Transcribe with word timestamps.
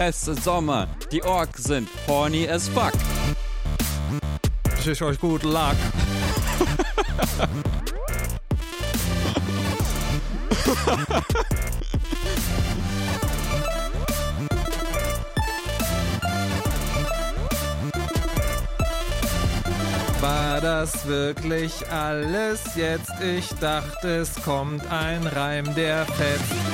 Es 0.00 0.28
ist 0.28 0.44
Sommer, 0.44 0.86
die 1.10 1.20
Orks 1.24 1.64
sind 1.64 1.88
horny 2.06 2.48
as 2.48 2.68
fuck. 2.68 2.92
Ich 4.78 4.86
wünsche 4.86 5.06
euch 5.06 5.18
gut 5.18 5.42
Luck. 5.42 5.74
War 20.20 20.60
das 20.60 21.08
wirklich 21.08 21.72
alles 21.90 22.60
jetzt? 22.76 23.10
Ich 23.20 23.48
dachte, 23.58 24.18
es 24.18 24.32
kommt 24.44 24.86
ein 24.92 25.26
Reim, 25.26 25.74
der 25.74 26.06
fetzt. 26.06 26.67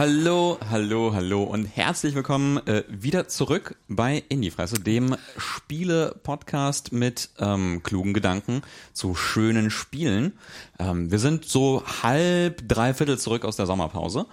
Hallo, 0.00 0.56
hallo, 0.70 1.12
hallo 1.12 1.42
und 1.42 1.66
herzlich 1.66 2.14
willkommen 2.14 2.56
äh, 2.66 2.84
wieder 2.88 3.28
zurück 3.28 3.76
bei 3.86 4.24
Indiefresse, 4.30 4.76
dem 4.76 5.14
Spiele-Podcast 5.36 6.90
mit 6.90 7.28
ähm, 7.38 7.82
klugen 7.82 8.14
Gedanken 8.14 8.62
zu 8.94 9.14
schönen 9.14 9.70
Spielen. 9.70 10.38
Ähm, 10.78 11.10
wir 11.10 11.18
sind 11.18 11.44
so 11.44 11.82
halb, 12.02 12.66
dreiviertel 12.66 13.18
zurück 13.18 13.44
aus 13.44 13.56
der 13.56 13.66
Sommerpause. 13.66 14.24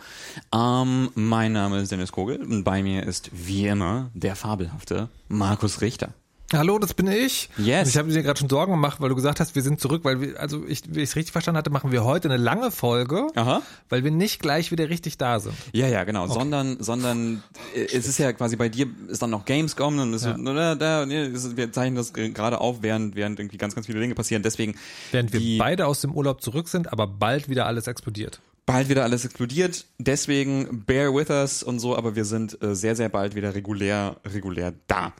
Ähm, 0.56 1.10
mein 1.16 1.52
Name 1.52 1.82
ist 1.82 1.92
Dennis 1.92 2.14
Kogel 2.14 2.42
und 2.42 2.64
bei 2.64 2.82
mir 2.82 3.04
ist 3.04 3.30
wie 3.34 3.68
immer 3.68 4.10
der 4.14 4.38
fabelhafte 4.38 5.10
Markus 5.28 5.82
Richter. 5.82 6.14
Hallo, 6.54 6.80
das 6.80 6.94
bin 6.94 7.08
ich. 7.08 7.50
Yes. 7.58 7.84
Und 7.84 7.90
ich 7.90 7.98
habe 7.98 8.10
dir 8.10 8.24
gerade 8.24 8.40
schon 8.40 8.48
Sorgen 8.48 8.72
gemacht, 8.72 9.02
weil 9.02 9.10
du 9.10 9.16
gesagt 9.16 9.42
hast, 9.42 9.54
wir 9.56 9.62
sind 9.62 9.82
zurück, 9.82 10.06
weil 10.06 10.22
wir, 10.22 10.40
also 10.40 10.64
ich, 10.66 10.82
wie 10.88 11.02
ich 11.02 11.10
es 11.10 11.16
richtig 11.18 11.34
verstanden 11.34 11.58
hatte, 11.58 11.70
machen 11.70 11.92
wir 11.92 12.06
heute 12.06 12.30
eine 12.30 12.38
lange 12.42 12.72
Folge, 12.72 13.28
Aha. 13.36 13.62
weil 13.90 14.06
wir 14.06 14.12
nicht 14.12 14.40
gleich 14.42 14.72
wieder 14.72 14.88
richtig 14.90 15.18
da 15.18 15.42
sind. 15.42 15.56
Ja, 15.74 15.88
ja, 15.88 16.06
genau. 16.06 16.28
Sondern, 16.28 16.82
sondern 16.82 17.44
äh, 17.76 17.84
es 17.94 18.08
ist 18.08 18.18
ja 18.18 18.32
quasi 18.32 18.56
bei 18.56 18.70
dir 18.70 18.88
ist 19.10 19.22
dann 19.22 19.30
noch 19.30 19.44
Gamescom 19.44 20.00
und 20.00 20.14
es 20.14 20.24
Ja. 20.24 20.38
wird, 20.38 20.58
da, 20.58 20.76
da, 20.76 21.10
wir 21.10 21.72
zeichnen 21.74 21.96
das 21.96 22.14
gerade 22.14 22.62
auf, 22.62 22.78
während 22.82 23.16
während 23.18 23.40
irgendwie 23.40 23.58
ganz, 23.58 23.76
ganz 23.76 23.88
viele 23.88 24.00
Dinge 24.00 24.16
passieren. 24.16 24.42
Deswegen 24.42 24.76
Während 25.12 25.34
wir 25.34 25.42
die, 25.42 25.58
beide 25.58 25.86
aus 25.86 26.00
dem 26.00 26.14
Urlaub 26.14 26.42
zurück 26.42 26.70
sind, 26.70 26.94
aber 26.94 27.08
bald 27.08 27.50
wieder 27.50 27.66
alles 27.66 27.88
explodiert. 27.88 28.40
bald 28.66 28.88
wieder 28.88 29.04
alles 29.04 29.26
explodiert. 29.26 29.86
Deswegen 29.98 30.86
bear 30.86 31.14
with 31.14 31.30
us 31.30 31.62
und 31.62 31.80
so, 31.80 31.98
aber 31.98 32.16
wir 32.16 32.24
sind 32.24 32.62
äh, 32.64 32.74
sehr, 32.74 32.96
sehr 32.96 33.10
bald 33.10 33.36
wieder 33.36 33.54
regulär, 33.54 34.16
regulär 34.26 34.74
da. 34.88 35.12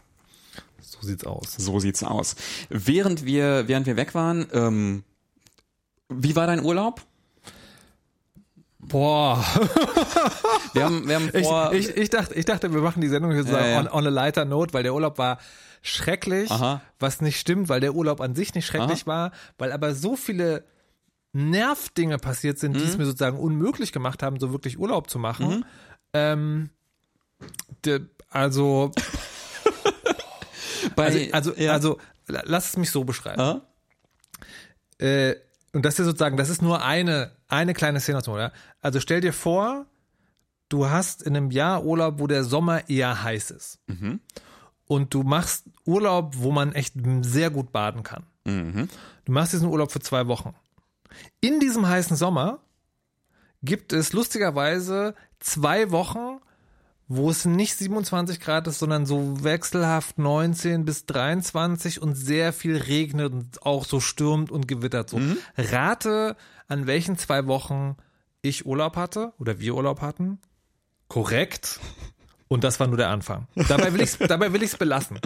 So 0.90 1.06
sieht's 1.06 1.26
aus. 1.26 1.54
So 1.58 1.80
sieht's 1.80 2.02
aus. 2.04 2.36
Während 2.70 3.26
wir, 3.26 3.68
während 3.68 3.86
wir 3.88 3.98
weg 3.98 4.16
waren, 4.16 4.48
ähm, 4.54 5.04
wie 6.10 6.36
war 6.38 6.48
dein 6.48 6.64
Urlaub? 6.64 7.02
Boah, 8.80 9.44
Wir 10.74 10.86
haben, 10.86 11.08
wir 11.10 11.16
haben 11.16 11.30
ich, 11.34 11.46
vor. 11.46 11.74
ich, 11.74 11.90
ich, 11.98 12.10
dachte, 12.10 12.34
ich 12.36 12.46
dachte, 12.46 12.74
wir 12.74 12.80
machen 12.82 13.02
die 13.02 13.10
Sendung 13.10 13.32
jetzt 13.34 13.50
Ja, 13.50 13.66
ja. 13.68 13.80
On, 13.82 13.88
on 13.90 14.06
a 14.08 14.10
lighter 14.10 14.46
note, 14.46 14.74
weil 14.74 14.84
der 14.84 14.94
Urlaub 14.94 15.18
war 15.18 15.40
schrecklich, 15.82 16.50
Aha. 16.52 16.82
was 17.00 17.20
nicht 17.20 17.38
stimmt, 17.40 17.68
weil 17.68 17.82
der 17.82 17.96
Urlaub 17.96 18.22
an 18.22 18.34
sich 18.36 18.54
nicht 18.56 18.66
schrecklich 18.66 19.06
war, 19.06 19.32
weil 19.58 19.74
aber 19.74 19.94
so 19.94 20.16
viele 20.16 20.64
Nervdinge 21.34 22.18
passiert 22.18 22.60
sind, 22.60 22.76
die 22.78 22.80
Mhm. 22.82 22.86
es 22.86 22.98
mir 22.98 23.06
sozusagen 23.06 23.38
unmöglich 23.40 23.92
gemacht 23.92 24.24
haben, 24.24 24.40
so 24.40 24.52
wirklich 24.54 24.80
Urlaub 24.80 25.10
zu 25.10 25.20
machen. 25.20 25.66
Ähm, 26.14 26.70
de, 27.84 28.02
also, 28.30 28.92
bei, 30.96 31.06
also, 31.34 31.52
also, 31.52 31.56
ja. 31.56 31.72
also, 31.74 32.00
la- 32.28 32.44
lass 32.46 32.70
es 32.70 32.78
mich 32.78 32.92
so 32.92 33.04
beschreiben. 33.04 33.42
Ah? 33.42 33.62
Äh, 35.00 35.36
und 35.74 35.84
das 35.86 36.00
ist 36.00 36.06
sozusagen, 36.06 36.38
das 36.38 36.50
ist 36.50 36.62
nur 36.62 36.84
eine, 36.84 37.32
eine 37.48 37.74
kleine 37.74 38.00
Szene 38.00 38.18
aus 38.20 38.24
dem 38.24 38.34
Urlaub. 38.34 38.52
Also 38.82 39.00
stell 39.00 39.22
dir 39.22 39.34
vor, 39.34 39.86
du 40.70 40.90
hast 40.90 41.22
in 41.22 41.36
einem 41.36 41.52
Jahr 41.52 41.84
Urlaub, 41.84 42.20
wo 42.20 42.28
der 42.28 42.44
Sommer 42.44 42.90
eher 42.90 43.24
heiß 43.24 43.52
ist. 43.52 43.80
Mhm. 43.88 44.20
Und 44.88 45.14
du 45.14 45.24
machst 45.24 45.66
Urlaub, 45.86 46.34
wo 46.38 46.52
man 46.52 46.74
echt 46.74 46.94
sehr 47.22 47.50
gut 47.50 47.72
baden 47.72 48.04
kann. 48.04 48.24
Mhm. 48.46 48.90
Du 49.26 49.32
machst 49.32 49.54
diesen 49.54 49.68
Urlaub 49.68 49.92
für 49.92 50.00
zwei 50.00 50.28
Wochen. 50.28 50.56
In 51.42 51.60
diesem 51.60 51.88
heißen 51.88 52.16
Sommer 52.16 52.60
gibt 53.62 53.92
es 53.92 54.14
lustigerweise 54.14 55.16
zwei 55.40 55.92
Wochen, 55.92 56.40
wo 57.08 57.30
es 57.30 57.46
nicht 57.46 57.78
27 57.78 58.40
Grad 58.40 58.68
ist, 58.68 58.80
sondern 58.80 59.06
so 59.06 59.44
wechselhaft 59.44 60.18
19 60.18 60.84
bis 60.86 61.06
23 61.06 62.02
und 62.02 62.16
sehr 62.16 62.52
viel 62.54 62.76
regnet 62.76 63.32
und 63.34 63.66
auch 63.66 63.86
so 63.86 64.00
stürmt 64.00 64.52
und 64.52 64.68
gewittert 64.68 65.10
so. 65.10 65.20
Rate, 65.58 66.36
an 66.68 66.86
welchen 66.86 67.18
zwei 67.18 67.48
Wochen 67.48 67.96
ich 68.42 68.66
Urlaub 68.66 68.96
hatte 68.96 69.34
oder 69.40 69.60
wir 69.60 69.76
Urlaub 69.76 70.02
hatten. 70.02 70.40
Korrekt. 71.08 71.80
Und 72.50 72.64
das 72.64 72.80
war 72.80 72.88
nur 72.88 72.98
der 72.98 73.10
Anfang. 73.10 73.48
Dabei 73.68 73.94
will 73.94 74.02
ich 74.02 74.18
dabei 74.28 74.54
will 74.54 74.64
ich's 74.64 74.78
belassen. 74.78 75.20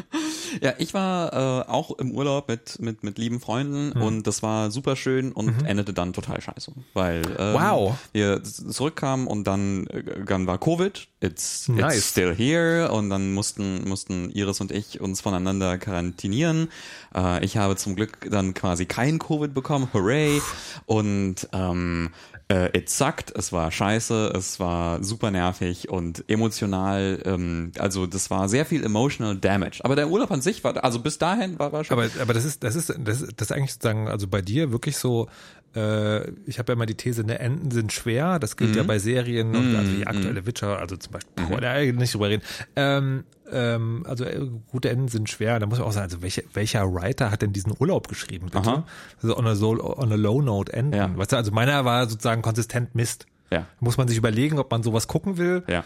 Ja, 0.61 0.73
ich 0.79 0.93
war 0.93 1.31
äh, 1.65 1.69
auch 1.69 1.97
im 1.99 2.11
Urlaub 2.11 2.47
mit, 2.47 2.79
mit, 2.79 3.03
mit 3.03 3.17
lieben 3.17 3.39
Freunden 3.39 3.91
Mhm. 3.95 4.01
und 4.01 4.27
das 4.27 4.41
war 4.43 4.69
super 4.71 4.95
schön 4.95 5.31
und 5.31 5.65
endete 5.65 5.93
dann 5.93 6.13
total 6.13 6.41
scheiße. 6.41 6.71
Weil 6.93 7.21
ähm, 7.39 7.53
Wow. 7.53 7.97
wir 8.11 8.43
zurückkamen 8.43 9.27
und 9.27 9.45
dann, 9.45 9.87
äh, 9.87 10.25
dann 10.25 10.47
war 10.47 10.57
Covid, 10.57 11.07
it's, 11.21 11.67
Nice. 11.69 11.95
it's 11.97 12.09
still 12.09 12.35
here 12.35 12.91
und 12.91 13.09
dann 13.09 13.33
mussten, 13.33 13.87
mussten 13.87 14.29
Iris 14.31 14.59
und 14.61 14.71
ich 14.71 14.99
uns 14.99 15.21
voneinander 15.21 15.77
quarantinieren. 15.77 16.69
Äh, 17.15 17.45
ich 17.45 17.57
habe 17.57 17.75
zum 17.75 17.95
Glück 17.95 18.27
dann 18.29 18.53
quasi 18.53 18.85
kein 18.85 19.19
Covid 19.19 19.53
bekommen, 19.53 19.89
hooray. 19.93 20.41
Und 20.85 21.47
ähm, 21.53 22.09
äh, 22.51 22.77
it 22.77 22.89
sucked, 22.89 23.33
es 23.35 23.53
war 23.53 23.71
scheiße, 23.71 24.33
es 24.35 24.59
war 24.59 25.01
super 25.03 25.31
nervig 25.31 25.89
und 25.89 26.25
emotional, 26.27 27.21
ähm, 27.25 27.71
also 27.79 28.05
das 28.07 28.29
war 28.29 28.49
sehr 28.49 28.65
viel 28.65 28.83
emotional 28.83 29.37
damage. 29.37 29.79
Aber 29.83 29.95
der 29.95 30.09
Urlaub 30.09 30.31
an 30.31 30.41
sich 30.41 30.63
war, 30.63 30.83
also 30.83 30.99
bis 30.99 31.17
dahin 31.17 31.57
war, 31.59 31.71
war 31.71 31.83
schon. 31.85 31.97
Aber, 31.97 32.09
aber 32.21 32.33
das 32.33 32.43
ist, 32.43 32.63
das 32.63 32.75
ist, 32.75 32.89
das 32.89 33.21
das 33.21 33.49
ist 33.49 33.51
eigentlich 33.51 33.73
sozusagen, 33.73 34.09
also 34.09 34.27
bei 34.27 34.41
dir 34.41 34.71
wirklich 34.71 34.97
so, 34.97 35.29
äh, 35.75 36.29
ich 36.45 36.59
habe 36.59 36.71
ja 36.71 36.73
immer 36.73 36.85
die 36.85 36.95
These, 36.95 37.23
ne, 37.23 37.39
Enden 37.39 37.71
sind 37.71 37.91
schwer, 37.93 38.39
das 38.39 38.57
gilt 38.57 38.71
Mhm. 38.71 38.77
ja 38.77 38.83
bei 38.83 38.99
Serien 38.99 39.55
und 39.55 39.75
also 39.75 39.91
die 39.91 40.05
aktuelle 40.07 40.45
Witcher, 40.45 40.79
also 40.79 40.97
zum 40.97 41.13
Beispiel, 41.13 41.45
boah, 41.47 41.61
da 41.61 41.79
nicht 41.79 42.13
drüber 42.13 42.29
reden. 42.29 42.43
Ähm, 42.75 43.23
ähm, 43.51 44.05
also 44.07 44.23
äh, 44.25 44.47
gute 44.71 44.89
Enden 44.89 45.07
sind 45.07 45.29
schwer, 45.29 45.59
da 45.59 45.65
muss 45.65 45.79
man 45.79 45.87
auch 45.87 45.91
sagen, 45.91 46.05
also 46.05 46.21
welche, 46.21 46.43
welcher 46.53 46.93
Writer 46.93 47.31
hat 47.31 47.41
denn 47.41 47.53
diesen 47.53 47.73
Urlaub 47.79 48.07
geschrieben, 48.07 48.45
bitte? 48.47 48.59
Aha. 48.69 48.85
Also 49.21 49.37
on 49.37 49.45
a, 49.47 49.55
so, 49.55 49.71
on 49.97 50.11
a 50.11 50.15
low 50.15 50.41
note 50.41 50.71
enden. 50.73 50.93
Ja. 50.97 51.17
Weißt 51.17 51.31
du, 51.31 51.35
also 51.37 51.51
meiner 51.51 51.83
war 51.85 52.07
sozusagen 52.09 52.41
konsistent 52.41 52.95
Mist. 52.95 53.25
ja, 53.51 53.65
Muss 53.79 53.97
man 53.97 54.07
sich 54.07 54.17
überlegen, 54.17 54.57
ob 54.59 54.71
man 54.71 54.83
sowas 54.83 55.07
gucken 55.07 55.37
will. 55.37 55.63
ja. 55.67 55.83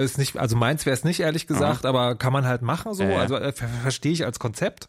Ist 0.00 0.16
nicht, 0.16 0.36
also 0.36 0.54
meins 0.54 0.86
wäre 0.86 0.94
es 0.94 1.02
nicht, 1.02 1.18
ehrlich 1.18 1.48
gesagt, 1.48 1.84
aber 1.84 2.14
kann 2.14 2.32
man 2.32 2.46
halt 2.46 2.62
machen 2.62 2.94
so. 2.94 3.02
Ja, 3.02 3.10
ja. 3.10 3.18
Also 3.18 3.34
äh, 3.34 3.50
ver 3.50 3.66
verstehe 3.66 4.12
ich 4.12 4.24
als 4.24 4.38
Konzept. 4.38 4.88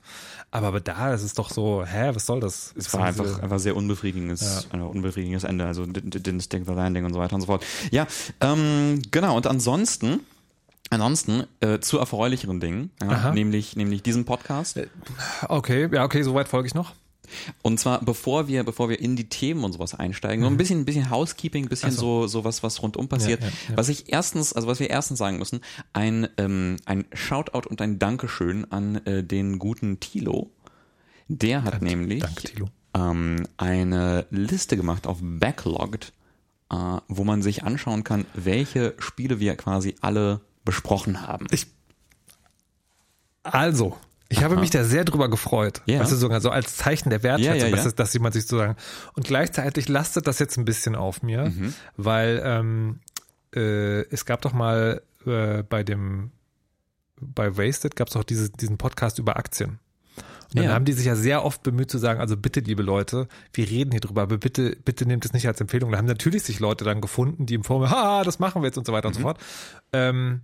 Aber, 0.52 0.68
aber 0.68 0.80
da, 0.80 1.12
das 1.12 1.24
ist 1.24 1.38
doch 1.38 1.50
so, 1.52 1.86
hä, 1.86 2.12
was 2.14 2.26
soll 2.26 2.40
das? 2.40 2.74
Es 2.76 2.92
war 2.94 3.04
einfach, 3.04 3.40
einfach 3.42 3.60
sehr 3.60 3.76
unbefriedigendes, 3.76 4.68
ein 4.72 4.82
unbefriedigendes 4.82 5.44
Ende, 5.44 5.66
also 5.66 5.84
didn't 5.84 6.42
stick 6.42 6.66
the 6.66 6.74
landing 6.74 7.06
und 7.06 7.14
so 7.14 7.20
weiter 7.20 7.36
und 7.36 7.42
so 7.42 7.48
fort. 7.48 7.64
Ja, 7.92 8.08
ähm, 8.42 9.02
genau, 9.12 9.38
und 9.38 9.46
ansonsten, 9.46 10.22
ansonsten 10.90 11.44
äh, 11.60 11.80
zu 11.80 12.00
erfreulicheren 12.00 12.60
Dingen, 12.60 12.90
ja, 13.02 13.32
nämlich, 13.32 13.76
nämlich 13.76 14.02
diesen 14.02 14.26
Podcast. 14.26 14.80
Okay, 15.48 15.88
ja, 15.92 16.04
okay, 16.04 16.24
soweit 16.24 16.48
folge 16.48 16.68
ich 16.68 16.74
noch. 16.74 16.94
Und 17.62 17.80
zwar, 17.80 18.04
bevor 18.04 18.48
wir, 18.48 18.64
bevor 18.64 18.90
wir 18.90 19.00
in 19.00 19.16
die 19.16 19.30
Themen 19.30 19.64
und 19.64 19.74
sowas 19.74 19.94
einsteigen, 19.96 20.42
nur 20.42 20.50
ein 20.50 20.58
bisschen, 20.58 20.80
ein 20.80 20.86
bisschen 20.86 21.10
Housekeeping, 21.10 21.66
ein 21.66 21.70
bisschen 21.70 21.92
so, 21.92 22.28
so 22.28 22.44
was, 22.44 22.64
was 22.64 22.82
rundum 22.82 23.08
passiert. 23.08 23.42
Ja, 23.42 23.48
ja, 23.48 23.54
ja. 23.70 23.78
Was 23.78 23.90
ich 23.90 24.12
erstens, 24.12 24.54
also 24.54 24.68
was 24.68 24.80
wir 24.80 24.90
erstens 24.90 25.20
sagen 25.20 25.38
müssen, 25.38 25.62
ein, 25.94 26.28
ähm, 26.38 26.78
ein 26.86 27.06
Shoutout 27.14 27.68
und 27.70 27.82
ein 27.82 28.00
Dankeschön 28.00 28.72
an 28.72 28.98
äh, 29.06 29.24
den 29.24 29.60
guten 29.60 30.00
Tilo. 30.00 30.52
Der 31.28 31.64
hat 31.64 31.82
nämlich 31.82 32.22
danke, 32.22 32.44
Thilo. 32.44 32.70
ähm, 32.96 33.48
eine 33.58 34.26
Liste 34.32 34.76
gemacht 34.78 35.06
auf 35.06 35.20
Backlogged, 35.22 36.12
äh, 36.72 36.76
wo 37.08 37.24
man 37.24 37.42
sich 37.42 37.64
anschauen 37.64 38.04
kann, 38.04 38.26
welche 38.34 38.96
Spiele 38.98 39.40
wir 39.40 39.56
quasi 39.56 39.96
alle 40.02 40.42
besprochen 40.66 41.28
haben. 41.28 41.48
Ich, 41.52 41.68
also, 43.44 43.98
ich 44.30 44.44
habe 44.44 44.56
mich 44.58 44.70
da 44.70 44.84
sehr 44.84 45.04
drüber 45.06 45.30
gefreut. 45.30 45.82
Ja. 45.86 46.00
Weißt 46.00 46.12
du, 46.12 46.16
sogar 46.16 46.40
so 46.40 46.50
als 46.52 46.78
Zeichen 46.78 47.10
der 47.10 47.24
Wertschätzung, 47.24 47.60
Ja, 47.60 47.66
ja. 47.68 47.76
Dass, 47.76 47.86
es- 47.86 47.96
dass 47.96 48.14
jemand 48.14 48.34
sich 48.36 48.44
sozusagen, 48.44 48.76
und 49.16 49.26
gleichzeitig 49.26 49.88
lastet 49.90 50.28
das 50.28 50.40
jetzt 50.40 50.58
ein 50.58 50.66
bisschen 50.66 50.96
auf 50.96 51.22
mir, 51.24 51.46
Mhm. 51.46 51.74
weil 51.98 52.42
ähm, 52.46 53.00
äh, 53.56 54.02
es 54.12 54.26
gab 54.26 54.42
doch 54.44 54.54
mal 54.54 55.02
äh, 55.26 55.64
bei 55.64 55.84
dem, 55.84 56.32
bei 57.20 57.58
Wasted 57.58 57.96
gab 57.96 58.08
es 58.08 58.14
doch 58.14 58.24
diese, 58.24 58.50
diesen 58.50 58.78
Podcast 58.78 59.20
über 59.20 59.36
Aktien. 59.38 59.80
Und 60.52 60.58
dann 60.58 60.66
Ja. 60.66 60.74
haben 60.74 60.86
die 60.86 60.94
sich 60.94 61.06
ja 61.06 61.16
sehr 61.16 61.44
oft 61.46 61.62
bemüht 61.64 61.92
zu 61.92 61.98
sagen, 61.98 62.20
also 62.22 62.38
bitte, 62.38 62.62
liebe 62.62 62.82
Leute, 62.82 63.28
wir 63.54 63.70
reden 63.70 63.92
hier 63.92 64.00
drüber, 64.00 64.22
aber 64.24 64.38
bitte, 64.38 64.78
bitte 64.86 65.06
nehmt 65.06 65.26
es 65.26 65.34
nicht 65.34 65.48
als 65.48 65.60
Empfehlung. 65.62 65.92
Da 65.92 65.98
haben 65.98 66.06
natürlich 66.08 66.44
sich 66.44 66.60
Leute 66.60 66.86
dann 66.86 67.02
gefunden, 67.02 67.46
die 67.46 67.54
im 67.56 67.64
Forum, 67.64 67.84
ha, 67.92 68.24
das 68.24 68.40
machen 68.40 68.62
wir 68.62 68.68
jetzt 68.68 68.78
und 68.78 68.88
so 68.88 68.94
weiter 68.94 69.08
und 69.10 69.14
so 69.16 69.22
fort. 69.22 69.40
Ähm, 69.94 70.42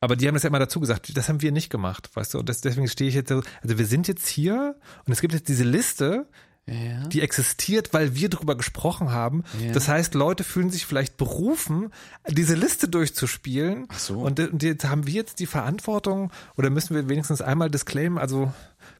Aber 0.00 0.16
die 0.16 0.26
haben 0.26 0.34
das 0.34 0.42
ja 0.44 0.48
immer 0.48 0.58
dazu 0.58 0.80
gesagt, 0.80 1.16
das 1.16 1.28
haben 1.28 1.42
wir 1.42 1.52
nicht 1.52 1.70
gemacht, 1.70 2.10
weißt 2.14 2.34
du? 2.34 2.38
Und 2.38 2.48
das, 2.48 2.60
deswegen 2.62 2.88
stehe 2.88 3.08
ich 3.08 3.14
jetzt 3.14 3.28
so, 3.28 3.42
also 3.62 3.78
wir 3.78 3.86
sind 3.86 4.08
jetzt 4.08 4.26
hier 4.26 4.76
und 5.06 5.12
es 5.12 5.20
gibt 5.20 5.34
jetzt 5.34 5.48
diese 5.48 5.64
Liste, 5.64 6.26
Ja. 6.66 7.06
die 7.08 7.20
existiert, 7.20 7.92
weil 7.92 8.14
wir 8.14 8.28
drüber 8.30 8.56
gesprochen 8.56 9.10
haben. 9.12 9.44
Ja. 9.62 9.72
Das 9.72 9.88
heißt, 9.88 10.14
Leute 10.14 10.42
fühlen 10.44 10.70
sich 10.70 10.86
vielleicht 10.86 11.16
berufen, 11.16 11.90
diese 12.28 12.54
Liste 12.54 12.88
durchzuspielen. 12.88 13.86
Ach 13.88 13.98
so. 13.98 14.20
Und, 14.20 14.40
und 14.40 14.62
jetzt 14.62 14.84
haben 14.86 15.06
wir 15.06 15.14
jetzt 15.14 15.38
die 15.40 15.46
Verantwortung 15.46 16.30
oder 16.56 16.70
müssen 16.70 16.94
wir 16.94 17.08
wenigstens 17.08 17.42
einmal 17.42 17.70
disclaimen, 17.70 18.18
also 18.18 18.52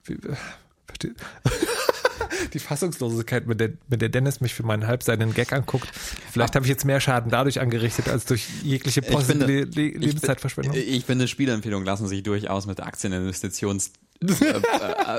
äh, 0.08 0.14
versteh- 0.86 1.14
die 2.52 2.58
Fassungslosigkeit, 2.58 3.46
mit 3.46 3.60
der, 3.60 3.70
mit 3.88 4.02
der 4.02 4.08
Dennis 4.08 4.40
mich 4.40 4.54
für 4.54 4.62
meinen 4.62 4.86
halbseitigen 4.86 5.34
Gag 5.34 5.52
anguckt. 5.52 5.88
Vielleicht 6.30 6.54
habe 6.54 6.64
ich 6.64 6.70
jetzt 6.70 6.84
mehr 6.84 7.00
Schaden 7.00 7.30
dadurch 7.30 7.60
angerichtet, 7.60 8.08
als 8.08 8.24
durch 8.24 8.46
jegliche 8.62 9.00
Ich 9.00 9.06
positive 9.08 9.44
Le 9.46 9.64
Le 9.64 9.82
Ich 9.88 9.94
Lebenszeitverschwendung. 9.98 10.74
bin- 10.74 10.82
Ich 10.88 11.04
finde, 11.04 11.28
Spielempfehlungen 11.28 11.86
lassen 11.86 12.06
sich 12.08 12.22
durchaus 12.22 12.66
mit 12.66 12.80
Aktieninvestitions. 12.80 13.92
äh, 14.22 14.34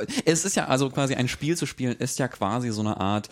äh, 0.04 0.06
es 0.26 0.46
ist 0.46 0.56
ja 0.56 0.66
also 0.68 0.90
quasi 0.90 1.16
ein 1.16 1.28
Spiel 1.28 1.58
zu 1.58 1.66
spielen, 1.66 1.96
ist 1.98 2.20
ja 2.20 2.28
quasi 2.28 2.70
so 2.72 2.82
eine 2.82 2.98
Art 3.00 3.30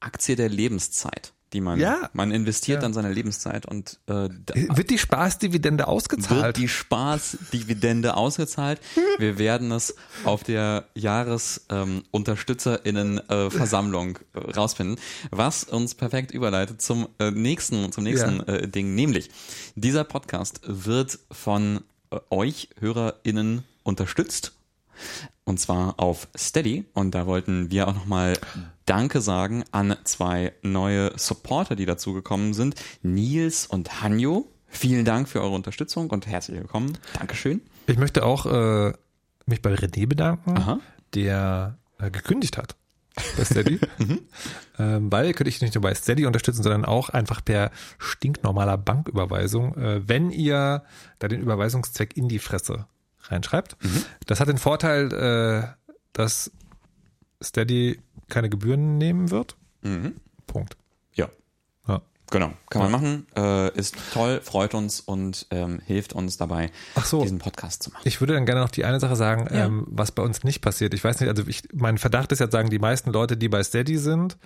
Aktie 0.00 0.36
der 0.36 0.48
Lebenszeit, 0.48 1.32
die 1.52 1.60
man 1.60 1.78
Ja. 1.80 2.08
man 2.12 2.30
investiert 2.30 2.76
Ja. 2.76 2.82
dann 2.82 2.92
seine 2.94 3.12
Lebenszeit 3.12 3.66
und 3.66 3.98
äh, 4.06 4.28
da 4.46 4.54
Wird 4.76 4.90
die 4.90 4.98
Spaßdividende 4.98 5.82
wird 5.84 5.88
ausgezahlt? 5.88 6.56
die 6.56 6.68
Spaßdividende 6.68 8.16
ausgezahlt. 8.16 8.80
Wir 9.18 9.38
werden 9.38 9.72
es 9.72 9.94
auf 10.24 10.44
der 10.44 10.84
Jahres 10.94 11.66
ähm, 11.70 12.02
UnterstützerInnen 12.10 13.18
äh, 13.28 13.50
Versammlung 13.50 14.18
äh, 14.34 14.38
rausfinden, 14.38 14.96
was 15.30 15.64
uns 15.64 15.94
perfekt 15.94 16.30
überleitet 16.30 16.80
zum 16.82 17.08
äh, 17.18 17.30
nächsten 17.30 17.90
zum 17.92 18.04
nächsten 18.04 18.36
Ja. 18.46 18.54
äh, 18.54 18.68
Ding, 18.68 18.94
nämlich 18.94 19.30
dieser 19.74 20.04
Podcast 20.04 20.60
wird 20.64 21.18
von 21.30 21.80
äh, 22.10 22.18
euch 22.30 22.68
HörerInnen 22.80 23.64
unterstützt 23.82 24.52
und 25.44 25.58
zwar 25.58 25.98
auf 25.98 26.28
Steady. 26.36 26.84
Und 26.94 27.14
da 27.14 27.26
wollten 27.26 27.70
wir 27.70 27.88
auch 27.88 27.94
nochmal 27.94 28.38
Danke 28.86 29.20
sagen 29.20 29.64
an 29.72 29.96
zwei 30.04 30.52
neue 30.62 31.12
Supporter, 31.16 31.76
die 31.76 31.86
dazugekommen 31.86 32.54
sind. 32.54 32.74
Nils 33.02 33.66
und 33.66 34.02
Hanjo. 34.02 34.50
Vielen 34.66 35.04
Dank 35.04 35.28
für 35.28 35.40
eure 35.40 35.54
Unterstützung 35.54 36.10
und 36.10 36.26
herzlich 36.26 36.58
willkommen. 36.58 36.96
Dankeschön. 37.18 37.60
Ich 37.86 37.98
möchte 37.98 38.24
auch 38.24 38.46
äh, 38.46 38.92
mich 39.46 39.62
bei 39.62 39.74
René 39.74 40.06
bedanken, 40.06 40.56
Aha. 40.56 40.80
der 41.14 41.78
äh, 41.98 42.10
gekündigt 42.10 42.56
hat 42.56 42.76
bei 43.36 43.44
Steady. 43.44 43.80
ähm, 44.78 45.10
weil 45.10 45.32
könnte 45.34 45.48
ich 45.48 45.60
nicht 45.60 45.74
nur 45.74 45.82
bei 45.82 45.94
Steady 45.94 46.26
unterstützen, 46.26 46.62
sondern 46.62 46.84
auch 46.84 47.08
einfach 47.08 47.44
per 47.44 47.70
stinknormaler 47.98 48.78
Banküberweisung, 48.78 49.76
äh, 49.76 50.08
wenn 50.08 50.30
ihr 50.30 50.84
da 51.18 51.28
den 51.28 51.40
Überweisungszweck 51.40 52.16
in 52.16 52.28
die 52.28 52.38
Fresse 52.38 52.86
reinschreibt. 53.30 53.76
Das 54.26 54.40
hat 54.40 54.48
den 54.48 54.58
Vorteil, 54.58 55.12
äh, 55.12 55.66
dass 56.12 56.50
Steady 57.42 58.00
keine 58.28 58.48
Gebühren 58.50 58.98
nehmen 58.98 59.30
wird. 59.30 59.56
Mhm. 59.82 60.16
Punkt. 60.46 60.76
Ja, 61.14 61.28
Ja. 61.88 62.02
genau. 62.30 62.52
Kann 62.68 62.82
man 62.82 62.90
machen. 62.92 63.26
Äh, 63.36 63.76
ist 63.78 63.96
toll, 64.12 64.40
freut 64.42 64.74
uns 64.74 65.00
und 65.00 65.46
ähm, 65.50 65.80
hilft 65.86 66.12
uns 66.12 66.36
dabei, 66.36 66.70
Ach 66.94 67.04
so. 67.06 67.22
diesen 67.22 67.38
Podcast 67.38 67.82
zu 67.82 67.90
machen. 67.90 68.02
Ich 68.04 68.20
würde 68.20 68.34
dann 68.34 68.46
gerne 68.46 68.60
noch 68.60 68.70
die 68.70 68.84
eine 68.84 69.00
Sache 69.00 69.16
sagen, 69.16 69.48
Ja. 69.54 69.66
ähm, 69.66 69.86
was 69.88 70.12
bei 70.12 70.22
uns 70.22 70.44
nicht 70.44 70.60
passiert. 70.60 70.92
Ich 70.94 71.02
weiß 71.02 71.20
nicht, 71.20 71.28
also 71.28 71.44
ich, 71.46 71.62
mein 71.72 71.98
Verdacht 71.98 72.30
ist 72.32 72.40
jetzt 72.40 72.52
sagen, 72.52 72.68
die 72.70 72.78
meisten 72.78 73.10
Leute, 73.10 73.36
die 73.36 73.48
bei 73.48 73.62
Steady 73.62 73.96
sind, 73.98 74.36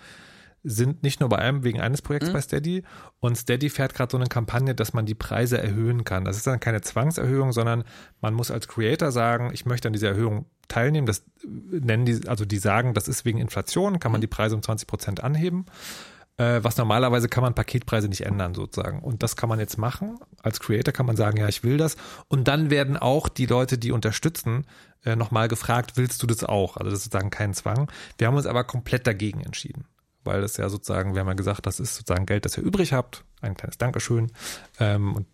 sind 0.65 1.03
nicht 1.03 1.21
nur 1.21 1.29
bei 1.29 1.39
einem 1.39 1.63
wegen 1.63 1.81
eines 1.81 2.01
Projekts 2.01 2.33
bei 2.33 2.41
Steady 2.41 2.83
und 3.21 3.37
Steady 3.37 3.69
fährt 3.69 3.95
gerade 3.95 4.11
so 4.11 4.17
eine 4.17 4.27
Kampagne, 4.27 4.75
dass 4.75 4.95
man 4.95 5.05
die 5.05 5.15
Preise 5.15 5.63
erhöhen 5.63 6.05
kann. 6.05 6.25
Das 6.25 6.39
ist 6.39 6.47
dann 6.47 6.59
keine 6.59 6.81
Zwangserhöhung, 6.81 7.53
sondern 7.53 7.85
man 8.23 8.33
muss 8.33 8.51
als 8.51 8.67
Creator 8.67 9.13
sagen, 9.13 9.51
ich 9.53 9.67
möchte 9.67 9.89
an 9.89 9.93
dieser 9.93 10.09
Erhöhung 10.09 10.47
teilnehmen. 10.69 11.07
Das 11.07 11.25
nennen 11.45 12.07
die, 12.07 12.27
also 12.27 12.47
die 12.47 12.57
sagen, 12.57 12.95
das 12.95 13.09
ist 13.09 13.27
wegen 13.27 13.39
Inflation, 13.39 14.01
kann 14.01 14.11
man 14.11 14.23
die 14.23 14.27
Preise 14.27 14.57
um 14.57 14.63
20 14.63 14.89
Prozent 14.89 15.23
anheben. 15.23 15.67
Äh, 16.37 16.65
was 16.65 16.77
normalerweise 16.79 17.29
kann 17.29 17.45
man 17.45 17.55
Paketpreise 17.55 18.09
nicht 18.09 18.23
ändern 18.23 18.55
sozusagen. 18.55 19.01
Und 19.01 19.23
das 19.23 19.37
kann 19.37 19.49
man 19.49 19.61
jetzt 19.61 19.79
machen. 19.79 20.19
Als 20.43 20.59
Creator 20.59 20.93
kann 20.93 21.07
man 21.07 21.17
sagen, 21.17 21.37
ja, 21.37 21.49
ich 21.49 21.63
will 21.63 21.77
das. 21.77 21.97
Und 22.29 22.49
dann 22.49 22.71
werden 22.71 22.97
auch 22.97 23.29
die 23.29 23.47
Leute, 23.47 23.79
die 23.79 23.93
unterstützen, 23.93 24.67
äh, 25.05 25.15
nochmal 25.15 25.49
gefragt, 25.49 25.93
willst 25.97 26.23
du 26.23 26.27
das 26.27 26.43
auch? 26.43 26.77
Also 26.77 26.91
das 26.91 27.01
ist 27.01 27.05
sozusagen 27.05 27.31
kein 27.31 27.55
Zwang. 27.55 27.91
Wir 28.19 28.27
haben 28.27 28.37
uns 28.37 28.47
aber 28.47 28.65
komplett 28.65 29.07
dagegen 29.07 29.43
entschieden. 29.43 29.85
Weil 30.25 30.41
das 30.41 30.57
ja 30.57 30.69
sozusagen, 30.69 31.15
wir 31.15 31.21
haben 31.21 31.29
ja 31.29 31.35
gesagt, 31.35 31.67
das 31.67 31.81
ist 31.81 31.97
sozusagen 31.97 32.27
Geld, 32.27 32.45
das 32.45 32.57
ihr 32.57 32.65
übrig 32.65 32.93
habt. 32.93 33.25
Ein 33.41 33.57
kleines 33.57 33.79
Dankeschön. 33.79 34.33
Ähm, 34.81 35.15
und 35.15 35.27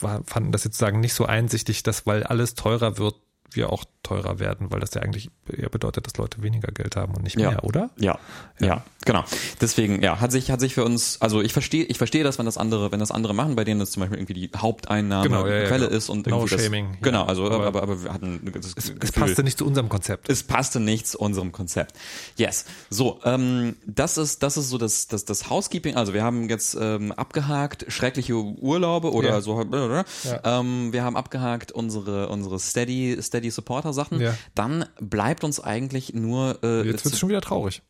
war, 0.00 0.22
fanden 0.24 0.52
das 0.52 0.64
jetzt 0.64 0.76
sozusagen 0.76 1.00
nicht 1.00 1.14
so 1.14 1.26
einsichtig, 1.26 1.82
dass 1.82 2.06
weil 2.06 2.22
alles 2.22 2.54
teurer 2.54 2.98
wird, 2.98 3.16
wir 3.50 3.72
auch 3.72 3.84
teurer 4.08 4.38
werden, 4.38 4.70
weil 4.70 4.80
das 4.80 4.94
ja 4.94 5.02
eigentlich 5.02 5.30
eher 5.52 5.68
bedeutet, 5.68 6.06
dass 6.06 6.16
Leute 6.16 6.42
weniger 6.42 6.72
Geld 6.72 6.96
haben 6.96 7.14
und 7.14 7.22
nicht 7.22 7.38
Ja. 7.38 7.50
mehr, 7.50 7.64
oder? 7.64 7.90
Ja, 7.98 8.18
ja, 8.60 8.82
genau. 9.04 9.24
Deswegen, 9.60 10.02
ja, 10.02 10.20
hat 10.20 10.32
sich, 10.32 10.50
hat 10.50 10.60
sich 10.60 10.74
für 10.74 10.84
uns, 10.84 11.20
also 11.20 11.40
ich 11.42 11.52
verstehe, 11.52 11.84
ich 11.84 11.98
verstehe 11.98 12.24
das, 12.24 12.38
wenn 12.38 12.46
das 12.46 12.56
andere, 12.58 12.90
wenn 12.92 13.00
das 13.00 13.10
andere 13.10 13.34
machen, 13.34 13.54
bei 13.56 13.64
denen 13.64 13.80
das 13.80 13.90
zum 13.90 14.00
Beispiel 14.00 14.18
irgendwie 14.18 14.34
die 14.34 14.50
Haupteinnahme 14.56 15.28
Genau, 15.28 15.46
ja, 15.46 15.54
ja, 15.62 15.66
Quelle 15.68 15.86
genau. 15.86 15.96
ist 15.96 16.08
und 16.08 16.26
No 16.26 16.36
irgendwie 16.38 16.54
das, 16.56 16.64
shaming, 16.64 16.86
ja. 16.92 16.96
genau, 17.02 17.24
also, 17.24 17.46
aber, 17.50 17.66
Aber 17.66 17.82
aber, 17.82 18.02
wir 18.04 18.12
hatten 18.12 18.50
das 18.54 18.66
Es, 18.66 18.74
Gefühl, 18.74 18.98
es 19.02 19.12
passte 19.12 19.42
nicht 19.42 19.58
zu 19.58 19.66
unserem 19.66 19.88
Konzept. 19.88 20.28
es 20.30 20.42
passte 20.42 20.80
nicht 20.80 21.06
zu 21.06 21.18
unserem 21.18 21.52
Konzept. 21.52 21.94
Yes. 22.36 22.64
So, 22.90 23.20
ähm, 23.24 23.76
das 23.86 24.16
ist, 24.18 24.42
das 24.42 24.56
ist 24.56 24.68
so 24.70 24.78
das, 24.78 25.08
das, 25.08 25.24
das 25.24 25.50
Housekeeping. 25.50 25.96
Also 25.96 26.14
wir 26.14 26.22
haben 26.22 26.48
jetzt 26.48 26.76
ähm, 26.80 27.12
abgehakt 27.12 27.84
schreckliche 27.88 28.34
Urlaube 28.34 29.12
oder 29.12 29.28
Ja. 29.30 29.40
so. 29.40 29.62
Ja. 29.62 30.60
Ähm, 30.60 30.92
wir 30.92 31.02
haben 31.04 31.16
abgehakt 31.16 31.72
unsere, 31.72 32.28
unsere 32.28 32.58
Steady, 32.58 33.18
Steady 33.20 33.50
Supporter 33.50 33.92
Sachen. 33.98 34.20
Ja. 34.20 34.34
Dann 34.54 34.86
bleibt 35.00 35.44
uns 35.44 35.60
eigentlich 35.60 36.14
nur, 36.14 36.58
äh, 36.62 36.82
Jetzt 36.86 37.04
wird 37.04 37.14
es 37.14 37.18
schon 37.20 37.28
wieder 37.28 37.40
traurig. 37.42 37.82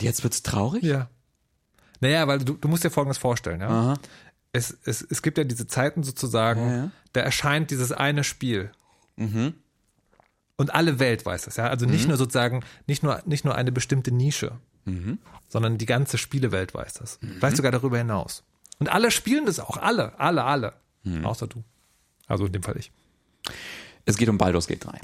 jetzt 0.00 0.22
wird's 0.22 0.42
traurig? 0.42 0.82
Ja. 0.82 1.08
Naja, 2.00 2.26
weil 2.28 2.38
du, 2.40 2.54
du 2.54 2.68
musst 2.68 2.84
dir 2.84 2.90
Folgendes 2.90 3.18
vorstellen, 3.18 3.60
ja. 3.60 3.68
Aha. 3.68 3.94
Es, 4.52 4.76
es, 4.84 5.02
es 5.02 5.20
gibt 5.22 5.36
ja 5.38 5.44
diese 5.44 5.66
Zeiten 5.66 6.02
sozusagen, 6.02 6.60
Ja, 6.60 6.76
ja. 6.76 6.90
da 7.12 7.20
erscheint 7.20 7.70
dieses 7.70 7.92
eine 7.92 8.24
Spiel. 8.24 8.70
Mhm. 9.16 9.54
Und 10.58 10.74
alle 10.74 10.98
Welt 10.98 11.26
weiß 11.26 11.42
das, 11.44 11.56
ja. 11.56 11.68
Also 11.68 11.84
nicht 11.84 12.08
nur 12.08 12.16
sozusagen, 12.16 12.64
nicht 12.86 13.02
nur, 13.02 13.20
nicht 13.26 13.44
nur 13.44 13.54
eine 13.54 13.72
bestimmte 13.72 14.12
Nische, 14.12 14.52
Mhm. 14.86 15.18
sondern 15.48 15.78
die 15.78 15.84
ganze 15.86 16.16
Spielewelt 16.16 16.72
weiß 16.72 16.94
das. 16.94 17.18
Vielleicht 17.38 17.56
sogar 17.56 17.72
darüber 17.72 17.98
hinaus. 17.98 18.44
Und 18.78 18.88
alle 18.88 19.10
spielen 19.10 19.44
das 19.46 19.58
auch. 19.58 19.76
Alle, 19.78 20.18
alle, 20.20 20.44
alle. 20.44 20.74
Mhm. 21.02 21.24
Außer 21.26 21.46
du. 21.48 21.64
Also 22.28 22.46
in 22.46 22.52
dem 22.52 22.62
Fall 22.62 22.76
ich. 22.78 22.92
Es 24.04 24.16
geht 24.16 24.28
um 24.28 24.38
Baldur's 24.38 24.66
Gate 24.68 24.84
3. 24.84 25.00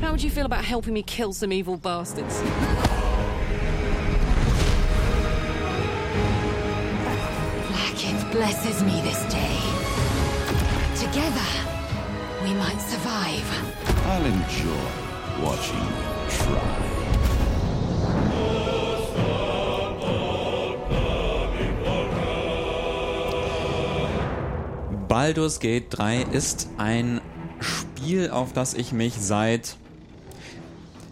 How 0.00 0.12
would 0.12 0.22
you 0.22 0.30
feel 0.30 0.46
about 0.46 0.64
helping 0.64 0.94
me 0.94 1.02
kill 1.02 1.32
some 1.34 1.52
evil 1.52 1.76
bastards? 1.76 2.40
Blackith 7.68 8.32
blesses 8.32 8.82
me 8.82 9.00
this 9.02 9.22
day. 9.30 9.58
Together, 10.96 11.46
we 12.42 12.54
might 12.54 12.80
survive. 12.80 13.44
I'll 14.06 14.24
enjoy 14.24 14.84
watching 15.44 15.78
you 15.78 16.04
try. 16.30 16.90
Baldur's 25.08 25.58
Gate 25.58 25.90
3 25.90 26.22
ist 26.32 26.68
ein 26.78 27.20
Spiel, 27.60 28.30
auf 28.30 28.52
das 28.54 28.74
ich 28.74 28.92
mich 28.92 29.14
seit, 29.14 29.76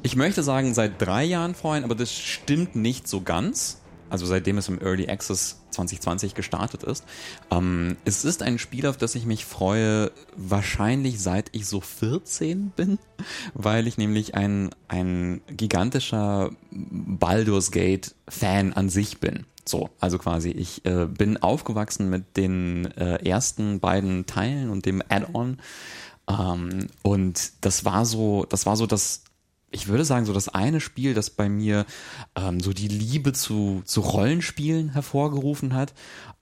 ich 0.02 0.16
möchte 0.16 0.42
sagen 0.42 0.74
seit 0.74 1.00
drei 1.00 1.24
Jahren 1.24 1.54
freuen, 1.54 1.84
aber 1.84 1.94
das 1.94 2.12
stimmt 2.12 2.76
nicht 2.76 3.08
so 3.08 3.20
ganz. 3.20 3.80
Also 4.10 4.24
seitdem 4.24 4.56
es 4.56 4.68
im 4.68 4.80
Early 4.80 5.08
Access 5.08 5.60
2020 5.70 6.34
gestartet 6.34 6.82
ist. 6.82 7.04
Ähm, 7.50 7.96
es 8.04 8.24
ist 8.24 8.42
ein 8.42 8.58
Spiel, 8.58 8.86
auf 8.86 8.96
das 8.96 9.14
ich 9.14 9.26
mich 9.26 9.44
freue, 9.44 10.10
wahrscheinlich 10.34 11.20
seit 11.20 11.50
ich 11.52 11.66
so 11.66 11.80
14 11.80 12.70
bin, 12.70 12.98
weil 13.54 13.86
ich 13.86 13.98
nämlich 13.98 14.34
ein, 14.34 14.70
ein 14.88 15.42
gigantischer 15.48 16.50
Baldur's 16.70 17.70
Gate 17.70 18.14
Fan 18.28 18.72
an 18.72 18.88
sich 18.88 19.18
bin. 19.20 19.44
So, 19.66 19.90
also 20.00 20.16
quasi, 20.16 20.50
ich 20.50 20.86
äh, 20.86 21.06
bin 21.06 21.36
aufgewachsen 21.36 22.08
mit 22.08 22.38
den 22.38 22.86
äh, 22.92 23.16
ersten 23.28 23.80
beiden 23.80 24.24
Teilen 24.24 24.70
und 24.70 24.86
dem 24.86 25.02
Add-on. 25.06 25.58
Ähm, 26.28 26.86
und 27.02 27.52
das 27.60 27.84
war 27.84 28.06
so, 28.06 28.46
das 28.48 28.64
war 28.64 28.76
so 28.76 28.86
das, 28.86 29.24
ich 29.70 29.88
würde 29.88 30.04
sagen, 30.04 30.26
so 30.26 30.32
das 30.32 30.48
eine 30.48 30.80
Spiel, 30.80 31.14
das 31.14 31.30
bei 31.30 31.48
mir 31.48 31.84
ähm, 32.36 32.60
so 32.60 32.72
die 32.72 32.88
Liebe 32.88 33.32
zu, 33.32 33.82
zu 33.84 34.00
Rollenspielen 34.00 34.90
hervorgerufen 34.90 35.74
hat, 35.74 35.94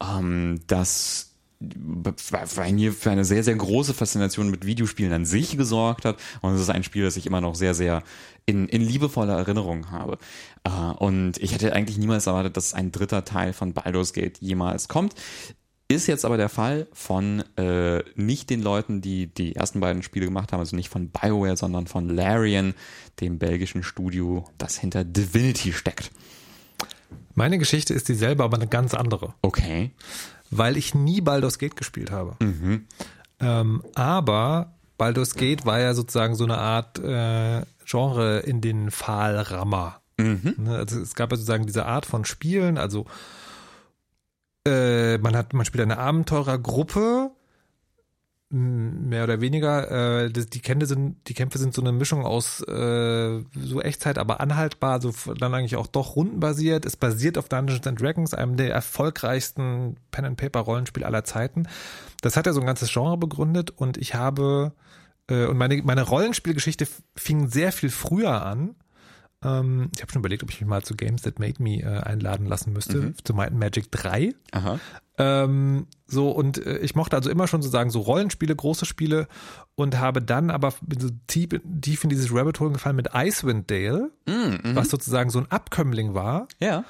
ähm, 0.02 0.61
das 0.66 1.33
bei 1.59 2.73
mir 2.73 2.92
für 2.92 3.11
eine 3.11 3.25
sehr, 3.25 3.42
sehr 3.42 3.54
große 3.54 3.95
Faszination 3.95 4.50
mit 4.50 4.66
Videospielen 4.66 5.12
an 5.12 5.25
sich 5.25 5.56
gesorgt 5.56 6.04
hat. 6.04 6.18
Und 6.42 6.54
es 6.54 6.61
ist 6.61 6.68
ein 6.68 6.83
Spiel, 6.83 7.04
das 7.04 7.16
ich 7.16 7.26
immer 7.26 7.40
noch 7.40 7.54
sehr, 7.54 7.73
sehr 7.73 8.02
in, 8.45 8.68
in 8.68 8.83
liebevoller 8.83 9.38
Erinnerung 9.38 9.90
habe. 9.90 10.18
Äh, 10.64 10.71
und 10.71 11.38
ich 11.38 11.54
hätte 11.54 11.73
eigentlich 11.73 11.99
niemals 11.99 12.26
erwartet, 12.26 12.56
dass 12.56 12.75
ein 12.75 12.92
dritter 12.92 13.25
Teil 13.25 13.52
von 13.52 13.73
Baldur's 13.73 14.12
Gate 14.12 14.38
jemals 14.40 14.88
kommt. 14.88 15.14
Ist 15.88 16.09
jetzt 16.09 16.25
aber 16.25 16.37
der 16.37 16.49
Fall 16.49 16.88
von 16.93 17.45
äh, 17.57 18.02
nicht 18.16 18.50
den 18.50 18.61
Leuten, 18.61 19.00
die 19.00 19.28
die 19.28 19.55
ersten 19.55 19.78
beiden 19.81 20.02
Spiele 20.02 20.26
gemacht 20.26 20.52
haben, 20.52 20.59
also 20.61 20.75
nicht 20.75 20.88
von 20.88 21.11
BioWare, 21.11 21.57
sondern 21.57 21.87
von 21.87 22.09
Larian, 22.09 22.75
dem 23.21 23.38
belgischen 23.38 23.85
Studio, 23.85 24.49
das 24.59 24.78
hinter 24.78 25.05
Divinity 25.05 25.73
steckt. 25.73 26.11
Meine 27.35 27.59
Geschichte 27.59 27.95
ist 27.95 28.09
dieselbe, 28.09 28.43
aber 28.43 28.57
eine 28.57 28.66
ganz 28.66 28.95
andere. 28.95 29.35
Okay. 29.43 29.93
weil 30.50 30.76
ich 30.76 30.95
nie 30.95 31.21
Baldur's 31.21 31.59
Gate 31.59 31.76
gespielt 31.76 32.11
habe. 32.11 32.37
Ähm, 33.40 33.83
aber 33.95 34.73
Baldur's 34.99 35.35
Gate 35.35 35.66
war 35.66 35.78
ja 35.81 35.95
sozusagen 35.95 36.35
so 36.35 36.45
eine 36.45 36.59
Art 36.59 36.99
äh, 36.99 37.62
Genre 37.85 38.38
in 38.40 38.61
den 38.61 38.90
Pfahlrammer. 38.90 40.00
Ne, 40.57 40.76
also 40.76 40.99
es 41.00 41.14
gab 41.14 41.31
ja 41.31 41.37
sozusagen 41.37 41.66
diese 41.66 41.85
Art 41.87 42.07
von 42.07 42.25
Spielen, 42.25 42.78
also 42.78 43.05
äh, 44.66 45.18
man 45.18 45.37
hat, 45.37 45.52
man 45.52 45.64
spielt 45.64 45.82
eine 45.82 45.99
Abenteurergruppe, 45.99 47.30
mehr 48.49 49.25
oder 49.25 49.40
weniger. 49.40 50.25
Äh, 50.25 50.30
die, 50.30 50.61
Kämpfe 50.61 50.87
sind, 50.87 51.28
die 51.28 51.35
Kämpfe 51.35 51.58
sind 51.58 51.75
so 51.75 51.82
eine 51.82 51.92
Mischung 51.92 52.25
aus 52.25 52.61
äh, 52.62 53.42
so 53.54 53.80
Echtzeit, 53.82 54.18
aber 54.18 54.40
anhaltbar, 54.40 55.00
so 55.00 55.12
dann 55.35 55.54
eigentlich 55.54 55.76
auch 55.76 55.88
doch 55.88 56.16
rundenbasiert. 56.16 56.85
Es 56.87 56.96
basiert 56.96 57.38
auf 57.38 57.49
Dungeons 57.49 57.87
and 57.87 58.00
Dragons, 58.00 58.35
einem 58.35 58.56
der 58.56 58.73
erfolgreichsten 58.73 59.96
Pen-and-Paper-Rollenspiele 60.12 61.06
aller 61.06 61.25
Zeiten. 61.25 61.68
Das 62.23 62.37
hat 62.37 62.46
ja 62.46 62.52
so 62.52 62.61
ein 62.61 62.66
ganzes 62.66 62.92
Genre 62.92 63.16
begründet 63.16 63.70
und 63.70 63.96
ich 63.96 64.14
habe 64.14 64.73
äh, 65.28 65.46
und 65.46 65.56
meine, 65.56 65.82
meine 65.82 66.02
Rollenspielgeschichte 66.02 66.87
fing 67.16 67.49
sehr 67.49 67.73
viel 67.73 67.90
früher 67.90 68.44
an. 68.44 68.76
Ähm, 69.47 69.91
ich 69.95 70.03
habe 70.03 70.11
schon 70.12 70.21
überlegt, 70.21 70.43
ob 70.43 70.50
ich 70.50 70.61
mich 70.61 70.69
mal 70.69 70.83
zu 70.83 70.97
Games 70.97 71.23
That 71.23 71.38
Made 71.38 71.62
Me 71.62 71.81
äh, 71.83 72.00
einladen 72.00 72.47
lassen 72.47 72.73
müsste, 72.73 73.15
zu 73.23 73.35
Might 73.35 73.50
and 73.53 73.61
Magic 73.61 73.91
3. 73.93 74.35
Aha. 74.53 74.81
Ähm, 75.19 75.87
so, 76.07 76.31
und 76.31 76.59
äh, 76.67 76.79
ich 76.79 76.95
mochte 76.95 77.17
also 77.17 77.31
immer 77.31 77.47
schon 77.49 77.62
sozusagen 77.62 77.91
so 77.91 78.00
Rollenspiele, 78.00 78.55
große 78.55 78.85
Spiele 78.85 79.29
und 79.75 79.99
habe 79.99 80.21
dann 80.21 80.50
aber 80.50 80.75
so 80.99 81.11
tief, 81.26 81.49
tief 81.81 82.05
in 82.05 82.11
dieses 82.11 82.35
Rabbit 82.35 82.61
Hole 82.61 82.73
gefallen 82.73 82.97
mit 82.97 83.11
Icewind 83.15 83.71
Dale, 83.71 84.11
was 84.75 84.91
sozusagen 84.91 85.31
so 85.31 85.38
ein 85.38 85.50
Abkömmling 85.50 86.12
war 86.15 86.49
Ja. 86.61 86.85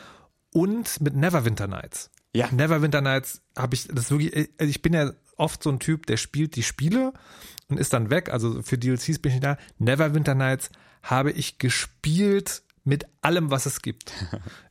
und 0.53 1.01
mit 1.01 1.15
Neverwinter 1.15 1.69
Nights. 1.69 2.11
Ja. 2.35 2.49
Neverwinter 2.51 3.01
Nights 3.01 3.43
habe 3.57 3.75
ich, 3.75 3.87
das 3.89 4.11
wirklich, 4.11 4.35
also 4.59 4.71
ich 4.71 4.83
bin 4.83 4.93
ja 4.93 5.13
oft 5.37 5.63
so 5.63 5.71
ein 5.71 5.79
Typ, 5.79 6.07
der 6.07 6.17
spielt 6.17 6.57
die 6.57 6.63
Spiele 6.63 7.13
und 7.69 7.79
ist 7.79 7.93
dann 7.93 8.11
weg. 8.11 8.31
Also 8.33 8.63
für 8.63 8.77
DLCs 8.79 9.19
bin 9.21 9.33
ich 9.33 9.41
da. 9.41 9.57
Neverwinter 9.79 10.35
Nights 10.35 10.71
habe 11.11 11.31
ich 11.31 11.59
gespielt 11.59 12.63
mit 12.85 13.07
allem, 13.21 13.51
was 13.51 13.67
es 13.67 13.83
gibt. 13.83 14.13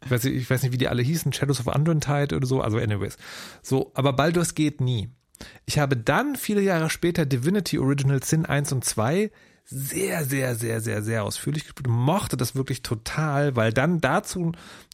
Ich 0.06 0.12
weiß, 0.12 0.24
nicht, 0.26 0.36
ich 0.36 0.50
weiß 0.50 0.62
nicht, 0.62 0.72
wie 0.72 0.78
die 0.78 0.88
alle 0.88 1.02
hießen, 1.02 1.34
Shadows 1.34 1.60
of 1.60 1.74
Undrentide 1.74 2.36
oder 2.36 2.46
so, 2.46 2.62
also 2.62 2.78
anyways. 2.78 3.18
So, 3.64 3.92
aber 3.96 4.14
Baldur's 4.14 4.54
geht 4.54 4.80
nie. 4.80 5.10
Ich 5.66 5.80
habe 5.80 5.98
dann 5.98 6.36
viele 6.36 6.62
Jahre 6.62 6.92
später 6.92 7.26
Divinity 7.26 7.80
Original 7.80 8.22
Sin 8.24 8.46
1 8.46 8.72
und 8.72 8.86
2 8.86 9.32
sehr, 9.66 10.24
sehr, 10.24 10.56
sehr, 10.56 10.80
sehr, 10.80 11.02
sehr 11.02 11.24
ausführlich 11.24 11.64
gespielt 11.64 11.88
und 11.88 11.96
mochte 11.96 12.38
das 12.38 12.54
wirklich 12.54 12.84
total, 12.84 13.56
weil 13.56 13.74
dann 13.74 14.00
dazu, 14.00 14.52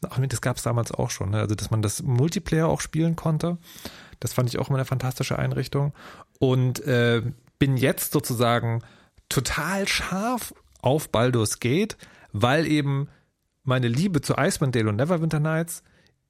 ach 0.08 0.16
nee, 0.16 0.28
das 0.28 0.40
gab 0.40 0.56
es 0.56 0.62
damals 0.62 0.92
auch 0.92 1.10
schon, 1.10 1.30
ne? 1.30 1.40
also 1.40 1.54
dass 1.54 1.70
man 1.70 1.82
das 1.82 2.02
Multiplayer 2.02 2.68
auch 2.68 2.80
spielen 2.80 3.14
konnte. 3.14 3.58
Das 4.18 4.32
fand 4.32 4.48
ich 4.48 4.58
auch 4.58 4.70
immer 4.70 4.78
eine 4.78 4.86
fantastische 4.86 5.38
Einrichtung. 5.38 5.92
Und 6.38 6.80
äh, 6.86 7.22
bin 7.58 7.76
jetzt 7.76 8.12
sozusagen 8.12 8.82
total 9.28 9.86
scharf 9.86 10.54
auf 10.82 11.10
Baldur's 11.10 11.58
Gate, 11.58 11.96
weil 12.32 12.66
eben 12.66 13.08
meine 13.64 13.88
Liebe 13.88 14.20
zu 14.20 14.34
Icewind 14.36 14.74
Dale 14.74 14.88
und 14.88 14.96
Neverwinter 14.96 15.40
Nights 15.40 15.82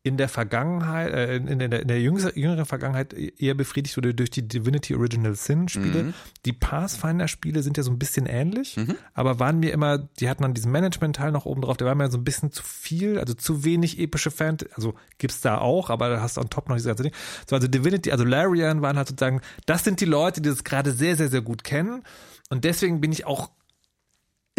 in 0.04 0.16
der 0.16 0.28
Vergangenheit, 0.28 1.12
äh, 1.12 1.36
in, 1.36 1.60
der, 1.60 1.80
in 1.80 1.86
der 1.86 2.00
jüngeren, 2.00 2.32
jüngeren 2.34 2.66
Vergangenheit 2.66 3.12
eher 3.12 3.54
befriedigt 3.54 3.96
wurde 3.96 4.14
durch 4.14 4.30
die 4.30 4.46
Divinity 4.48 4.96
Original 4.96 5.36
Sin 5.36 5.68
Spiele. 5.68 6.12
Die 6.44 6.52
Pathfinder 6.52 7.28
Spiele 7.28 7.62
sind 7.62 7.76
ja 7.76 7.84
so 7.84 7.92
ein 7.92 8.00
bisschen 8.00 8.26
ähnlich, 8.26 8.76
aber 9.14 9.38
waren 9.38 9.60
mir 9.60 9.72
immer, 9.72 9.98
die 9.98 10.28
hatten 10.28 10.42
dann 10.42 10.54
diesen 10.54 10.72
Management-Teil 10.72 11.30
noch 11.30 11.46
oben 11.46 11.62
drauf, 11.62 11.76
der 11.76 11.86
war 11.86 11.94
mir 11.94 12.10
so 12.10 12.18
ein 12.18 12.24
bisschen 12.24 12.50
zu 12.50 12.64
viel, 12.64 13.20
also 13.20 13.34
zu 13.34 13.62
wenig 13.62 14.00
epische 14.00 14.32
Fantasy, 14.32 14.72
also 14.74 14.94
gibt's 15.18 15.40
da 15.40 15.58
auch, 15.58 15.88
aber 15.88 16.08
da 16.08 16.20
hast 16.20 16.36
du 16.36 16.40
on 16.40 16.50
top 16.50 16.68
noch 16.68 16.74
diese 16.74 16.88
ganze 16.88 17.04
Ding. 17.04 17.12
So, 17.48 17.54
also 17.54 17.68
Divinity, 17.68 18.10
also 18.10 18.24
Larian 18.24 18.82
waren 18.82 18.96
halt 18.96 19.06
sozusagen, 19.06 19.40
das 19.66 19.84
sind 19.84 20.00
die 20.00 20.04
Leute, 20.04 20.40
die 20.40 20.48
das 20.48 20.64
gerade 20.64 20.90
sehr, 20.90 21.14
sehr, 21.14 21.28
sehr 21.28 21.42
gut 21.42 21.62
kennen 21.62 22.02
und 22.50 22.64
deswegen 22.64 23.00
bin 23.00 23.12
ich 23.12 23.24
auch 23.24 23.50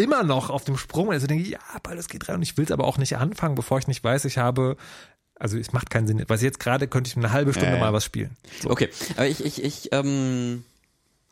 immer 0.04 0.22
noch 0.22 0.50
auf 0.50 0.64
dem 0.64 0.76
Sprung. 0.76 1.10
Also 1.10 1.26
denke 1.26 1.42
ich, 1.42 1.50
ja, 1.50 1.58
Baldur's 1.82 2.08
geht 2.08 2.28
rein 2.28 2.36
und 2.36 2.42
ich 2.42 2.56
will 2.56 2.64
es 2.64 2.70
aber 2.70 2.84
auch 2.84 2.98
nicht 2.98 3.16
anfangen, 3.16 3.54
bevor 3.54 3.78
ich 3.78 3.88
nicht 3.88 4.04
weiß, 4.04 4.24
ich 4.26 4.38
habe, 4.38 4.76
also 5.34 5.58
es 5.58 5.72
macht 5.72 5.90
keinen 5.90 6.06
Sinn. 6.06 6.22
Was 6.28 6.42
jetzt 6.42 6.60
gerade 6.60 6.86
könnte 6.86 7.08
ich 7.08 7.16
eine 7.16 7.32
halbe 7.32 7.52
Stunde 7.52 7.74
ja. 7.74 7.80
mal 7.80 7.92
was 7.92 8.04
spielen. 8.04 8.36
So. 8.62 8.70
Okay, 8.70 8.90
aber 9.16 9.26
ich, 9.26 9.44
ich, 9.44 9.64
ich 9.64 9.88
ähm, 9.92 10.64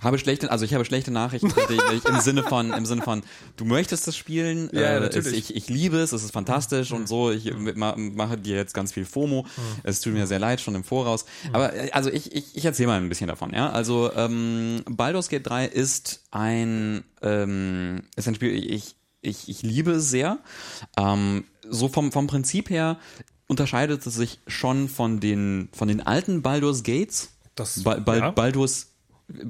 habe 0.02 0.18
schlechte, 0.18 0.50
also 0.50 0.64
ich 0.64 0.74
habe 0.74 0.84
schlechte 0.84 1.10
Nachrichten 1.10 1.52
im 2.08 2.20
Sinne 2.20 2.42
von, 2.42 2.72
im 2.72 2.86
Sinne 2.86 3.02
von, 3.02 3.22
du 3.56 3.64
möchtest 3.64 4.06
das 4.06 4.16
spielen, 4.16 4.68
Ja, 4.72 4.96
äh, 4.96 5.00
natürlich. 5.00 5.26
es, 5.26 5.32
ich, 5.50 5.56
ich 5.56 5.68
liebe 5.68 5.98
es, 5.98 6.12
es 6.12 6.24
ist 6.24 6.32
fantastisch 6.32 6.92
und 6.92 7.08
so, 7.08 7.30
ich 7.30 7.52
ma, 7.54 7.94
mache 7.96 8.36
dir 8.38 8.56
jetzt 8.56 8.74
ganz 8.74 8.92
viel 8.92 9.04
FOMO, 9.04 9.46
es 9.82 10.00
tut 10.00 10.12
mir 10.14 10.26
sehr 10.26 10.38
leid 10.38 10.60
schon 10.60 10.74
im 10.74 10.84
Voraus, 10.84 11.24
aber 11.52 11.74
äh, 11.74 11.90
also 11.92 12.10
ich, 12.10 12.34
ich, 12.34 12.56
ich 12.56 12.64
erzähle 12.64 12.88
mal 12.88 13.00
ein 13.00 13.08
bisschen 13.08 13.28
davon, 13.28 13.52
ja, 13.54 13.70
also 13.70 14.12
ähm, 14.14 14.82
Baldur's 14.88 15.28
Gate 15.28 15.46
3 15.46 15.66
ist 15.66 16.24
ein, 16.30 17.04
ähm, 17.22 18.02
ist 18.16 18.28
ein 18.28 18.34
Spiel, 18.34 18.52
ich, 18.72 18.96
ich, 19.20 19.48
ich 19.48 19.62
liebe 19.62 19.92
es 19.92 20.10
sehr, 20.10 20.38
ähm, 20.96 21.44
so 21.68 21.88
vom, 21.88 22.10
vom 22.12 22.26
Prinzip 22.26 22.70
her 22.70 22.98
unterscheidet 23.46 24.06
es 24.06 24.14
sich 24.14 24.40
schon 24.46 24.88
von 24.88 25.20
den, 25.20 25.68
von 25.72 25.86
den 25.88 26.00
alten 26.00 26.42
Baldur's 26.42 26.82
Gates, 26.82 27.30
Das- 27.54 27.82
Bal 27.82 28.00
Bal 28.00 28.18
ja. 28.18 28.30
Baldur's, 28.30 28.91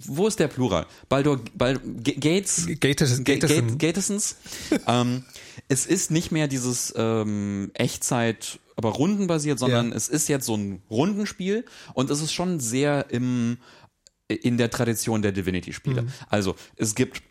wo 0.07 0.27
ist 0.27 0.39
der 0.39 0.49
Plural? 0.49 0.87
Baldur, 1.09 1.41
Bal 1.55 1.79
G- 1.79 2.13
Gates? 2.15 2.67
Gates- 2.81 3.23
Ga- 3.25 3.35
Gatesen. 3.35 3.79
Gate- 3.79 3.79
Gatesons? 3.79 4.37
ähm, 4.87 5.25
es 5.69 5.87
ist 5.87 6.11
nicht 6.11 6.31
mehr 6.33 6.49
dieses 6.49 6.93
ähm, 6.97 7.71
Echtzeit, 7.75 8.59
aber 8.77 8.91
rundenbasiert, 8.91 9.59
sondern 9.59 9.91
Ja. 9.91 9.97
es 9.97 10.09
ist 10.09 10.29
jetzt 10.29 10.47
so 10.47 10.57
ein 10.57 10.83
Rundenspiel 10.91 11.65
und 11.95 12.11
es 12.11 12.21
ist 12.21 12.33
schon 12.33 12.61
sehr 12.61 13.07
im, 13.11 13.59
in 14.29 14.57
der 14.59 14.71
Tradition 14.71 15.23
der 15.23 15.33
Divinity-Spiele. 15.33 16.07
Also 16.29 16.55
es 16.77 16.95
gibt 16.95 17.23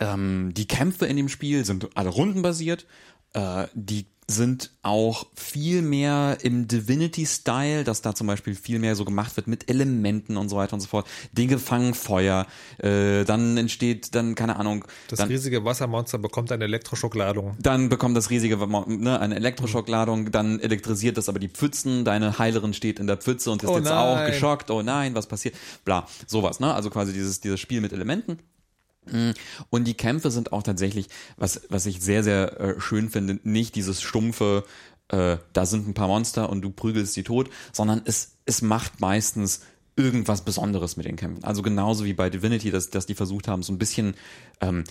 ähm, 0.00 0.52
die 0.54 0.66
Kämpfe 0.68 1.06
in 1.06 1.16
dem 1.16 1.28
Spiel 1.28 1.64
sind 1.64 1.88
alle 1.96 2.10
rundenbasiert. 2.10 2.86
Äh, 3.32 3.66
die 3.74 4.06
sind 4.30 4.72
auch 4.82 5.26
viel 5.34 5.80
mehr 5.80 6.36
im 6.42 6.68
Divinity-Style, 6.68 7.82
dass 7.84 8.02
da 8.02 8.14
zum 8.14 8.26
Beispiel 8.26 8.54
viel 8.54 8.78
mehr 8.78 8.94
so 8.94 9.06
gemacht 9.06 9.36
wird 9.36 9.46
mit 9.46 9.70
Elementen 9.70 10.36
und 10.36 10.50
so 10.50 10.56
weiter 10.56 10.74
und 10.74 10.80
so 10.80 10.86
fort. 10.86 11.06
Dinge 11.32 11.58
fangen 11.58 11.94
Feuer, 11.94 12.46
äh, 12.76 13.24
dann 13.24 13.56
entsteht 13.56 14.14
dann, 14.14 14.34
keine 14.34 14.56
Ahnung, 14.56 14.84
Das 15.08 15.18
dann, 15.18 15.28
riesige 15.28 15.64
Wassermonster 15.64 16.18
bekommt 16.18 16.52
eine 16.52 16.64
Elektroschockladung. 16.64 17.56
dann 17.58 17.88
bekommt 17.88 18.16
das 18.18 18.28
riesige, 18.28 18.58
ne, 18.58 19.18
eine 19.18 19.34
Elektroschockladung, 19.34 20.30
dann 20.30 20.60
elektrisiert 20.60 21.16
das 21.16 21.30
aber 21.30 21.38
die 21.38 21.48
Pfützen, 21.48 22.04
deine 22.04 22.38
Heilerin 22.38 22.74
steht 22.74 23.00
in 23.00 23.06
der 23.06 23.16
Pfütze 23.16 23.50
und 23.50 23.62
ist 23.62 23.70
Oh 23.70 23.78
jetzt 23.78 23.90
auch 23.90 24.16
nein. 24.16 24.30
geschockt, 24.30 24.70
oh 24.70 24.82
nein, 24.82 25.14
was 25.14 25.26
passiert, 25.26 25.54
bla, 25.86 26.06
sowas, 26.26 26.60
ne, 26.60 26.74
also 26.74 26.90
quasi 26.90 27.14
dieses, 27.14 27.40
dieses 27.40 27.60
Spiel 27.60 27.80
mit 27.80 27.94
Elementen. 27.94 28.38
Mm, 29.12 29.30
Und 29.70 29.84
die 29.84 29.94
Kämpfe 29.94 30.30
sind 30.30 30.52
auch 30.52 30.62
tatsächlich, 30.62 31.08
was, 31.36 31.62
was 31.68 31.86
ich 31.86 32.00
sehr, 32.00 32.22
sehr 32.24 32.60
äh, 32.60 32.80
schön 32.80 33.08
finde, 33.10 33.38
nicht 33.42 33.74
dieses 33.74 34.02
stumpfe, 34.02 34.64
äh, 35.08 35.38
da 35.52 35.66
sind 35.66 35.88
ein 35.88 35.94
paar 35.94 36.08
Monster 36.08 36.50
und 36.50 36.62
du 36.62 36.70
prügelst 36.70 37.16
die 37.16 37.22
tot, 37.22 37.48
sondern 37.72 38.02
es, 38.04 38.32
es 38.44 38.62
macht 38.62 39.00
meistens 39.00 39.60
irgendwas 39.96 40.42
Besonderes 40.44 40.96
mit 40.96 41.06
den 41.06 41.16
Kämpfen. 41.16 41.42
Also 41.42 41.60
genauso 41.62 42.04
wie 42.04 42.12
bei 42.12 42.30
Divinity, 42.30 42.70
dass, 42.70 42.90
dass 42.90 43.06
die 43.06 43.14
versucht 43.16 43.48
haben, 43.48 43.64
so 43.64 43.72
ein 43.72 43.78
bisschen, 43.78 44.14
ähm, 44.60 44.84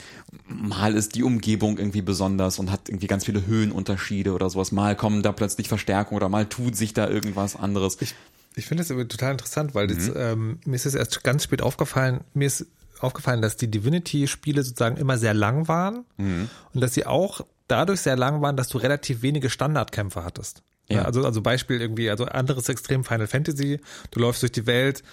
mal 0.48 0.96
ist 0.96 1.16
die 1.16 1.24
Umgebung 1.24 1.78
irgendwie 1.78 2.02
besonders 2.02 2.60
und 2.60 2.72
hat 2.72 2.90
irgendwie 2.90 3.08
ganz 3.08 3.24
viele 3.24 3.46
Höhenunterschiede 3.46 4.34
oder 4.34 4.50
sowas. 4.50 4.74
Mal 4.74 4.98
kommen 4.98 5.24
da 5.24 5.32
plötzlich 5.32 5.70
Verstärkungen 5.70 6.18
oder 6.18 6.28
mal 6.28 6.46
tut 6.48 6.76
sich 6.76 6.94
da 6.94 7.08
irgendwas 7.10 7.56
anderes. 7.56 7.98
Ich, 8.02 8.16
ich 8.56 8.66
finde 8.66 8.84
das 8.84 8.92
aber 8.92 9.08
total 9.08 9.32
interessant, 9.32 9.76
weil 9.76 9.88
das, 9.88 10.08
Mhm. 10.10 10.14
ähm, 10.18 10.60
mir 10.66 10.76
ist 10.76 10.86
es 10.86 10.94
erst 10.96 11.24
ganz 11.24 11.44
spät 11.46 11.62
aufgefallen, 11.62 12.22
mir 12.34 12.48
ist 12.48 12.66
aufgefallen, 13.02 13.42
dass 13.42 13.58
die 13.58 13.70
Divinity-Spiele 13.70 14.64
sozusagen 14.64 14.98
immer 14.98 15.18
sehr 15.18 15.34
lang 15.34 15.68
waren 15.68 16.06
Mhm. 16.18 16.50
und 16.74 16.82
dass 16.82 16.94
sie 16.94 17.06
auch 17.06 17.42
dadurch 17.68 18.02
sehr 18.02 18.16
lang 18.16 18.42
waren, 18.42 18.56
dass 18.58 18.70
du 18.70 18.78
relativ 18.78 19.22
wenige 19.22 19.50
Standardkämpfe 19.50 20.24
hattest. 20.24 20.64
Ja. 20.90 20.98
Ja. 20.98 21.02
Also, 21.04 21.26
also 21.26 21.42
Beispiel 21.42 21.82
irgendwie, 21.82 22.10
also 22.10 22.26
anderes 22.26 22.70
Extrem 22.70 23.04
Final 23.04 23.28
Fantasy, 23.28 23.80
du 24.12 24.20
läufst 24.20 24.42
durch 24.42 24.54
die 24.54 24.66
Welt, 24.66 25.04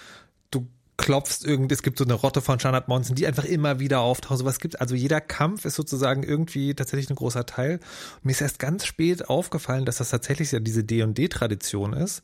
du 0.51 0.67
klopfst 0.97 1.43
irgend, 1.43 1.69
es 1.73 1.83
gibt 1.83 1.97
so 1.97 2.05
eine 2.05 2.13
Rotte 2.13 2.41
von 2.41 2.57
Standardmonstern, 2.57 3.15
die 3.17 3.27
einfach 3.27 3.43
immer 3.43 3.79
wieder 3.79 3.99
auftauchen, 3.99 4.37
sowas 4.37 4.59
gibt. 4.61 4.79
Also 4.79 4.95
jeder 4.95 5.19
Kampf 5.19 5.65
ist 5.65 5.75
sozusagen 5.75 6.23
irgendwie 6.23 6.73
tatsächlich 6.73 7.09
ein 7.09 7.17
großer 7.17 7.45
Teil. 7.45 7.79
Und 8.15 8.25
mir 8.25 8.31
ist 8.31 8.39
erst 8.39 8.59
ganz 8.59 8.85
spät 8.85 9.27
aufgefallen, 9.27 9.83
dass 9.83 9.97
das 9.97 10.09
tatsächlich 10.09 10.53
ja 10.53 10.59
diese 10.61 10.85
D&D-Tradition 10.85 11.91
ist, 11.91 12.23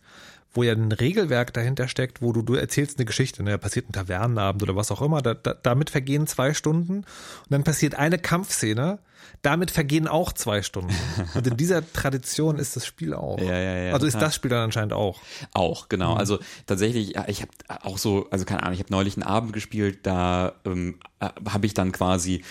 wo 0.54 0.64
ja 0.64 0.74
ein 0.74 0.92
Regelwerk 0.92 1.54
dahinter 1.54 1.88
steckt, 1.88 2.22
wo 2.22 2.34
du, 2.34 2.42
du 2.42 2.56
erzählst 2.56 2.98
eine 2.98 3.06
Geschichte, 3.06 3.44
ne, 3.44 3.58
passiert 3.58 3.90
ein 3.90 3.94
Tavernenabend 3.94 4.64
oder 4.64 4.76
was 4.76 4.92
auch 4.92 5.02
immer, 5.02 5.22
da, 5.22 5.34
da, 5.34 5.54
damit 5.54 5.90
vergehen 5.90 6.28
zwei 6.28 6.54
Stunden 6.54 6.98
und 6.98 7.06
dann 7.50 7.64
passiert 7.64 7.96
eine 7.96 8.18
Kampfszene, 8.18 9.00
damit 9.42 9.72
vergehen 9.72 10.08
auch 10.08 10.34
zwei 10.34 10.62
Stunden. 10.62 10.94
Und 11.36 11.48
in 11.48 11.58
dieser 11.58 11.90
Tradition 11.94 12.58
ist 12.60 12.76
das 12.76 12.86
Spiel 12.86 13.14
auch. 13.14 13.40
Ja, 13.40 13.58
ja, 13.58 13.78
ja, 13.86 13.94
also 13.94 14.06
ist 14.06 14.14
total. 14.14 14.28
das 14.28 14.36
Spiel 14.36 14.50
dann 14.52 14.64
anscheinend 14.64 14.94
auch. 14.94 15.20
Auch, 15.54 15.84
Mhm. 15.86 15.90
genau. 15.90 16.14
Also 16.16 16.40
tatsächlich, 16.68 17.16
ich 17.28 17.42
habe 17.42 17.52
auch 17.84 17.98
so, 17.98 18.28
also 18.32 18.46
keine 18.46 18.64
Ahnung, 18.64 18.74
ich 18.74 18.80
habe 18.80 18.92
neulich 18.92 19.16
einen 19.16 19.24
Abend 19.24 19.54
gespielt, 19.54 20.00
da 20.04 20.54
ähm, 20.66 21.00
äh, 21.20 21.30
habe 21.50 21.66
ich 21.66 21.74
dann 21.74 21.92
quasi 21.92 22.44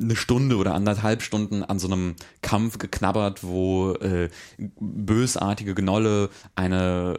eine 0.00 0.16
Stunde 0.16 0.56
oder 0.56 0.74
anderthalb 0.74 1.22
Stunden 1.22 1.64
an 1.64 1.78
so 1.78 1.88
einem 1.88 2.14
Kampf 2.42 2.78
geknabbert, 2.78 3.42
wo 3.42 3.92
äh, 3.94 4.28
bösartige 4.78 5.74
Gnolle 5.74 6.30
eine 6.54 7.16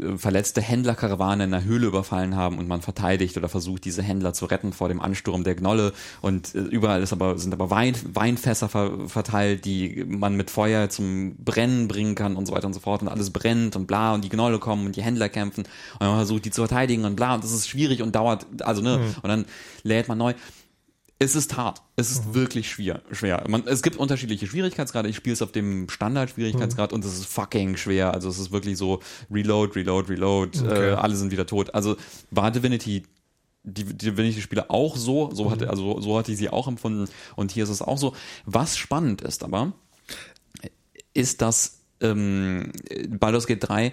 äh, 0.00 0.16
verletzte 0.16 0.60
Händlerkarawane 0.62 1.44
in 1.44 1.52
einer 1.52 1.64
Höhle 1.64 1.86
überfallen 1.86 2.36
haben 2.36 2.58
und 2.58 2.68
man 2.68 2.82
verteidigt 2.82 3.36
oder 3.36 3.48
versucht, 3.48 3.84
diese 3.84 4.02
Händler 4.02 4.32
zu 4.32 4.46
retten 4.46 4.72
vor 4.72 4.88
dem 4.88 5.00
Ansturm 5.00 5.44
der 5.44 5.54
Gnolle 5.54 5.92
und 6.22 6.54
äh, 6.54 6.58
überall 6.60 7.02
ist 7.02 7.12
aber, 7.12 7.36
sind 7.38 7.52
aber 7.52 7.68
Wein, 7.70 7.94
Weinfässer 8.44 8.68
ver 8.68 9.08
verteilt, 9.08 9.64
die 9.64 10.04
man 10.06 10.36
mit 10.36 10.50
Feuer 10.50 10.88
zum 10.88 11.36
Brennen 11.36 11.88
bringen 11.88 12.14
kann 12.14 12.36
und 12.36 12.46
so 12.46 12.52
weiter 12.52 12.66
und 12.66 12.74
so 12.74 12.80
fort 12.80 13.02
und 13.02 13.08
alles 13.08 13.30
brennt 13.30 13.76
und 13.76 13.86
bla 13.86 14.14
und 14.14 14.24
die 14.24 14.28
Gnolle 14.28 14.58
kommen 14.58 14.86
und 14.86 14.96
die 14.96 15.02
Händler 15.02 15.28
kämpfen 15.28 15.64
und 15.98 16.06
man 16.06 16.16
versucht, 16.16 16.44
die 16.44 16.50
zu 16.50 16.62
verteidigen 16.62 17.04
und 17.04 17.16
bla 17.16 17.34
und 17.34 17.44
das 17.44 17.52
ist 17.52 17.68
schwierig 17.68 18.02
und 18.02 18.14
dauert, 18.14 18.46
also 18.62 18.82
ne, 18.82 18.98
und 19.22 19.28
dann 19.28 19.46
lädt 19.82 20.08
man 20.08 20.18
neu 20.18 20.34
es 21.20 21.36
ist 21.36 21.56
hart. 21.56 21.80
Es 21.96 22.10
ist 22.10 22.34
wirklich 22.34 22.68
schwer. 22.68 23.00
schwer. 23.12 23.44
Man, 23.48 23.66
es 23.66 23.82
gibt 23.82 23.96
unterschiedliche 23.96 24.46
Schwierigkeitsgrade. 24.46 25.08
Ich 25.08 25.16
spiele 25.16 25.32
es 25.32 25.42
auf 25.42 25.52
dem 25.52 25.88
Standard-Schwierigkeitsgrad 25.88 26.92
und 26.92 27.04
es 27.04 27.14
ist 27.14 27.26
fucking 27.26 27.76
schwer. 27.76 28.12
Also 28.12 28.28
es 28.28 28.38
ist 28.38 28.50
wirklich 28.50 28.76
so 28.76 29.00
Reload, 29.30 29.74
Reload, 29.76 30.10
Reload. 30.10 30.58
Okay. 30.58 30.90
Äh, 30.90 30.94
alle 30.94 31.14
sind 31.14 31.30
wieder 31.30 31.46
tot. 31.46 31.72
Also 31.72 31.96
war 32.30 32.50
Divinity 32.50 33.04
die 33.64 33.84
die 33.84 33.96
Divinity-Spiele 33.96 34.70
auch 34.70 34.96
so, 34.96 35.30
so 35.32 35.50
hatte, 35.50 35.70
also 35.70 36.00
so 36.00 36.18
hatte 36.18 36.32
ich 36.32 36.38
sie 36.38 36.50
auch 36.50 36.68
empfunden 36.68 37.08
und 37.34 37.50
hier 37.50 37.64
ist 37.64 37.70
es 37.70 37.82
auch 37.82 37.98
so. 37.98 38.14
Was 38.44 38.76
spannend 38.76 39.22
ist 39.22 39.42
aber, 39.42 39.72
ist, 41.14 41.42
dass 41.42 41.80
ähm, 42.00 42.72
Baldur's 43.08 43.46
Gate 43.46 43.66
3 43.66 43.92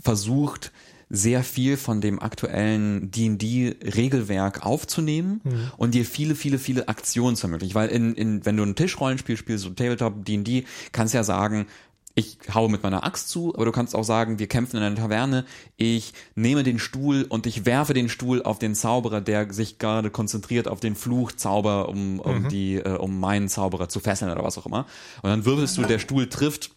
versucht, 0.00 0.72
sehr 1.12 1.42
viel 1.42 1.76
von 1.76 2.00
dem 2.00 2.20
aktuellen 2.20 3.10
D&D-Regelwerk 3.10 4.64
aufzunehmen 4.64 5.40
und 5.76 5.94
dir 5.94 6.04
viele, 6.04 6.36
viele, 6.36 6.58
viele 6.58 6.86
Aktionen 6.86 7.34
zu 7.34 7.48
ermöglichen. 7.48 7.74
Weil 7.74 7.88
in, 7.88 8.14
in, 8.14 8.46
wenn 8.46 8.56
du 8.56 8.62
ein 8.62 8.76
Tischrollenspiel 8.76 9.36
spielst, 9.36 9.64
so 9.64 9.70
Tabletop, 9.70 10.24
D&D, 10.24 10.64
kannst 10.92 11.12
ja 11.12 11.24
sagen, 11.24 11.66
ich 12.14 12.38
haue 12.52 12.70
mit 12.70 12.82
meiner 12.82 13.04
Axt 13.04 13.28
zu, 13.28 13.54
aber 13.54 13.64
du 13.64 13.72
kannst 13.72 13.94
auch 13.94 14.02
sagen, 14.02 14.38
wir 14.38 14.48
kämpfen 14.48 14.76
in 14.76 14.82
einer 14.82 14.96
Taverne, 14.96 15.44
ich 15.76 16.12
nehme 16.34 16.62
den 16.62 16.78
Stuhl 16.78 17.24
und 17.28 17.46
ich 17.46 17.66
werfe 17.66 17.94
den 17.94 18.08
Stuhl 18.08 18.42
auf 18.42 18.58
den 18.58 18.74
Zauberer, 18.74 19.20
der 19.20 19.52
sich 19.52 19.78
gerade 19.78 20.10
konzentriert 20.10 20.68
auf 20.68 20.80
den 20.80 20.96
Fluchzauber, 20.96 21.88
um, 21.88 22.18
um 22.20 22.48
die, 22.48 22.76
äh, 22.76 22.96
um 22.96 23.20
meinen 23.20 23.48
Zauberer 23.48 23.88
zu 23.88 24.00
fesseln 24.00 24.30
oder 24.30 24.42
was 24.42 24.58
auch 24.58 24.66
immer. 24.66 24.86
Und 25.22 25.30
dann 25.30 25.44
würfelst 25.44 25.78
du, 25.78 25.82
der 25.82 25.98
Stuhl 25.98 26.28
trifft 26.28 26.70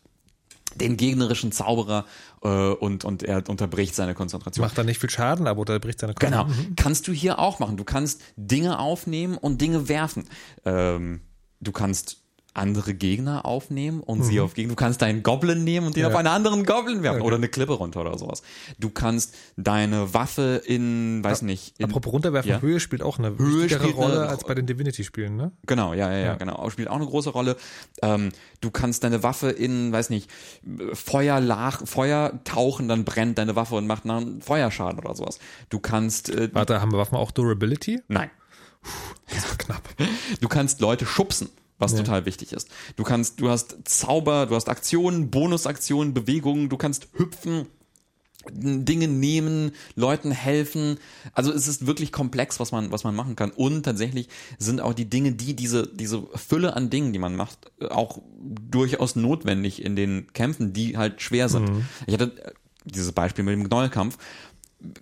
den 0.76 0.98
gegnerischen 0.98 1.52
Zauberer 1.52 2.06
äh, 2.44 2.48
und, 2.48 3.06
und 3.06 3.24
er 3.24 3.48
unterbricht 3.48 3.96
seine 3.96 4.16
Konzentration. 4.16 4.66
Macht 4.66 4.78
dann 4.78 4.86
nicht 4.86 5.00
viel 5.00 5.10
Schaden, 5.10 5.48
aber 5.48 5.60
unterbricht 5.60 6.00
seine 6.00 6.14
Genau. 6.14 6.46
Mhm. 6.46 6.76
Kannst 6.76 7.08
du 7.08 7.12
hier 7.12 7.40
auch 7.40 7.60
machen. 7.60 7.78
Du 7.78 7.84
kannst 7.84 8.22
Dinge 8.36 8.80
aufnehmen 8.80 9.38
und 9.38 9.62
Dinge 9.62 9.88
werfen. 9.88 10.26
Ähm, 10.66 11.22
du 11.60 11.72
kannst 11.72 12.23
andere 12.56 12.94
Gegner 12.94 13.46
aufnehmen 13.46 14.00
und 14.02 14.24
sie 14.24 14.40
auf 14.40 14.54
Gegner. 14.54 14.70
Du 14.74 14.76
kannst 14.76 15.02
deinen 15.02 15.24
Goblin 15.24 15.64
nehmen 15.64 15.88
und 15.88 15.96
den 15.96 16.02
Mhm. 16.04 16.10
Ja. 16.10 16.14
auf 16.14 16.20
einen 16.20 16.28
anderen 16.28 16.66
Goblin 16.66 17.02
werfen 17.02 17.20
Ja, 17.22 17.26
oder 17.26 17.38
eine 17.38 17.48
Klippe 17.48 17.74
runter 17.74 18.02
oder 18.02 18.18
sowas. 18.18 18.44
Du 18.80 18.90
kannst 18.92 19.34
deine 19.58 20.14
Waffe 20.14 20.62
in, 20.66 21.24
weiß 21.24 21.42
nicht, 21.42 21.80
in, 21.80 21.86
Apropos 21.86 22.14
runterwerfen, 22.14 22.50
Ja. 22.52 22.62
Höhe 22.62 22.80
spielt 22.80 23.02
auch 23.02 23.18
eine 23.18 23.38
Höhe 23.38 23.64
wichtigere 23.64 23.86
eine 23.86 23.94
Rolle 23.94 24.24
Ro- 24.24 24.28
als 24.30 24.44
bei 24.44 24.54
den 24.54 24.66
Divinity-Spielen, 24.68 25.36
ne? 25.36 25.52
Genau, 25.66 25.94
ja, 25.94 26.12
ja, 26.12 26.18
ja, 26.20 26.36
genau. 26.36 26.70
Spielt 26.70 26.90
auch 26.90 26.96
eine 26.98 27.06
große 27.08 27.32
Rolle. 27.32 27.58
Ähm, 28.02 28.30
du 28.62 28.70
kannst 28.70 29.04
deine 29.04 29.24
Waffe 29.24 29.50
in, 29.50 29.92
weiß 29.92 30.10
nicht, 30.12 30.30
Feuer, 30.94 31.40
lach, 31.40 31.82
Feuer 31.88 32.40
tauchen, 32.44 32.88
dann 32.88 33.04
brennt 33.04 33.38
deine 33.40 33.56
Waffe 33.56 33.76
und 33.76 33.88
macht 33.88 34.04
einen 34.08 34.42
Feuerschaden 34.42 35.00
oder 35.00 35.16
sowas. 35.16 35.40
Du 35.70 35.80
kannst, 35.80 36.30
äh, 36.30 36.50
Warte, 36.54 36.82
haben 36.82 36.92
wir 36.92 36.98
Waffen 37.00 37.18
auch 37.18 37.32
Durability? 37.32 38.02
nein, 38.08 38.30
Das 39.34 39.50
war 39.50 39.58
knapp. 39.58 39.82
du 40.42 40.48
kannst 40.48 40.82
Leute 40.82 41.06
schubsen, 41.06 41.50
was 41.84 41.96
total 41.96 42.26
wichtig 42.26 42.54
ist. 42.54 42.70
Du 42.96 43.04
kannst, 43.04 43.40
du 43.40 43.50
hast 43.50 43.78
Zauber, 43.86 44.46
du 44.46 44.56
hast 44.56 44.70
Aktionen, 44.70 45.30
Bonusaktionen, 45.30 46.14
Bewegungen, 46.14 46.70
du 46.70 46.78
kannst 46.78 47.08
hüpfen, 47.14 47.68
Dinge 48.52 49.08
nehmen, 49.08 49.72
Leuten 49.96 50.32
helfen. 50.32 50.98
Also 51.34 51.52
es 51.52 51.68
ist 51.68 51.86
wirklich 51.88 52.12
komplex, 52.12 52.60
was 52.60 52.72
man, 52.72 52.92
was 52.92 53.04
man 53.04 53.16
machen 53.16 53.36
kann. 53.36 53.52
Und 53.52 53.84
tatsächlich 53.84 54.28
sind 54.58 54.82
auch 54.82 54.94
die 54.94 55.10
Dinge, 55.10 55.32
die 55.32 55.56
diese, 55.56 55.88
diese 55.88 56.28
Fülle 56.36 56.76
an 56.76 56.90
Dingen, 56.90 57.14
die 57.14 57.20
man 57.20 57.36
macht, 57.36 57.72
auch 57.90 58.20
durchaus 58.40 59.16
notwendig 59.16 59.84
in 59.84 59.96
den 59.96 60.28
Kämpfen, 60.34 60.74
die 60.74 60.98
halt 60.98 61.22
schwer 61.22 61.48
sind. 61.50 61.70
Ich 62.06 62.14
hatte 62.14 62.54
dieses 62.86 63.14
Beispiel 63.14 63.46
mit 63.46 63.54
dem 63.54 63.64
Gnollkampf. 63.64 64.18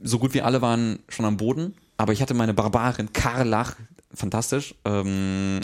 So 0.03 0.19
gut 0.19 0.35
wie 0.35 0.41
alle 0.41 0.61
waren 0.61 0.99
schon 1.09 1.25
am 1.25 1.37
Boden, 1.37 1.73
aber 1.97 2.13
ich 2.13 2.21
hatte 2.21 2.35
meine 2.35 2.53
Barbarin 2.53 3.13
Karlach, 3.13 3.75
fantastisch, 4.13 4.75
ähm, 4.85 5.61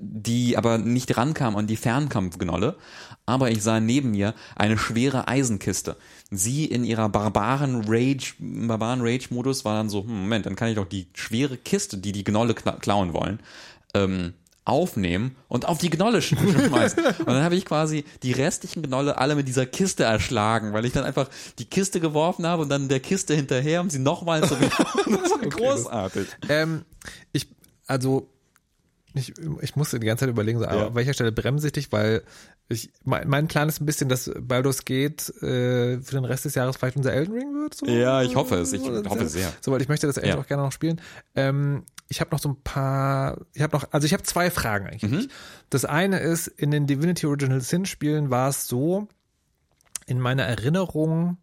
die 0.00 0.56
aber 0.56 0.78
nicht 0.78 1.16
rankam 1.16 1.56
an 1.56 1.66
die 1.66 1.76
Fernkampfgnolle. 1.76 2.76
Aber 3.26 3.50
ich 3.50 3.62
sah 3.62 3.80
neben 3.80 4.12
mir 4.12 4.34
eine 4.56 4.78
schwere 4.78 5.28
Eisenkiste. 5.28 5.96
Sie 6.30 6.64
in 6.64 6.84
ihrer 6.84 7.08
Barbaren 7.08 7.84
Rage, 7.86 8.34
Barbaren 8.38 9.00
Rage 9.02 9.28
Modus 9.30 9.64
war 9.64 9.76
dann 9.76 9.90
so, 9.90 10.02
hm, 10.04 10.22
Moment, 10.22 10.46
dann 10.46 10.56
kann 10.56 10.68
ich 10.68 10.76
doch 10.76 10.88
die 10.88 11.08
schwere 11.14 11.56
Kiste, 11.56 11.98
die 11.98 12.12
die 12.12 12.24
Gnolle 12.24 12.54
kla 12.54 12.72
klauen 12.72 13.12
wollen, 13.12 13.40
ähm, 13.94 14.34
aufnehmen 14.64 15.34
und 15.48 15.66
auf 15.66 15.78
die 15.78 15.88
Gnolle 15.88 16.18
sch- 16.18 16.36
schmeißen. 16.66 17.02
Und 17.20 17.26
dann 17.26 17.42
habe 17.42 17.56
ich 17.56 17.64
quasi 17.64 18.04
die 18.22 18.32
restlichen 18.32 18.82
Gnolle 18.82 19.16
alle 19.16 19.34
mit 19.34 19.48
dieser 19.48 19.64
Kiste 19.64 20.04
erschlagen, 20.04 20.74
weil 20.74 20.84
ich 20.84 20.92
dann 20.92 21.04
einfach 21.04 21.30
die 21.58 21.64
Kiste 21.64 22.00
geworfen 22.00 22.46
habe 22.46 22.60
und 22.60 22.68
dann 22.68 22.86
der 22.90 23.00
Kiste 23.00 23.34
hinterher, 23.34 23.80
um 23.80 23.88
sie 23.88 23.98
nochmal 23.98 24.46
zu 24.46 24.54
das 24.56 25.30
war 25.30 25.38
großartig. 25.48 26.28
Ähm, 26.50 26.82
ich, 27.32 27.48
also, 27.88 28.28
ich, 29.14 29.32
ich 29.62 29.74
musste 29.74 29.98
die 29.98 30.06
ganze 30.06 30.22
Zeit 30.26 30.30
überlegen, 30.30 30.58
so, 30.60 30.66
aber 30.66 30.80
Ja. 30.80 30.86
an 30.88 30.94
welcher 30.94 31.14
Stelle 31.14 31.32
bremse 31.32 31.66
ich 31.66 31.72
dich, 31.72 31.90
weil 31.90 32.22
ich, 32.68 32.90
mein, 33.02 33.26
mein 33.28 33.48
Plan 33.48 33.68
ist 33.68 33.80
ein 33.80 33.86
bisschen, 33.86 34.08
dass 34.10 34.30
Baldur's 34.38 34.84
Gate 34.84 35.30
äh, 35.42 35.98
für 36.00 36.12
den 36.12 36.24
Rest 36.26 36.44
des 36.44 36.54
Jahres 36.54 36.76
vielleicht 36.76 36.96
unser 36.98 37.12
Elden 37.14 37.32
Ring 37.34 37.54
wird. 37.54 37.74
So. 37.74 37.86
Ja, 37.86 38.22
ich 38.22 38.36
hoffe 38.36 38.56
es. 38.56 38.72
Ich 38.74 38.82
Oder 38.82 39.08
hoffe 39.08 39.22
so. 39.24 39.38
sehr. 39.38 39.52
So, 39.62 39.72
weil 39.72 39.80
ich 39.80 39.88
möchte 39.88 40.06
das 40.06 40.18
Elden 40.18 40.36
Ja. 40.36 40.38
auch 40.38 40.46
gerne 40.46 40.62
noch 40.62 40.72
spielen. 40.72 41.00
Ähm, 41.34 41.84
ich 42.10 42.20
habe 42.20 42.30
noch 42.30 42.38
so 42.38 42.50
ein 42.50 42.60
paar, 42.62 43.38
ich 43.54 43.62
habe 43.62 43.74
noch, 43.74 43.90
also 43.90 44.04
ich 44.04 44.12
habe 44.12 44.22
zwei 44.22 44.50
Fragen 44.50 44.86
eigentlich. 44.86 45.10
Mhm. 45.10 45.28
Das 45.70 45.84
eine 45.86 46.20
ist, 46.20 46.46
in 46.46 46.70
den 46.70 46.86
Divinity 46.86 47.26
Original 47.26 47.60
Sin 47.62 47.86
Spielen 47.86 48.28
war 48.30 48.50
es 48.50 48.68
so, 48.68 49.08
in 50.06 50.20
meiner 50.20 50.44
Erinnerung, 50.44 51.38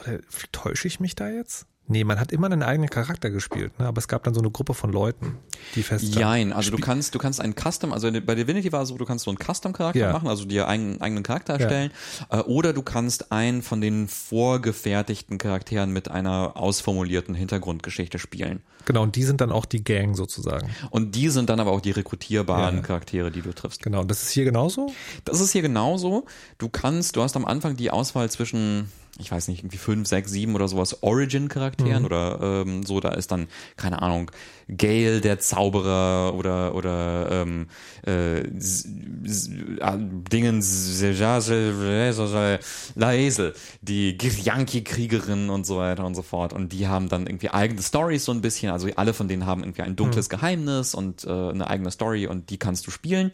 oder 0.00 0.20
täusche 0.52 0.86
ich 0.88 1.00
mich 1.00 1.14
da 1.14 1.28
jetzt? 1.28 1.66
Nee, 1.88 2.02
man 2.02 2.18
hat 2.18 2.32
immer 2.32 2.46
einen 2.46 2.62
eigenen 2.64 2.90
Charakter 2.90 3.30
gespielt, 3.30 3.78
ne? 3.78 3.86
aber 3.86 3.98
es 3.98 4.08
gab 4.08 4.24
dann 4.24 4.34
so 4.34 4.40
eine 4.40 4.50
Gruppe 4.50 4.74
von 4.74 4.90
Leuten, 4.92 5.36
die 5.76 5.84
fest 5.84 6.16
Jein, 6.16 6.52
also 6.52 6.72
du 6.72 6.78
kannst, 6.78 7.14
du 7.14 7.18
kannst 7.20 7.40
einen 7.40 7.54
Custom, 7.54 7.92
also 7.92 8.10
bei 8.10 8.34
Divinity 8.34 8.72
war 8.72 8.82
es 8.82 8.88
so, 8.88 8.96
du 8.98 9.04
kannst 9.04 9.24
so 9.24 9.30
einen 9.30 9.38
Custom-Charakter 9.38 9.98
Ja. 10.00 10.12
machen, 10.12 10.26
also 10.28 10.44
dir 10.46 10.66
einen 10.66 11.00
eigenen 11.00 11.22
Charakter 11.22 11.54
erstellen, 11.54 11.92
äh, 12.30 12.38
oder 12.38 12.72
du 12.72 12.82
kannst 12.82 13.30
einen 13.30 13.62
von 13.62 13.80
den 13.80 14.08
vorgefertigten 14.08 15.38
Charakteren 15.38 15.92
mit 15.92 16.10
einer 16.10 16.56
ausformulierten 16.56 17.34
Hintergrundgeschichte 17.34 18.18
spielen. 18.18 18.62
Genau, 18.84 19.02
und 19.02 19.16
die 19.16 19.24
sind 19.24 19.40
dann 19.40 19.50
auch 19.52 19.64
die 19.64 19.82
Gang 19.82 20.16
sozusagen. 20.16 20.68
Und 20.90 21.14
die 21.16 21.28
sind 21.28 21.50
dann 21.50 21.58
aber 21.60 21.72
auch 21.72 21.80
die 21.80 21.90
rekrutierbaren 21.90 22.76
Ja. 22.76 22.82
Charaktere, 22.82 23.30
die 23.32 23.42
du 23.42 23.52
triffst. 23.52 23.82
Genau, 23.82 24.00
und 24.00 24.10
das 24.10 24.22
ist 24.22 24.30
hier 24.30 24.44
genauso? 24.44 24.92
Das 25.24 25.40
ist 25.40 25.52
hier 25.52 25.62
genauso. 25.62 26.24
Du 26.58 26.68
kannst, 26.68 27.16
du 27.16 27.22
hast 27.22 27.36
am 27.36 27.44
Anfang 27.44 27.76
die 27.76 27.90
Auswahl 27.90 28.30
zwischen, 28.30 28.88
ich 29.18 29.30
weiß 29.30 29.48
nicht, 29.48 29.60
irgendwie 29.60 29.78
fünf, 29.78 30.08
sechs, 30.08 30.30
sieben 30.30 30.54
oder 30.54 30.68
sowas 30.68 31.02
Origin-Charakteren 31.02 32.04
oder 32.04 32.38
ähm, 32.42 32.82
so. 32.82 33.00
Da 33.00 33.10
ist 33.10 33.30
dann, 33.32 33.48
keine 33.76 34.02
Ahnung, 34.02 34.30
Gale, 34.68 35.20
der 35.20 35.38
Zauberer 35.38 36.34
oder 36.34 36.74
oder 36.74 37.28
ähm, 37.30 37.68
äh, 38.04 38.42
ah, 39.80 39.96
Dingen 39.96 40.62
Laesel, 42.94 43.54
die 43.80 44.18
Gyrjanki-Kriegerin 44.18 45.50
und 45.50 45.66
so 45.66 45.78
weiter 45.78 46.04
und 46.04 46.14
so 46.14 46.22
fort. 46.22 46.52
Und 46.52 46.72
die 46.72 46.88
haben 46.88 47.08
dann 47.08 47.26
irgendwie 47.26 47.50
eigene 47.50 47.82
Stories 47.82 48.24
so 48.24 48.32
ein 48.32 48.40
bisschen. 48.40 48.70
Also 48.70 48.88
alle 48.96 49.14
von 49.14 49.28
denen 49.28 49.46
haben 49.46 49.62
irgendwie 49.62 49.82
ein 49.82 49.96
dunkles 49.96 50.28
Geheimnis 50.28 50.94
und 50.94 51.24
äh, 51.24 51.30
eine 51.30 51.68
eigene 51.68 51.90
Story 51.90 52.26
und 52.26 52.50
die 52.50 52.58
kannst 52.58 52.86
du 52.86 52.90
spielen. 52.90 53.32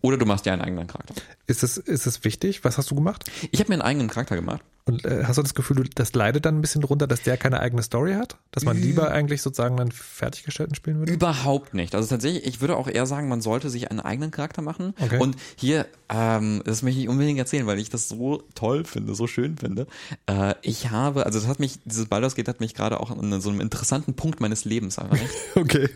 Oder 0.00 0.16
du 0.16 0.26
machst 0.26 0.46
dir 0.46 0.52
einen 0.52 0.62
eigenen 0.62 0.88
Charakter. 0.88 1.14
Ist 1.46 1.62
es, 1.62 1.76
ist 1.76 2.06
es 2.06 2.24
wichtig? 2.24 2.64
Was 2.64 2.76
hast 2.76 2.90
du 2.90 2.94
gemacht? 2.96 3.30
Ich 3.52 3.60
habe 3.60 3.68
mir 3.68 3.74
einen 3.74 3.82
eigenen 3.82 4.08
Charakter 4.08 4.34
gemacht. 4.34 4.62
Und 4.84 5.04
äh, 5.04 5.24
hast 5.24 5.38
du 5.38 5.42
das 5.42 5.54
Gefühl, 5.54 5.88
das 5.94 6.12
leidet 6.12 6.44
dann 6.44 6.58
ein 6.58 6.60
bisschen 6.60 6.80
drunter, 6.80 7.06
dass 7.06 7.22
der 7.22 7.36
keine 7.36 7.60
eigene 7.60 7.82
Story 7.82 8.14
hat? 8.14 8.38
Dass 8.50 8.64
man 8.64 8.76
lieber 8.76 9.12
eigentlich 9.12 9.40
sozusagen 9.40 9.78
einen 9.78 9.92
fertiggestellten 9.92 10.74
spielen 10.74 10.98
würde? 10.98 11.12
Überhaupt 11.12 11.72
nicht. 11.72 11.94
Also 11.94 12.08
tatsächlich, 12.08 12.46
ich 12.46 12.60
würde 12.60 12.76
auch 12.76 12.88
eher 12.88 13.06
sagen, 13.06 13.28
man 13.28 13.40
sollte 13.40 13.70
sich 13.70 13.90
einen 13.90 14.00
eigenen 14.00 14.32
Charakter 14.32 14.60
machen. 14.60 14.94
Okay. 14.98 15.18
Und 15.18 15.36
hier, 15.56 15.86
ähm, 16.08 16.62
das 16.64 16.82
möchte 16.82 17.00
ich 17.00 17.08
unbedingt 17.08 17.38
erzählen, 17.38 17.66
weil 17.66 17.78
ich 17.78 17.90
das 17.90 18.08
so 18.08 18.42
toll 18.56 18.84
finde, 18.84 19.14
so 19.14 19.28
schön 19.28 19.56
finde. 19.56 19.86
Äh, 20.26 20.54
ich 20.62 20.90
habe, 20.90 21.26
also 21.26 21.38
das 21.38 21.46
hat 21.46 21.60
mich, 21.60 21.78
dieses 21.84 22.06
Baldur's 22.06 22.34
Gate 22.34 22.48
hat 22.48 22.58
mich 22.58 22.74
gerade 22.74 22.98
auch 22.98 23.12
an 23.12 23.40
so 23.40 23.50
einem 23.50 23.60
interessanten 23.60 24.14
Punkt 24.14 24.40
meines 24.40 24.64
Lebens 24.64 24.98
erreicht. 24.98 25.22
Okay. 25.54 25.88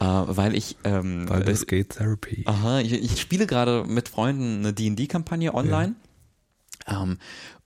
äh, 0.00 0.04
weil 0.04 0.54
ich, 0.54 0.76
ähm, 0.84 1.26
Baldur's 1.26 1.66
Gate 1.66 1.88
Therapy. 1.90 2.44
Aha, 2.46 2.80
ich, 2.80 2.92
ich 2.92 3.20
spiele 3.20 3.46
gerade 3.46 3.84
mit 3.84 4.08
Freunden 4.08 4.58
eine 4.58 4.72
D&D-Kampagne 4.72 5.54
online. 5.54 5.96
Ähm, 6.88 7.18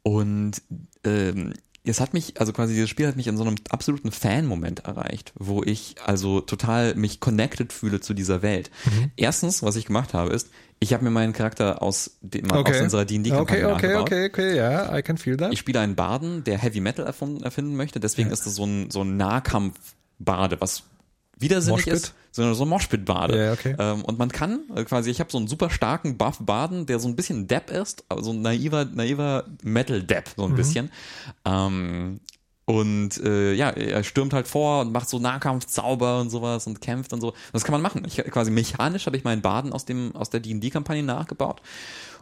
und 0.02 0.62
ähm, 1.04 1.52
es 1.84 2.00
hat 2.00 2.14
mich, 2.14 2.38
also 2.40 2.52
quasi 2.52 2.74
dieses 2.74 2.88
Spiel 2.90 3.08
hat 3.08 3.16
mich 3.16 3.26
in 3.26 3.36
so 3.36 3.42
einem 3.44 3.56
absoluten 3.70 4.12
Fan-Moment 4.12 4.80
erreicht, 4.80 5.32
wo 5.36 5.62
ich 5.64 5.96
also 6.04 6.40
total 6.40 6.94
mich 6.94 7.18
connected 7.18 7.72
fühle 7.72 8.00
zu 8.00 8.14
dieser 8.14 8.42
Welt. 8.42 8.70
Mhm. 8.84 9.10
Erstens, 9.16 9.62
was 9.62 9.76
ich 9.76 9.86
gemacht 9.86 10.14
habe, 10.14 10.32
ist, 10.32 10.50
ich 10.78 10.92
habe 10.92 11.04
mir 11.04 11.10
meinen 11.10 11.32
Charakter 11.32 11.82
aus, 11.82 12.18
dem, 12.20 12.50
aus 12.50 12.80
unserer 12.80 13.04
D&D-Kampagne 13.04 13.64
Okay, 13.68 13.72
okay, 13.72 13.86
nachgebaut. 13.88 14.02
okay, 14.02 14.26
okay, 14.26 14.56
ja, 14.56 14.96
I 14.96 15.02
can 15.02 15.16
feel 15.16 15.36
that. 15.36 15.52
Ich 15.52 15.58
spiele 15.58 15.80
einen 15.80 15.94
Barden, 15.96 16.44
der 16.44 16.58
Heavy 16.58 16.80
Metal 16.80 17.04
erfunden, 17.04 17.42
erfinden 17.42 17.76
möchte, 17.76 18.00
deswegen 18.00 18.30
ist 18.30 18.46
es 18.46 18.54
so 18.56 18.64
ein, 18.64 18.90
so 18.90 19.02
ein 19.02 19.16
Nahkampf-Bade, 19.16 20.60
was 20.60 20.84
widersinnig 21.42 21.86
Moshpit? 21.86 21.94
ist, 21.94 22.14
sondern 22.30 22.54
so 22.54 22.64
ein 22.64 22.68
Moshpit-Bade. 22.68 23.44
Ja, 23.44 23.52
okay. 23.52 23.76
Ähm, 23.78 24.04
und 24.04 24.18
man 24.18 24.30
kann 24.30 24.60
äh, 24.74 24.84
quasi, 24.84 25.10
ich 25.10 25.20
habe 25.20 25.30
so 25.30 25.38
einen 25.38 25.48
super 25.48 25.68
starken 25.68 26.16
Buff-Baden, 26.16 26.86
der 26.86 26.98
so 26.98 27.08
ein 27.08 27.16
bisschen 27.16 27.46
Depp 27.46 27.70
ist, 27.70 28.04
aber 28.08 28.22
so 28.22 28.30
ein 28.30 28.40
naiver, 28.40 28.86
naiver 28.86 29.44
Metal-Depp, 29.62 30.30
so 30.36 30.44
ein 30.44 30.54
bisschen. 30.54 30.90
Ähm, 31.44 32.20
und 32.64 33.18
äh, 33.22 33.52
ja, 33.54 33.70
er 33.70 34.04
stürmt 34.04 34.32
halt 34.32 34.46
vor 34.46 34.82
und 34.82 34.92
macht 34.92 35.08
so 35.08 35.18
Nahkampfzauber 35.18 36.20
und 36.20 36.30
sowas 36.30 36.66
und 36.66 36.80
kämpft 36.80 37.12
und 37.12 37.20
so. 37.20 37.34
Das 37.52 37.64
kann 37.64 37.72
man 37.72 37.82
machen. 37.82 38.04
Ich, 38.06 38.16
quasi 38.16 38.50
mechanisch 38.50 39.06
habe 39.06 39.16
ich 39.16 39.24
meinen 39.24 39.42
Baden 39.42 39.72
aus 39.72 39.84
dem 39.84 40.14
aus 40.14 40.30
der 40.30 40.40
D&D-Kampagne 40.40 41.02
nachgebaut. 41.02 41.60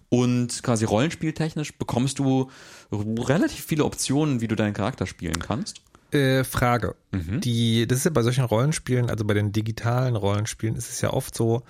Und 0.09 0.63
quasi 0.65 0.85
rollenspieltechnisch 0.87 1.79
bekommst 1.79 2.19
du 2.19 2.51
relativ 2.91 3.65
viele 3.65 3.85
Optionen, 3.85 4.41
wie 4.41 4.49
du 4.49 4.57
deinen 4.57 4.75
Charakter 4.75 5.07
spielen 5.07 5.39
kannst. 5.39 5.83
Äh, 6.13 6.45
Frage. 6.45 6.97
Mhm. 7.13 7.41
Die, 7.41 7.87
das 7.87 7.99
ist 7.99 8.05
ja 8.05 8.11
bei 8.11 8.23
solchen 8.23 8.45
Rollenspielen, 8.45 9.11
also 9.11 9.25
bei 9.25 9.35
den 9.35 9.53
digitalen 9.53 10.17
Rollenspielen, 10.17 10.77
ist 10.77 10.91
es 10.91 11.01
ja 11.01 11.13
oft 11.13 11.35
so, 11.35 11.63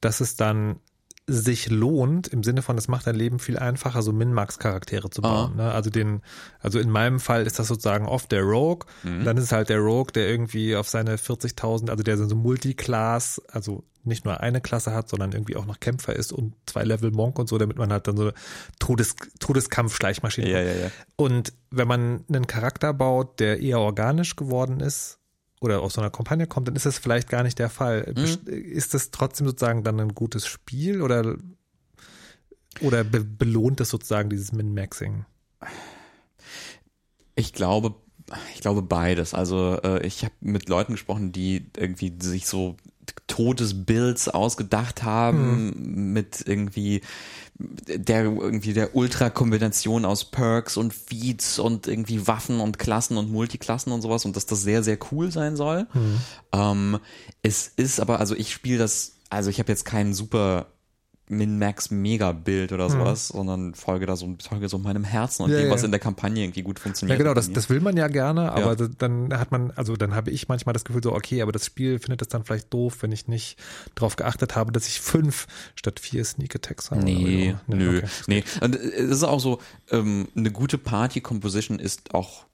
dass 0.00 0.20
es 0.20 0.36
dann 0.36 0.80
sich 1.26 1.70
lohnt, 1.70 2.28
im 2.28 2.42
Sinne 2.42 2.62
von, 2.62 2.76
das 2.76 2.88
macht 2.88 3.06
dein 3.06 3.14
Leben 3.14 3.38
viel 3.38 3.58
einfacher, 3.58 4.02
so 4.02 4.12
Min-Max-Charaktere 4.12 5.10
zu 5.10 5.22
bauen. 5.22 5.56
Ne? 5.56 5.70
Also 5.70 5.90
den, 5.90 6.22
also 6.58 6.78
in 6.78 6.90
meinem 6.90 7.20
Fall 7.20 7.46
ist 7.46 7.58
das 7.58 7.68
sozusagen 7.68 8.06
oft 8.06 8.32
der 8.32 8.42
Rogue. 8.42 8.86
Und 9.18 9.24
dann 9.24 9.36
ist 9.36 9.44
es 9.44 9.52
halt 9.52 9.68
der 9.68 9.78
Rogue, 9.78 10.12
der 10.12 10.28
irgendwie 10.28 10.74
auf 10.74 10.88
seine 10.88 11.16
40.000, 11.16 11.90
also 11.90 12.02
der 12.02 12.16
so 12.16 12.34
Multiclass, 12.34 13.40
also 13.48 13.84
nicht 14.02 14.24
nur 14.24 14.40
eine 14.40 14.60
Klasse 14.60 14.92
hat, 14.92 15.08
sondern 15.08 15.32
irgendwie 15.32 15.56
auch 15.56 15.66
noch 15.66 15.78
Kämpfer 15.78 16.16
ist 16.16 16.32
und 16.32 16.54
zwei 16.66 16.84
Level 16.84 17.10
Monk 17.10 17.38
und 17.38 17.48
so, 17.48 17.58
damit 17.58 17.76
man 17.76 17.92
halt 17.92 18.08
dann 18.08 18.16
so 18.16 18.32
Todes, 18.78 19.14
Todeskampf-Schleichmaschine 19.38 20.48
Ja, 20.48 20.60
ja, 20.62 20.72
ja. 20.72 20.90
Und 21.16 21.52
wenn 21.70 21.86
man 21.86 22.24
einen 22.28 22.46
Charakter 22.46 22.94
baut, 22.94 23.40
der 23.40 23.60
eher 23.60 23.78
organisch 23.78 24.36
geworden 24.36 24.80
ist 24.80 25.19
oder 25.60 25.82
aus 25.82 25.94
so 25.94 26.00
einer 26.00 26.10
Kampagne 26.10 26.46
kommt, 26.46 26.68
dann 26.68 26.76
ist 26.76 26.86
das 26.86 26.98
vielleicht 26.98 27.28
gar 27.28 27.42
nicht 27.42 27.58
der 27.58 27.68
Fall. 27.70 28.02
Best- 28.14 28.48
Ist 28.48 28.94
das 28.94 29.10
trotzdem 29.10 29.46
sozusagen 29.46 29.84
dann 29.84 30.00
ein 30.00 30.14
gutes 30.14 30.46
Spiel 30.46 31.02
oder, 31.02 31.36
oder 32.80 33.04
be 33.04 33.22
belohnt 33.22 33.78
das 33.80 33.90
sozusagen 33.90 34.30
dieses 34.30 34.52
Min-Maxing? 34.52 35.26
Ich 37.34 37.52
glaube, 37.52 37.94
ich 38.54 38.60
glaube 38.60 38.82
beides. 38.82 39.34
Also 39.34 39.78
äh, 39.82 40.06
ich 40.06 40.24
habe 40.24 40.34
mit 40.40 40.68
Leuten 40.68 40.92
gesprochen, 40.92 41.32
die 41.32 41.66
irgendwie 41.76 42.14
sich 42.20 42.46
so 42.46 42.76
Todesbuilds 43.26 44.28
ausgedacht 44.28 45.02
haben 45.02 46.12
mit 46.12 46.42
irgendwie 46.46 47.02
der 47.86 48.24
irgendwie 48.24 48.72
der 48.72 48.96
Ultra-Kombination 48.96 50.04
aus 50.04 50.30
Perks 50.30 50.76
und 50.76 50.94
Feeds 50.94 51.58
und 51.58 51.86
irgendwie 51.86 52.26
Waffen 52.26 52.60
und 52.60 52.78
Klassen 52.78 53.16
und 53.16 53.30
Multiklassen 53.30 53.92
und 53.92 54.00
sowas 54.02 54.24
und 54.24 54.34
dass 54.36 54.46
das 54.46 54.62
sehr, 54.62 54.82
sehr 54.82 54.98
cool 55.12 55.30
sein 55.30 55.56
soll. 55.56 55.86
Ähm, 56.52 56.98
es 57.42 57.68
ist 57.68 58.00
aber, 58.00 58.20
also 58.20 58.34
ich 58.34 58.52
spiele 58.52 58.78
das, 58.78 59.16
also 59.28 59.50
ich 59.50 59.58
habe 59.58 59.70
jetzt 59.70 59.84
keinen 59.84 60.14
super 60.14 60.68
Min-Max-Mega-Bild 61.30 62.72
oder 62.72 62.90
sowas, 62.90 63.28
sondern 63.28 63.74
folge 63.74 64.06
da 64.06 64.16
so, 64.16 64.34
folge 64.46 64.68
so 64.68 64.78
meinem 64.78 65.04
Herzen 65.04 65.44
und 65.44 65.50
Ja, 65.50 65.58
dem, 65.58 65.66
ja. 65.66 65.72
was 65.72 65.82
in 65.84 65.90
der 65.90 66.00
Kampagne 66.00 66.42
irgendwie 66.44 66.62
gut 66.62 66.78
Ja, 66.78 66.82
funktioniert. 66.82 67.18
genau, 67.18 67.30
hat 67.30 67.36
das, 67.36 67.52
das 67.52 67.70
will 67.70 67.80
man 67.80 67.96
ja 67.96 68.08
gerne, 68.08 68.52
aber 68.52 68.70
Ja. 68.70 68.74
da- 68.74 68.88
dann 68.98 69.38
hat 69.38 69.50
man, 69.52 69.70
also 69.72 69.96
dann 69.96 70.14
habe 70.14 70.30
ich 70.30 70.48
manchmal 70.48 70.72
das 70.72 70.84
Gefühl 70.84 71.02
so, 71.02 71.12
okay, 71.14 71.42
aber 71.42 71.52
das 71.52 71.66
Spiel 71.66 71.98
findet 71.98 72.22
es 72.22 72.28
dann 72.28 72.44
vielleicht 72.44 72.72
doof, 72.72 72.98
wenn 73.00 73.12
ich 73.12 73.28
nicht 73.28 73.58
darauf 73.94 74.16
geachtet 74.16 74.56
habe, 74.56 74.72
dass 74.72 74.86
ich 74.88 75.00
fünf 75.00 75.46
statt 75.74 76.00
vier 76.00 76.24
Sneak 76.24 76.54
Attacks 76.56 76.90
habe. 76.90 77.02
Nee, 77.04 77.54
nö, 77.66 77.98
okay. 77.98 78.06
nee. 78.26 78.44
Und 78.60 78.76
äh, 78.76 78.78
es 78.78 79.10
ist 79.10 79.24
auch 79.24 79.40
so, 79.40 79.60
ähm, 79.90 80.28
eine 80.36 80.50
gute 80.50 80.78
Party-Composition 80.78 81.78
ist 81.78 82.14
auch, 82.14 82.44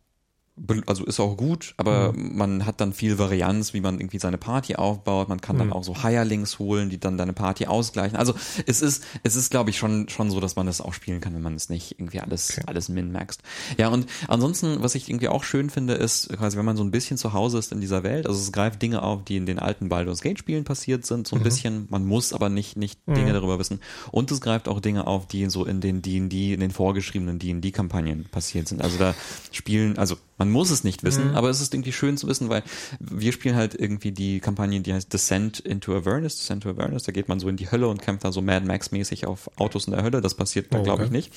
also 0.87 1.05
ist 1.05 1.21
auch 1.21 1.37
gut, 1.37 1.75
aber 1.77 2.13
Mhm. 2.13 2.37
man 2.37 2.67
hat 2.67 2.81
dann 2.81 2.93
viel 2.95 3.19
Varianz, 3.19 3.75
wie 3.75 3.81
man 3.81 4.01
irgendwie 4.01 4.19
seine 4.19 4.39
Party 4.39 4.77
aufbaut. 4.77 5.29
Man 5.29 5.41
kann 5.41 5.59
dann 5.59 5.67
Mhm. 5.69 5.73
auch 5.75 5.85
so 5.85 5.95
Hirelings 6.03 6.59
holen, 6.59 6.89
die 6.89 6.99
dann 6.99 7.19
deine 7.19 7.33
Party 7.35 7.67
ausgleichen. 7.67 8.17
Also 8.17 8.35
es 8.67 8.81
ist, 8.81 9.05
es 9.23 9.37
ist, 9.37 9.51
glaube 9.51 9.71
ich, 9.71 9.77
schon, 9.79 10.09
schon 10.09 10.31
so, 10.31 10.41
dass 10.41 10.57
man 10.57 10.67
das 10.67 10.81
auch 10.81 10.95
spielen 10.95 11.21
kann, 11.21 11.35
wenn 11.35 11.43
man 11.43 11.55
es 11.55 11.69
nicht 11.69 11.99
irgendwie 11.99 12.21
alles, 12.21 12.53
Okay. 12.53 12.63
alles 12.67 12.89
min-maxt. 12.89 13.43
Ja, 13.77 13.89
und 13.89 14.07
ansonsten, 14.29 14.83
was 14.83 14.95
ich 14.95 15.11
irgendwie 15.11 15.29
auch 15.29 15.45
schön 15.45 15.69
finde, 15.69 15.95
ist, 15.95 16.31
quasi, 16.31 16.57
wenn 16.57 16.65
man 16.65 16.77
so 16.77 16.85
ein 16.85 16.91
bisschen 16.91 17.19
zu 17.19 17.33
Hause 17.35 17.59
ist 17.59 17.71
in 17.73 17.81
dieser 17.81 18.03
Welt, 18.03 18.27
also 18.27 18.41
es 18.41 18.51
greift 18.53 18.81
Dinge 18.81 19.03
auf, 19.03 19.25
die 19.25 19.37
in 19.37 19.45
den 19.47 19.59
alten 19.59 19.89
Baldur's 19.91 20.23
Gate 20.23 20.39
Spielen 20.39 20.65
passiert 20.65 21.05
sind, 21.05 21.27
so 21.29 21.37
ein 21.37 21.43
bisschen. 21.43 21.87
Man 21.91 22.07
muss 22.07 22.33
aber 22.33 22.49
nicht, 22.49 22.77
nicht 22.77 22.99
Dinge 23.07 23.33
darüber 23.35 23.59
wissen. 23.59 23.81
Und 24.11 24.31
es 24.31 24.41
greift 24.41 24.69
auch 24.69 24.81
Dinge 24.81 25.07
auf, 25.07 25.27
die 25.27 25.49
so 25.51 25.65
in 25.67 25.81
den 25.81 26.01
D&D, 26.03 26.55
in 26.55 26.61
den 26.61 26.71
vorgeschriebenen 26.71 27.39
D&D-Kampagnen 27.39 28.25
passiert 28.31 28.69
sind. 28.69 28.81
Also 28.83 28.97
da 28.99 29.15
spielen, 29.53 29.99
also 29.99 30.17
man 30.39 30.46
muss 30.51 30.71
es 30.71 30.85
nicht 30.85 31.05
wissen, 31.05 31.35
aber 31.35 31.51
es 31.51 31.61
ist 31.61 31.75
irgendwie 31.75 31.93
schön 31.93 32.17
zu 32.17 32.27
wissen, 32.27 32.49
weil 32.49 32.63
wir 33.01 33.33
spielen 33.33 33.57
halt 33.57 33.75
irgendwie 33.75 34.13
die 34.13 34.41
Kampagne, 34.41 34.81
die 34.81 34.93
heißt 34.93 35.13
Descent 35.13 35.61
into 35.61 35.95
Avernus, 35.95 36.37
Descent 36.37 36.63
to 36.63 36.71
Avernus, 36.71 37.05
da 37.05 37.13
geht 37.13 37.29
man 37.29 37.41
so 37.41 37.49
in 37.49 37.57
die 37.57 37.71
Hölle 37.71 37.89
und 37.89 38.03
kämpft 38.03 38.25
da 38.25 38.33
so 38.33 38.43
Mad 38.43 38.67
Max-mäßig 38.67 39.27
auf 39.27 39.51
Autos 39.59 39.87
in 39.87 39.93
der 39.93 40.03
Hölle, 40.03 40.21
das 40.21 40.35
passiert 40.35 40.73
da 40.73 40.81
Oh, 40.81 40.83
glaube 40.83 41.05
ich 41.05 41.09
okay. 41.09 41.17
nicht. 41.17 41.33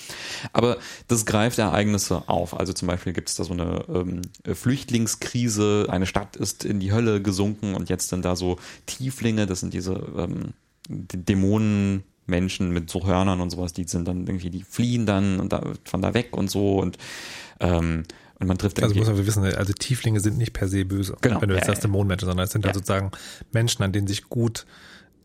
Aber 0.54 0.78
das 1.08 1.26
greift 1.26 1.60
Ereignisse 1.60 2.28
auf. 2.28 2.58
Also 2.60 2.74
zum 2.74 2.88
Beispiel 2.88 3.13
gibt 3.13 3.30
es 3.30 3.36
da 3.36 3.43
so 3.43 3.54
eine 3.54 3.86
ähm, 3.88 4.22
Flüchtlingskrise, 4.54 5.88
eine 5.89 6.06
Stadt 6.06 6.36
ist 6.36 6.65
in 6.65 6.80
die 6.80 6.91
Hölle 6.91 7.22
gesunken 7.22 7.74
und 7.76 7.89
jetzt 7.89 8.10
sind 8.10 8.26
da 8.26 8.36
so 8.36 8.58
Tieflinge, 8.86 9.45
das 9.45 9.62
sind 9.62 9.74
diese 9.74 9.93
ähm, 10.17 10.54
Dämonen. 10.89 12.04
Menschen 12.30 12.72
mit 12.72 12.89
so 12.89 13.06
Hörnern 13.06 13.41
und 13.41 13.50
sowas, 13.50 13.74
die 13.74 13.86
sind 13.86 14.08
dann 14.08 14.28
irgendwie, 14.28 14.52
die 14.52 14.62
fliehen 14.62 15.06
dann 15.06 15.39
und 15.39 15.52
da, 15.52 15.63
von 15.84 16.02
da 16.02 16.13
weg 16.13 16.38
und 16.38 16.50
so 16.50 16.78
und 16.78 16.98
ähm, 17.60 18.04
und 18.39 18.47
man 18.47 18.58
trifft 18.58 18.82
Also 18.82 18.95
muss 18.95 19.08
man 19.08 19.25
wissen, 19.25 19.43
also 19.43 19.73
Tieflinge 19.73 20.19
sind 20.19 20.38
nicht 20.38 20.54
per 20.54 20.67
se 20.67 20.86
böse, 20.86 21.15
Genau. 21.21 21.41
wenn 21.41 21.49
du 21.49 21.56
jetzt 21.56 21.63
Ja, 21.67 21.73
sagst. 21.73 21.84
Dämonenmenschen, 21.84 22.28
sondern 22.28 22.45
es 22.45 22.52
sind 22.52 22.65
halt 22.65 22.75
Ja. 22.75 22.80
sozusagen 22.80 23.12
Menschen, 23.52 23.84
an 23.84 23.91
denen 23.91 24.08
sich 24.08 24.30
gut 24.30 24.65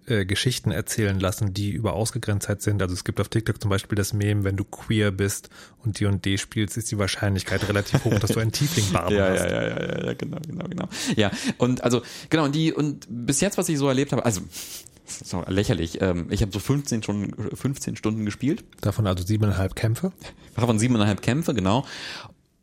äh, 0.07 0.27
Geschichten 0.27 0.71
erzählen 0.71 1.19
lassen, 1.19 1.55
die 1.55 1.71
über 1.71 1.95
Ausgegrenztheit 1.95 2.61
sind. 2.61 2.83
Also 2.83 2.93
es 2.93 3.05
gibt 3.05 3.21
auf 3.21 3.31
TikTok 3.31 3.59
zum 3.63 3.71
Beispiel 3.71 3.97
das 3.97 4.13
Meme, 4.13 4.45
wenn 4.45 4.55
du 4.55 4.63
queer 4.65 5.11
bist 5.11 5.49
und 5.83 5.99
D 5.99 6.05
und 6.05 6.27
D 6.27 6.37
spielst, 6.37 6.77
ist 6.77 6.91
die 6.91 6.99
Wahrscheinlichkeit 6.99 7.67
relativ 7.69 8.05
hoch, 8.05 8.19
dass 8.19 8.33
du 8.33 8.39
einen 8.41 8.53
Tiefling-Barben 8.53 9.17
Ja, 9.17 9.29
hast. 9.31 9.41
ja, 9.45 9.49
ja, 9.49 9.63
ja, 9.69 9.81
ja, 10.01 10.05
ja, 10.09 10.13
genau, 10.13 10.37
genau, 10.47 10.65
genau. 10.69 10.89
Ja, 11.17 11.31
und 11.57 11.83
also, 11.85 12.03
genau, 12.29 12.45
und 12.45 12.55
die, 12.55 12.71
und 12.75 13.07
bis 13.09 13.41
jetzt, 13.41 13.57
was 13.57 13.67
ich 13.71 13.79
so 13.79 13.89
erlebt 13.89 14.13
habe, 14.13 14.27
also, 14.27 14.43
so 15.07 15.43
lächerlich, 15.49 16.03
ähm, 16.03 16.27
ich 16.29 16.43
habe 16.43 16.53
so 16.53 16.59
15 16.59 17.03
Stunden, 17.03 17.57
15 17.57 17.97
Stunden 17.97 18.27
gespielt, 18.27 18.63
Davon 18.83 19.07
also 19.07 19.25
siebeneinhalb 19.25 19.75
Kämpfe. 19.75 20.13
davon 20.55 20.79
siebeneinhalb 20.79 21.23
Kämpfe, 21.23 21.55
genau. 21.55 21.87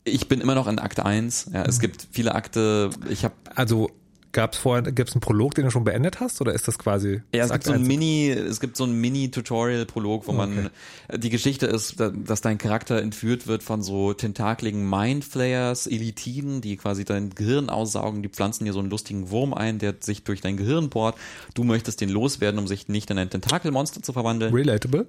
Ich 0.04 0.28
bin 0.28 0.40
immer 0.40 0.54
noch 0.54 0.66
in 0.66 0.78
Akt 0.78 1.00
1, 1.00 1.50
ja, 1.52 1.64
es 1.64 1.78
gibt 1.78 2.06
viele 2.10 2.34
Akte, 2.34 2.90
ich 3.08 3.24
habe 3.24 3.34
Also 3.54 3.90
gab 4.32 4.54
es 4.54 4.58
vorher, 4.58 4.82
gibt 4.90 5.10
es 5.10 5.14
einen 5.14 5.20
Prolog, 5.20 5.54
den 5.54 5.66
du 5.66 5.70
schon 5.70 5.84
beendet 5.84 6.18
hast, 6.18 6.40
oder 6.40 6.54
ist 6.54 6.66
das 6.66 6.78
quasi? 6.78 7.20
Ja, 7.34 7.44
es 7.44 7.52
gibt 7.52 7.64
so 7.64 7.72
ein 7.72 7.86
Mini, 7.86 8.30
es 8.30 8.60
gibt 8.60 8.76
so 8.78 8.84
ein 8.84 8.92
Mini-Tutorial-Prolog, 9.00 10.26
wo 10.26 10.32
man, 10.32 10.70
die 11.14 11.28
Geschichte 11.30 11.66
ist, 11.66 12.00
da- 12.00 12.08
dass 12.10 12.40
dein 12.40 12.56
Charakter 12.58 13.00
entführt 13.00 13.46
wird 13.46 13.62
von 13.62 13.82
so 13.82 14.12
tentakligen 14.14 14.88
Mindflayers, 14.88 15.86
Elitiden, 15.86 16.62
die 16.62 16.76
quasi 16.78 17.04
dein 17.04 17.30
Gehirn 17.30 17.68
aussaugen, 17.68 18.22
die 18.22 18.28
pflanzen 18.28 18.64
dir 18.64 18.72
so 18.72 18.78
einen 18.80 18.90
lustigen 18.90 19.30
Wurm 19.30 19.52
ein, 19.54 19.78
der 19.78 19.96
sich 20.00 20.24
durch 20.24 20.40
dein 20.40 20.56
Gehirn 20.56 20.88
bohrt. 20.88 21.16
Du 21.54 21.62
möchtest 21.64 22.00
den 22.00 22.08
loswerden, 22.08 22.58
um 22.58 22.66
sich 22.66 22.88
nicht 22.88 23.10
in 23.10 23.18
ein 23.18 23.30
Tentakelmonster 23.30 24.02
zu 24.02 24.12
verwandeln. 24.12 24.54
Relatable? 24.54 25.06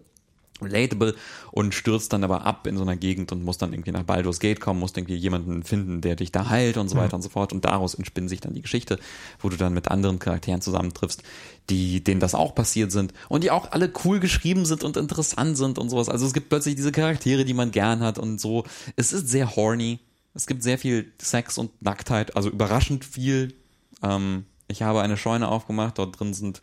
Relatable 0.62 1.16
und 1.52 1.74
stürzt 1.74 2.13
dann 2.13 2.24
aber 2.24 2.46
ab 2.46 2.68
in 2.68 2.78
so 2.78 2.84
einer 2.84 2.96
Gegend 2.96 3.32
und 3.32 3.44
muss 3.44 3.58
dann 3.58 3.74
irgendwie 3.74 3.92
nach 3.92 4.04
Baldur's 4.04 4.39
Gate 4.39 4.60
kommen, 4.60 4.80
musst 4.80 4.98
irgendwie 4.98 5.16
jemanden 5.16 5.63
finden, 5.63 6.02
der 6.02 6.16
dich 6.16 6.32
da 6.32 6.50
heilt 6.50 6.78
und 6.78 6.89
so 6.89 6.98
weiter 6.98 7.16
und 7.16 7.22
so 7.22 7.30
fort 7.30 7.54
und 7.54 7.66
daraus 7.66 7.94
entspinnt 7.96 8.30
sich 8.30 8.39
dann 8.39 8.54
die 8.54 8.62
Geschichte, 8.62 9.00
wo 9.39 9.50
du 9.50 9.58
dann 9.58 9.74
mit 9.74 9.89
anderen 9.89 10.20
Charakteren 10.20 10.62
zusammentriffst, 10.62 11.24
die 11.70 12.04
denen 12.04 12.20
das 12.20 12.36
auch 12.36 12.56
passiert 12.56 12.92
sind 12.92 13.13
und 13.30 13.44
die 13.44 13.52
auch 13.52 13.72
alle 13.72 13.92
cool 14.06 14.20
geschrieben 14.20 14.66
sind 14.66 14.84
und 14.84 14.98
interessant 14.98 15.58
sind 15.58 15.78
und 15.80 15.89
sowas. 15.89 16.10
Also 16.10 16.26
es 16.26 16.34
gibt 16.34 16.50
plötzlich 16.50 16.76
diese 16.76 16.92
Charaktere, 16.92 17.46
die 17.46 17.54
man 17.54 17.72
gern 17.72 18.02
hat 18.02 18.20
und 18.20 18.39
so. 18.39 18.63
Es 18.96 19.13
ist 19.13 19.28
sehr 19.30 19.56
horny. 19.56 20.00
Es 20.36 20.48
gibt 20.48 20.63
sehr 20.63 20.80
viel 20.80 21.12
Sex 21.22 21.58
und 21.60 21.70
Nacktheit, 21.82 22.36
also 22.36 22.50
überraschend 22.50 23.06
viel. 23.06 23.54
Ähm, 24.02 24.46
ich 24.68 24.82
habe 24.82 25.02
eine 25.02 25.18
Scheune 25.18 25.48
aufgemacht, 25.48 26.00
dort 26.00 26.20
drin 26.20 26.34
sind 26.34 26.62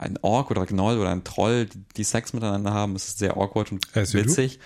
ein 0.00 0.18
Ork 0.22 0.50
oder 0.50 0.64
Gnoll 0.64 0.98
oder 0.98 1.10
ein 1.10 1.24
Troll, 1.24 1.66
die, 1.66 1.78
die 1.96 2.04
Sex 2.04 2.32
miteinander 2.32 2.72
haben. 2.72 2.96
Es 2.96 3.08
ist 3.08 3.18
sehr 3.18 3.36
awkward 3.36 3.70
und 3.70 3.86
do. 3.94 4.00
witzig. 4.14 4.58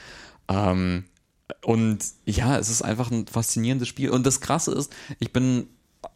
Ähm, 0.49 1.05
und 1.63 1.99
ja, 2.25 2.57
es 2.59 2.71
ist 2.71 2.83
einfach 2.83 3.11
ein 3.11 3.27
faszinierendes 3.27 3.89
Spiel. 3.89 4.11
Und 4.11 4.25
das 4.25 4.41
Krasse 4.41 4.73
ist, 4.73 4.93
ich 5.19 5.33
bin, 5.33 5.69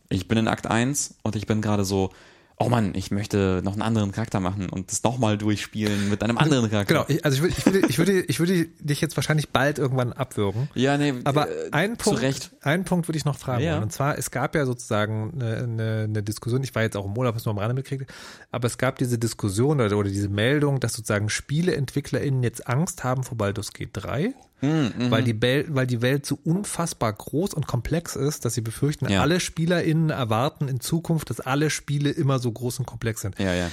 ich 0.09 0.29
bin 0.29 0.39
in 0.39 0.49
Akt 0.49 0.67
1 0.67 1.17
und 1.23 1.37
ich 1.37 1.47
bin 1.47 1.61
gerade 1.61 1.85
so, 1.85 2.11
oh 2.61 2.69
Mann, 2.69 2.93
ich 2.95 3.11
möchte 3.11 3.61
noch 3.65 3.73
einen 3.75 3.83
anderen 3.83 4.11
Charakter 4.13 4.41
machen 4.41 4.69
und 4.69 4.91
das 4.91 5.03
nochmal 5.05 5.39
durchspielen 5.39 6.09
mit 6.11 6.23
einem 6.23 6.39
anderen 6.39 6.69
Charakter. 6.71 7.05
Genau, 7.07 7.21
also 7.23 7.45
ich 7.45 7.65
würde, 7.67 7.79
ich 7.79 7.79
würde, 7.79 7.87
ich 7.89 7.99
würde, 7.99 8.21
ich 8.23 8.41
würde 8.41 8.65
dich 8.81 9.01
jetzt 9.01 9.17
wahrscheinlich 9.17 9.51
bald 9.51 9.79
irgendwann 9.79 10.13
abwürgen. 10.13 10.69
Ja, 10.75 10.97
nee, 10.99 11.15
Aber 11.25 11.49
äh, 11.49 11.69
ein 11.73 11.97
Punkt, 11.97 12.21
Recht. 12.21 12.51
einen 12.63 12.85
Punkt 12.85 13.07
würde 13.09 13.17
ich 13.17 13.25
noch 13.25 13.39
fragen 13.39 13.63
Ja. 13.63 13.75
wollen. 13.75 13.85
Und 13.85 13.93
zwar, 13.93 14.19
es 14.19 14.31
gab 14.31 14.55
ja 14.55 14.67
sozusagen 14.67 15.33
eine, 15.41 15.57
eine, 15.57 16.01
eine 16.09 16.23
Diskussion, 16.23 16.63
ich 16.65 16.75
war 16.75 16.83
jetzt 16.83 16.97
auch 16.97 17.07
im 17.07 17.17
Urlaub, 17.17 17.37
was 17.37 17.45
nur 17.45 17.53
am 17.55 17.59
Rande 17.59 17.75
mitgekriegt, 17.75 18.11
aber 18.51 18.67
es 18.67 18.77
gab 18.79 18.99
diese 18.99 19.19
Diskussion 19.19 19.81
oder, 19.81 19.97
oder 19.97 20.11
diese 20.11 20.29
Meldung, 20.29 20.81
dass 20.81 20.95
sozusagen 20.95 21.29
SpieleentwicklerInnen 21.29 22.43
jetzt 22.43 22.67
Angst 22.67 23.05
haben 23.05 23.23
vor 23.23 23.39
Baldur's 23.39 23.73
Gate 23.73 23.91
3, 23.93 24.35
Mhm. 24.61 25.11
weil, 25.11 25.23
die 25.23 25.41
Welt, 25.41 25.67
weil 25.71 25.87
die 25.87 26.03
Welt 26.03 26.27
so 26.27 26.39
unfassbar 26.45 27.13
groß 27.13 27.55
und 27.55 27.67
komplex 27.67 28.17
ist, 28.17 28.45
dass 28.45 28.55
sie 28.55 28.61
befürchten, 28.61 29.09
Ja. 29.09 29.21
alle 29.23 29.41
SpielerInnen 29.41 30.11
erwarten 30.11 30.69
in 30.69 30.81
Zukunft, 30.81 31.31
dass 31.31 31.41
alle 31.41 31.71
Spiele 31.71 32.11
immer 32.11 32.39
so 32.39 32.51
groß 32.51 32.81
und 32.81 32.87
komplex 32.87 33.21
sind. 33.21 33.39
Ja, 33.39 33.55
ja. 33.55 33.71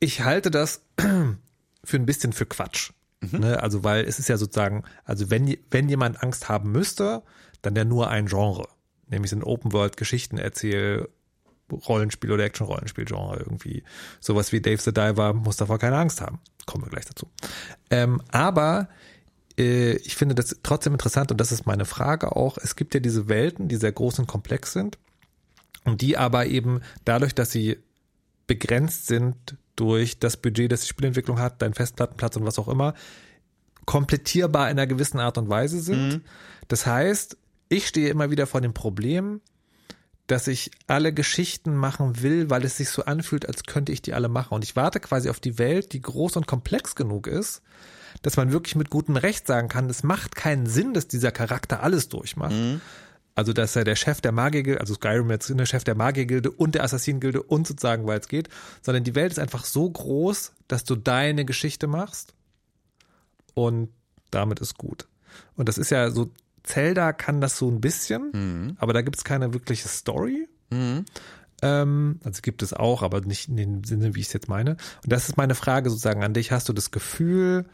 Ich 0.00 0.22
halte 0.24 0.50
das 0.50 0.82
für 1.84 1.96
ein 1.96 2.06
bisschen 2.06 2.32
für 2.32 2.46
Quatsch. 2.46 2.90
Ne? 3.32 3.60
Also, 3.62 3.82
weil 3.82 4.04
es 4.04 4.18
ist 4.18 4.28
ja 4.28 4.36
sozusagen, 4.36 4.84
also 5.04 5.30
wenn, 5.30 5.56
wenn 5.70 5.88
jemand 5.88 6.22
Angst 6.22 6.48
haben 6.48 6.70
müsste, 6.70 7.22
dann 7.62 7.74
ja 7.74 7.84
nur 7.84 8.08
ein 8.10 8.26
Genre. 8.26 8.68
Nämlich 9.08 9.30
so 9.30 9.36
ein 9.36 9.42
Open-World-Geschichten 9.42 10.38
erzähl 10.38 11.08
Rollenspiel 11.72 12.30
oder 12.30 12.44
Action-Rollenspiel-Genre 12.44 13.38
irgendwie. 13.38 13.82
Sowas 14.20 14.52
wie 14.52 14.60
Dave 14.60 14.80
the 14.80 14.92
Diver 14.92 15.32
muss 15.32 15.56
davor 15.56 15.78
keine 15.78 15.96
Angst 15.96 16.20
haben. 16.20 16.40
Kommen 16.66 16.84
wir 16.84 16.90
gleich 16.90 17.06
dazu. 17.06 17.28
Ähm, 17.90 18.20
aber 18.28 18.88
ich 19.56 20.16
finde 20.16 20.34
das 20.34 20.56
trotzdem 20.62 20.92
interessant 20.92 21.30
und 21.30 21.40
das 21.40 21.50
ist 21.50 21.66
meine 21.66 21.86
Frage 21.86 22.36
auch. 22.36 22.58
Es 22.58 22.76
gibt 22.76 22.92
ja 22.92 23.00
diese 23.00 23.28
Welten, 23.28 23.68
die 23.68 23.76
sehr 23.76 23.92
groß 23.92 24.18
und 24.18 24.26
komplex 24.26 24.72
sind 24.72 24.98
und 25.84 26.02
die 26.02 26.18
aber 26.18 26.46
eben 26.46 26.82
dadurch, 27.06 27.34
dass 27.34 27.52
sie 27.52 27.78
begrenzt 28.46 29.06
sind 29.06 29.56
durch 29.74 30.18
das 30.18 30.36
Budget, 30.36 30.70
das 30.72 30.82
die 30.82 30.88
Spielentwicklung 30.88 31.38
hat, 31.38 31.62
dein 31.62 31.74
Festplattenplatz 31.74 32.36
und 32.36 32.44
was 32.44 32.58
auch 32.58 32.68
immer, 32.68 32.94
komplettierbar 33.86 34.70
in 34.70 34.78
einer 34.78 34.86
gewissen 34.86 35.20
Art 35.20 35.38
und 35.38 35.48
Weise 35.48 35.80
sind. 35.80 36.22
Das 36.68 36.86
heißt, 36.86 37.36
ich 37.68 37.86
stehe 37.86 38.10
immer 38.10 38.30
wieder 38.30 38.46
vor 38.46 38.60
dem 38.60 38.74
Problem, 38.74 39.40
dass 40.26 40.48
ich 40.48 40.70
alle 40.86 41.12
Geschichten 41.12 41.76
machen 41.76 42.20
will, 42.22 42.50
weil 42.50 42.64
es 42.64 42.76
sich 42.76 42.90
so 42.90 43.04
anfühlt, 43.04 43.46
als 43.46 43.64
könnte 43.64 43.92
ich 43.92 44.02
die 44.02 44.12
alle 44.12 44.28
machen. 44.28 44.54
Und 44.54 44.64
ich 44.64 44.76
warte 44.76 44.98
quasi 45.00 45.30
auf 45.30 45.40
die 45.40 45.58
Welt, 45.58 45.92
die 45.92 46.02
groß 46.02 46.36
und 46.36 46.46
komplex 46.46 46.94
genug 46.94 47.26
ist, 47.26 47.62
dass 48.22 48.36
man 48.36 48.52
wirklich 48.52 48.76
mit 48.76 48.90
gutem 48.90 49.16
Recht 49.16 49.46
sagen 49.46 49.68
kann, 49.68 49.88
es 49.90 50.02
macht 50.02 50.36
keinen 50.36 50.66
Sinn, 50.66 50.94
dass 50.94 51.08
dieser 51.08 51.32
Charakter 51.32 51.82
alles 51.82 52.08
durchmacht. 52.08 52.52
Also, 53.34 53.52
dass 53.52 53.76
er 53.76 53.84
der 53.84 53.96
Chef 53.96 54.22
der 54.22 54.32
Magiergilde, 54.32 54.80
also 54.80 54.94
Skyrim 54.94 55.30
jetzt 55.30 55.50
der 55.50 55.66
Chef 55.66 55.84
der 55.84 55.94
Magiergilde 55.94 56.50
und 56.50 56.74
der 56.74 56.84
Assassinengilde 56.84 57.42
und 57.42 57.66
sozusagen, 57.66 58.06
weil 58.06 58.18
es 58.18 58.28
geht, 58.28 58.48
sondern 58.80 59.04
die 59.04 59.14
Welt 59.14 59.30
ist 59.30 59.38
einfach 59.38 59.64
so 59.64 59.90
groß, 59.90 60.52
dass 60.68 60.84
du 60.84 60.96
deine 60.96 61.44
Geschichte 61.44 61.86
machst 61.86 62.32
und 63.52 63.90
damit 64.30 64.60
ist 64.60 64.78
gut. 64.78 65.06
Und 65.54 65.68
das 65.68 65.76
ist 65.76 65.90
ja 65.90 66.10
so, 66.10 66.30
Zelda 66.62 67.12
kann 67.12 67.42
das 67.42 67.58
so 67.58 67.70
ein 67.70 67.82
bisschen, 67.82 68.30
aber 68.78 68.94
da 68.94 69.02
gibt 69.02 69.16
es 69.16 69.24
keine 69.24 69.52
wirkliche 69.52 69.88
Story. 69.88 70.48
Ähm, 71.62 72.20
also 72.24 72.40
gibt 72.42 72.62
es 72.62 72.72
auch, 72.72 73.02
aber 73.02 73.20
nicht 73.20 73.48
in 73.48 73.56
dem 73.56 73.84
Sinne, 73.84 74.14
wie 74.14 74.20
ich 74.20 74.26
es 74.28 74.32
jetzt 74.32 74.48
meine. 74.48 74.72
Und 75.02 75.12
das 75.12 75.28
ist 75.28 75.36
meine 75.36 75.54
Frage 75.54 75.90
sozusagen 75.90 76.24
an 76.24 76.34
dich. 76.34 76.52
Hast 76.52 76.68
du 76.68 76.72
das 76.72 76.90
Gefühl, 76.90 77.66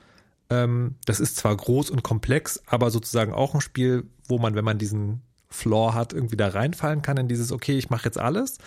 das 0.48 1.20
ist 1.20 1.36
zwar 1.36 1.56
groß 1.56 1.90
und 1.90 2.02
komplex, 2.02 2.62
aber 2.66 2.90
sozusagen 2.90 3.32
auch 3.32 3.54
ein 3.54 3.60
Spiel, 3.60 4.04
wo 4.26 4.38
man, 4.38 4.54
wenn 4.54 4.64
man 4.64 4.78
diesen 4.78 5.22
Floor 5.48 5.94
hat, 5.94 6.12
irgendwie 6.12 6.36
da 6.36 6.48
reinfallen 6.48 7.02
kann 7.02 7.16
in 7.16 7.28
dieses, 7.28 7.52
okay, 7.52 7.78
ich 7.78 7.90
mache 7.90 8.06
jetzt 8.06 8.18
alles? 8.18 8.58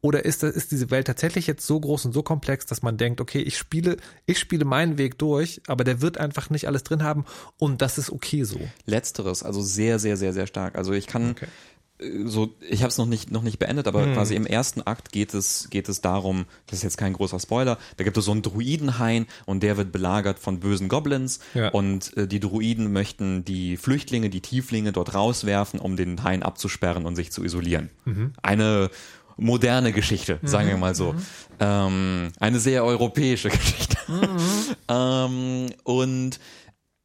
Oder 0.00 0.24
ist, 0.26 0.42
das, 0.42 0.54
ist 0.54 0.70
diese 0.70 0.90
Welt 0.90 1.06
tatsächlich 1.06 1.46
jetzt 1.46 1.66
so 1.66 1.80
groß 1.80 2.04
und 2.04 2.12
so 2.12 2.22
komplex, 2.22 2.66
dass 2.66 2.82
man 2.82 2.98
denkt, 2.98 3.22
okay, 3.22 3.40
ich 3.40 3.56
spiele, 3.56 3.96
ich 4.26 4.38
spiele 4.38 4.66
meinen 4.66 4.98
Weg 4.98 5.18
durch, 5.18 5.62
aber 5.66 5.82
der 5.82 6.02
wird 6.02 6.18
einfach 6.18 6.50
nicht 6.50 6.66
alles 6.66 6.82
drin 6.82 7.02
haben 7.02 7.24
und 7.58 7.80
das 7.80 7.96
ist 7.96 8.10
okay 8.10 8.44
so. 8.44 8.60
Letzteres, 8.84 9.42
also 9.42 9.62
sehr, 9.62 9.98
sehr, 9.98 10.18
sehr, 10.18 10.34
sehr 10.34 10.46
stark. 10.46 10.76
Also 10.76 10.92
ich 10.92 11.06
kann 11.06 11.30
Okay. 11.30 11.46
So, 12.24 12.54
ich 12.60 12.82
habe 12.82 12.88
es 12.90 12.98
noch 12.98 13.06
nicht 13.06 13.30
noch 13.30 13.42
nicht 13.42 13.58
beendet, 13.58 13.86
aber 13.88 14.06
quasi 14.12 14.34
im 14.34 14.46
ersten 14.46 14.82
Akt 14.82 15.12
geht 15.12 15.34
es 15.34 15.68
geht 15.70 15.88
es 15.88 16.00
darum, 16.00 16.46
das 16.66 16.78
ist 16.78 16.82
jetzt 16.82 16.96
kein 16.98 17.12
großer 17.12 17.38
Spoiler, 17.40 17.78
da 17.96 18.04
gibt 18.04 18.16
es 18.16 18.24
so 18.24 18.32
einen 18.32 18.42
Druidenhain 18.42 19.26
und 19.46 19.62
der 19.62 19.76
wird 19.76 19.92
belagert 19.92 20.38
von 20.38 20.60
bösen 20.60 20.88
Goblins 20.88 21.40
Ja. 21.54 21.68
und 21.68 22.16
äh, 22.16 22.26
die 22.28 22.40
Druiden 22.40 22.92
möchten 22.92 23.44
die 23.44 23.76
Flüchtlinge, 23.76 24.30
die 24.30 24.40
Tieflinge 24.40 24.92
dort 24.92 25.14
rauswerfen, 25.14 25.80
um 25.80 25.96
den 25.96 26.22
Hain 26.24 26.42
abzusperren 26.42 27.06
und 27.06 27.16
sich 27.16 27.30
zu 27.32 27.44
isolieren. 27.44 27.90
Eine 28.42 28.90
moderne 29.36 29.92
Geschichte, 29.92 30.38
sagen 30.42 30.68
wir 30.68 30.76
mal 30.76 30.94
so. 30.94 31.14
Ähm, 31.58 32.30
eine 32.38 32.60
sehr 32.60 32.84
europäische 32.84 33.48
Geschichte. 33.50 33.96
ähm, 34.88 35.66
und 35.84 36.38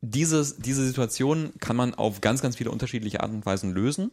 dieses, 0.01 0.57
diese 0.57 0.85
Situation 0.85 1.51
kann 1.59 1.75
man 1.75 1.93
auf 1.93 2.21
ganz, 2.21 2.41
ganz 2.41 2.55
viele 2.55 2.71
unterschiedliche 2.71 3.21
Arten 3.21 3.35
und 3.37 3.45
Weisen 3.45 3.71
lösen. 3.73 4.11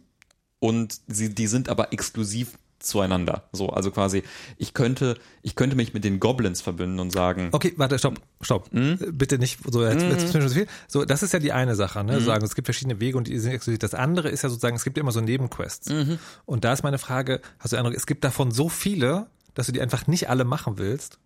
Und 0.58 1.00
sie, 1.06 1.34
die 1.34 1.46
sind 1.46 1.68
aber 1.68 1.92
exklusiv 1.92 2.58
zueinander. 2.78 3.48
So, 3.52 3.70
also 3.70 3.90
quasi, 3.90 4.22
ich 4.58 4.74
könnte, 4.74 5.16
ich 5.42 5.54
könnte 5.56 5.76
mich 5.76 5.94
mit 5.94 6.04
den 6.04 6.20
Goblins 6.20 6.60
verbünden 6.60 7.00
und 7.00 7.10
sagen, 7.10 7.48
Okay, 7.52 7.72
warte, 7.76 7.98
stopp, 7.98 8.20
stopp. 8.40 8.70
Hm? 8.72 8.98
Bitte 9.12 9.38
nicht 9.38 9.60
so, 9.70 9.82
jetzt, 9.84 10.02
jetzt 10.02 10.22
ist 10.24 10.34
mir 10.34 10.40
schon 10.42 10.48
zu 10.50 10.54
viel. 10.54 10.66
So, 10.86 11.04
das 11.04 11.22
ist 11.22 11.32
ja 11.32 11.38
die 11.38 11.52
eine 11.52 11.74
Sache, 11.74 12.00
Hm? 12.00 12.06
ne? 12.06 12.20
Sagen, 12.20 12.44
es 12.44 12.54
gibt 12.54 12.66
verschiedene 12.66 13.00
Wege 13.00 13.16
und 13.16 13.28
die 13.28 13.38
sind 13.38 13.52
exklusiv. 13.52 13.78
Das 13.78 13.94
andere 13.94 14.28
ist 14.28 14.42
ja 14.42 14.48
sozusagen, 14.48 14.76
es 14.76 14.84
gibt 14.84 14.96
ja 14.96 15.02
immer 15.02 15.12
so 15.12 15.20
Nebenquests. 15.20 15.88
Mhm. 15.88 16.18
Und 16.44 16.64
da 16.64 16.72
ist 16.72 16.82
meine 16.82 16.98
Frage, 16.98 17.40
hast 17.58 17.72
du 17.72 17.76
den 17.76 17.84
Eindruck, 17.86 17.96
es 17.96 18.06
gibt 18.06 18.24
davon 18.24 18.50
so 18.50 18.68
viele, 18.68 19.26
dass 19.54 19.66
du 19.66 19.72
die 19.72 19.80
einfach 19.80 20.06
nicht 20.06 20.28
alle 20.28 20.44
machen 20.44 20.78
willst, 20.78 21.18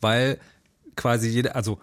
weil 0.00 0.38
quasi 0.96 1.28
jeder, 1.28 1.54
also 1.54 1.78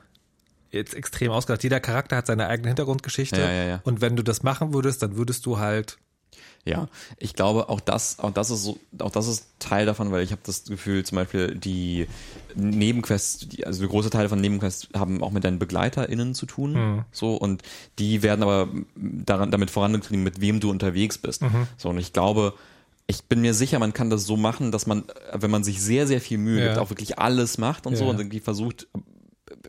jetzt 0.71 0.93
extrem 0.93 1.31
ausgedacht, 1.31 1.63
jeder 1.63 1.79
Charakter 1.79 2.17
hat 2.17 2.27
seine 2.27 2.47
eigene 2.47 2.67
Hintergrundgeschichte. 2.67 3.39
Ja, 3.39 3.49
ja, 3.51 3.63
ja. 3.63 3.81
Und 3.83 4.01
wenn 4.01 4.17
du 4.17 4.23
das 4.23 4.43
machen 4.43 4.73
würdest, 4.73 5.01
dann 5.01 5.15
würdest 5.15 5.45
du 5.45 5.57
halt 5.57 5.97
Ja, 6.65 6.87
ich 7.19 7.33
glaube, 7.35 7.69
auch 7.69 7.79
das, 7.79 8.17
auch 8.19 8.31
das 8.31 8.49
ist 8.49 8.63
so, 8.63 8.79
auch 8.99 9.11
das 9.11 9.27
ist 9.27 9.47
Teil 9.59 9.85
davon, 9.85 10.11
weil 10.11 10.23
ich 10.23 10.31
habe 10.31 10.41
das 10.45 10.63
Gefühl, 10.63 11.05
zum 11.05 11.17
Beispiel 11.17 11.55
die 11.55 12.07
Nebenquests, 12.55 13.47
die, 13.49 13.65
also 13.65 13.87
große 13.87 14.09
Teile 14.09 14.29
von 14.29 14.39
Nebenquests 14.41 14.89
haben 14.95 15.21
auch 15.23 15.31
mit 15.31 15.43
deinen 15.43 15.59
BegleiterInnen 15.59 16.33
zu 16.33 16.45
tun, 16.45 17.03
so 17.11 17.35
und 17.35 17.61
die 17.99 18.23
werden 18.23 18.41
aber 18.43 18.69
daran 18.95 19.51
damit 19.51 19.69
vorangetrieben, 19.69 20.23
mit 20.23 20.41
wem 20.41 20.59
du 20.59 20.69
unterwegs 20.71 21.17
bist. 21.17 21.43
So 21.77 21.89
und 21.89 21.97
ich 21.97 22.13
glaube, 22.13 22.53
ich 23.07 23.25
bin 23.25 23.41
mir 23.41 23.53
sicher, 23.53 23.77
man 23.77 23.93
kann 23.93 24.09
das 24.09 24.25
so 24.25 24.35
machen, 24.35 24.71
dass 24.71 24.87
man, 24.87 25.03
wenn 25.33 25.51
man 25.51 25.63
sich 25.63 25.79
sehr, 25.81 26.07
sehr 26.07 26.21
viel 26.21 26.37
Mühe 26.39 26.59
Ja. 26.61 26.63
gibt, 26.67 26.79
auch 26.79 26.89
wirklich 26.89 27.19
alles 27.19 27.57
macht 27.59 27.85
und 27.85 27.95
so 27.95 28.05
Ja. 28.05 28.09
und 28.11 28.19
irgendwie 28.19 28.39
versucht, 28.39 28.87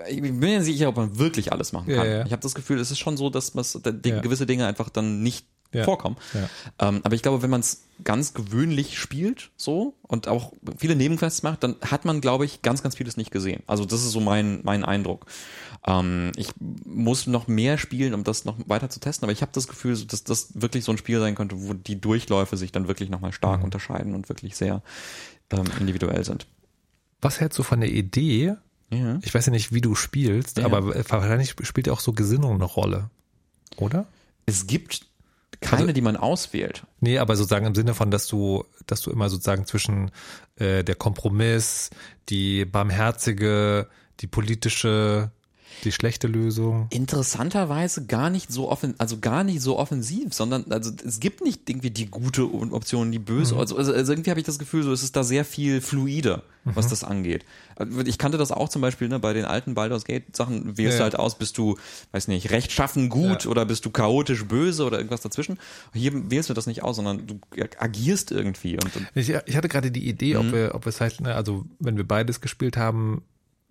ich 0.08 0.22
bin 0.22 0.38
mir 0.38 0.58
nicht 0.58 0.64
sicher, 0.64 0.88
ob 0.88 0.96
man 0.96 1.18
wirklich 1.18 1.52
alles 1.52 1.72
machen 1.72 1.90
Ja, 1.90 1.96
kann. 1.96 2.10
ja. 2.10 2.24
Ich 2.26 2.32
habe 2.32 2.42
das 2.42 2.54
Gefühl, 2.54 2.78
es 2.80 2.90
ist 2.90 2.98
schon 2.98 3.16
so, 3.18 3.28
dass 3.28 3.52
man 3.54 3.64
Ja. 4.04 4.20
gewisse 4.20 4.46
Dinge 4.46 4.66
einfach 4.66 4.88
dann 4.88 5.22
nicht 5.22 5.46
Ja. 5.72 5.84
vorkommen. 5.84 6.16
Ja. 6.32 6.88
Ähm, 6.88 7.00
aber 7.04 7.14
ich 7.14 7.22
glaube, 7.22 7.42
wenn 7.42 7.50
man 7.50 7.60
es 7.60 7.82
ganz 8.04 8.34
gewöhnlich 8.34 8.98
spielt, 8.98 9.50
so 9.56 9.94
und 10.02 10.28
auch 10.28 10.52
viele 10.76 10.96
Nebenquests 10.96 11.42
macht, 11.42 11.62
dann 11.62 11.76
hat 11.82 12.04
man, 12.04 12.20
glaube 12.20 12.44
ich, 12.44 12.62
ganz, 12.62 12.82
ganz 12.82 12.96
vieles 12.96 13.16
nicht 13.16 13.30
gesehen. 13.30 13.62
Also 13.66 13.84
das 13.84 14.02
ist 14.02 14.12
so 14.12 14.20
mein 14.20 14.60
mein 14.62 14.84
Eindruck. 14.84 15.26
Ähm, 15.86 16.32
ich 16.36 16.50
muss 16.58 17.26
noch 17.26 17.46
mehr 17.46 17.78
spielen, 17.78 18.14
um 18.14 18.24
das 18.24 18.44
noch 18.44 18.56
weiter 18.66 18.90
zu 18.90 19.00
testen. 19.00 19.24
Aber 19.24 19.32
ich 19.32 19.42
habe 19.42 19.52
das 19.52 19.68
Gefühl, 19.68 19.96
dass 19.96 20.24
das 20.24 20.60
wirklich 20.60 20.84
so 20.84 20.92
ein 20.92 20.98
Spiel 20.98 21.20
sein 21.20 21.34
könnte, 21.34 21.56
wo 21.60 21.74
die 21.74 22.00
Durchläufe 22.00 22.56
sich 22.56 22.72
dann 22.72 22.88
wirklich 22.88 23.10
nochmal 23.10 23.32
stark 23.32 23.62
unterscheiden 23.62 24.14
und 24.14 24.28
wirklich 24.28 24.56
sehr 24.56 24.82
ähm, 25.50 25.64
individuell 25.78 26.24
sind. 26.24 26.46
Was 27.20 27.40
hältst 27.40 27.58
du 27.58 27.62
von 27.62 27.80
der 27.80 27.90
Idee? 27.90 28.56
Ja. 28.90 29.18
Ich 29.22 29.34
weiß 29.34 29.46
ja 29.46 29.52
nicht, 29.52 29.72
wie 29.72 29.80
du 29.80 29.94
spielst, 29.94 30.60
aber 30.60 30.94
wahrscheinlich 31.10 31.54
spielt 31.62 31.86
ja 31.88 31.92
auch 31.92 32.00
so 32.00 32.12
Gesinnung 32.12 32.54
eine 32.54 32.64
Rolle, 32.64 33.10
oder? 33.76 34.06
Es 34.44 34.68
gibt 34.68 35.06
keine, 35.60 35.82
Also- 35.82 35.92
die 35.92 36.00
man 36.00 36.16
auswählt. 36.16 36.84
Nee, 37.00 37.18
aber 37.18 37.36
sozusagen 37.36 37.66
im 37.66 37.74
Sinne 37.74 37.94
von, 37.94 38.10
dass 38.10 38.26
du, 38.26 38.64
dass 38.86 39.00
du 39.00 39.10
immer 39.10 39.28
sozusagen 39.30 39.66
zwischen 39.66 40.10
äh, 40.56 40.84
der 40.84 40.94
Kompromiss, 40.94 41.90
die 42.28 42.64
barmherzige, 42.64 43.88
die 44.20 44.26
politische 44.26 45.30
die 45.84 45.92
schlechte 45.92 46.26
Lösung. 46.26 46.86
interessanterweise 46.90 48.06
gar 48.06 48.30
nicht 48.30 48.52
so 48.52 48.70
offen, 48.70 48.94
also 48.98 49.18
gar 49.18 49.44
nicht 49.44 49.60
so 49.60 49.78
offensiv, 49.78 50.32
sondern 50.34 50.64
also 50.70 50.90
es 51.04 51.20
gibt 51.20 51.42
nicht 51.42 51.68
irgendwie 51.68 51.90
die 51.90 52.06
gute 52.06 52.44
Option, 52.52 53.12
die 53.12 53.18
böse. 53.18 53.54
Mhm. 53.54 53.60
Also, 53.60 53.76
also, 53.76 53.92
also 53.92 54.12
irgendwie 54.12 54.30
habe 54.30 54.40
ich 54.40 54.46
das 54.46 54.58
Gefühl, 54.58 54.82
so 54.82 54.92
es 54.92 55.02
ist 55.02 55.16
da 55.16 55.24
sehr 55.24 55.44
viel 55.44 55.80
fluider, 55.80 56.42
Mhm. 56.64 56.74
was 56.74 56.88
das 56.88 57.04
angeht. 57.04 57.44
Also 57.76 58.00
Ich 58.00 58.18
kannte 58.18 58.38
das 58.38 58.50
auch 58.50 58.68
zum 58.68 58.82
Beispiel 58.82 59.08
ne, 59.08 59.18
bei 59.20 59.32
den 59.32 59.44
alten 59.44 59.74
Baldur's 59.74 60.04
Gate 60.04 60.34
Sachen. 60.36 60.76
Wählst 60.76 60.94
Ja, 60.94 60.98
du 60.98 61.02
halt 61.04 61.18
aus, 61.18 61.38
bist 61.38 61.58
du, 61.58 61.76
weiß 62.12 62.26
nicht, 62.28 62.50
rechtschaffen 62.50 63.08
gut 63.08 63.44
Ja. 63.44 63.50
oder 63.50 63.64
bist 63.64 63.84
du 63.84 63.90
chaotisch 63.90 64.44
böse 64.46 64.84
oder 64.84 64.96
irgendwas 64.98 65.20
dazwischen. 65.20 65.58
Hier 65.92 66.30
wählst 66.30 66.50
du 66.50 66.54
das 66.54 66.66
nicht 66.66 66.82
aus, 66.82 66.96
sondern 66.96 67.26
du 67.26 67.38
agierst 67.78 68.32
irgendwie 68.32 68.74
und, 68.74 68.96
und 68.96 69.06
Ich, 69.14 69.28
ich 69.30 69.56
hatte 69.56 69.68
gerade 69.68 69.90
die 69.90 70.08
Idee, 70.08 70.34
Mhm. 70.34 70.40
ob 70.40 70.52
wir, 70.52 70.74
ob 70.74 70.84
wir 70.86 70.90
es 70.90 71.00
halt, 71.00 71.20
ne, 71.20 71.34
also 71.34 71.64
wenn 71.78 71.96
wir 71.96 72.06
beides 72.06 72.40
gespielt 72.40 72.76
haben 72.76 73.22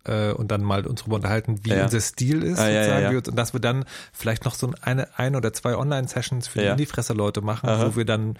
äh, 0.05 0.31
und 0.31 0.49
dann 0.51 0.61
mal 0.61 0.85
uns 0.87 1.01
darüber 1.01 1.17
unterhalten, 1.17 1.59
wie 1.63 1.71
Ja. 1.71 1.83
unser 1.83 1.99
Stil 2.01 2.43
ist, 2.43 2.59
Ah, 2.59 2.65
sozusagen, 2.71 3.03
ja. 3.03 3.17
und 3.17 3.35
dass 3.35 3.53
wir 3.53 3.59
dann 3.59 3.85
vielleicht 4.13 4.45
noch 4.45 4.55
so 4.55 4.71
eine, 4.81 5.07
ein 5.17 5.35
oder 5.35 5.51
zwei 5.53 5.75
Online-Sessions 5.75 6.47
für 6.47 6.59
die. 6.59 6.71
Indie-Fresser-Leute 6.71 7.41
machen, 7.41 7.69
Aha. 7.69 7.87
wo 7.87 7.95
wir 7.95 8.05
dann 8.05 8.37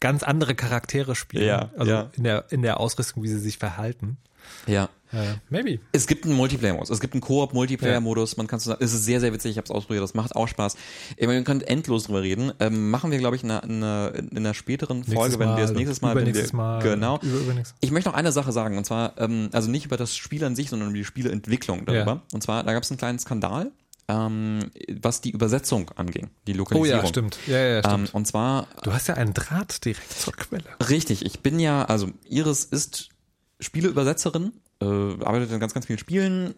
ganz 0.00 0.22
andere 0.22 0.54
Charaktere 0.54 1.14
spielen. 1.14 1.44
Also 1.76 1.90
in 2.16 2.24
der 2.24 2.44
in 2.50 2.62
der 2.62 2.78
Ausrüstung, 2.80 3.22
wie 3.22 3.28
sie 3.28 3.38
sich 3.38 3.58
verhalten. 3.58 4.18
Ja. 4.66 4.88
Äh, 5.12 5.34
maybe. 5.50 5.78
Es 5.92 6.06
gibt 6.06 6.24
einen 6.24 6.34
Multiplayer-Modus, 6.34 6.90
es 6.90 7.00
gibt 7.00 7.14
einen 7.14 7.20
Koop-Multiplayer-Modus, 7.20 8.36
man 8.36 8.46
kann 8.46 8.58
zusammen, 8.58 8.80
es 8.82 8.92
ist 8.92 9.04
sehr, 9.04 9.20
sehr 9.20 9.32
witzig, 9.32 9.52
ich 9.52 9.56
habe 9.56 9.66
es 9.66 9.70
ausprobiert, 9.70 10.02
das 10.02 10.14
macht 10.14 10.34
auch 10.34 10.48
Spaß. 10.48 10.76
Wir 11.16 11.44
können 11.44 11.60
endlos 11.60 12.04
drüber 12.04 12.22
reden. 12.22 12.52
Ähm, 12.58 12.90
machen 12.90 13.10
wir, 13.10 13.18
glaube 13.18 13.36
ich, 13.36 13.44
in 13.44 13.50
einer, 13.50 13.62
in 13.64 13.82
einer, 13.82 14.12
in 14.14 14.36
einer 14.36 14.54
späteren 14.54 15.04
Folge, 15.04 15.38
wenn 15.38 15.56
wir 15.56 15.64
es 15.64 15.72
nächstes 15.72 16.00
Mal, 16.00 16.16
wenn 16.16 16.34
wir, 16.34 16.54
Mal, 16.54 16.82
genau. 16.82 17.18
über. 17.22 17.54
Ich 17.80 17.90
möchte 17.90 18.10
noch 18.10 18.16
eine 18.16 18.32
Sache 18.32 18.52
sagen, 18.52 18.78
und 18.78 18.84
zwar, 18.84 19.14
ähm, 19.18 19.48
also 19.52 19.70
nicht 19.70 19.86
über 19.86 19.96
das 19.96 20.16
Spiel 20.16 20.44
an 20.44 20.56
sich, 20.56 20.70
sondern 20.70 20.88
über 20.88 20.98
die 20.98 21.04
Spieleentwicklung 21.04 21.86
darüber. 21.86 22.12
Ja. 22.12 22.22
Und 22.32 22.42
zwar, 22.42 22.64
da 22.64 22.72
gab 22.72 22.82
es 22.82 22.90
einen 22.90 22.98
kleinen 22.98 23.18
Skandal, 23.18 23.70
ähm, 24.08 24.70
was 25.00 25.20
die 25.20 25.30
Übersetzung 25.30 25.90
anging, 25.96 26.30
die 26.46 26.54
Oh 26.54 26.58
Lokalisierung. 26.58 27.02
ja, 27.02 27.08
stimmt. 27.08 27.38
Ja, 27.46 27.58
ja, 27.58 27.80
stimmt. 27.80 28.08
Ähm, 28.08 28.08
und 28.12 28.26
zwar 28.26 28.68
du 28.82 28.92
hast 28.92 29.08
ja 29.08 29.14
einen 29.14 29.34
Draht 29.34 29.84
direkt 29.84 30.12
zur 30.12 30.32
Quelle. 30.32 30.64
Richtig, 30.88 31.24
ich 31.24 31.40
bin 31.40 31.58
ja, 31.58 31.84
also 31.84 32.10
Iris 32.28 32.64
ist 32.64 33.10
Spieleübersetzerin, 33.60 34.52
äh, 34.80 34.84
arbeitet 34.84 35.52
in 35.52 35.60
ganz, 35.60 35.72
ganz 35.72 35.86
vielen 35.86 35.98
Spielen 35.98 36.54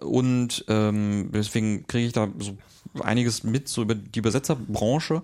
und 0.00 0.64
ähm, 0.68 1.30
deswegen 1.32 1.86
kriege 1.86 2.06
ich 2.06 2.12
da 2.12 2.28
so 2.38 2.56
einiges 3.02 3.44
mit, 3.44 3.68
so 3.68 3.82
über 3.82 3.94
die 3.94 4.18
Übersetzerbranche. 4.18 5.22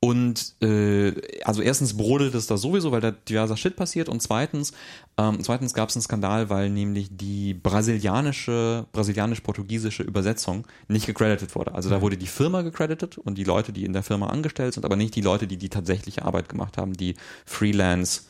Und 0.00 0.54
äh, 0.62 1.12
also 1.42 1.60
erstens 1.60 1.96
brodelt 1.96 2.32
es 2.36 2.46
da 2.46 2.56
sowieso, 2.56 2.92
weil 2.92 3.00
da 3.00 3.10
diverser 3.10 3.56
Shit 3.56 3.74
passiert 3.74 4.08
und 4.08 4.22
zweitens, 4.22 4.72
ähm, 5.16 5.38
zweitens 5.42 5.74
gab 5.74 5.88
es 5.88 5.96
einen 5.96 6.02
Skandal, 6.02 6.50
weil 6.50 6.70
nämlich 6.70 7.08
die 7.10 7.52
brasilianische, 7.54 8.86
brasilianisch-portugiesische 8.92 10.04
Übersetzung 10.04 10.68
nicht 10.86 11.06
gecredited 11.06 11.52
wurde. 11.56 11.74
Also 11.74 11.90
da 11.90 12.00
wurde 12.00 12.16
die 12.16 12.28
Firma 12.28 12.62
gecredited 12.62 13.18
und 13.18 13.38
die 13.38 13.44
Leute, 13.44 13.72
die 13.72 13.84
in 13.84 13.92
der 13.92 14.04
Firma 14.04 14.28
angestellt 14.28 14.74
sind, 14.74 14.84
aber 14.84 14.94
nicht 14.94 15.16
die 15.16 15.20
Leute, 15.20 15.48
die 15.48 15.56
die 15.56 15.68
tatsächliche 15.68 16.24
Arbeit 16.24 16.48
gemacht 16.48 16.78
haben, 16.78 16.92
die 16.92 17.16
Freelance 17.44 18.22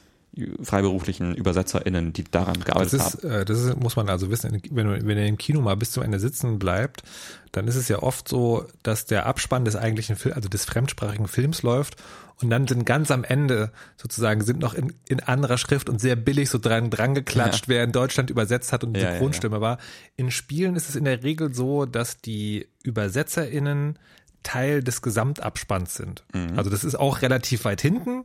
freiberuflichen 0.62 1.34
ÜbersetzerInnen, 1.36 2.12
die 2.12 2.24
daran 2.24 2.54
Das 2.56 2.64
gearbeitet 2.64 2.92
ist, 2.94 3.24
haben. 3.24 3.30
äh, 3.30 3.44
das 3.44 3.58
ist, 3.60 3.76
muss 3.76 3.96
man 3.96 4.08
also 4.08 4.30
wissen, 4.30 4.60
wenn, 4.70 4.86
du- 4.86 5.06
wenn 5.06 5.18
er 5.18 5.26
im 5.26 5.38
Kino 5.38 5.60
mal 5.60 5.76
bis 5.76 5.90
zum 5.92 6.02
Ende 6.02 6.20
sitzen 6.20 6.58
bleibt, 6.58 7.02
dann 7.52 7.66
ist 7.66 7.76
es 7.76 7.88
ja 7.88 8.02
oft 8.02 8.28
so, 8.28 8.66
dass 8.82 9.06
der 9.06 9.26
Abspann 9.26 9.64
des 9.64 9.74
eigentlichen 9.74 10.16
Films, 10.16 10.36
also 10.36 10.48
des 10.48 10.64
fremdsprachigen 10.64 11.26
Films 11.28 11.62
läuft 11.62 11.96
und 12.40 12.50
dann 12.50 12.68
sind 12.68 12.84
ganz 12.86 13.10
am 13.10 13.24
Ende 13.24 13.72
sozusagen 13.96 14.44
sind 14.44 14.60
noch 14.60 14.74
in, 14.74 14.92
in 15.08 15.18
anderer 15.20 15.58
Schrift 15.58 15.88
und 15.88 16.00
sehr 16.00 16.14
billig 16.14 16.50
so 16.50 16.58
dran, 16.58 16.90
dran 16.90 17.14
geklatscht, 17.14 17.66
Ja. 17.66 17.68
wer 17.74 17.84
in 17.84 17.90
Deutschland 17.92 18.30
übersetzt 18.30 18.72
hat 18.72 18.84
und 18.84 18.92
die 18.92 19.00
Ja, 19.00 19.06
ja, 19.06 19.12
Synchronstimme 19.14 19.60
war. 19.60 19.78
In 20.16 20.30
Spielen 20.30 20.76
ist 20.76 20.88
es 20.88 20.94
in 20.94 21.04
der 21.04 21.24
Regel 21.24 21.52
so, 21.52 21.84
dass 21.84 22.18
die 22.20 22.68
ÜbersetzerInnen 22.86 23.98
Teil 24.44 24.84
des 24.84 25.02
Gesamtabspanns 25.02 25.94
sind. 25.96 26.24
Mhm. 26.32 26.56
Also 26.56 26.70
das 26.70 26.84
ist 26.84 26.94
auch 26.94 27.22
relativ 27.22 27.64
weit 27.64 27.80
hinten, 27.80 28.24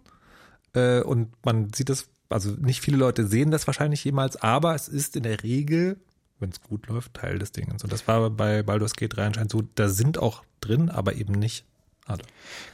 äh, 0.73 1.01
und 1.01 1.33
man 1.45 1.71
sieht 1.73 1.89
das, 1.89 2.09
also 2.29 2.51
nicht 2.51 2.81
viele 2.81 2.97
Leute 2.97 3.27
sehen 3.27 3.51
das 3.51 3.67
wahrscheinlich 3.67 4.03
jemals, 4.03 4.35
aber 4.37 4.75
es 4.75 4.87
ist 4.87 5.15
in 5.15 5.23
der 5.23 5.43
Regel, 5.43 5.97
wenn 6.39 6.49
es 6.49 6.61
gut 6.61 6.87
läuft, 6.87 7.13
Teil 7.13 7.39
des 7.39 7.51
Dingens. 7.51 7.83
Und 7.83 7.91
das 7.93 8.07
war 8.07 8.29
bei 8.29 8.63
Baldur's 8.63 8.93
Gate 8.93 9.15
3 9.15 9.27
anscheinend 9.27 9.51
so, 9.51 9.63
da 9.75 9.89
sind 9.89 10.17
auch 10.17 10.43
drin, 10.61 10.89
aber 10.89 11.15
eben 11.15 11.33
nicht 11.33 11.65
alle. 12.05 12.23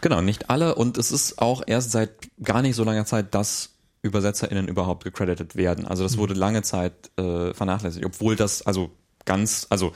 Genau, 0.01 0.21
nicht 0.21 0.49
alle 0.49 0.75
und 0.75 0.97
es 0.97 1.11
ist 1.11 1.39
auch 1.39 1.61
erst 1.65 1.91
seit 1.91 2.11
gar 2.41 2.61
nicht 2.61 2.75
so 2.75 2.83
langer 2.83 3.05
Zeit, 3.05 3.35
dass 3.35 3.71
ÜbersetzerInnen 4.03 4.67
überhaupt 4.67 5.03
gecredited 5.03 5.55
werden. 5.55 5.85
Also 5.85 6.03
das 6.03 6.17
wurde 6.17 6.33
lange 6.33 6.61
Zeit 6.61 7.11
äh, 7.17 7.53
vernachlässigt, 7.53 8.05
obwohl 8.05 8.35
das 8.35 8.61
also 8.61 8.91
ganz, 9.25 9.67
also 9.69 9.93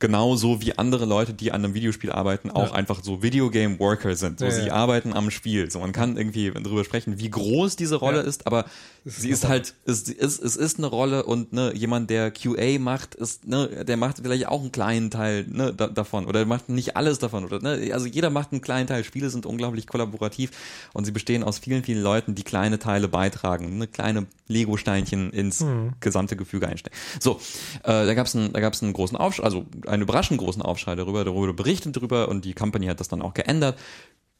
genauso 0.00 0.60
wie 0.60 0.76
andere 0.76 1.04
Leute, 1.04 1.32
die 1.34 1.52
an 1.52 1.64
einem 1.64 1.74
Videospiel 1.74 2.10
arbeiten, 2.10 2.50
auch 2.50 2.70
Ja. 2.70 2.72
einfach 2.74 3.04
so 3.04 3.22
Videogame 3.22 3.78
Worker 3.78 4.16
sind. 4.16 4.38
So, 4.40 4.46
Ja, 4.46 4.50
sie 4.50 4.66
ja. 4.66 4.72
arbeiten 4.72 5.12
am 5.12 5.30
Spiel. 5.30 5.70
So, 5.70 5.78
man 5.78 5.92
kann 5.92 6.16
irgendwie 6.16 6.50
darüber 6.50 6.84
sprechen, 6.84 7.18
wie 7.18 7.30
groß 7.30 7.76
diese 7.76 7.96
Rolle 7.96 8.20
ist, 8.20 8.46
aber 8.46 8.64
sie 9.04 9.28
ist 9.30 9.46
halt, 9.46 9.74
es 9.84 10.02
ist, 10.08 10.42
es 10.42 10.56
ist 10.56 10.78
eine 10.78 10.86
Rolle 10.88 11.24
und 11.24 11.52
ne, 11.52 11.72
jemand, 11.74 12.10
der 12.10 12.30
QA 12.30 12.78
macht, 12.78 13.14
ist, 13.14 13.46
ne, 13.46 13.84
der 13.84 13.96
macht 13.96 14.18
vielleicht 14.22 14.48
auch 14.48 14.60
einen 14.60 14.72
kleinen 14.72 15.10
Teil 15.10 15.46
ne, 15.48 15.72
da, 15.74 15.86
davon 15.86 16.26
oder 16.26 16.44
macht 16.46 16.68
nicht 16.68 16.96
alles 16.96 17.18
davon 17.18 17.44
oder 17.44 17.60
ne, 17.60 17.92
also 17.92 18.06
jeder 18.06 18.30
macht 18.30 18.52
einen 18.52 18.60
kleinen 18.62 18.86
Teil. 18.86 19.04
Spiele 19.04 19.30
sind 19.30 19.46
unglaublich 19.46 19.86
kollaborativ 19.86 20.50
und 20.94 21.04
sie 21.04 21.12
bestehen 21.12 21.42
aus 21.44 21.58
vielen, 21.58 21.84
vielen 21.84 22.02
Leuten, 22.02 22.34
die 22.34 22.42
kleine 22.42 22.78
Teile 22.78 23.06
beitragen, 23.08 23.78
ne, 23.78 23.86
kleine 23.86 24.26
Lego-Steinchen 24.48 25.30
ins 25.30 25.64
gesamte 26.00 26.36
Gefüge 26.36 26.66
einstecken. 26.68 26.96
So, 27.20 27.40
äh, 27.84 28.06
da 28.06 28.14
gab 28.14 28.26
es 28.26 28.34
einen, 28.34 28.52
da 28.52 28.60
gab's 28.60 28.82
einen 28.82 28.92
großen 28.92 29.16
Aufschrei, 29.16 29.44
also 29.44 29.66
einen 29.90 30.02
überraschend 30.02 30.38
großen 30.38 30.62
Aufschrei 30.62 30.94
darüber, 30.94 31.24
darüber 31.24 31.52
berichtet 31.52 31.96
drüber 31.96 32.28
und 32.28 32.44
die 32.44 32.54
Company 32.54 32.86
hat 32.86 33.00
das 33.00 33.08
dann 33.08 33.22
auch 33.22 33.34
geändert. 33.34 33.78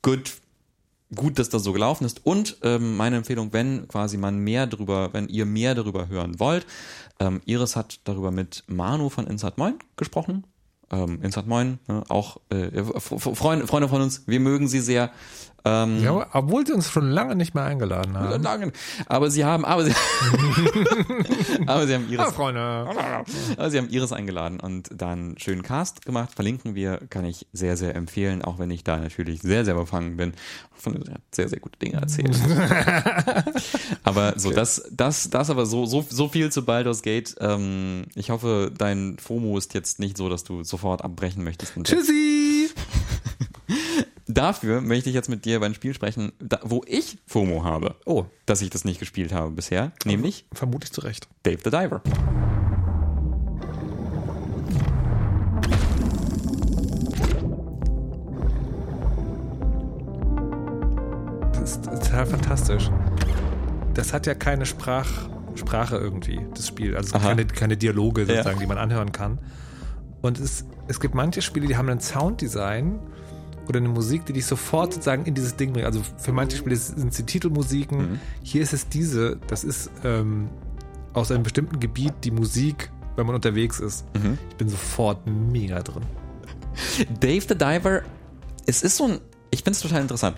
Good 0.02 0.32
gut, 1.14 1.40
dass 1.40 1.48
das 1.48 1.64
so 1.64 1.72
gelaufen 1.72 2.04
ist. 2.04 2.24
Und 2.24 2.58
ähm, 2.62 2.96
meine 2.96 3.16
Empfehlung, 3.16 3.52
wenn 3.52 3.88
quasi 3.88 4.16
man 4.16 4.38
mehr 4.38 4.68
darüber, 4.68 5.12
wenn 5.12 5.28
ihr 5.28 5.44
mehr 5.44 5.74
darüber 5.74 6.06
hören 6.08 6.38
wollt, 6.38 6.66
ähm, 7.18 7.40
Iris 7.46 7.74
hat 7.74 7.98
darüber 8.04 8.30
mit 8.30 8.62
Manu 8.68 9.08
von 9.08 9.26
Inside 9.26 9.54
Moin 9.56 9.74
gesprochen. 9.96 10.44
Ähm, 10.92 11.20
Inside 11.22 11.48
Moin, 11.48 11.80
ne, 11.88 12.04
auch 12.08 12.38
äh, 12.52 12.66
F- 12.66 13.14
Freunde, 13.34 13.66
Freunde 13.66 13.88
von 13.88 14.02
uns, 14.02 14.22
wir 14.26 14.38
mögen 14.40 14.68
sie 14.68 14.80
sehr. 14.80 15.10
Ähm, 15.64 16.02
Ja, 16.02 16.26
obwohl 16.32 16.66
sie 16.66 16.72
uns 16.72 16.90
schon 16.90 17.10
lange 17.10 17.36
nicht 17.36 17.54
mehr 17.54 17.64
eingeladen 17.64 18.16
haben. 18.16 18.42
lange- 18.42 18.72
aber 19.06 19.30
sie 19.30 19.44
haben, 19.44 19.64
aber 19.64 19.84
sie, 19.84 19.92
aber 21.66 21.86
sie 21.86 21.94
haben 21.94 22.08
Iris 22.08 22.26
Ah, 22.26 22.32
Freunde. 22.32 22.60
aber 23.56 23.70
sie 23.70 23.78
haben 23.78 23.88
Iris 23.90 24.12
eingeladen 24.12 24.60
und 24.60 24.88
da 24.94 25.10
einen 25.12 25.38
schönen 25.38 25.62
Cast 25.62 26.04
gemacht. 26.06 26.30
Verlinken 26.34 26.74
wir, 26.74 26.98
kann 27.10 27.24
ich 27.24 27.46
sehr, 27.52 27.76
sehr 27.76 27.94
empfehlen, 27.94 28.42
auch 28.42 28.58
wenn 28.58 28.70
ich 28.70 28.84
da 28.84 28.96
natürlich 28.96 29.42
sehr, 29.42 29.64
sehr 29.64 29.74
befangen 29.74 30.16
bin. 30.16 30.32
Von 30.74 31.04
sehr, 31.30 31.46
sehr 31.50 31.60
gute 31.60 31.78
Dinge 31.78 32.00
erzählt. 32.00 32.34
aber 34.02 34.38
so, 34.38 34.50
das, 34.50 34.82
das, 34.90 35.28
das 35.28 35.50
aber 35.50 35.66
so, 35.66 35.84
so, 35.84 36.04
so 36.08 36.28
viel 36.28 36.50
zu 36.50 36.64
Baldur's 36.64 37.02
Gate. 37.02 37.36
Ähm, 37.40 38.04
ich 38.14 38.30
hoffe, 38.30 38.72
dein 38.76 39.18
FOMO 39.18 39.58
ist 39.58 39.74
jetzt 39.74 39.98
nicht 39.98 40.16
so, 40.16 40.30
dass 40.30 40.42
du 40.44 40.64
sofort 40.64 41.04
abbrechen 41.04 41.44
möchtest. 41.44 41.74
Tschüssi! 41.84 42.49
Dafür 44.40 44.80
möchte 44.80 45.10
ich 45.10 45.14
jetzt 45.14 45.28
mit 45.28 45.44
dir 45.44 45.56
über 45.56 45.66
ein 45.66 45.74
Spiel 45.74 45.92
sprechen, 45.92 46.32
da, 46.38 46.60
wo 46.62 46.82
ich 46.86 47.18
FOMO 47.26 47.62
habe. 47.62 47.96
Oh. 48.06 48.24
Dass 48.46 48.62
ich 48.62 48.70
das 48.70 48.86
nicht 48.86 48.98
gespielt 48.98 49.34
habe 49.34 49.50
bisher. 49.50 49.92
Nämlich 50.06 50.46
Vermutlich 50.54 50.92
zu 50.92 51.02
Recht. 51.02 51.28
Dave 51.42 51.58
the 51.62 51.68
Diver. 51.68 52.00
Das 61.52 61.72
ist 61.72 61.84
total 61.84 62.26
fantastisch. 62.26 62.90
Das 63.94 64.12
hat 64.12 64.26
ja 64.26 64.34
keine 64.34 64.66
Sprach, 64.66 65.28
Sprache 65.54 65.96
irgendwie, 65.96 66.40
das 66.54 66.66
Spiel. 66.66 66.96
Also 66.96 67.18
keine, 67.18 67.44
keine 67.46 67.76
Dialoge 67.76 68.24
sozusagen, 68.24 68.56
Ja. 68.56 68.60
die 68.60 68.66
man 68.66 68.78
anhören 68.78 69.12
kann. 69.12 69.38
Und 70.22 70.38
es, 70.38 70.64
es 70.88 71.00
gibt 71.00 71.14
manche 71.14 71.42
Spiele, 71.42 71.66
die 71.66 71.76
haben 71.76 71.88
ein 71.88 72.00
Sounddesign 72.00 72.98
oder 73.70 73.78
eine 73.78 73.88
Musik, 73.88 74.26
die 74.26 74.34
dich 74.34 74.46
sofort 74.46 74.92
sozusagen 74.92 75.24
in 75.24 75.34
dieses 75.34 75.56
Ding 75.56 75.72
bringt. 75.72 75.86
Also 75.86 76.02
für 76.18 76.32
manche 76.32 76.56
Spiele 76.56 76.76
sind 76.76 77.08
es 77.08 77.16
die 77.16 77.24
Titelmusiken. 77.24 77.98
Mhm. 77.98 78.20
Hier 78.42 78.62
ist 78.62 78.72
es 78.72 78.88
diese, 78.88 79.38
das 79.46 79.64
ist 79.64 79.90
ähm, 80.04 80.50
aus 81.14 81.30
einem 81.30 81.42
bestimmten 81.42 81.80
Gebiet 81.80 82.12
die 82.24 82.30
Musik, 82.30 82.90
wenn 83.16 83.26
man 83.26 83.34
unterwegs 83.34 83.80
ist. 83.80 84.04
Mhm. 84.14 84.38
Ich 84.50 84.56
bin 84.56 84.68
sofort 84.68 85.26
mega 85.26 85.82
drin. 85.82 86.02
Dave 87.20 87.44
the 87.48 87.54
Diver, 87.54 88.02
es 88.66 88.82
ist 88.82 88.96
so 88.96 89.04
ein, 89.04 89.20
ich 89.50 89.60
finde 89.60 89.72
es 89.72 89.80
total 89.80 90.02
interessant. 90.02 90.36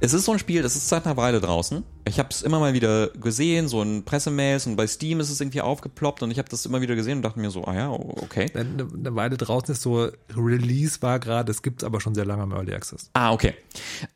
Es 0.00 0.14
ist 0.14 0.24
so 0.24 0.32
ein 0.32 0.38
Spiel, 0.38 0.62
das 0.62 0.76
ist 0.76 0.88
seit 0.88 1.04
einer 1.04 1.16
Weile 1.16 1.40
draußen. 1.40 1.84
Ich 2.06 2.18
habe 2.18 2.28
es 2.30 2.42
immer 2.42 2.60
mal 2.60 2.72
wieder 2.72 3.08
gesehen, 3.08 3.68
so 3.68 3.82
in 3.82 4.04
Pressemails 4.04 4.66
und 4.66 4.76
bei 4.76 4.86
Steam 4.86 5.20
ist 5.20 5.30
es 5.30 5.40
irgendwie 5.40 5.60
aufgeploppt 5.60 6.22
und 6.22 6.30
ich 6.30 6.38
habe 6.38 6.48
das 6.48 6.64
immer 6.66 6.80
wieder 6.80 6.94
gesehen 6.94 7.18
und 7.18 7.22
dachte 7.22 7.40
mir 7.40 7.50
so, 7.50 7.64
ah 7.64 7.74
ja, 7.74 7.90
okay. 7.90 8.50
Eine, 8.54 8.88
eine 8.92 9.14
Weile 9.14 9.36
draußen 9.36 9.72
ist 9.72 9.82
so, 9.82 10.10
Release 10.34 11.02
war 11.02 11.18
gerade, 11.18 11.50
es 11.50 11.62
gibt's 11.62 11.84
aber 11.84 12.00
schon 12.00 12.14
sehr 12.14 12.24
lange 12.24 12.42
im 12.44 12.52
Early 12.52 12.74
Access. 12.74 13.10
Ah, 13.12 13.32
okay. 13.32 13.54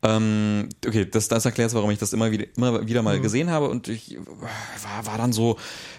Ähm, 0.03 0.69
okay, 0.85 1.05
das, 1.05 1.27
das 1.27 1.45
erklärt, 1.45 1.73
warum 1.73 1.91
ich 1.91 1.99
das 1.99 2.13
immer 2.13 2.31
wieder, 2.31 2.45
immer 2.57 2.87
wieder 2.87 3.01
mal 3.01 3.19
gesehen 3.19 3.49
habe 3.49 3.69
und 3.69 3.87
ich 3.87 4.17
war, 4.17 5.05
war 5.05 5.17
dann 5.17 5.33
so, 5.33 5.57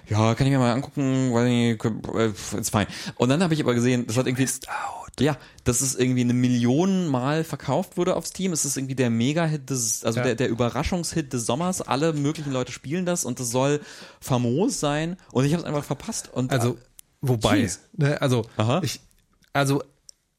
ja, 0.08 0.34
kann 0.34 0.46
ich 0.46 0.52
mir 0.52 0.58
mal 0.58 0.72
angucken, 0.72 1.32
weil 1.32 1.48
ich, 1.48 2.54
ist 2.54 2.70
fein. 2.70 2.86
Und 3.16 3.28
dann 3.28 3.42
habe 3.42 3.54
ich 3.54 3.62
aber 3.62 3.74
gesehen, 3.74 4.06
das 4.06 4.16
hat 4.16 4.26
irgendwie, 4.26 4.48
ja, 5.18 5.36
dass 5.64 5.80
es 5.80 5.94
irgendwie 5.94 6.20
eine 6.22 6.32
Million 6.34 7.08
Mal 7.08 7.44
verkauft 7.44 7.96
wurde 7.96 8.16
auf 8.16 8.26
Steam. 8.26 8.52
Es 8.52 8.64
ist 8.64 8.76
irgendwie 8.76 8.94
der 8.94 9.10
Mega-Hit 9.10 9.68
des, 9.70 10.04
also 10.04 10.18
Ja. 10.20 10.24
der, 10.26 10.34
der 10.36 10.48
Überraschungshit 10.48 11.32
des 11.32 11.46
Sommers. 11.46 11.82
Alle 11.82 12.12
möglichen 12.12 12.52
Leute 12.52 12.72
spielen 12.72 13.04
das 13.06 13.24
und 13.24 13.40
das 13.40 13.50
soll 13.50 13.80
famos 14.20 14.80
sein 14.80 15.16
und 15.32 15.44
ich 15.44 15.52
habe 15.52 15.62
es 15.62 15.66
einfach 15.68 15.84
verpasst. 15.84 16.30
Und 16.32 16.52
Also, 16.52 16.78
wobei, 17.20 17.58
Jeez. 17.58 17.80
ne, 17.96 18.20
also, 18.22 18.46
Aha. 18.56 18.80
ich, 18.82 19.00
also, 19.52 19.82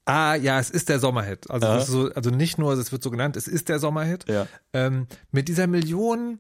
ah, 0.06 0.36
ja, 0.36 0.60
es 0.60 0.70
ist 0.70 0.90
der 0.90 1.00
Sommerhit. 1.00 1.50
Also, 1.52 1.68
ist 1.78 1.88
so, 1.88 2.12
also 2.14 2.30
nicht 2.32 2.58
nur, 2.58 2.74
es 2.74 2.92
wird 2.92 3.04
so 3.04 3.12
genannt, 3.12 3.36
es 3.38 3.48
ist 3.48 3.70
der 3.70 3.78
Sommerhit. 3.80 4.26
Ja. 4.28 4.48
Ähm, 4.74 5.06
mit 5.32 5.48
dieser 5.48 5.68
Million, 5.68 6.40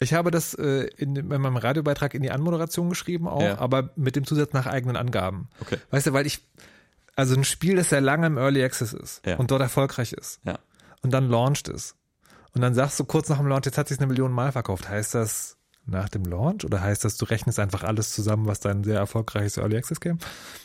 ich 0.00 0.14
habe 0.14 0.30
das 0.30 0.54
äh, 0.54 0.88
in, 0.96 1.16
in 1.16 1.26
meinem 1.26 1.56
Radiobeitrag 1.56 2.14
in 2.14 2.22
die 2.22 2.30
Anmoderation 2.30 2.88
geschrieben 2.88 3.26
auch, 3.28 3.42
Ja. 3.42 3.58
aber 3.58 3.90
mit 3.96 4.14
dem 4.16 4.24
Zusatz 4.24 4.52
nach 4.52 4.66
eigenen 4.66 4.96
Angaben. 4.96 5.48
Okay. 5.60 5.76
Weißt 5.90 6.06
du, 6.06 6.12
weil 6.12 6.26
ich, 6.26 6.40
also 7.18 7.34
ein 7.34 7.44
Spiel, 7.44 7.76
das 7.76 7.90
sehr 7.90 8.00
lange 8.00 8.26
im 8.28 8.38
Early 8.38 8.62
Access 8.62 8.92
ist 8.92 9.20
Ja. 9.26 9.36
und 9.36 9.50
dort 9.50 9.60
erfolgreich 9.60 10.12
ist 10.12 10.40
ja. 10.44 10.58
und 11.02 11.10
dann 11.12 11.28
launcht 11.28 11.68
es. 11.68 11.94
Und 12.54 12.62
dann 12.62 12.74
sagst 12.74 12.98
du 12.98 13.04
kurz 13.04 13.28
nach 13.28 13.38
dem 13.38 13.46
Launch, 13.48 13.66
jetzt 13.66 13.76
hat 13.76 13.88
sich 13.88 13.98
eine 13.98 14.06
Million 14.06 14.32
Mal 14.32 14.52
verkauft. 14.52 14.88
Heißt 14.88 15.14
das 15.14 15.56
nach 15.84 16.08
dem 16.08 16.24
Launch 16.24 16.64
oder 16.64 16.80
heißt 16.80 17.04
das, 17.04 17.16
du 17.16 17.24
rechnest 17.24 17.58
einfach 17.58 17.82
alles 17.82 18.12
zusammen, 18.12 18.46
was 18.46 18.60
dein 18.60 18.84
sehr 18.84 18.98
erfolgreiches 18.98 19.56
Early 19.58 19.76
Access 19.76 20.00
Game? 20.00 20.18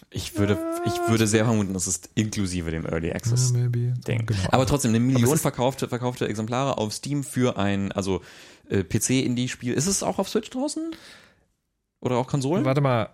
Ich 0.10 0.38
würde, 0.38 0.58
ich 0.86 0.94
würde 1.10 1.28
sehr 1.28 1.46
vermuten, 1.46 1.74
das 1.74 1.88
ist 1.88 2.10
inklusive 2.16 2.70
dem 2.72 2.86
Early 2.86 3.12
Access. 3.12 3.52
maybe. 3.52 3.94
Ding. 4.08 4.26
Genau. 4.26 4.40
Aber 4.52 4.66
trotzdem, 4.66 4.90
eine 4.90 5.00
Million 5.00 5.38
verkaufte, 5.38 5.88
verkaufte 5.88 6.28
Exemplare 6.28 6.78
auf 6.78 6.94
Steam 6.94 7.24
für 7.24 7.58
ein, 7.58 7.92
also 7.92 8.22
äh, 8.70 8.84
PC-Indie-Spiel. 8.84 9.74
Ist 9.74 9.88
es 9.88 10.04
auch 10.04 10.20
auf 10.20 10.30
Switch 10.30 10.50
draußen? 10.52 10.96
Oder 12.00 12.18
auch 12.18 12.28
Konsolen? 12.28 12.64
Warte 12.66 12.82
mal, 12.82 13.10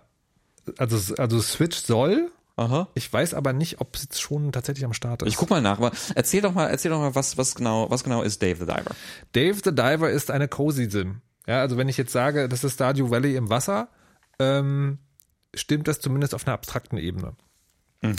also, 0.78 1.14
also 1.16 1.40
Switch 1.40 1.78
soll, 1.78 2.30
Aha. 2.60 2.88
ich 2.92 3.10
weiß 3.10 3.32
aber 3.32 3.54
nicht, 3.54 3.80
ob 3.80 3.96
es 3.96 4.02
jetzt 4.02 4.20
schon 4.20 4.52
tatsächlich 4.52 4.84
am 4.84 4.92
Start 4.92 5.22
ist. 5.22 5.28
Ich 5.28 5.36
guck 5.36 5.48
mal 5.48 5.62
nach, 5.62 5.78
aber 5.78 5.92
erzähl 6.14 6.42
doch 6.42 6.52
mal, 6.52 6.66
erzähl 6.66 6.90
doch 6.90 6.98
mal, 6.98 7.14
was, 7.14 7.38
was 7.38 7.54
genau, 7.54 7.90
was 7.90 8.04
genau 8.04 8.22
ist 8.22 8.42
Dave 8.42 8.56
the 8.56 8.66
Diver? 8.66 8.94
Dave 9.32 9.60
the 9.64 9.74
Diver 9.74 10.10
ist 10.10 10.30
eine 10.30 10.46
Cozy 10.46 10.90
Sim. 10.90 11.22
Ja, 11.46 11.60
also 11.60 11.78
wenn 11.78 11.88
ich 11.88 11.96
jetzt 11.96 12.12
sage, 12.12 12.50
das 12.50 12.62
ist 12.62 12.74
Stardew 12.74 13.10
Valley 13.10 13.34
im 13.34 13.48
Wasser, 13.48 13.88
ähm, 14.38 14.98
stimmt 15.54 15.88
das 15.88 16.00
zumindest 16.00 16.34
auf 16.34 16.46
einer 16.46 16.52
abstrakten 16.52 16.98
Ebene. 16.98 17.34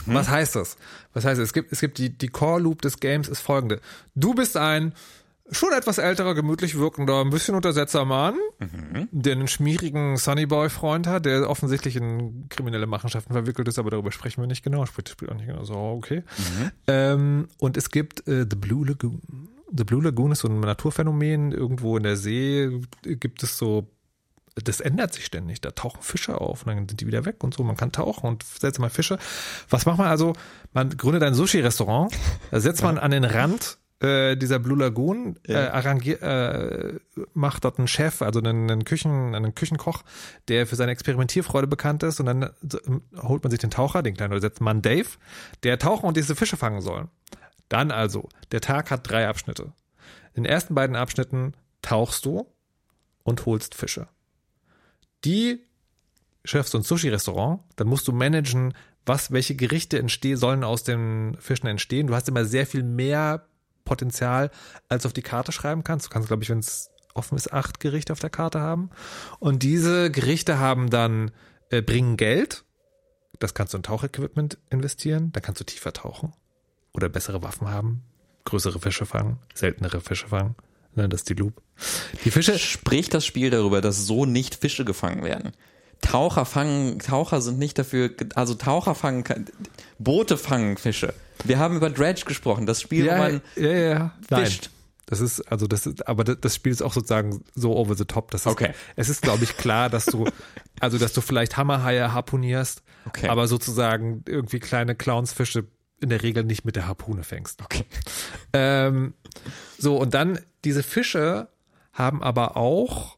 Was 0.06 0.30
heißt 0.30 0.56
das? 0.56 0.78
Was 1.14 1.26
heißt 1.26 1.40
das? 1.40 1.50
Es 1.50 1.54
gibt, 1.54 1.72
es 1.72 1.80
gibt 1.80 1.98
die, 1.98 2.16
die 2.16 2.28
Core 2.28 2.62
Loop 2.62 2.82
des 2.82 3.00
Games 3.00 3.28
ist 3.28 3.42
folgende. 3.42 3.80
Du 4.16 4.34
bist 4.34 4.58
ein 4.58 4.94
schon 5.52 5.74
etwas 5.74 5.98
älterer, 5.98 6.34
gemütlich 6.34 6.78
wirkender, 6.78 7.22
ein 7.22 7.30
bisschen 7.30 7.56
untersetzer 7.56 8.06
Mann, 8.06 8.36
der 9.12 9.34
einen 9.34 9.48
schmierigen 9.48 10.16
Sunnyboy-Freund 10.18 11.08
hat, 11.08 11.26
der 11.26 11.50
offensichtlich 11.50 11.98
in 11.98 12.48
kriminelle 12.50 12.88
Machenschaften 12.88 13.34
verwickelt 13.34 13.68
ist, 13.68 13.78
aber 13.78 13.92
darüber 13.92 14.12
sprechen 14.12 14.42
wir 14.42 14.48
nicht 14.48 14.64
genau. 14.64 14.86
Spielt 14.86 15.08
das 15.08 15.14
Spiel 15.14 15.30
auch 15.30 15.36
nicht 15.36 15.48
genau 15.48 15.64
so, 15.64 15.76
okay. 15.76 16.24
Ähm, 16.88 17.50
und 17.60 17.78
es 17.78 17.90
gibt 17.90 18.28
äh, 18.28 18.46
The 18.50 18.56
Blue 18.56 18.88
Lagoon. 18.88 19.22
The 19.76 19.84
Blue 19.84 20.04
Lagoon 20.04 20.32
ist 20.32 20.40
so 20.40 20.48
ein 20.48 20.60
Naturphänomen. 20.60 21.52
Irgendwo 21.52 21.98
in 21.98 22.04
der 22.04 22.18
See 22.18 22.82
gibt 23.04 23.44
es 23.44 23.58
so, 23.58 23.90
das 24.56 24.80
ändert 24.80 25.14
sich 25.14 25.26
ständig. 25.26 25.62
Da 25.62 25.72
tauchen 25.72 26.02
Fische 26.02 26.40
auf 26.40 26.66
und 26.66 26.68
dann 26.68 26.88
sind 26.90 27.02
die 27.02 27.08
wieder 27.08 27.26
weg 27.26 27.44
und 27.44 27.54
so. 27.54 27.64
Man 27.64 27.78
kann 27.78 27.92
tauchen 27.92 28.28
und 28.28 28.44
setzt 28.44 28.80
mal 28.80 28.90
Fische. 28.90 29.18
Was 29.70 29.86
macht 29.86 29.98
man 29.98 30.08
also? 30.08 30.34
Man 30.74 30.96
gründet 30.98 31.24
ein 31.24 31.34
Sushi-Restaurant, 31.34 32.14
da 32.52 32.60
setzt 32.60 32.84
man 32.84 32.98
an 32.98 33.12
den 33.12 33.24
Rand 33.24 33.78
äh, 34.02 34.36
dieser 34.36 34.60
Blue 34.60 34.78
Lagoon, 34.78 35.38
äh, 35.48 35.56
arrangiert, 35.56 36.22
äh, 36.24 37.00
macht 37.34 37.64
dort 37.66 37.78
einen 37.78 37.88
Chef, 37.88 38.22
also 38.22 38.40
einen, 38.40 38.70
einen, 38.70 38.84
Küchen, 38.84 39.36
einen 39.36 39.54
Küchenkoch, 39.54 40.04
der 40.48 40.66
für 40.66 40.76
seine 40.76 40.92
Experimentierfreude 40.92 41.68
bekannt 41.68 42.02
ist 42.02 42.20
und 42.20 42.26
dann 42.26 42.50
ähm, 42.88 43.04
holt 43.22 43.44
man 43.44 43.52
sich 43.52 43.60
den 43.60 43.70
Taucher, 43.70 44.02
den 44.02 44.16
kleinen 44.16 44.34
übersetzten 44.34 44.64
Mann 44.64 44.82
Dave, 44.82 45.08
der 45.64 45.78
tauchen 45.78 46.08
und 46.08 46.18
diese 46.18 46.36
Fische 46.36 46.58
fangen 46.58 46.82
soll. 46.82 47.10
Dann 47.70 47.92
also, 47.92 48.28
der 48.52 48.62
Tag 48.62 48.90
hat 48.90 49.08
drei 49.08 49.28
Abschnitte. 49.28 49.72
In 50.34 50.44
den 50.44 50.52
ersten 50.52 50.74
beiden 50.74 50.96
Abschnitten 50.96 51.54
tauchst 51.84 52.26
du 52.26 52.48
und 53.24 53.46
holst 53.46 53.76
Fische. 53.76 54.08
Die 55.26 55.60
schaffst 56.44 56.74
du 56.74 56.80
ein 56.80 56.84
Sushi-Restaurant, 56.84 57.62
dann 57.76 57.88
musst 57.88 58.08
du 58.08 58.14
managen, 58.14 58.74
was, 59.06 59.32
welche 59.32 59.56
Gerichte 59.56 60.00
entstehen, 60.00 60.38
sollen 60.38 60.64
aus 60.64 60.84
den 60.84 61.38
Fischen 61.40 61.68
entstehen. 61.68 62.08
Du 62.08 62.16
hast 62.16 62.28
immer 62.28 62.46
sehr 62.46 62.66
viel 62.66 62.84
mehr 62.84 63.46
Potenzial, 63.92 64.52
als 64.88 65.06
auf 65.06 65.12
die 65.12 65.22
Karte 65.22 65.52
schreiben 65.52 65.84
kannst. 65.84 66.06
Du 66.06 66.10
kannst, 66.12 66.30
glaube 66.30 66.44
ich, 66.44 66.50
wenn 66.50 66.60
es 66.60 66.92
offen 67.14 67.36
ist, 67.36 67.52
acht 67.52 67.82
Gerichte 67.82 68.14
auf 68.14 68.22
der 68.22 68.30
Karte 68.30 68.62
haben. 68.62 68.90
Und 69.40 69.64
diese 69.64 70.10
Gerichte 70.10 70.60
haben 70.60 70.90
dann, 70.90 71.32
äh, 71.72 71.82
bringen 71.82 72.16
Geld. 72.16 72.64
Das 73.40 73.54
kannst 73.54 73.74
du 73.74 73.78
in 73.78 73.84
Tauchequipment 73.84 74.58
investieren. 74.70 75.34
Da 75.34 75.42
kannst 75.42 75.60
du 75.60 75.66
tiefer 75.66 75.92
tauchen. 75.92 76.32
Oder 76.94 77.10
bessere 77.10 77.44
Waffen 77.44 77.68
haben. 77.68 78.04
Größere 78.46 78.80
Fische 78.80 79.06
fangen. 79.06 79.40
Seltenere 79.54 80.00
Fische 80.00 80.30
fangen. 80.30 80.56
Ne, 80.96 81.10
das 81.10 81.22
ist 81.22 81.30
die 81.30 81.34
Loop. 81.34 81.62
Die 82.24 82.32
Fische, 82.32 82.58
Spricht 82.58 83.14
das 83.14 83.26
Spiel 83.26 83.50
darüber, 83.50 83.82
dass 83.82 84.06
so 84.06 84.26
nicht 84.26 84.56
Fische 84.56 84.86
gefangen 84.86 85.24
werden? 85.26 85.52
Taucher 86.02 86.46
fangen, 86.46 87.00
Taucher 87.00 87.42
sind 87.42 87.60
nicht 87.60 87.78
dafür, 87.78 88.12
also 88.36 88.56
Taucher 88.56 88.96
fangen, 88.96 89.24
Boote 90.00 90.38
fangen 90.38 90.78
Fische. 90.78 91.14
Wir 91.44 91.60
haben 91.60 91.76
über 91.76 91.90
Dredge 91.90 92.24
gesprochen, 92.26 92.66
das 92.66 92.82
Spiel, 92.82 93.06
wo 93.06 93.10
ja, 93.10 93.18
man 93.18 93.42
ja, 93.56 93.70
ja, 93.70 93.90
ja. 93.90 94.12
Nein. 94.30 94.46
fischt. 94.46 94.70
Das 95.06 95.20
ist, 95.20 95.42
also 95.52 95.68
das 95.68 95.86
ist, 95.86 96.08
aber 96.08 96.24
das, 96.24 96.38
das 96.40 96.56
Spiel 96.56 96.72
ist 96.72 96.82
auch 96.82 96.94
sozusagen 96.94 97.44
so 97.54 97.76
over 97.76 97.96
the 97.96 98.06
top. 98.06 98.32
Das 98.32 98.46
ist, 98.46 98.48
Okay. 98.48 98.74
Es 98.96 99.10
ist, 99.10 99.22
glaube 99.22 99.44
ich, 99.44 99.58
klar, 99.58 99.90
dass 99.90 100.06
du, 100.06 100.26
also 100.80 100.98
dass 100.98 101.12
du 101.12 101.20
vielleicht 101.22 101.58
Hammerhaie 101.58 102.14
harpunierst, 102.14 102.82
Okay. 103.08 103.28
aber 103.28 103.48
sozusagen 103.48 104.24
irgendwie 104.28 104.60
kleine 104.60 104.96
Clownsfische 104.96 105.66
in 106.00 106.10
der 106.10 106.24
Regel 106.24 106.44
nicht 106.44 106.66
mit 106.66 106.76
der 106.76 106.88
Harpune 106.88 107.24
fängst. 107.24 107.62
Okay. 107.62 107.84
Ähm, 108.54 109.14
so, 109.78 109.98
und 109.98 110.14
dann, 110.14 110.40
diese 110.64 110.82
Fische 110.82 111.50
haben 111.94 112.24
aber 112.24 112.56
auch 112.56 113.18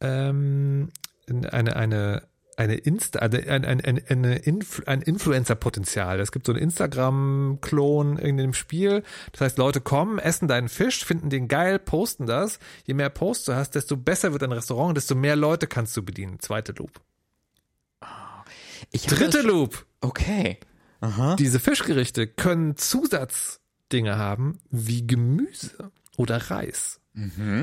ähm, 0.00 0.90
eine, 1.30 1.76
eine, 1.76 2.22
eine 2.56 2.74
Insta, 2.74 3.20
eine, 3.20 3.46
eine, 3.48 3.84
eine, 3.84 4.02
eine 4.08 4.36
Influ 4.36 4.84
ein 4.86 5.02
Influencer-Potenzial. 5.02 6.20
Es 6.20 6.32
gibt 6.32 6.46
so 6.46 6.52
einen 6.52 6.62
Instagram-Klon 6.62 8.18
in 8.18 8.36
dem 8.36 8.54
Spiel. 8.54 9.02
Das 9.32 9.40
heißt, 9.42 9.58
Leute 9.58 9.80
kommen, 9.80 10.18
essen 10.18 10.48
deinen 10.48 10.68
Fisch, 10.68 11.04
finden 11.04 11.30
den 11.30 11.48
geil, 11.48 11.78
posten 11.78 12.26
das. 12.26 12.58
Je 12.84 12.94
mehr 12.94 13.10
Posts 13.10 13.46
du 13.46 13.54
hast, 13.54 13.74
desto 13.74 13.96
besser 13.96 14.32
wird 14.32 14.42
dein 14.42 14.52
Restaurant, 14.52 14.96
desto 14.96 15.14
mehr 15.14 15.36
Leute 15.36 15.66
kannst 15.66 15.96
du 15.96 16.02
bedienen. 16.02 16.40
Zweite 16.40 16.72
Loop. 16.72 17.00
Ich 18.90 19.06
Dritte 19.06 19.42
Loop. 19.42 19.86
Okay. 20.00 20.58
Diese 21.38 21.60
Fischgerichte 21.60 22.26
können 22.26 22.76
Zusatzdinge 22.76 24.16
haben 24.16 24.58
wie 24.70 25.06
Gemüse 25.06 25.90
oder 26.16 26.50
Reis. 26.50 27.00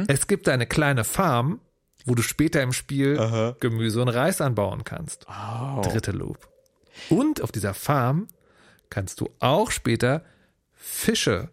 Es 0.08 0.28
gibt 0.28 0.48
eine 0.48 0.66
kleine 0.66 1.04
Farm, 1.04 1.60
wo 2.06 2.16
du 2.16 2.22
später 2.22 2.62
im 2.62 2.74
Spiel 2.74 3.56
Gemüse 3.60 4.02
und 4.02 4.10
Reis 4.10 4.42
anbauen 4.42 4.84
kannst. 4.84 5.26
Dritte 5.84 6.12
Loop. 6.12 6.48
Und 7.10 7.42
auf 7.42 7.52
dieser 7.52 7.74
Farm 7.74 8.28
kannst 8.90 9.22
du 9.22 9.30
auch 9.40 9.72
später 9.72 10.24
Fische 10.74 11.50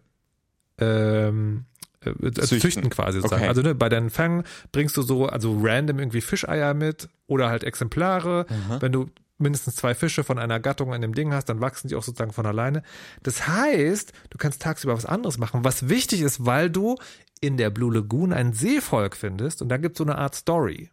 ähm, 0.78 1.64
äh, 2.04 2.10
also 2.10 2.40
Züchten. 2.42 2.60
züchten. 2.60 2.90
quasi 2.90 3.18
sozusagen. 3.20 3.42
Okay. 3.42 3.48
Also 3.48 3.62
ne, 3.62 3.74
bei 3.74 3.88
deinen 3.88 4.10
Fangen 4.10 4.44
bringst 4.72 4.96
du 4.96 5.02
so, 5.02 5.26
also 5.26 5.58
random 5.60 5.98
irgendwie 5.98 6.20
Fischeier 6.20 6.74
mit 6.74 7.08
oder 7.26 7.48
halt 7.50 7.64
Exemplare. 7.64 8.46
Wenn 8.80 8.92
du 8.92 9.10
mindestens 9.38 9.76
zwei 9.76 9.94
Fische 9.94 10.24
von 10.24 10.38
einer 10.38 10.58
Gattung 10.58 10.92
in 10.92 11.00
dem 11.00 11.14
Ding 11.14 11.32
hast, 11.32 11.48
dann 11.48 11.60
wachsen 11.60 11.88
die 11.88 11.94
auch 11.94 12.02
sozusagen 12.02 12.32
von 12.32 12.46
alleine. 12.46 12.82
Das 13.22 13.46
heißt, 13.46 14.12
du 14.30 14.38
kannst 14.38 14.62
tagsüber 14.62 14.94
was 14.94 15.06
anderes 15.06 15.38
machen, 15.38 15.64
was 15.64 15.88
wichtig 15.88 16.22
ist, 16.22 16.44
weil 16.44 16.70
du 16.70 16.96
in 17.40 17.56
der 17.56 17.70
Blue 17.70 17.92
Lagoon 17.92 18.32
ein 18.32 18.52
Seevolk 18.52 19.16
findest 19.16 19.62
und 19.62 19.68
da 19.68 19.76
gibt 19.76 19.96
es 19.96 19.98
so 19.98 20.04
eine 20.04 20.18
Art 20.18 20.34
Story. 20.34 20.90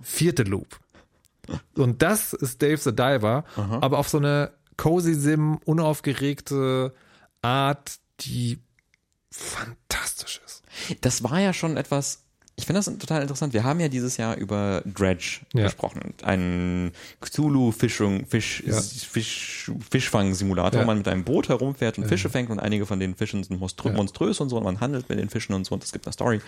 Vierte 0.00 0.42
Loop. 0.42 0.80
Und 1.76 2.02
das 2.02 2.32
ist 2.32 2.62
Dave 2.62 2.78
the 2.78 2.94
Diver, 2.94 3.44
aber 3.56 3.98
auf 3.98 4.08
so 4.08 4.18
eine 4.18 4.52
cozy 4.76 5.14
Sim, 5.14 5.58
unaufgeregte 5.64 6.94
Art, 7.40 7.98
die 8.20 8.58
fantastisch 9.30 10.40
ist. 10.44 10.62
Das 11.00 11.22
war 11.22 11.40
ja 11.40 11.52
schon 11.52 11.76
etwas, 11.76 12.21
Ich 12.56 12.66
finde 12.66 12.80
das 12.80 12.84
total 12.98 13.22
interessant. 13.22 13.54
Wir 13.54 13.64
haben 13.64 13.80
ja 13.80 13.88
dieses 13.88 14.18
Jahr 14.18 14.36
über 14.36 14.82
Dredge 14.84 15.40
Ja. 15.54 15.64
gesprochen. 15.64 16.14
Ein 16.22 16.92
Cthulhu-Fischung, 17.20 18.26
Fisch, 18.26 18.62
Ja. 18.66 18.80
Fisch, 18.80 19.70
Fischfang-Simulator, 19.90 20.80
Ja. 20.80 20.82
wo 20.82 20.86
man 20.86 20.98
mit 20.98 21.08
einem 21.08 21.24
Boot 21.24 21.48
herumfährt 21.48 21.98
und 21.98 22.06
Fische 22.06 22.28
fängt 22.28 22.50
und 22.50 22.60
einige 22.60 22.84
von 22.86 23.00
den 23.00 23.14
Fischen 23.14 23.42
sind 23.42 23.58
monströs 23.58 24.40
und 24.40 24.48
so 24.50 24.56
und 24.58 24.64
man 24.64 24.80
handelt 24.80 25.08
mit 25.08 25.18
den 25.18 25.30
Fischen 25.30 25.54
und 25.54 25.64
so 25.64 25.74
und 25.74 25.82
es 25.82 25.92
gibt 25.92 26.06
eine 26.06 26.12
Story. 26.12 26.40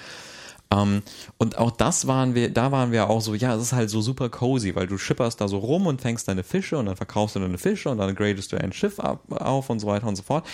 Ähm, 0.70 1.02
und 1.38 1.57
auch 1.59 1.70
das 1.70 2.07
waren 2.07 2.34
wir, 2.34 2.50
da 2.52 2.70
waren 2.70 2.92
wir 2.92 3.09
auch 3.09 3.20
so, 3.20 3.34
ja, 3.34 3.55
es 3.55 3.62
ist 3.62 3.72
halt 3.72 3.90
so 3.90 4.00
super 4.00 4.28
cozy, 4.28 4.74
weil 4.74 4.86
du 4.86 4.98
schipperst 4.98 5.40
da 5.40 5.48
so 5.48 5.59
rum 5.59 5.86
und 5.86 6.00
fängst 6.00 6.28
deine 6.28 6.42
Fische 6.42 6.76
und 6.78 6.86
dann 6.86 6.96
verkaufst 6.96 7.36
du 7.36 7.40
deine 7.40 7.59
Fische 7.59 7.88
und 7.90 7.98
dann 7.98 8.14
gradest 8.14 8.52
du 8.52 8.57
ein 8.61 8.72
Schiff 8.72 9.00
ab, 9.00 9.22
auf 9.30 9.70
und 9.70 9.80
so 9.80 9.86
weiter 9.86 10.07
und 10.07 10.16
so 10.16 10.22
fort. 10.22 10.46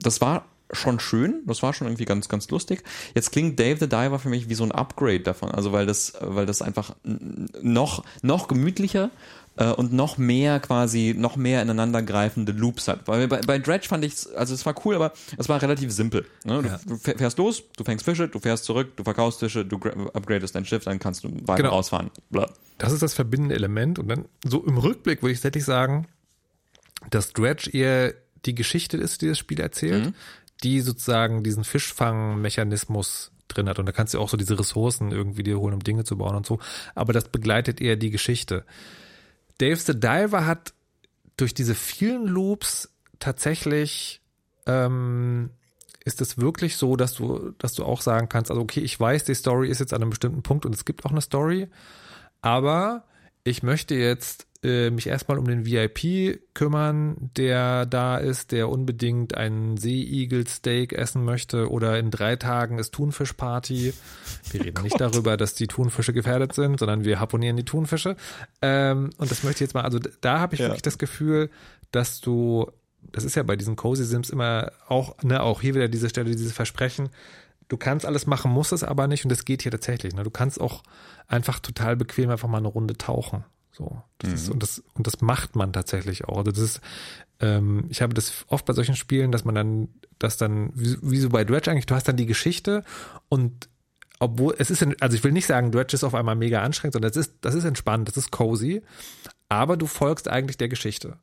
Das 0.00 0.20
war 0.20 0.44
schon 0.72 1.00
schön, 1.00 1.42
das 1.46 1.62
war 1.62 1.72
schon 1.72 1.86
irgendwie 1.86 2.04
ganz, 2.04 2.28
ganz 2.28 2.48
lustig. 2.50 2.82
Jetzt 3.14 3.32
klingt 3.32 3.58
Dave 3.58 3.78
the 3.80 3.88
Diver 3.88 4.18
für 4.18 4.28
mich 4.28 4.48
wie 4.48 4.54
so 4.54 4.64
ein 4.64 4.72
Upgrade 4.72 5.20
davon, 5.20 5.50
also 5.50 5.72
weil 5.72 5.86
das, 5.86 6.12
weil 6.20 6.46
das 6.46 6.60
einfach 6.62 6.94
noch, 7.04 8.04
noch 8.22 8.48
gemütlicher 8.48 9.10
äh, 9.56 9.70
und 9.72 9.92
noch 9.94 10.18
mehr 10.18 10.60
quasi, 10.60 11.14
noch 11.16 11.36
mehr 11.36 11.62
ineinandergreifende 11.62 12.52
Loops 12.52 12.86
hat. 12.86 13.08
Weil 13.08 13.28
bei, 13.28 13.40
bei 13.40 13.58
Dredge 13.58 13.88
fand 13.88 14.04
ich 14.04 14.14
also 14.36 14.52
es 14.52 14.66
war 14.66 14.74
cool, 14.84 14.94
aber 14.94 15.12
es 15.38 15.48
war 15.48 15.60
relativ 15.62 15.90
simpel. 15.90 16.26
Ne? 16.44 16.62
Du, 16.62 16.68
Ja. 16.68 16.80
du 16.86 16.96
fährst 16.98 17.38
los, 17.38 17.62
du 17.76 17.84
fängst 17.84 18.04
Fische, 18.04 18.28
du 18.28 18.38
fährst 18.38 18.64
zurück, 18.64 18.94
du 18.96 19.04
verkaufst 19.04 19.40
Fische, 19.40 19.64
du 19.64 19.76
gra- 19.76 20.10
upgradest 20.12 20.54
dein 20.54 20.66
Schiff, 20.66 20.84
dann 20.84 20.98
kannst 20.98 21.24
du 21.24 21.30
weiter 21.46 21.62
Genau. 21.62 21.70
rausfahren. 21.70 22.10
Bla. 22.30 22.50
Das 22.76 22.92
ist 22.92 23.02
das 23.02 23.14
verbindende 23.14 23.54
Element. 23.54 23.98
Und 23.98 24.08
dann 24.08 24.26
so 24.44 24.62
im 24.64 24.76
Rückblick 24.76 25.22
würde 25.22 25.32
ich 25.32 25.38
tatsächlich 25.40 25.64
sagen, 25.64 26.06
dass 27.10 27.32
Dredge 27.32 27.70
eher 27.72 28.12
die 28.44 28.54
Geschichte 28.54 28.96
ist, 28.96 29.22
die 29.22 29.28
das 29.28 29.38
Spiel 29.38 29.60
erzählt, 29.60 30.12
die 30.62 30.80
sozusagen 30.80 31.42
diesen 31.42 31.64
Fischfangmechanismus 31.64 33.32
drin 33.48 33.68
hat. 33.68 33.78
Und 33.78 33.86
da 33.86 33.92
kannst 33.92 34.14
du 34.14 34.20
auch 34.20 34.28
so 34.28 34.36
diese 34.36 34.58
Ressourcen 34.58 35.10
irgendwie 35.10 35.42
dir 35.42 35.58
holen, 35.58 35.74
um 35.74 35.82
Dinge 35.82 36.04
zu 36.04 36.18
bauen 36.18 36.36
und 36.36 36.46
so. 36.46 36.58
Aber 36.94 37.12
das 37.12 37.28
begleitet 37.28 37.80
eher 37.80 37.96
die 37.96 38.10
Geschichte. 38.10 38.64
Dave 39.58 39.76
the 39.76 39.98
Diver 39.98 40.46
hat 40.46 40.74
durch 41.36 41.54
diese 41.54 41.74
vielen 41.74 42.26
Loops 42.26 42.90
tatsächlich 43.18 44.20
ähm, 44.66 45.50
ist 46.04 46.20
es 46.20 46.38
wirklich 46.38 46.76
so, 46.76 46.96
dass 46.96 47.14
du, 47.14 47.52
dass 47.58 47.74
du 47.74 47.84
auch 47.84 48.00
sagen 48.00 48.28
kannst, 48.28 48.50
also 48.50 48.62
okay, 48.62 48.80
ich 48.80 48.98
weiß, 48.98 49.24
die 49.24 49.34
Story 49.34 49.68
ist 49.68 49.80
jetzt 49.80 49.92
an 49.92 50.02
einem 50.02 50.10
bestimmten 50.10 50.42
Punkt 50.42 50.66
und 50.66 50.74
es 50.74 50.84
gibt 50.84 51.04
auch 51.04 51.10
eine 51.10 51.20
Story, 51.20 51.68
aber 52.40 53.04
ich 53.44 53.62
möchte 53.62 53.94
jetzt 53.94 54.46
äh, 54.62 54.90
mich 54.90 55.06
erstmal 55.06 55.38
um 55.38 55.44
den 55.44 55.64
VIP 55.64 56.40
kümmern, 56.52 57.30
der 57.36 57.86
da 57.86 58.16
ist, 58.16 58.50
der 58.50 58.68
unbedingt 58.68 59.36
einen 59.36 59.76
Seeigel-Steak 59.76 60.92
essen 60.92 61.24
möchte 61.24 61.70
oder 61.70 61.98
in 61.98 62.10
drei 62.10 62.34
Tagen 62.34 62.78
ist 62.78 62.92
Thunfischparty. 62.92 63.94
Wir 64.50 64.64
reden 64.64 64.82
nicht 64.82 65.00
darüber, 65.00 65.36
dass 65.36 65.54
die 65.54 65.68
Thunfische 65.68 66.12
gefährdet 66.12 66.54
sind, 66.54 66.80
sondern 66.80 67.04
wir 67.04 67.20
harponieren 67.20 67.56
die 67.56 67.64
Thunfische. 67.64 68.16
Ähm, 68.60 69.10
und 69.16 69.30
das 69.30 69.44
möchte 69.44 69.58
ich 69.62 69.68
jetzt 69.68 69.74
mal, 69.74 69.84
also 69.84 70.00
da 70.20 70.40
habe 70.40 70.56
ich 70.56 70.60
wirklich 70.60 70.82
das 70.82 70.98
Gefühl, 70.98 71.50
dass 71.92 72.20
du, 72.20 72.68
das 73.12 73.22
ist 73.22 73.36
ja 73.36 73.44
bei 73.44 73.54
diesen 73.54 73.76
Cozy 73.76 74.04
Sims 74.04 74.28
immer 74.30 74.72
auch, 74.88 75.22
ne, 75.22 75.40
auch 75.40 75.60
hier 75.60 75.76
wieder 75.76 75.88
diese 75.88 76.08
Stelle, 76.08 76.30
dieses 76.30 76.52
Versprechen, 76.52 77.10
du 77.68 77.76
kannst 77.76 78.04
alles 78.04 78.26
machen, 78.26 78.50
musst 78.50 78.72
es 78.72 78.82
aber 78.82 79.06
nicht 79.06 79.24
und 79.24 79.30
das 79.30 79.44
geht 79.44 79.62
hier 79.62 79.70
tatsächlich. 79.70 80.14
Ne? 80.14 80.24
Du 80.24 80.30
kannst 80.30 80.60
auch 80.60 80.82
einfach 81.28 81.60
total 81.60 81.94
bequem 81.94 82.30
einfach 82.30 82.48
mal 82.48 82.58
eine 82.58 82.66
Runde 82.68 82.98
tauchen. 82.98 83.44
So. 83.78 84.02
Das 84.18 84.32
ist, 84.32 84.50
und, 84.50 84.62
das, 84.62 84.82
und 84.94 85.06
das 85.06 85.20
macht 85.20 85.54
man 85.54 85.72
tatsächlich 85.72 86.24
auch. 86.24 86.38
Also 86.38 86.50
das 86.50 86.58
ist, 86.58 86.80
ähm, 87.40 87.84
ich 87.88 88.02
habe 88.02 88.12
das 88.12 88.44
oft 88.48 88.66
bei 88.66 88.72
solchen 88.72 88.96
Spielen, 88.96 89.30
dass 89.30 89.44
man 89.44 89.54
dann, 89.54 89.88
dass 90.18 90.36
dann, 90.36 90.70
wie, 90.74 90.96
wie 91.00 91.20
so 91.20 91.28
bei 91.28 91.44
Dredge 91.44 91.70
eigentlich, 91.70 91.86
du 91.86 91.94
hast 91.94 92.08
dann 92.08 92.16
die 92.16 92.26
Geschichte 92.26 92.84
und 93.28 93.68
obwohl, 94.18 94.56
es 94.58 94.72
ist, 94.72 94.84
also 95.00 95.16
ich 95.16 95.22
will 95.22 95.30
nicht 95.30 95.46
sagen, 95.46 95.70
Dredge 95.70 95.94
ist 95.94 96.02
auf 96.02 96.16
einmal 96.16 96.34
mega 96.34 96.62
anstrengend, 96.62 96.94
sondern 96.94 97.12
das 97.12 97.16
ist, 97.16 97.34
das 97.40 97.54
ist 97.54 97.64
entspannt, 97.64 98.08
das 98.08 98.16
ist 98.16 98.32
cozy, 98.32 98.82
aber 99.48 99.76
du 99.76 99.86
folgst 99.86 100.26
eigentlich 100.26 100.58
der 100.58 100.68
Geschichte. 100.68 101.18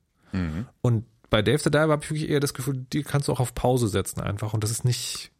Und 0.82 1.06
bei 1.30 1.42
Dave 1.42 1.60
the 1.60 1.70
Diver 1.70 1.90
habe 1.90 2.04
ich 2.04 2.10
wirklich 2.10 2.30
eher 2.30 2.40
das 2.40 2.54
Gefühl, 2.54 2.86
die 2.94 3.04
kannst 3.04 3.28
du 3.28 3.34
auch 3.34 3.42
auf 3.42 3.54
Pause 3.54 3.90
setzen 3.90 4.22
einfach. 4.22 4.54
Und 4.54 4.64
das 4.64 4.72
ist 4.72 4.86
nicht, 4.86 5.32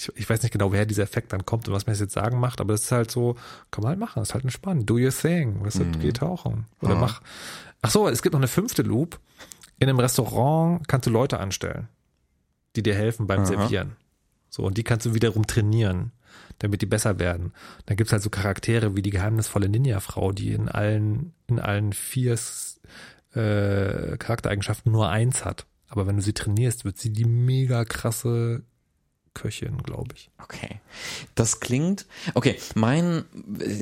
ich, 0.00 0.10
ich 0.16 0.30
weiß 0.30 0.42
nicht 0.42 0.52
genau, 0.52 0.72
woher 0.72 0.86
dieser 0.86 1.02
Effekt 1.02 1.32
dann 1.32 1.44
kommt 1.44 1.68
und 1.68 1.74
was 1.74 1.84
das 1.84 2.00
jetzt 2.00 2.14
sagen 2.14 2.40
macht, 2.40 2.60
aber 2.60 2.72
das 2.72 2.84
ist 2.84 2.92
halt 2.92 3.10
so, 3.10 3.34
kann 3.70 3.82
man 3.82 3.90
halt 3.90 3.98
machen, 3.98 4.20
das 4.20 4.30
ist 4.30 4.34
halt 4.34 4.44
entspannt. 4.44 4.88
Do 4.88 4.94
your 4.94 5.10
thing. 5.10 5.62
Weißt 5.64 5.80
du, 5.80 5.84
geh 5.98 6.12
tauchen. 6.12 6.66
Oder 6.80 6.94
mach. 6.94 7.20
Ach 7.82 7.90
so, 7.90 8.08
es 8.08 8.22
gibt 8.22 8.32
noch 8.32 8.40
eine 8.40 8.48
fünfte 8.48 8.82
Loop. 8.82 9.20
In 9.78 9.88
einem 9.88 9.98
Restaurant 9.98 10.86
kannst 10.88 11.06
du 11.06 11.10
Leute 11.10 11.38
anstellen, 11.38 11.88
die 12.76 12.82
dir 12.82 12.94
helfen 12.94 13.26
beim 13.26 13.46
Servieren. 13.46 13.96
So, 14.48 14.64
und 14.64 14.76
die 14.76 14.84
kannst 14.84 15.06
du 15.06 15.14
wiederum 15.14 15.46
trainieren, 15.46 16.12
damit 16.58 16.82
die 16.82 16.86
besser 16.86 17.18
werden. 17.18 17.52
Dann 17.86 17.96
gibt's 17.96 18.12
halt 18.12 18.22
so 18.22 18.30
Charaktere 18.30 18.96
wie 18.96 19.02
die 19.02 19.10
geheimnisvolle 19.10 19.68
Ninja-Frau, 19.68 20.32
die 20.32 20.52
in 20.52 20.68
allen, 20.68 21.32
in 21.46 21.60
allen 21.60 21.92
vier 21.92 22.38
äh, 23.34 24.16
Charaktereigenschaften 24.18 24.92
nur 24.92 25.08
eins 25.08 25.44
hat. 25.44 25.66
Aber 25.88 26.06
wenn 26.06 26.16
du 26.16 26.22
sie 26.22 26.32
trainierst, 26.32 26.84
wird 26.84 26.98
sie 26.98 27.12
die 27.12 27.24
mega 27.24 27.84
krasse 27.84 28.62
Köchin, 29.40 29.78
glaube 29.78 30.14
ich. 30.14 30.28
Okay. 30.42 30.80
Das 31.34 31.60
klingt. 31.60 32.04
Okay, 32.34 32.56
mein, 32.74 33.24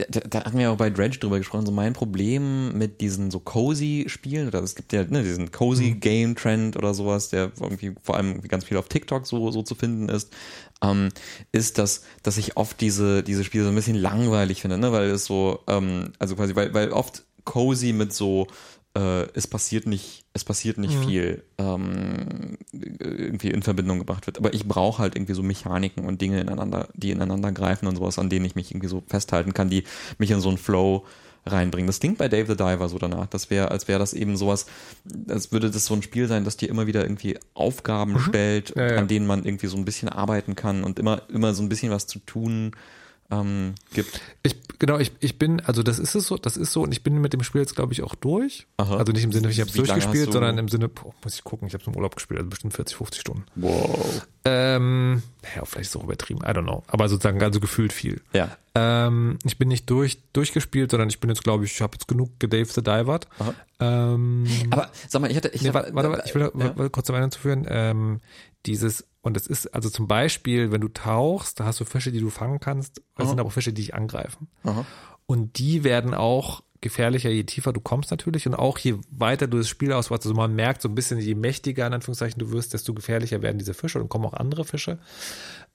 da, 0.09 0.20
da 0.20 0.44
hatten 0.44 0.56
wir 0.56 0.70
auch 0.70 0.76
bei 0.76 0.88
Dredge 0.88 1.18
drüber 1.18 1.38
gesprochen, 1.38 1.66
so 1.66 1.72
mein 1.72 1.94
Problem 1.94 2.78
mit 2.78 3.00
diesen 3.00 3.32
so 3.32 3.40
cozy 3.40 4.04
Spielen, 4.06 4.46
oder 4.46 4.62
es 4.62 4.76
gibt 4.76 4.92
ja 4.92 5.02
ne, 5.02 5.24
diesen 5.24 5.50
cozy 5.50 5.94
Game 5.94 6.36
Trend 6.36 6.76
oder 6.76 6.94
sowas, 6.94 7.30
der 7.30 7.50
irgendwie 7.61 7.92
vor 8.00 8.16
allem 8.16 8.40
ganz 8.42 8.64
viel 8.64 8.76
auf 8.76 8.88
TikTok 8.88 9.26
so, 9.26 9.50
so 9.50 9.62
zu 9.62 9.74
finden 9.74 10.09
ist, 10.09 10.32
ähm, 10.80 11.09
ist, 11.50 11.78
dass, 11.78 12.04
dass 12.22 12.36
ich 12.36 12.56
oft 12.56 12.80
diese, 12.80 13.24
diese 13.24 13.42
Spiele 13.42 13.64
so 13.64 13.70
ein 13.70 13.74
bisschen 13.74 13.96
langweilig 13.96 14.61
finde, 14.62 14.78
ne, 14.78 14.92
weil 14.92 15.11
es 15.11 15.24
so, 15.24 15.59
ähm, 15.66 16.12
also 16.20 16.36
quasi, 16.36 16.54
weil, 16.54 16.72
weil 16.72 16.92
oft 16.92 17.24
cozy 17.42 17.92
mit 17.92 18.12
so, 18.12 18.46
äh, 18.97 19.26
es 19.34 19.47
passiert 19.47 19.86
nicht, 19.86 20.24
es 20.32 20.45
passiert 20.45 20.78
nicht 20.78 20.95
viel 20.95 21.43
ähm, 21.59 22.59
irgendwie 22.72 23.51
in 23.51 23.62
Verbindung 23.62 23.99
gebracht 23.99 24.26
wird. 24.26 24.39
Aber 24.39 24.55
ich 24.55 24.66
brauche 24.66 25.03
halt 25.03 25.16
irgendwie 25.16 25.34
so 25.34 25.43
Mechaniken 25.43 26.05
und 26.05 26.20
Dinge 26.20 26.41
ineinander, 26.41 26.89
die 26.95 27.11
ineinander 27.11 27.53
greifen 27.53 27.86
und 27.86 27.97
sowas, 27.97 28.18
an 28.18 28.30
denen 28.30 28.45
ich 28.47 28.55
mich 28.55 28.70
irgendwie 28.70 28.89
so 28.89 29.03
festhalten 29.07 29.55
kann, 29.55 29.70
die 29.70 29.84
mich 30.18 30.30
in 30.30 30.41
so 30.41 30.49
einen 30.49 30.59
Flow 30.59 31.05
reinbringen. 31.47 31.86
Das 31.86 32.01
klingt 32.01 32.18
bei 32.18 32.28
Dave 32.28 32.47
the 32.47 32.57
Diver 32.57 32.89
so 32.89 32.99
danach. 32.99 33.26
Das 33.26 33.51
wäre, 33.51 33.70
als 33.70 33.89
wäre 33.89 33.99
das 33.99 34.12
eben 34.12 34.36
sowas, 34.36 34.66
als 35.28 35.53
würde 35.53 35.70
das 35.70 35.86
so 35.86 35.95
ein 35.95 36.03
Spiel 36.03 36.28
sein, 36.28 36.45
das 36.45 36.57
dir 36.57 36.68
immer 36.68 36.86
wieder 36.86 37.03
irgendwie 37.03 37.39
Aufgaben 37.55 38.18
stellt, 38.18 38.74
Ja, 38.76 38.93
ja. 38.93 38.99
an 38.99 39.09
denen 39.09 39.26
man 39.26 39.45
irgendwie 39.45 39.66
so 39.68 39.76
ein 39.76 39.84
bisschen 39.84 40.09
arbeiten 40.09 40.57
kann 40.57 40.84
und 40.84 40.99
immer, 40.99 41.22
immer 41.30 41.55
so 41.55 41.62
ein 41.62 41.68
bisschen 41.68 41.91
was 41.91 42.07
zu 42.07 42.18
tun 42.20 42.72
ähm, 43.31 43.74
gibt. 43.93 44.20
Ich, 44.43 44.57
genau, 44.79 44.99
ich, 44.99 45.12
ich 45.20 45.39
bin, 45.39 45.61
also 45.61 45.83
das 45.83 45.99
ist 45.99 46.14
es 46.14 46.26
so, 46.26 46.37
das 46.39 46.57
ist 46.57 46.72
so, 46.72 46.83
und 46.83 46.93
ich 46.93 47.03
bin 47.03 47.20
mit 47.20 47.33
dem 47.33 47.43
Spiel 47.43 47.61
jetzt, 47.61 47.74
glaube 47.76 47.93
ich, 47.93 48.03
auch 48.03 48.14
durch. 48.14 48.66
Aha. 48.79 48.97
Also 48.97 49.12
nicht 49.12 49.24
im 49.24 49.33
Sinne, 49.33 49.51
ich 49.51 49.61
habe 49.61 49.68
es 49.68 49.76
durchgespielt, 49.76 50.29
du- 50.29 50.33
sondern 50.33 50.57
im 50.59 50.68
Sinne, 50.68 50.89
boah, 50.89 51.12
muss 51.22 51.35
ich 51.35 51.45
gucken, 51.45 51.68
ich 51.68 51.74
habe 51.74 51.83
es 51.83 51.87
im 51.89 51.95
Urlaub 51.97 52.14
gespielt, 52.16 52.39
also 52.39 52.49
bestimmt 52.51 52.74
40, 52.74 52.97
50 52.97 53.20
Stunden. 53.20 53.45
Wow. 53.57 54.26
Ähm, 54.45 55.22
ja, 55.57 55.64
vielleicht 55.64 55.89
ist 55.89 55.95
es 55.95 55.97
auch 55.97 56.05
übertrieben, 56.05 56.41
I 56.41 56.49
don't 56.49 56.62
know. 56.62 56.83
Aber 56.87 57.09
sozusagen, 57.09 57.43
also 57.43 57.61
gefühlt 57.61 57.93
viel. 57.93 58.22
Ja. 58.33 58.57
Ähm, 58.74 59.39
ich 59.45 59.59
bin 59.59 59.68
nicht 59.68 59.91
durch, 59.91 60.22
durchgespielt, 60.33 60.91
sondern 60.91 61.09
ich 61.11 61.20
bin 61.20 61.29
jetzt, 61.29 61.45
glaube 61.45 61.64
ich, 61.64 61.72
ich 61.72 61.81
habe 61.83 61.95
jetzt 61.97 62.09
genug 62.09 62.39
gedave 62.41 62.66
the 62.72 62.83
Divert. 62.83 63.26
Ähm, 63.81 64.47
Aber 64.70 64.91
sag 65.09 65.20
mal, 65.20 65.31
ich 65.31 65.37
hatte, 65.37 65.49
ich 65.49 65.62
nee, 65.62 65.74
warte, 65.74 65.95
warte, 65.95 66.22
ich 66.26 66.35
will 66.35 66.51
ja. 66.59 66.89
kurz 66.89 67.07
zum 67.07 67.16
einen 67.16 67.31
zuführen. 67.31 67.66
Ähm, 67.68 68.20
dieses, 68.66 69.05
und 69.21 69.37
es 69.37 69.47
ist, 69.47 69.75
also 69.75 69.91
zum 69.91 70.07
Beispiel, 70.07 70.71
wenn 70.71 70.81
du 70.81 70.89
tauchst, 70.89 71.61
da 71.61 71.64
hast 71.64 71.81
du 71.81 71.85
Fische, 71.85 72.12
die 72.12 72.21
du 72.21 72.31
fangen 72.31 72.61
kannst, 72.61 73.03
es 73.16 73.29
sind 73.29 73.41
aber 73.41 73.49
auch 73.49 73.53
Fische, 73.53 73.73
die 73.73 73.83
dich 73.83 73.95
angreifen. 73.95 74.49
Aha. 74.62 74.85
Und 75.27 75.59
die 75.59 75.85
werden 75.85 76.14
auch 76.14 76.62
gefährlicher, 76.81 77.31
je 77.31 77.45
tiefer 77.45 77.73
du 77.73 77.81
kommst 77.81 78.11
natürlich 78.11 78.47
und 78.47 78.55
auch 78.55 78.79
je 78.79 78.95
weiter 79.11 79.47
du 79.49 79.59
das 79.59 79.69
Spiel 79.69 79.93
ausweitest. 79.93 80.27
Also 80.27 80.37
man 80.37 80.55
merkt 80.55 80.81
so 80.81 80.89
ein 80.89 80.95
bisschen, 80.95 81.19
je 81.19 81.35
mächtiger 81.35 81.87
in 81.87 81.93
Anführungszeichen 81.93 82.39
du 82.39 82.51
wirst, 82.53 82.73
desto 82.73 82.95
gefährlicher 82.95 83.43
werden 83.43 83.59
diese 83.59 83.75
Fische 83.75 84.01
und 84.01 84.09
kommen 84.09 84.25
auch 84.25 84.35
andere 84.35 84.64
Fische. 84.64 84.99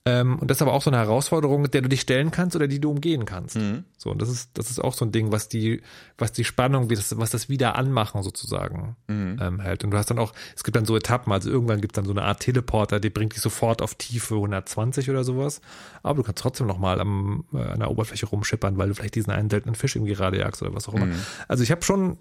Ähm, 0.06 0.38
und 0.40 0.52
das 0.52 0.58
ist 0.58 0.62
aber 0.62 0.74
auch 0.74 0.82
so 0.82 0.90
eine 0.90 0.98
Herausforderung, 0.98 1.72
der 1.72 1.82
du 1.82 1.88
dich 1.88 2.02
stellen 2.02 2.30
kannst 2.30 2.58
oder 2.58 2.68
die 2.68 2.82
du 2.82 2.92
umgehen 2.92 3.26
kannst. 3.26 3.56
So, 3.98 4.12
und 4.12 4.22
das 4.22 4.28
ist, 4.28 4.50
das 4.56 4.70
ist 4.70 4.80
auch 4.80 4.94
so 4.94 5.06
ein 5.06 5.14
Ding, 5.14 5.32
was 5.32 5.48
die, 5.48 5.82
was 6.18 6.34
die 6.34 6.44
Spannung, 6.44 6.90
wie 6.90 6.96
das, 6.96 7.18
was 7.18 7.30
das 7.30 7.48
wieder 7.48 7.76
anmachen 7.76 8.22
sozusagen 8.22 8.98
ähm, 9.42 9.60
hält. 9.62 9.86
Und 9.86 9.92
du 9.92 9.98
hast 9.98 10.10
dann 10.10 10.20
auch, 10.20 10.34
es 10.58 10.66
gibt 10.66 10.76
dann 10.76 10.86
so 10.86 10.98
Etappen, 10.98 11.32
also 11.32 11.50
irgendwann 11.50 11.80
gibt 11.80 11.94
es 11.94 11.96
dann 11.96 12.06
so 12.06 12.12
eine 12.12 12.24
Art 12.24 12.42
Teleporter, 12.42 13.00
der 13.00 13.12
bringt 13.12 13.34
dich 13.34 13.42
sofort 13.42 13.82
auf 13.82 13.96
Tiefe 13.96 14.36
120 14.36 15.10
oder 15.10 15.24
sowas. 15.24 15.62
Aber 16.02 16.18
du 16.18 16.24
kannst 16.24 16.42
trotzdem 16.42 16.68
noch 16.68 16.80
mal 16.80 17.00
am, 17.00 17.46
äh, 17.54 17.60
an 17.60 17.80
der 17.80 17.90
Oberfläche 17.90 18.26
rumschippern, 18.26 18.78
weil 18.78 18.90
du 18.90 18.96
vielleicht 18.96 19.16
diesen 19.16 19.32
einen 19.32 19.50
seltenen 19.50 19.76
Fisch 19.76 19.96
irgendwie 19.96 20.16
gerade 20.16 20.38
jagst 20.38 20.62
oder 20.62 20.74
was 20.76 20.90
auch 20.90 20.96
immer. 20.96 21.08
Also 21.48 21.64
ich 21.64 21.72
habe 21.72 21.82
schon 21.82 22.18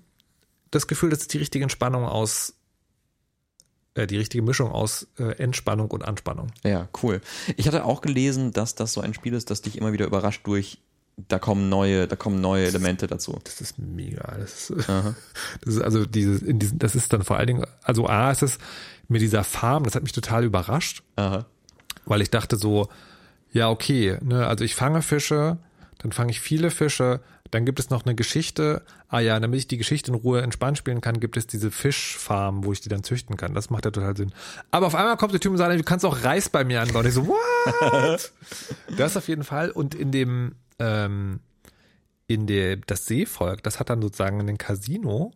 das 0.71 0.87
Gefühl, 0.87 1.11
das 1.11 1.21
ist 1.21 1.35
die 1.35 1.39
richtige 1.39 1.65
Entspannung 1.65 2.05
aus, 2.05 2.55
die 3.97 4.17
richtige 4.17 4.43
Mischung 4.43 4.71
aus 4.71 5.09
äh, 5.19 5.37
Entspannung 5.37 5.91
und 5.91 6.03
Anspannung. 6.05 6.53
Ja, 6.65 6.89
cool. 7.03 7.21
Ich 7.57 7.67
hatte 7.67 7.85
auch 7.85 8.01
gelesen, 8.01 8.53
dass 8.53 8.75
das 8.75 8.93
so 8.93 9.01
ein 9.01 9.15
Spiel 9.15 9.35
ist, 9.35 9.51
das 9.51 9.63
dich 9.63 9.77
immer 9.77 9.93
wieder 9.93 10.07
überrascht 10.07 10.47
durch, 10.47 10.79
da 11.29 11.39
kommen 11.39 11.69
neue, 11.69 12.09
da 12.09 12.17
kommen 12.17 12.41
neue 12.41 12.67
Elemente 12.67 13.07
dazu. 13.07 13.39
Das 13.45 13.61
ist 13.61 13.79
mega. 13.79 14.35
Das 14.39 14.71
ist, 14.71 14.89
das 14.89 15.75
ist 15.75 15.83
also 15.83 16.07
dieses, 16.07 16.43
in 16.43 16.59
diesen, 16.59 16.79
das 16.79 16.95
ist 16.95 17.13
dann 17.13 17.23
vor 17.23 17.37
allen 17.37 17.49
Dingen, 17.49 17.67
also 17.83 18.07
A 18.07 18.31
ist 18.31 18.43
es 18.43 18.59
mit 19.09 19.21
dieser 19.21 19.45
Farm, 19.45 19.85
das 19.85 19.95
hat 19.95 20.03
mich 20.03 20.13
total 20.13 20.45
überrascht, 20.45 21.03
Aha. 21.17 21.45
weil 22.07 22.23
ich 22.23 22.31
dachte 22.31 22.57
so, 22.57 22.89
ja, 23.53 23.69
okay, 23.69 24.17
ne, 24.23 24.47
also 24.47 24.65
ich 24.65 24.75
fange 24.75 25.03
Fische, 25.03 25.59
dann 25.99 26.13
fange 26.13 26.31
ich 26.31 26.41
viele 26.41 26.71
Fische, 26.71 27.21
dann 27.53 27.67
gibt 27.67 27.79
es 27.79 27.91
noch 27.91 28.05
eine 28.07 28.15
Geschichte. 28.15 28.83
Ah 29.09 29.21
ja, 29.21 29.39
damit 29.39 29.59
ich 29.59 29.69
die 29.69 29.77
Geschichte 29.77 30.11
in 30.11 30.15
Ruhe 30.17 30.41
entspannt 30.41 30.79
spielen 30.79 31.03
kann, 31.03 31.21
gibt 31.21 31.37
es 31.37 31.47
diese 31.47 31.71
Fischfarm, 31.71 32.65
wo 32.65 32.73
ich 32.73 32.81
die 32.81 32.89
dann 32.89 33.05
züchten 33.05 33.37
kann. 33.37 33.53
Das 33.55 33.69
macht 33.69 33.85
ja 33.85 33.91
total 33.91 34.17
Sinn. 34.17 34.33
Aber 34.71 34.87
auf 34.87 34.95
einmal 34.95 35.19
kommt 35.19 35.35
der 35.35 35.41
Typ 35.41 35.53
und 35.53 35.59
sagt, 35.59 35.79
du 35.79 35.85
kannst 35.85 36.07
auch 36.07 36.25
Reis 36.25 36.49
bei 36.49 36.65
mir 36.65 36.81
anbauen. 36.81 37.07
Ich 37.07 37.13
so, 37.13 37.27
what? 37.29 38.33
das 38.97 39.17
auf 39.19 39.29
jeden 39.29 39.45
Fall. 39.45 39.71
Und 39.71 39.95
in 39.95 40.11
dem, 40.13 40.55
ähm, 40.79 41.41
in 42.27 42.47
der, 42.47 42.77
das 42.79 43.05
Seevolk, 43.05 43.63
das 43.63 43.79
hat 43.79 43.91
dann 43.91 44.01
sozusagen 44.01 44.41
ein 44.41 44.57
Casino. 44.57 45.33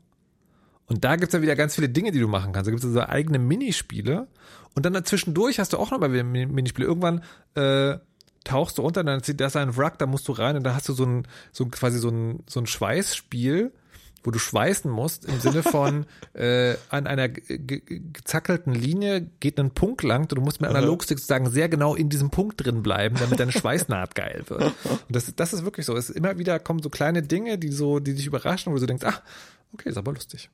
Und 0.86 1.04
da 1.04 1.16
gibt's 1.16 1.32
dann 1.32 1.42
wieder 1.42 1.54
ganz 1.56 1.74
viele 1.74 1.90
Dinge, 1.90 2.12
die 2.12 2.20
du 2.20 2.28
machen 2.28 2.52
kannst. 2.54 2.66
Da 2.66 2.70
gibt's 2.70 2.86
so 2.86 3.00
eigene 3.02 3.38
Minispiele. 3.38 4.26
Und 4.74 4.86
dann 4.86 5.04
zwischendurch 5.04 5.58
hast 5.58 5.74
du 5.74 5.76
auch 5.76 5.90
noch 5.90 5.98
mal 6.00 6.12
wieder 6.14 6.24
Min- 6.24 6.52
Minispiele. 6.52 6.88
Irgendwann 6.88 7.22
äh, 7.56 7.98
tauchst 8.46 8.78
du 8.78 8.82
unter, 8.82 9.04
dann 9.04 9.22
zieht 9.22 9.40
das 9.40 9.56
ein 9.56 9.76
Wrack, 9.76 9.98
da 9.98 10.06
musst 10.06 10.26
du 10.28 10.32
rein 10.32 10.56
und 10.56 10.64
da 10.64 10.74
hast 10.74 10.88
du 10.88 10.92
so 10.92 11.04
ein, 11.04 11.26
so 11.52 11.66
quasi 11.66 11.98
so 11.98 12.08
ein, 12.08 12.42
so 12.48 12.60
ein 12.60 12.66
Schweißspiel, 12.66 13.72
wo 14.24 14.30
du 14.32 14.38
schweißen 14.40 14.90
musst, 14.90 15.24
im 15.26 15.38
Sinne 15.38 15.62
von 15.62 16.04
äh, 16.34 16.74
an 16.88 17.06
einer 17.06 17.28
ge- 17.28 17.58
ge- 17.58 17.82
gezackelten 18.12 18.74
Linie 18.74 19.20
geht 19.40 19.60
ein 19.60 19.70
Punkt 19.70 20.02
lang 20.02 20.22
und 20.22 20.32
du 20.32 20.40
musst 20.40 20.60
mit 20.60 20.68
Analogstick 20.70 21.18
sozusagen 21.18 21.48
sehr 21.48 21.68
genau 21.68 21.94
in 21.94 22.08
diesem 22.08 22.30
Punkt 22.30 22.64
drin 22.64 22.82
bleiben, 22.82 23.16
damit 23.20 23.38
deine 23.38 23.52
Schweißnaht 23.60 24.14
geil 24.16 24.42
wird. 24.48 24.62
Und 24.62 25.02
das, 25.08 25.32
das 25.36 25.52
ist 25.52 25.64
wirklich 25.64 25.86
so. 25.86 25.94
Es 25.96 26.10
ist 26.10 26.16
immer 26.16 26.38
wieder 26.38 26.58
kommen 26.58 26.82
so 26.82 26.90
kleine 26.90 27.22
Dinge, 27.22 27.56
die 27.58 27.70
so, 27.70 28.00
die 28.00 28.14
dich 28.14 28.26
überraschen, 28.26 28.72
wo 28.72 28.78
du 28.78 28.86
denkst, 28.86 29.04
ach, 29.06 29.22
okay, 29.72 29.90
ist 29.90 29.96
aber 29.98 30.12
lustig. 30.12 30.50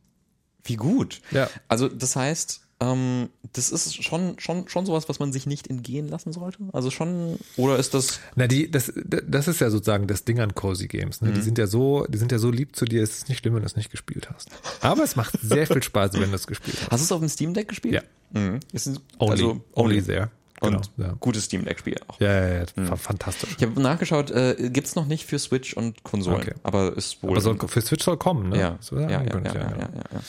Wie 0.65 0.77
gut. 0.77 1.23
Ja. 1.31 1.49
Also 1.69 1.89
das 1.89 2.15
heißt, 2.15 2.61
ähm, 2.83 3.29
das 3.53 3.71
ist 3.71 4.03
schon, 4.03 4.39
schon, 4.39 4.67
schon 4.69 4.87
sowas, 4.87 5.09
was 5.09 5.19
man 5.21 5.33
sich 5.33 5.47
nicht 5.47 5.69
entgehen 5.69 6.09
lassen 6.09 6.33
sollte? 6.33 6.59
Also 6.73 6.91
schon, 6.91 7.39
oder 7.57 7.79
ist 7.79 7.95
das, 7.95 8.19
Na, 8.35 8.47
die, 8.49 8.71
das, 8.71 8.93
das 8.97 9.47
ist 9.47 9.61
ja 9.61 9.71
sozusagen 9.71 10.07
das 10.09 10.25
Ding 10.25 10.41
an 10.41 10.55
Cozy 10.55 10.89
Games. 10.89 11.21
Ne? 11.21 11.33
Die 11.33 11.43
sind 11.43 11.59
ja 11.59 11.67
so, 11.67 12.05
die 12.09 12.19
sind 12.19 12.33
ja 12.33 12.39
so 12.39 12.51
lieb 12.51 12.75
zu 12.75 12.85
dir, 12.85 13.03
es 13.03 13.17
ist 13.19 13.29
nicht 13.29 13.39
schlimm, 13.39 13.55
wenn 13.55 13.61
du 13.63 13.67
es 13.67 13.77
nicht 13.77 13.91
gespielt 13.91 14.29
hast. 14.35 14.49
Aber 14.81 15.05
es 15.05 15.15
macht 15.17 15.39
sehr 15.41 15.67
viel 15.67 15.83
Spaß, 15.83 16.15
wenn 16.15 16.31
du 16.31 16.35
es 16.37 16.47
gespielt 16.47 16.77
hast. 16.81 16.91
hast 16.91 17.01
du 17.01 17.05
es 17.05 17.13
auf 17.13 17.21
dem 17.21 17.29
Steam 17.29 17.55
Deck 17.55 17.69
gespielt? 17.69 17.95
Ja. 17.95 18.41
Mhm. 18.41 18.61
Ist 18.73 18.87
ein, 18.87 18.99
Only, 19.19 19.31
also 19.33 19.61
only 19.75 20.03
there. 20.03 20.31
Genau. 20.61 20.79
Und 20.79 20.91
ja. 20.97 21.13
gutes 21.21 21.45
Steam 21.45 21.65
Deck 21.65 21.81
Spiel 21.81 21.97
auch. 22.07 22.21
Ja, 22.21 22.33
ja, 22.49 22.59
ja, 22.61 22.85
fa- 22.85 22.97
fantastisch. 22.97 23.51
Ich 23.59 23.63
habe 23.65 23.81
nachgeschaut, 23.83 24.31
äh, 24.31 24.71
gibt's 24.73 24.95
noch 24.95 25.07
nicht 25.07 25.27
für 25.27 25.39
Switch 25.41 25.75
und 25.75 26.05
Konsolen, 26.05 26.41
Okay. 26.41 26.55
aber 26.63 26.97
ist 26.97 27.21
wohl. 27.23 27.31
Aber 27.33 27.41
soll, 27.41 27.59
für 27.67 27.81
Switch 27.81 28.05
soll 28.05 28.17
kommen, 28.17 28.51
ne? 28.51 28.59
ja, 28.61 28.79
So, 28.81 28.97
ja, 28.97 29.11
ja, 29.11 29.23
ja, 29.23 29.39
ja, 29.41 29.55
ja, 29.55 29.61
ja, 29.71 29.89
ja. 30.13 30.21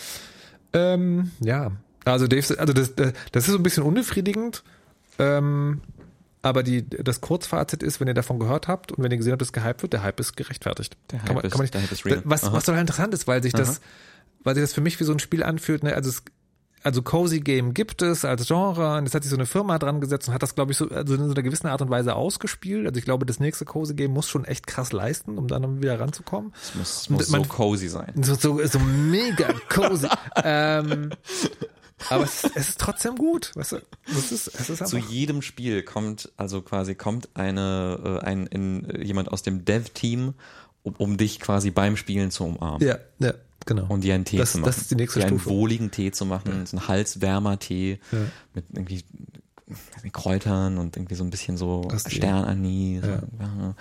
Ähm, 0.73 1.31
ja. 1.39 1.71
Also 2.05 2.27
Dave, 2.27 2.59
also 2.59 2.73
das, 2.73 2.93
das 2.95 3.45
ist 3.45 3.51
so 3.51 3.57
ein 3.57 3.63
bisschen 3.63 3.83
unbefriedigend. 3.83 4.63
Ähm, 5.19 5.81
aber 6.41 6.63
die, 6.63 6.87
das 6.89 7.21
Kurzfazit 7.21 7.83
ist, 7.83 7.99
wenn 8.01 8.07
ihr 8.09 8.13
davon 8.13 8.37
gehört 8.39 8.67
habt 8.67 8.91
und 8.91 9.03
wenn 9.03 9.11
ihr 9.11 9.17
gesehen 9.17 9.31
habt, 9.31 9.41
dass 9.41 9.53
gehypt 9.53 9.81
wird, 9.81 9.93
der 9.93 10.03
Hype 10.03 10.19
ist 10.19 10.35
gerechtfertigt. 10.35 10.97
Der 11.11 11.19
Hype 11.19 11.27
kann 11.27 11.35
man, 11.35 11.45
ist- 11.45 11.51
kann 11.51 11.57
man 11.59 11.63
nicht, 11.63 11.73
der 11.73 11.81
Hype 11.83 11.91
ist 11.91 12.05
real. 12.05 12.21
Was, 12.25 12.43
Aha. 12.43 12.53
was 12.53 12.65
total 12.65 12.81
interessant 12.81 13.13
ist, 13.13 13.27
weil 13.27 13.41
sich 13.41 13.53
das, 13.53 13.79
weil 14.43 14.55
sich 14.55 14.63
das 14.63 14.73
für 14.73 14.81
mich 14.81 14.99
wie 14.99 15.05
so 15.05 15.13
ein 15.13 15.19
Spiel 15.19 15.41
anfühlt, 15.43 15.83
ne? 15.83 15.93
Also 15.95 16.09
es, 16.09 16.23
also 16.85 17.01
Cozy 17.01 17.39
Game 17.39 17.73
gibt 17.73 18.01
es 18.01 18.25
als 18.25 18.45
Genre 18.45 18.97
und 18.97 19.05
jetzt 19.05 19.15
hat 19.15 19.23
sich 19.23 19.29
so 19.29 19.37
eine 19.37 19.45
Firma 19.45 19.79
dran 19.79 20.01
gesetzt 20.01 20.27
und 20.27 20.33
hat 20.33 20.43
das, 20.43 20.53
glaube 20.53 20.73
ich, 20.73 20.77
so, 20.77 20.89
also 20.89 21.13
in 21.13 21.27
so 21.27 21.33
einer 21.33 21.41
gewissen 21.43 21.67
Art 21.67 21.81
und 21.81 21.89
Weise 21.89 22.13
ausgespielt. 22.13 22.85
Also 22.87 22.97
ich 22.99 23.05
glaube, 23.05 23.25
das 23.25 23.39
nächste 23.39 23.63
Cozy 23.63 23.93
Game 23.93 24.11
muss 24.11 24.27
schon 24.27 24.43
echt 24.43 24.67
krass 24.67 24.91
leisten, 24.91 25.37
um 25.37 25.47
dann 25.47 25.81
wieder 25.81 25.97
ranzukommen. 25.97 26.51
Es 26.61 26.75
muss, 26.75 27.09
muss 27.09 27.29
man- 27.29 27.43
so 27.43 27.47
cozy 27.49 27.87
sein. 27.87 28.11
So, 28.21 28.35
so, 28.35 28.59
so 28.67 28.79
mega 28.79 29.53
cozy. 29.69 30.09
ähm, 30.43 31.11
aber 32.09 32.23
es, 32.23 32.43
es 32.55 32.69
ist 32.69 32.79
trotzdem 32.79 33.15
gut. 33.15 33.51
Weißt 33.55 33.73
du? 33.73 33.77
Es 34.07 34.31
ist, 34.31 34.47
es 34.47 34.69
ist 34.69 34.87
Zu 34.87 34.97
jedem 34.97 35.41
Spiel 35.41 35.83
kommt, 35.83 36.31
also 36.37 36.61
quasi 36.61 36.95
kommt 36.95 37.29
eine, 37.33 38.19
äh, 38.21 38.25
ein, 38.25 38.47
in, 38.47 38.89
äh, 38.89 39.03
jemand 39.03 39.31
aus 39.31 39.41
dem 39.43 39.63
Dev-Team, 39.65 40.33
um, 40.83 40.93
um 40.97 41.17
dich 41.17 41.39
quasi 41.39 41.71
beim 41.71 41.95
Spielen 41.97 42.31
zu 42.31 42.43
umarmen. 42.45 42.85
Ja, 42.87 42.97
ja, 43.19 43.33
genau. 43.65 43.85
Und 43.87 44.01
dir 44.03 44.15
einen 44.15 44.25
Tee 44.25 44.37
Das- 44.37 44.51
zu 44.53 44.57
machen. 44.59 44.67
das 44.67 44.77
ist 44.79 44.91
die 44.91 44.95
nächste 44.95 45.19
dir 45.19 45.27
einen 45.27 45.39
Stufe. 45.39 45.55
wohligen 45.55 45.91
Tee 45.91 46.11
zu 46.11 46.25
machen, 46.25 46.65
so 46.65 46.77
einen 46.77 46.87
Halswärmer-Tee 46.87 47.99
mit 48.53 48.65
irgendwie 48.73 49.03
Kräutern 50.11 50.77
und 50.77 50.95
irgendwie 50.97 51.15
so 51.15 51.23
ein 51.23 51.29
bisschen 51.29 51.57
so 51.57 51.87
Sternanis. 52.07 53.03
Ja. 53.05 53.75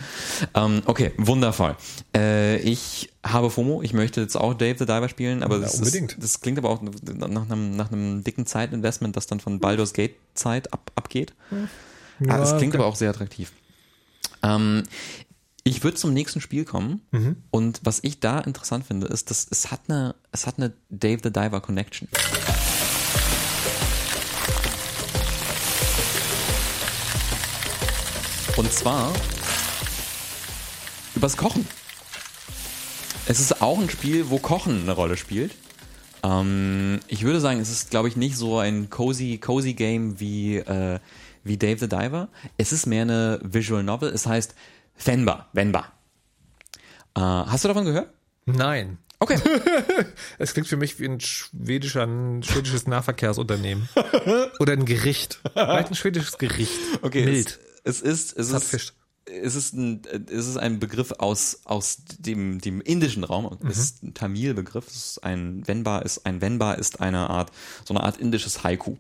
Ähm, 0.55 0.83
okay, 0.87 1.13
wundervoll. 1.19 1.77
Äh, 2.15 2.59
ich 2.59 3.11
habe 3.25 3.51
FOMO, 3.51 3.83
ich 3.83 3.93
möchte 3.93 4.21
jetzt 4.21 4.37
auch 4.37 4.55
Dave 4.55 4.79
the 4.79 4.87
Diver 4.87 5.09
spielen, 5.09 5.43
aber 5.43 5.57
Ja, 5.57 5.63
das. 5.63 5.81
Ist, 5.81 6.17
das 6.19 6.41
klingt 6.41 6.59
aber 6.59 6.71
auch 6.71 6.83
nach 6.83 7.51
einem, 7.51 7.77
nach 7.77 7.91
einem 7.91 8.23
dicken 8.25 8.47
Zeitinvestment, 8.47 9.17
das 9.17 9.27
dann 9.27 9.41
von 9.41 9.59
Baldur's 9.61 9.93
Gate 9.93 10.15
Zeit 10.35 10.73
ab, 10.73 10.93
abgeht. 10.95 11.35
Ah, 11.51 12.37
das 12.39 12.57
klingt 12.57 12.75
aber 12.75 12.87
auch 12.87 12.97
sehr 12.97 13.11
attraktiv. 13.11 13.53
Ähm, 14.43 14.85
ich 15.65 15.85
würde 15.85 15.97
zum 15.97 16.13
nächsten 16.13 16.41
Spiel 16.41 16.65
kommen 16.65 17.03
und 17.51 17.81
was 17.85 18.01
ich 18.03 18.19
da 18.21 18.41
interessant 18.41 18.85
finde, 18.87 19.07
ist, 19.07 19.31
dass 19.31 19.47
es 19.49 19.71
hat 19.71 19.83
eine, 19.89 20.15
es 20.33 20.47
hat 20.47 20.59
eine 20.59 20.73
Dave 20.91 21.21
the 21.23 21.33
Diver 21.33 21.61
Connection. 21.61 22.09
Und 28.57 28.71
zwar 28.71 29.13
übers 31.15 31.37
Kochen. 31.37 31.67
Es 33.27 33.41
ist 33.41 33.63
auch 33.63 33.79
ein 33.79 33.89
Spiel, 33.89 34.29
wo 34.29 34.39
Kochen 34.39 34.83
eine 34.83 34.93
Rolle 34.93 35.17
spielt. 35.17 35.55
Ähm, 36.23 37.01
ich 37.09 37.23
würde 37.23 37.41
sagen, 37.41 37.61
es 37.61 37.71
ist, 37.71 37.91
glaube 37.91 38.09
ich, 38.09 38.17
nicht 38.17 38.37
so 38.37 38.59
ein 38.59 38.91
cozy, 38.91 39.39
cozy 39.39 39.73
Game 39.73 40.21
wie, 40.21 40.57
äh, 40.57 40.99
wie 41.45 41.57
Dave 41.57 41.79
the 41.79 41.89
Diver. 41.89 42.29
Es 42.59 42.73
ist 42.73 42.87
mehr 42.87 43.03
eine 43.03 43.41
Visual 43.43 43.83
Novel. 43.83 44.11
Es 44.11 44.27
heißt 44.27 44.55
Venba. 45.03 45.49
Venba. 45.53 45.91
Äh, 47.17 47.21
hast 47.21 47.65
du 47.65 47.69
davon 47.69 47.87
gehört? 47.87 48.13
Nein. 48.45 48.99
Okay. 49.19 49.39
Es 50.39 50.53
klingt 50.53 50.67
für 50.67 50.77
mich 50.77 50.99
wie 50.99 51.07
ein 51.07 51.21
schwedischer, 51.21 52.03
ein 52.03 52.43
schwedisches 52.43 52.89
Nahverkehrsunternehmen. 52.89 53.89
Oder 54.59 54.73
ein 54.73 54.85
Gericht. 54.85 55.41
Vielleicht 55.53 55.91
ein 55.91 55.95
schwedisches 55.95 56.39
Gericht. 56.39 56.73
Okay. 57.03 57.25
Mild. 57.25 57.47
Es, 57.47 57.72
es 57.85 58.01
ist, 58.01 58.37
es 58.37 58.51
ist, 58.51 58.65
Fisch. 58.65 58.93
es 59.25 59.55
ist 59.55 59.75
ein, 59.75 60.03
es 60.31 60.47
ist 60.47 60.57
ein 60.57 60.79
Begriff 60.79 61.13
aus, 61.19 61.61
aus 61.65 61.99
dem, 62.19 62.61
dem 62.61 62.81
indischen 62.81 63.25
Raum. 63.25 63.59
Es 63.69 63.79
ist 63.79 64.03
ein 64.03 64.15
Tamil-Begriff. 64.15 64.87
Es 64.89 64.95
ist 64.95 65.25
ein 65.25 65.67
Venba 65.67 66.01
ist, 66.01 66.25
ein 66.27 66.41
Venba 66.41 66.75
ist 66.75 67.01
eine 67.01 67.31
Art, 67.31 67.51
so 67.85 67.95
eine 67.95 68.03
Art 68.05 68.19
indisches 68.19 68.63
Haiku. 68.65 68.97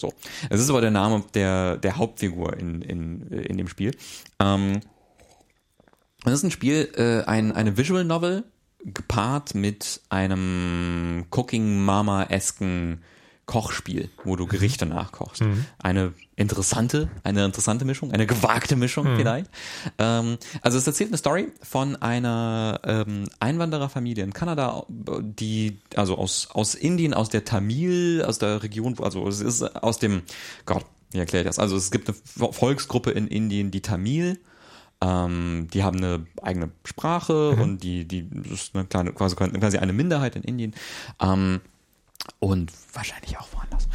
So. 0.00 0.14
Es 0.48 0.60
ist 0.60 0.70
aber 0.70 0.80
der 0.80 0.92
Name 0.92 1.24
der, 1.34 1.76
der 1.76 1.96
Hauptfigur 1.96 2.56
in, 2.56 2.82
in, 2.82 3.22
in 3.30 3.58
dem 3.58 3.68
Spiel. 3.68 3.96
Ähm, 4.38 4.80
das 6.22 6.34
ist 6.34 6.44
ein 6.44 6.50
Spiel, 6.50 6.88
äh, 6.96 7.28
ein, 7.28 7.52
eine 7.52 7.76
Visual 7.76 8.04
Novel, 8.04 8.44
gepaart 8.84 9.54
mit 9.54 10.00
einem 10.08 11.26
Cooking 11.30 11.84
Mama-esken 11.84 13.02
Kochspiel, 13.48 14.10
wo 14.24 14.36
du 14.36 14.46
Gerichte 14.46 14.84
nachkochst. 14.84 15.42
Eine 15.78 16.12
interessante, 16.36 17.08
eine 17.24 17.46
interessante 17.46 17.86
Mischung, 17.86 18.12
eine 18.12 18.26
gewagte 18.26 18.76
Mischung 18.76 19.16
vielleicht. 19.16 19.50
Ähm, 19.96 20.36
also 20.60 20.76
es 20.76 20.86
erzählt 20.86 21.08
eine 21.08 21.16
Story 21.16 21.48
von 21.62 21.96
einer 21.96 22.78
ähm, 22.84 23.24
Einwandererfamilie 23.40 24.22
in 24.22 24.34
Kanada, 24.34 24.84
die 24.88 25.78
also 25.96 26.18
aus 26.18 26.50
aus 26.52 26.74
Indien, 26.74 27.14
aus 27.14 27.30
der 27.30 27.46
Tamil, 27.46 28.22
aus 28.22 28.38
der 28.38 28.62
Region, 28.62 28.96
also 29.00 29.26
es 29.26 29.40
ist 29.40 29.62
aus 29.62 29.98
dem 29.98 30.22
Gott, 30.66 30.84
wie 31.10 31.18
erkläre 31.18 31.44
ich 31.44 31.48
das? 31.48 31.58
Also 31.58 31.74
es 31.74 31.90
gibt 31.90 32.08
eine 32.08 32.52
Volksgruppe 32.52 33.12
in 33.12 33.26
Indien, 33.26 33.70
die 33.70 33.80
Tamil. 33.80 34.38
Ähm, 35.00 35.68
die 35.72 35.84
haben 35.84 35.96
eine 35.98 36.26
eigene 36.42 36.70
Sprache 36.84 37.50
und 37.50 37.82
die, 37.82 38.04
die 38.04 38.28
ist 38.52 38.74
eine 38.74 38.84
kleine, 38.84 39.12
quasi, 39.12 39.36
quasi 39.36 39.78
eine 39.78 39.94
Minderheit 39.94 40.36
in 40.36 40.42
Indien. 40.42 40.74
Ähm, 41.18 41.62
und 42.38 42.72
wahrscheinlich 42.92 43.38
auch 43.38 43.48
woanders. 43.52 43.88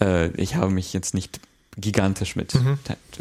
Äh, 0.00 0.28
ich 0.40 0.56
habe 0.56 0.70
mich 0.70 0.92
jetzt 0.92 1.14
nicht 1.14 1.40
gigantisch 1.76 2.36
mit, 2.36 2.54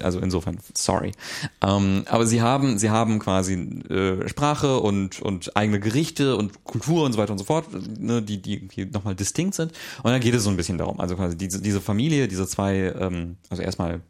also 0.01 0.19
insofern, 0.19 0.59
sorry. 0.73 1.13
Ähm, 1.61 2.03
aber 2.09 2.25
sie 2.25 2.41
haben, 2.41 2.77
sie 2.77 2.89
haben 2.89 3.19
quasi 3.19 3.53
äh, 3.53 4.27
Sprache 4.27 4.79
und, 4.79 5.21
und 5.21 5.55
eigene 5.55 5.79
Gerichte 5.79 6.35
und 6.35 6.65
Kultur 6.65 7.05
und 7.05 7.13
so 7.13 7.17
weiter 7.17 7.31
und 7.31 7.37
so 7.37 7.45
fort, 7.45 7.67
ne, 7.97 8.21
die, 8.21 8.41
die 8.41 8.55
irgendwie 8.55 8.85
nochmal 8.85 9.15
distinkt 9.15 9.55
sind. 9.55 9.71
Und 10.03 10.11
dann 10.11 10.19
geht 10.19 10.35
es 10.35 10.43
so 10.43 10.49
ein 10.49 10.57
bisschen 10.57 10.77
darum. 10.77 10.99
Also 10.99 11.15
quasi 11.15 11.37
diese, 11.37 11.61
diese 11.61 11.79
Familie, 11.79 12.27
diese 12.27 12.45
zwei, 12.45 12.93
ähm, 12.99 13.37
also 13.49 13.63
erstmal 13.63 14.01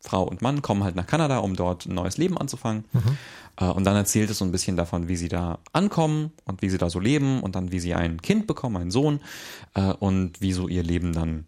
Frau 0.00 0.24
und 0.24 0.42
Mann 0.42 0.62
kommen 0.62 0.84
halt 0.84 0.96
nach 0.96 1.06
Kanada, 1.06 1.38
um 1.38 1.54
dort 1.54 1.86
ein 1.86 1.94
neues 1.94 2.16
Leben 2.16 2.36
anzufangen. 2.38 2.84
Äh, 2.94 2.98
Und 3.60 3.84
dann 3.84 3.96
erzählt 3.96 4.30
es 4.30 4.38
so 4.38 4.44
ein 4.44 4.50
bisschen 4.50 4.76
davon, 4.76 5.08
wie 5.08 5.16
sie 5.16 5.28
da 5.28 5.58
ankommen 5.72 6.32
und 6.46 6.62
wie 6.62 6.70
sie 6.70 6.78
da 6.78 6.88
so 6.88 6.98
leben 6.98 7.42
und 7.42 7.54
dann 7.54 7.70
wie 7.70 7.80
sie 7.80 7.94
ein 7.94 8.22
Kind 8.22 8.46
bekommen, 8.46 8.76
einen 8.76 8.90
Sohn 8.90 9.20
äh, 9.74 9.92
und 9.92 10.40
wie 10.40 10.52
so 10.52 10.68
ihr 10.68 10.82
Leben 10.82 11.12
dann 11.12 11.46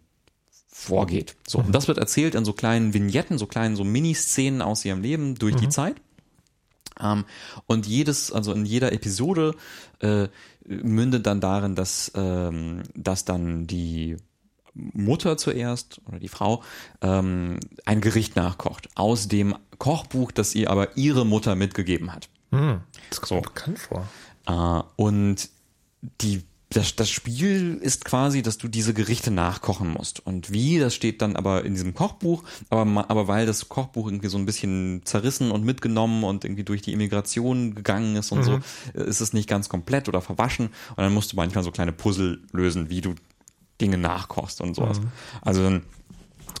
vorgeht. 0.67 1.35
So, 1.47 1.59
und 1.59 1.73
das 1.73 1.87
wird 1.87 1.97
erzählt 1.97 2.35
in 2.35 2.45
so 2.45 2.53
kleinen 2.53 2.93
Vignetten, 2.93 3.37
so 3.37 3.47
kleinen 3.47 3.75
so 3.75 3.83
Miniszenen 3.83 4.61
aus 4.61 4.85
ihrem 4.85 5.01
Leben 5.01 5.35
durch 5.35 5.55
die 5.55 5.69
Zeit. 5.69 5.95
Ähm, 6.99 7.25
und 7.65 7.87
jedes, 7.87 8.31
also 8.31 8.53
in 8.53 8.65
jeder 8.65 8.91
Episode 8.91 9.55
äh, 9.99 10.27
mündet 10.65 11.25
dann 11.25 11.41
darin, 11.41 11.75
dass, 11.75 12.11
ähm, 12.15 12.83
dass 12.93 13.25
dann 13.25 13.67
die 13.67 14.17
Mutter 14.75 15.37
zuerst 15.37 16.01
oder 16.05 16.19
die 16.19 16.27
Frau 16.27 16.61
ähm, 17.01 17.59
ein 17.85 18.01
Gericht 18.01 18.35
nachkocht 18.35 18.89
aus 18.95 19.27
dem 19.27 19.55
Kochbuch, 19.77 20.31
das 20.31 20.53
ihr 20.53 20.69
aber 20.69 20.97
ihre 20.97 21.25
Mutter 21.25 21.55
mitgegeben 21.55 22.13
hat. 22.13 22.29
Hm, 22.51 22.81
das 23.09 23.21
kommt 23.21 23.29
So. 23.29 23.41
bekannt 23.41 23.79
vor. 23.79 24.07
Äh, 24.47 24.83
und 25.01 25.49
die, 26.21 26.43
das, 26.69 26.95
das 26.95 27.09
Spiel 27.09 27.75
ist 27.81 28.05
quasi, 28.05 28.41
dass 28.41 28.57
du 28.57 28.67
diese 28.67 28.93
Gerichte 28.93 29.31
nachkochen 29.31 29.89
musst. 29.89 30.25
Und 30.25 30.51
wie, 30.51 30.77
das 30.77 30.93
steht 30.93 31.21
dann 31.21 31.35
aber 31.35 31.63
in 31.63 31.73
diesem 31.73 31.93
Kochbuch, 31.93 32.43
aber, 32.69 33.09
aber 33.09 33.27
weil 33.27 33.45
das 33.45 33.69
Kochbuch 33.69 34.07
irgendwie 34.07 34.27
so 34.27 34.37
ein 34.37 34.45
bisschen 34.45 35.01
zerrissen 35.05 35.51
und 35.51 35.63
mitgenommen 35.63 36.23
und 36.23 36.43
irgendwie 36.43 36.63
durch 36.63 36.81
die 36.81 36.91
Immigration 36.91 37.75
gegangen 37.75 38.15
ist 38.17 38.31
und 38.31 38.43
so, 38.43 38.59
äh, 38.93 39.03
ist 39.03 39.21
es 39.21 39.31
nicht 39.33 39.47
ganz 39.49 39.69
komplett 39.69 40.09
oder 40.09 40.21
verwaschen. 40.21 40.67
Und 40.89 40.97
dann 40.97 41.13
musst 41.13 41.31
du 41.31 41.37
manchmal 41.37 41.63
so 41.63 41.71
kleine 41.71 41.93
Puzzle 41.93 42.41
lösen, 42.51 42.89
wie 42.89 43.01
du 43.01 43.15
Dinge 43.81 43.97
nachkochst 43.97 44.61
und 44.61 44.75
sowas. 44.75 45.01
Also 45.41 45.63
dann 45.63 45.83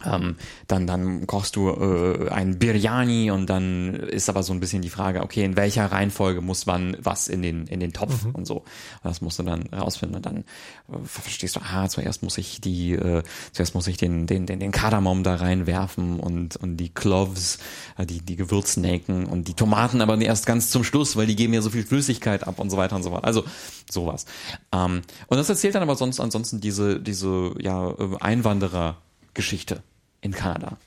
ähm, 0.05 0.35
dann, 0.67 0.87
dann 0.87 1.27
kochst 1.27 1.55
du 1.55 1.69
äh, 1.69 2.29
ein 2.29 2.59
Biryani 2.59 3.31
und 3.31 3.49
dann 3.49 3.93
ist 3.95 4.29
aber 4.29 4.43
so 4.43 4.53
ein 4.53 4.59
bisschen 4.59 4.81
die 4.81 4.89
Frage, 4.89 5.21
okay, 5.21 5.43
in 5.43 5.55
welcher 5.55 5.91
Reihenfolge 5.91 6.41
muss 6.41 6.65
man 6.65 6.97
was 7.01 7.27
in 7.27 7.41
den, 7.41 7.67
in 7.67 7.79
den 7.79 7.93
Topf 7.93 8.25
und 8.33 8.45
so. 8.45 8.63
Das 9.03 9.21
musst 9.21 9.39
du 9.39 9.43
dann 9.43 9.63
rausfinden 9.73 10.17
und 10.17 10.25
dann 10.25 10.37
äh, 10.37 10.97
verstehst 11.03 11.55
du, 11.55 11.61
ah, 11.61 11.87
zuerst 11.89 12.23
muss 12.23 12.37
ich 12.37 12.61
die, 12.61 12.93
äh, 12.93 13.23
zuerst 13.51 13.75
muss 13.75 13.87
ich 13.87 13.97
den, 13.97 14.27
den, 14.27 14.45
den, 14.45 14.59
den 14.59 14.71
Kardamom 14.71 15.23
da 15.23 15.35
reinwerfen 15.35 16.19
und, 16.19 16.55
und 16.57 16.77
die 16.77 16.89
Cloves, 16.89 17.59
äh, 17.97 18.05
die, 18.05 18.21
die 18.21 18.35
Gewürznelken 18.35 19.25
und 19.25 19.47
die 19.47 19.53
Tomaten 19.53 20.01
aber 20.01 20.19
erst 20.19 20.45
ganz 20.45 20.69
zum 20.69 20.83
Schluss, 20.83 21.15
weil 21.15 21.27
die 21.27 21.35
geben 21.35 21.53
ja 21.53 21.61
so 21.61 21.69
viel 21.69 21.85
Flüssigkeit 21.85 22.47
ab 22.47 22.59
und 22.59 22.69
so 22.69 22.77
weiter 22.77 22.95
und 22.95 23.03
so 23.03 23.09
fort. 23.09 23.23
Also 23.23 23.43
sowas. 23.89 24.25
Ähm, 24.71 25.01
und 25.27 25.37
das 25.37 25.49
erzählt 25.49 25.75
dann 25.75 25.83
aber 25.83 25.95
sonst 25.95 26.19
ansonsten 26.19 26.59
diese, 26.59 26.99
diese 26.99 27.53
ja, 27.59 27.91
äh, 27.91 28.17
Einwanderer-Geschichte 28.19 29.83
in 30.25 30.31
Kanada. 30.33 30.77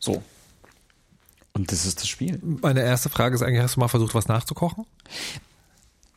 So. 0.00 0.22
Und 1.52 1.70
das 1.70 1.86
ist 1.86 2.00
das 2.00 2.08
Spiel. 2.08 2.40
Meine 2.42 2.80
erste 2.82 3.08
Frage 3.08 3.34
ist 3.34 3.42
eigentlich, 3.42 3.62
hast 3.62 3.76
du 3.76 3.80
mal 3.80 3.88
versucht, 3.88 4.14
was 4.14 4.26
nachzukochen? 4.28 4.84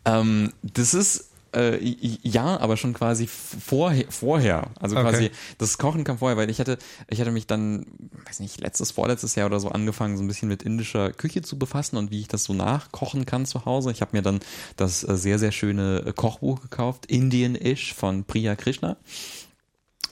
Ähm, 0.06 0.54
das 0.64 0.94
ist 0.94 1.30
äh, 1.56 1.78
ja, 2.22 2.60
aber 2.60 2.78
schon 2.78 2.94
quasi 2.94 3.28
vorher, 3.28 4.06
vorher. 4.10 4.68
Also 4.80 4.96
Okay. 4.96 5.10
quasi 5.10 5.32
das 5.58 5.78
Kochen 5.78 6.04
kam 6.04 6.20
vorher, 6.20 6.38
weil 6.38 6.50
ich 6.50 6.60
hatte, 6.60 6.78
ich 7.10 7.20
hatte 7.20 7.32
mich 7.32 7.48
dann, 7.48 7.88
weiß 8.28 8.40
nicht, 8.40 8.60
letztes, 8.62 8.92
vorletztes 8.92 9.36
Jahr 9.36 9.48
oder 9.48 9.60
so 9.60 9.70
angefangen, 9.70 10.16
so 10.16 10.24
ein 10.24 10.28
bisschen 10.28 10.48
mit 10.48 10.62
indischer 10.62 11.12
Küche 11.12 11.42
zu 11.42 11.58
befassen 11.58 11.98
und 11.98 12.12
wie 12.12 12.20
ich 12.20 12.28
das 12.28 12.44
so 12.44 12.54
nachkochen 12.54 13.26
kann 13.26 13.46
zu 13.46 13.66
Hause. 13.66 13.92
Ich 13.92 14.02
habe 14.02 14.16
mir 14.16 14.22
dann 14.22 14.40
das 14.76 15.04
äh, 15.04 15.18
sehr, 15.18 15.40
sehr 15.40 15.52
schöne 15.52 16.04
äh, 16.06 16.14
Kochbuch 16.14 16.62
gekauft, 16.62 17.08
Indian-ish 17.08 17.94
von 17.94 18.26
Priya 18.26 18.56
Krishna. 18.56 18.98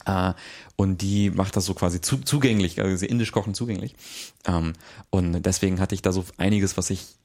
Äh, 0.08 0.34
und 0.76 1.02
die 1.02 1.30
macht 1.30 1.56
das 1.56 1.66
so 1.66 1.74
quasi 1.74 2.02
zu, 2.02 2.18
zugänglich, 2.18 2.82
also 2.82 3.06
indisch 3.06 3.32
kochen 3.32 3.54
zugänglich. 3.54 3.96
Ähm, 4.46 4.74
und 5.10 5.42
deswegen 5.44 5.80
hatte 5.80 5.96
ich 5.96 6.02
da 6.02 6.12
so 6.12 6.24
einiges, 6.38 6.78
was 6.78 6.90
ich 6.90 7.16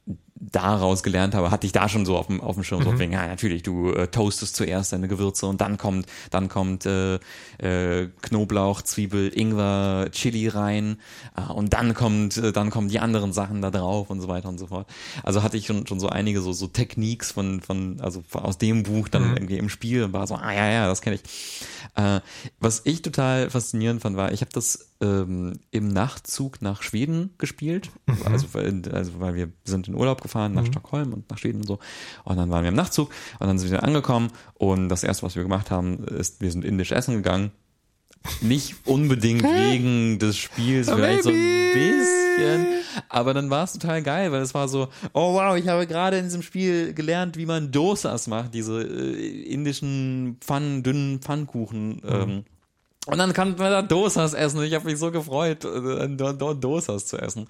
daraus 0.52 1.02
gelernt 1.02 1.34
habe, 1.34 1.50
hatte 1.50 1.66
ich 1.66 1.72
da 1.72 1.88
schon 1.88 2.06
so 2.06 2.16
auf 2.16 2.26
dem, 2.26 2.40
auf 2.40 2.54
dem 2.54 2.64
Schirm. 2.64 2.82
So 2.84 2.98
wegen, 2.98 3.12
ja, 3.12 3.26
natürlich, 3.26 3.62
du 3.62 3.90
äh, 3.92 4.08
toastest 4.08 4.54
zuerst 4.54 4.92
deine 4.92 5.08
Gewürze 5.08 5.46
und 5.46 5.60
dann 5.60 5.78
kommt, 5.78 6.06
dann 6.30 6.48
kommt 6.48 6.86
äh, 6.86 7.14
äh, 7.58 8.08
Knoblauch, 8.20 8.82
Zwiebel, 8.82 9.28
Ingwer, 9.34 10.08
Chili 10.12 10.48
rein 10.48 10.98
äh, 11.36 11.52
und 11.52 11.72
dann 11.72 11.94
kommt, 11.94 12.36
äh, 12.36 12.52
dann 12.52 12.70
kommen 12.70 12.88
die 12.88 13.00
anderen 13.00 13.32
Sachen 13.32 13.62
da 13.62 13.70
drauf 13.70 14.10
und 14.10 14.20
so 14.20 14.28
weiter 14.28 14.48
und 14.48 14.58
so 14.58 14.66
fort. 14.66 14.86
Also 15.22 15.42
hatte 15.42 15.56
ich 15.56 15.66
schon, 15.66 15.86
schon 15.86 16.00
so 16.00 16.08
einige 16.08 16.40
so, 16.40 16.52
so 16.52 16.66
Techniques 16.66 17.32
von, 17.32 17.60
von, 17.60 18.00
also 18.00 18.22
aus 18.32 18.58
dem 18.58 18.82
Buch 18.82 19.08
dann 19.08 19.34
irgendwie 19.34 19.58
im 19.58 19.68
Spiel 19.68 20.04
und 20.04 20.12
war 20.12 20.26
so, 20.26 20.34
ah 20.34 20.52
ja, 20.52 20.68
ja, 20.68 20.86
das 20.86 21.00
kenne 21.00 21.16
ich. 21.16 21.22
Äh, 21.94 22.20
was 22.60 22.82
ich 22.84 23.02
total 23.02 23.50
faszinierend 23.50 24.02
fand, 24.02 24.16
war, 24.16 24.32
ich 24.32 24.40
habe 24.40 24.52
das 24.52 24.90
ähm, 25.02 25.54
im 25.70 25.88
Nachtzug 25.88 26.62
nach 26.62 26.82
Schweden 26.82 27.30
gespielt. 27.38 27.90
Also, 28.24 28.46
weil, 28.52 28.82
also 28.92 29.20
weil 29.20 29.34
wir 29.34 29.48
sind 29.64 29.88
in 29.88 29.94
Urlaub 29.94 30.22
gefahren 30.22 30.41
nach 30.48 30.66
Stockholm 30.66 31.12
und 31.12 31.30
nach 31.30 31.38
Schweden 31.38 31.60
und 31.60 31.66
so. 31.66 31.78
Und 32.24 32.36
dann 32.36 32.50
waren 32.50 32.62
wir 32.62 32.68
im 32.68 32.74
Nachtzug 32.74 33.10
und 33.38 33.46
dann 33.46 33.58
sind 33.58 33.70
wir 33.70 33.82
angekommen 33.82 34.30
und 34.54 34.88
das 34.88 35.04
erste, 35.04 35.24
was 35.24 35.36
wir 35.36 35.42
gemacht 35.42 35.70
haben, 35.70 36.04
ist, 36.04 36.40
wir 36.40 36.50
sind 36.50 36.64
indisch 36.64 36.92
essen 36.92 37.14
gegangen. 37.14 37.52
Nicht 38.40 38.76
unbedingt 38.84 39.42
wegen 39.42 40.18
des 40.20 40.36
Spiels, 40.36 40.88
vielleicht 40.88 41.24
so 41.24 41.30
ein 41.30 41.72
bisschen. 41.74 42.66
Aber 43.08 43.34
dann 43.34 43.50
war 43.50 43.64
es 43.64 43.72
total 43.72 44.02
geil, 44.02 44.30
weil 44.30 44.42
es 44.42 44.54
war 44.54 44.68
so, 44.68 44.88
oh 45.12 45.34
wow, 45.34 45.56
ich 45.56 45.66
habe 45.68 45.86
gerade 45.86 46.18
in 46.18 46.24
diesem 46.24 46.42
Spiel 46.42 46.94
gelernt, 46.94 47.36
wie 47.36 47.46
man 47.46 47.72
Dosas 47.72 48.28
macht, 48.28 48.54
diese 48.54 48.82
äh, 48.82 49.42
indischen 49.42 50.36
Pfannen, 50.40 50.82
dünnen 50.82 51.20
Pfannkuchen. 51.20 52.00
Ähm, 52.06 52.44
und 53.06 53.18
dann 53.18 53.32
kann 53.32 53.56
man 53.56 53.70
da 53.72 53.82
Dosas 53.82 54.32
essen. 54.32 54.62
Ich 54.62 54.74
habe 54.74 54.84
mich 54.84 54.96
so 54.96 55.10
gefreut, 55.10 55.64
äh, 55.64 56.08
dort 56.08 56.40
dort 56.40 56.62
Dosas 56.62 57.06
zu 57.06 57.18
essen. 57.18 57.48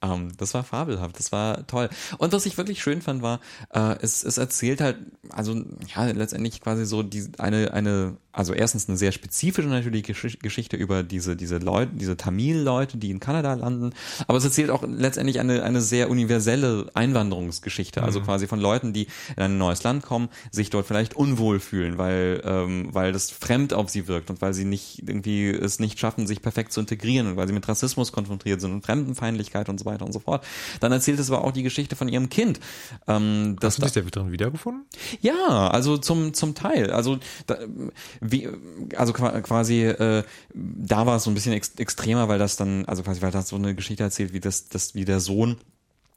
Ähm, 0.00 0.30
das 0.36 0.54
war 0.54 0.62
fabelhaft, 0.62 1.18
das 1.18 1.32
war 1.32 1.66
toll. 1.66 1.88
Und 2.18 2.32
was 2.32 2.46
ich 2.46 2.56
wirklich 2.56 2.80
schön 2.80 3.02
fand, 3.02 3.20
war, 3.20 3.40
äh, 3.74 3.96
es, 4.00 4.22
es 4.22 4.38
erzählt 4.38 4.80
halt, 4.80 4.98
also 5.30 5.60
ja, 5.96 6.04
letztendlich 6.04 6.60
quasi 6.60 6.86
so 6.86 7.02
die, 7.02 7.26
eine, 7.38 7.72
eine, 7.72 8.16
also 8.30 8.54
erstens 8.54 8.88
eine 8.88 8.96
sehr 8.96 9.10
spezifische 9.10 9.66
natürlich 9.66 10.04
Gesch 10.04 10.38
Geschichte 10.40 10.76
über 10.76 11.02
diese, 11.02 11.34
diese 11.34 11.58
Leute, 11.58 11.90
diese 11.96 12.16
Tamil-Leute, 12.16 12.96
die 12.96 13.10
in 13.10 13.18
Kanada 13.18 13.54
landen. 13.54 13.90
Aber 14.28 14.38
es 14.38 14.44
erzählt 14.44 14.70
auch 14.70 14.84
letztendlich 14.86 15.40
eine, 15.40 15.64
eine 15.64 15.80
sehr 15.80 16.10
universelle 16.10 16.86
Einwanderungsgeschichte. 16.94 18.04
Also 18.04 18.20
quasi 18.20 18.46
von 18.46 18.60
Leuten, 18.60 18.92
die 18.92 19.08
in 19.36 19.42
ein 19.42 19.58
neues 19.58 19.82
Land 19.82 20.04
kommen, 20.04 20.28
sich 20.52 20.70
dort 20.70 20.86
vielleicht 20.86 21.16
unwohl 21.16 21.58
fühlen, 21.58 21.98
weil, 21.98 22.40
ähm, 22.44 22.88
weil 22.92 23.12
das 23.12 23.32
fremd 23.32 23.74
auf 23.74 23.90
sie 23.90 24.06
wirkt 24.06 24.30
und 24.30 24.40
weil 24.40 24.54
sie 24.54 24.64
nicht 24.64 24.91
irgendwie 25.00 25.48
es 25.50 25.78
nicht 25.80 25.98
schaffen, 25.98 26.26
sich 26.26 26.42
perfekt 26.42 26.72
zu 26.72 26.80
integrieren 26.80 27.26
und 27.26 27.36
weil 27.36 27.46
sie 27.46 27.52
mit 27.52 27.66
Rassismus 27.68 28.12
konfrontiert 28.12 28.60
sind 28.60 28.72
und 28.72 28.84
Fremdenfeindlichkeit 28.84 29.68
und 29.68 29.78
so 29.78 29.84
weiter 29.84 30.04
und 30.04 30.12
so 30.12 30.18
fort. 30.20 30.44
Dann 30.80 30.92
erzählt 30.92 31.18
es 31.18 31.30
aber 31.30 31.44
auch 31.44 31.52
die 31.52 31.62
Geschichte 31.62 31.96
von 31.96 32.08
ihrem 32.08 32.28
Kind. 32.28 32.60
Ähm, 33.06 33.56
das 33.60 33.78
Hast 33.80 33.96
du 33.96 34.00
dich 34.02 34.10
da 34.12 34.20
drin 34.20 34.32
wiedergefunden? 34.32 34.84
ja, 35.20 35.68
also 35.68 35.96
zum 35.98 36.34
zum 36.34 36.54
Teil. 36.54 36.90
Also 36.90 37.18
da, 37.46 37.58
wie, 38.20 38.48
also 38.96 39.12
qua- 39.12 39.40
quasi 39.40 39.82
äh, 39.84 40.22
da 40.54 41.06
war 41.06 41.16
es 41.16 41.24
so 41.24 41.30
ein 41.30 41.34
bisschen 41.34 41.52
ex 41.52 41.72
extremer, 41.76 42.28
weil 42.28 42.38
das 42.38 42.56
dann 42.56 42.84
also 42.86 43.02
quasi 43.02 43.22
weil 43.22 43.30
das 43.30 43.48
so 43.48 43.56
eine 43.56 43.74
Geschichte 43.74 44.02
erzählt, 44.02 44.32
wie 44.32 44.40
das 44.40 44.68
das 44.68 44.94
wie 44.94 45.04
der 45.04 45.20
Sohn 45.20 45.56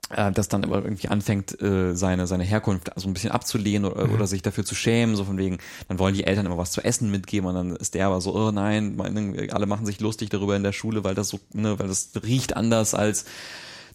äh, 0.10 0.32
das 0.32 0.48
dann 0.48 0.64
aber 0.64 0.84
irgendwie 0.84 1.08
anfängt, 1.08 1.60
äh, 1.62 1.96
seine, 1.96 2.28
seine 2.28 2.44
Herkunft 2.44 2.92
so 2.96 3.08
ein 3.08 3.14
bisschen 3.14 3.32
abzulehnen 3.32 3.92
oder, 3.92 4.12
oder 4.12 4.28
sich 4.28 4.42
dafür 4.42 4.66
zu 4.66 4.76
schämen, 4.76 5.16
so 5.16 5.26
von 5.26 5.38
wegen, 5.38 5.58
dann 5.88 6.00
wollen 6.00 6.14
die 6.14 6.26
Eltern 6.26 6.46
immer 6.46 6.58
was 6.58 6.72
zu 6.72 6.84
essen 6.84 7.10
mitgeben 7.12 7.50
und 7.50 7.56
dann 7.56 7.76
ist 7.76 7.96
der 7.96 8.08
aber 8.08 8.22
so, 8.22 8.36
oh 8.36 8.52
nein, 8.52 8.96
meine, 8.96 9.52
alle 9.54 9.66
machen 9.66 9.86
sich 9.86 10.00
lustig 10.00 10.30
darüber 10.30 10.56
in 10.56 10.64
der 10.64 10.74
Schule, 10.74 11.04
weil 11.04 11.16
das 11.16 11.30
so, 11.30 11.40
ne, 11.54 11.80
weil 11.80 11.88
das 11.88 12.12
riecht 12.24 12.56
anders 12.56 12.94
als 12.94 13.26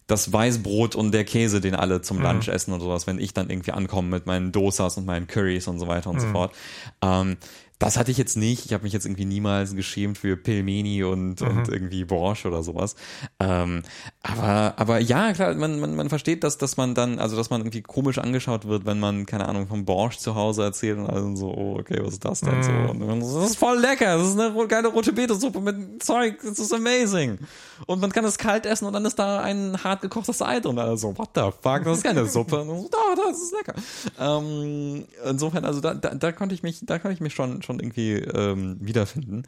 das 0.07 0.33
Weißbrot 0.33 0.95
und 0.95 1.13
der 1.13 1.23
Käse, 1.23 1.61
den 1.61 1.75
alle 1.75 2.01
zum 2.01 2.21
Lunch 2.21 2.49
essen 2.49 2.73
und 2.73 2.81
sowas, 2.81 3.07
wenn 3.07 3.17
ich 3.17 3.33
dann 3.33 3.49
irgendwie 3.49 3.71
ankomme 3.71 4.09
mit 4.09 4.25
meinen 4.25 4.51
Dosas 4.51 4.97
und 4.97 5.05
meinen 5.05 5.27
Currys 5.27 5.67
und 5.67 5.79
so 5.79 5.87
weiter 5.87 6.09
und 6.09 6.19
so 6.19 6.27
fort. 6.27 6.53
Ähm, 7.01 7.37
das 7.81 7.97
hatte 7.97 8.11
ich 8.11 8.17
jetzt 8.17 8.37
nicht. 8.37 8.67
Ich 8.67 8.73
habe 8.73 8.83
mich 8.83 8.93
jetzt 8.93 9.05
irgendwie 9.07 9.25
niemals 9.25 9.75
geschämt 9.75 10.19
für 10.19 10.37
Pelmeni 10.37 11.03
und, 11.03 11.41
und 11.41 11.67
irgendwie 11.67 12.05
Borscht 12.05 12.45
oder 12.45 12.61
sowas. 12.61 12.95
Ähm, 13.39 13.81
aber, 14.21 14.75
aber 14.77 14.99
ja, 14.99 15.33
klar, 15.33 15.55
man, 15.55 15.79
man, 15.79 15.95
man 15.95 16.07
versteht, 16.07 16.43
dass, 16.43 16.59
dass 16.59 16.77
man 16.77 16.93
dann, 16.93 17.17
also 17.17 17.35
dass 17.35 17.49
man 17.49 17.61
irgendwie 17.61 17.81
komisch 17.81 18.19
angeschaut 18.19 18.67
wird, 18.67 18.85
wenn 18.85 18.99
man, 18.99 19.25
keine 19.25 19.49
Ahnung, 19.49 19.67
vom 19.67 19.83
Borscht 19.83 20.19
zu 20.19 20.35
Hause 20.35 20.61
erzählt 20.61 20.99
und 20.99 21.07
alle 21.07 21.35
so, 21.35 21.47
oh, 21.47 21.79
okay, 21.79 21.99
was 22.03 22.13
ist 22.13 22.25
das 22.25 22.41
denn 22.41 22.61
so? 22.61 22.71
Und 22.71 22.99
dann 22.99 23.23
so, 23.23 23.41
das 23.41 23.51
ist 23.51 23.57
voll 23.57 23.79
lecker, 23.79 24.15
das 24.15 24.27
ist 24.27 24.39
eine 24.39 24.67
geile 24.67 24.89
rote 24.89 25.11
Betesuppe 25.11 25.59
mit 25.59 26.03
Zeug, 26.03 26.37
das 26.43 26.59
ist 26.59 26.71
amazing. 26.71 27.39
Und 27.87 27.99
man 27.99 28.11
kann 28.11 28.25
es 28.25 28.37
kalt 28.37 28.67
essen 28.67 28.85
und 28.85 28.93
dann 28.93 29.05
ist 29.05 29.17
da 29.17 29.41
ein 29.41 29.83
hart 29.83 30.01
gekochtes 30.01 30.43
Ei 30.43 30.59
drin. 30.59 30.77
Also, 30.77 31.17
what 31.17 31.29
the 31.33 31.49
fuck, 31.61 31.83
das 31.83 31.97
ist 31.97 32.03
keine 32.03 32.27
Suppe. 32.27 32.61
Und 32.61 32.81
so, 32.81 32.89
da, 32.89 33.15
das 33.15 33.41
ist 33.41 33.53
lecker. 33.53 33.73
Ähm, 34.19 35.05
insofern, 35.25 35.65
also 35.65 35.81
da, 35.81 35.95
da, 35.95 36.13
da 36.13 36.31
konnte 36.31 36.53
ich 36.53 36.61
mich, 36.61 36.85
da 36.85 36.99
konnte 36.99 37.13
ich 37.13 37.21
mich 37.21 37.33
schon, 37.33 37.63
schon 37.63 37.70
irgendwie 37.79 38.13
ähm, 38.15 38.77
wiederfinden. 38.81 39.43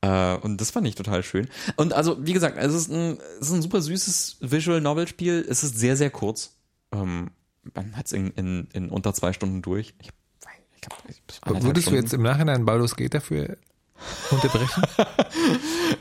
Äh, 0.00 0.36
und 0.36 0.60
das 0.60 0.70
fand 0.70 0.86
ich 0.86 0.94
total 0.96 1.22
schön. 1.22 1.48
Und 1.76 1.92
also, 1.92 2.24
wie 2.26 2.32
gesagt, 2.32 2.58
es 2.58 2.74
ist 2.74 2.90
ein, 2.90 3.18
es 3.40 3.48
ist 3.48 3.52
ein 3.54 3.62
super 3.62 3.80
süßes 3.80 4.38
Visual 4.40 4.80
Novel 4.80 5.06
Spiel. 5.08 5.46
Es 5.48 5.62
ist 5.62 5.78
sehr, 5.78 5.96
sehr 5.96 6.10
kurz. 6.10 6.56
Ähm, 6.92 7.30
man 7.74 7.96
hat 7.96 8.06
es 8.06 8.12
in, 8.12 8.30
in, 8.32 8.68
in 8.72 8.88
unter 8.90 9.14
zwei 9.14 9.32
Stunden 9.32 9.62
durch. 9.62 9.94
Ich, 10.00 10.08
ich 10.74 10.80
glaub, 10.80 10.98
ich- 11.08 11.22
Würdest 11.46 11.76
du 11.76 11.80
Stunden. 11.90 12.02
jetzt 12.02 12.12
im 12.12 12.22
Nachhinein 12.22 12.64
Baldur's 12.64 12.96
Gate 12.96 13.14
dafür 13.14 13.56
unterbrechen? 14.30 14.82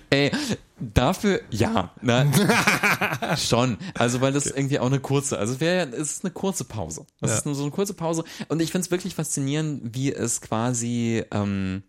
Ey, 0.10 0.32
dafür, 0.80 1.42
ja, 1.50 1.92
ne, 2.02 2.32
schon. 3.38 3.78
Also, 3.94 4.22
weil 4.22 4.34
das 4.34 4.46
irgendwie 4.48 4.80
auch 4.80 4.88
eine 4.88 5.00
kurze, 5.00 5.38
also 5.38 5.54
es 5.54 5.60
wäre 5.60 5.78
ja, 5.90 5.98
es 5.98 6.12
ist 6.12 6.26
eine 6.26 6.32
kurze 6.34 6.64
Pause. 6.66 7.06
Es 7.22 7.30
Ja. 7.32 7.38
ist 7.38 7.46
nur 7.46 7.56
so 7.56 7.64
eine 7.64 7.72
kurze 7.72 7.94
Pause. 7.94 8.24
Und 8.50 8.62
ich 8.62 8.72
finde 8.72 8.86
es 8.86 8.92
wirklich 8.92 9.16
faszinierend, 9.16 9.96
wie 9.96 10.12
es 10.14 10.42
quasi, 10.42 11.24
ähm, 11.32 11.84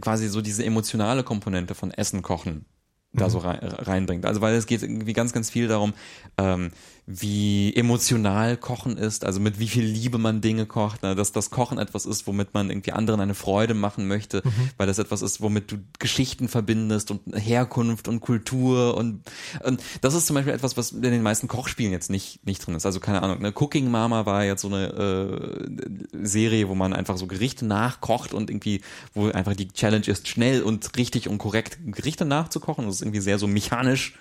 quasi 0.00 0.28
so 0.28 0.40
diese 0.42 0.64
emotionale 0.64 1.22
Komponente 1.24 1.74
von 1.74 1.90
Essen 1.90 2.22
kochen 2.22 2.64
da 3.12 3.30
so 3.30 3.38
rein, 3.38 3.60
reinbringt. 3.62 4.26
Also 4.26 4.42
weil 4.42 4.54
es 4.56 4.66
geht 4.66 4.82
irgendwie 4.82 5.14
ganz, 5.14 5.32
ganz 5.32 5.48
viel 5.48 5.68
darum, 5.68 5.94
ähm, 6.36 6.70
wie 7.06 7.72
emotional 7.76 8.56
Kochen 8.56 8.96
ist, 8.96 9.24
also 9.24 9.38
mit 9.38 9.60
wie 9.60 9.68
viel 9.68 9.84
Liebe 9.84 10.18
man 10.18 10.40
Dinge 10.40 10.66
kocht, 10.66 11.04
ne? 11.04 11.14
dass 11.14 11.30
das 11.30 11.50
Kochen 11.50 11.78
etwas 11.78 12.04
ist, 12.04 12.26
womit 12.26 12.52
man 12.52 12.68
irgendwie 12.68 12.92
anderen 12.92 13.20
eine 13.20 13.34
Freude 13.34 13.74
machen 13.74 14.08
möchte, 14.08 14.42
weil 14.76 14.88
das 14.88 14.98
etwas 14.98 15.22
ist, 15.22 15.40
womit 15.40 15.70
du 15.70 15.78
Geschichten 16.00 16.48
verbindest 16.48 17.12
und 17.12 17.20
Herkunft 17.34 18.08
und 18.08 18.20
Kultur 18.20 18.96
und, 18.96 19.22
und 19.62 19.82
das 20.00 20.14
ist 20.14 20.26
zum 20.26 20.34
Beispiel 20.34 20.52
etwas, 20.52 20.76
was 20.76 20.90
in 20.90 21.02
den 21.02 21.22
meisten 21.22 21.46
Kochspielen 21.46 21.92
jetzt 21.92 22.10
nicht, 22.10 22.44
nicht 22.44 22.66
drin 22.66 22.74
ist. 22.74 22.86
Also 22.86 22.98
keine 22.98 23.22
Ahnung, 23.22 23.40
ne? 23.40 23.52
Cooking 23.52 23.88
Mama 23.88 24.26
war 24.26 24.44
jetzt 24.44 24.62
so 24.62 24.68
eine 24.68 24.86
äh, 24.86 26.26
Serie, 26.26 26.68
wo 26.68 26.74
man 26.74 26.92
einfach 26.92 27.16
so 27.18 27.26
Gerichte 27.28 27.66
nachkocht 27.66 28.34
und 28.34 28.50
irgendwie, 28.50 28.80
wo 29.14 29.28
einfach 29.30 29.54
die 29.54 29.68
Challenge 29.68 30.06
ist, 30.06 30.26
schnell 30.26 30.62
und 30.62 30.96
richtig 30.96 31.28
und 31.28 31.38
korrekt 31.38 31.78
Gerichte 31.86 32.24
nachzukochen. 32.24 32.86
Das 32.86 32.96
ist 32.96 33.02
irgendwie 33.02 33.20
sehr 33.20 33.38
so 33.38 33.46
mechanisch. 33.46 34.14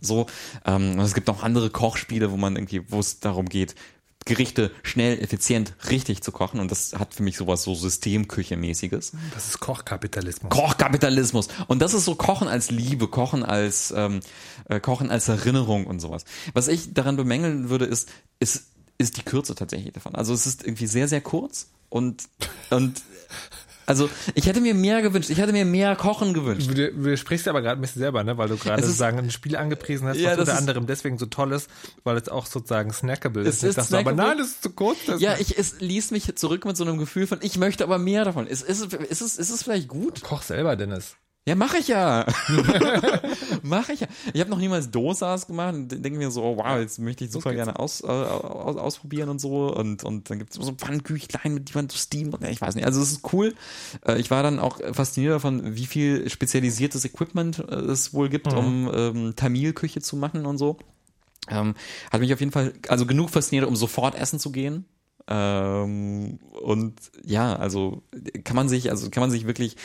So. 0.00 0.26
Ähm, 0.64 0.98
es 0.98 1.14
gibt 1.14 1.30
auch 1.30 1.42
andere 1.42 1.70
Kochspiele, 1.70 2.15
wo 2.20 2.36
man 2.36 2.56
irgendwie, 2.56 2.90
wo 2.90 3.00
es 3.00 3.20
darum 3.20 3.48
geht, 3.48 3.74
Gerichte 4.26 4.72
schnell, 4.82 5.20
effizient, 5.20 5.74
richtig 5.88 6.20
zu 6.20 6.32
kochen. 6.32 6.58
Und 6.58 6.72
das 6.72 6.94
hat 6.94 7.14
für 7.14 7.22
mich 7.22 7.36
sowas 7.36 7.62
so 7.62 7.74
Systemküche-mäßiges. 7.74 9.12
Das 9.32 9.46
ist 9.46 9.60
Kochkapitalismus. 9.60 10.50
Kochkapitalismus. 10.50 11.48
Und 11.68 11.80
das 11.80 11.94
ist 11.94 12.04
so 12.04 12.16
Kochen 12.16 12.48
als 12.48 12.72
Liebe, 12.72 13.06
Kochen 13.06 13.44
als 13.44 13.94
ähm, 13.96 14.20
äh, 14.68 14.80
Kochen 14.80 15.12
als 15.12 15.28
Erinnerung 15.28 15.86
und 15.86 16.00
sowas. 16.00 16.24
Was 16.54 16.66
ich 16.66 16.92
daran 16.92 17.16
bemängeln 17.16 17.70
würde, 17.70 17.84
ist, 17.84 18.08
ist, 18.40 18.64
ist 18.98 19.16
die 19.16 19.22
Kürze 19.22 19.54
tatsächlich 19.54 19.92
davon. 19.92 20.16
Also 20.16 20.34
es 20.34 20.46
ist 20.46 20.64
irgendwie 20.64 20.88
sehr, 20.88 21.06
sehr 21.06 21.20
kurz 21.20 21.68
und 21.88 22.24
und 22.70 23.02
also 23.86 24.10
ich 24.34 24.46
hätte 24.46 24.60
mir 24.60 24.74
mehr 24.74 25.00
gewünscht. 25.02 25.30
Ich 25.30 25.38
hätte 25.38 25.52
mir 25.52 25.64
mehr 25.64 25.96
Kochen 25.96 26.34
gewünscht. 26.34 26.68
Du, 26.68 26.92
du 26.92 27.16
sprichst 27.16 27.48
aber 27.48 27.62
gerade 27.62 27.78
ein 27.78 27.82
bisschen 27.82 28.00
selber, 28.00 28.22
ne? 28.24 28.36
weil 28.36 28.48
du 28.48 28.56
gerade 28.56 28.80
ist- 28.80 28.86
sozusagen 28.88 29.18
ein 29.18 29.30
Spiel 29.30 29.56
angepriesen 29.56 30.06
hast, 30.08 30.18
Ja, 30.18 30.32
was 30.32 30.38
unter 30.40 30.52
ist- 30.52 30.58
anderem 30.58 30.86
deswegen 30.86 31.18
so 31.18 31.26
toll 31.26 31.52
ist, 31.52 31.70
weil 32.04 32.16
es 32.16 32.28
auch 32.28 32.46
sozusagen 32.46 32.92
snackable 32.92 33.42
ist. 33.42 33.48
Es 33.56 33.62
Ich 33.62 33.68
ist 33.70 33.78
dachte 33.78 33.88
so, 33.90 33.96
aber 33.96 34.12
snackable. 34.12 34.28
nein, 34.30 34.38
das 34.38 34.48
ist 34.48 34.62
zu 34.62 34.70
kurz. 34.70 34.98
Das 35.06 35.20
Ja, 35.20 35.36
ich, 35.38 35.56
es 35.58 35.80
ließ 35.80 36.10
mich 36.10 36.34
zurück 36.36 36.64
mit 36.64 36.76
so 36.76 36.84
einem 36.84 36.98
Gefühl 36.98 37.26
von, 37.26 37.38
ich 37.42 37.56
möchte 37.58 37.84
aber 37.84 37.98
mehr 37.98 38.24
davon. 38.24 38.46
Ist, 38.46 38.62
ist, 38.62 38.80
es- 38.92 38.92
ist, 38.92 39.20
es, 39.22 39.36
ist 39.38 39.50
es 39.50 39.62
vielleicht 39.62 39.88
gut? 39.88 40.22
Koch 40.22 40.42
selber, 40.42 40.76
Dennis. 40.76 41.16
Ja, 41.48 41.54
mache 41.54 41.78
ich 41.78 41.86
ja. 41.86 42.26
mache 43.62 43.92
ich 43.92 44.00
ja. 44.00 44.08
Ich 44.32 44.40
habe 44.40 44.50
noch 44.50 44.58
niemals 44.58 44.90
Dosas 44.90 45.46
gemacht 45.46 45.74
und 45.74 45.88
denke 45.88 46.18
mir 46.18 46.32
so, 46.32 46.42
oh, 46.42 46.56
wow, 46.56 46.78
jetzt 46.78 46.98
möchte 46.98 47.24
ich 47.24 47.30
super 47.30 47.54
gerne 47.54 47.78
aus, 47.78 48.00
äh, 48.02 48.06
aus, 48.08 48.76
ausprobieren 48.76 49.28
und 49.28 49.40
so. 49.40 49.72
Und, 49.72 50.02
und 50.02 50.28
dann 50.28 50.40
gibt 50.40 50.50
es 50.56 50.64
so 50.64 50.72
Pfannenküchlein, 50.72 51.54
mit 51.54 51.68
die 51.68 51.74
man 51.74 51.88
so 51.88 51.96
steamt. 51.98 52.34
Und, 52.34 52.44
ich 52.44 52.60
weiß 52.60 52.74
nicht, 52.74 52.84
also 52.84 53.00
es 53.00 53.12
ist 53.12 53.32
cool. 53.32 53.54
Äh, 54.04 54.18
Ich 54.18 54.28
war 54.32 54.42
dann 54.42 54.58
auch 54.58 54.80
fasziniert 54.92 55.34
davon, 55.34 55.76
wie 55.76 55.86
viel 55.86 56.28
spezialisiertes 56.28 57.04
Equipment 57.04 57.60
äh, 57.60 57.74
es 57.76 58.12
wohl 58.12 58.28
gibt, 58.28 58.52
um 58.52 58.90
ähm, 58.92 59.36
Tamil-Küche 59.36 60.00
zu 60.00 60.16
machen 60.16 60.46
und 60.46 60.58
so. 60.58 60.78
Ähm, 61.48 61.74
hat 62.10 62.20
mich 62.20 62.34
auf 62.34 62.40
jeden 62.40 62.50
Fall, 62.50 62.72
also 62.88 63.06
genug 63.06 63.30
fasziniert, 63.30 63.68
um 63.68 63.76
sofort 63.76 64.16
essen 64.16 64.40
zu 64.40 64.50
gehen. 64.50 64.84
Ähm, 65.28 66.40
und 66.60 66.94
ja, 67.24 67.54
also 67.54 68.02
kann 68.42 68.56
man 68.56 68.68
sich, 68.68 68.90
also 68.90 69.10
kann 69.10 69.20
man 69.20 69.30
sich 69.30 69.46
wirklich, 69.46 69.76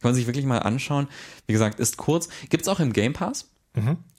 kann 0.00 0.10
man 0.10 0.14
sich 0.14 0.26
wirklich 0.26 0.46
mal 0.46 0.58
anschauen. 0.58 1.08
Wie 1.46 1.52
gesagt, 1.52 1.80
ist 1.80 1.96
kurz. 1.96 2.28
Gibt's 2.48 2.68
auch 2.68 2.80
im 2.80 2.92
Game 2.92 3.12
Pass. 3.12 3.48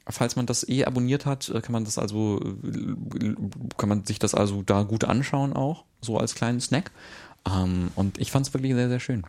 Falls 0.09 0.35
man 0.35 0.45
das 0.45 0.67
eh 0.69 0.85
abonniert 0.85 1.25
hat, 1.25 1.49
äh, 1.49 1.61
kann 1.61 1.73
man 1.73 1.83
das 1.83 1.97
also, 1.97 2.39
äh, 2.39 3.35
kann 3.77 3.89
man 3.89 4.05
sich 4.05 4.19
das 4.19 4.35
also 4.35 4.61
da 4.61 4.83
gut 4.83 5.03
anschauen 5.03 5.53
auch, 5.53 5.83
so 6.01 6.17
als 6.17 6.35
kleinen 6.35 6.61
Snack. 6.61 6.91
Ähm, 7.49 7.91
und 7.95 8.17
ich 8.17 8.31
fand's 8.31 8.53
wirklich 8.53 8.73
sehr, 8.73 8.87
sehr 8.87 8.99
schön. 8.99 9.23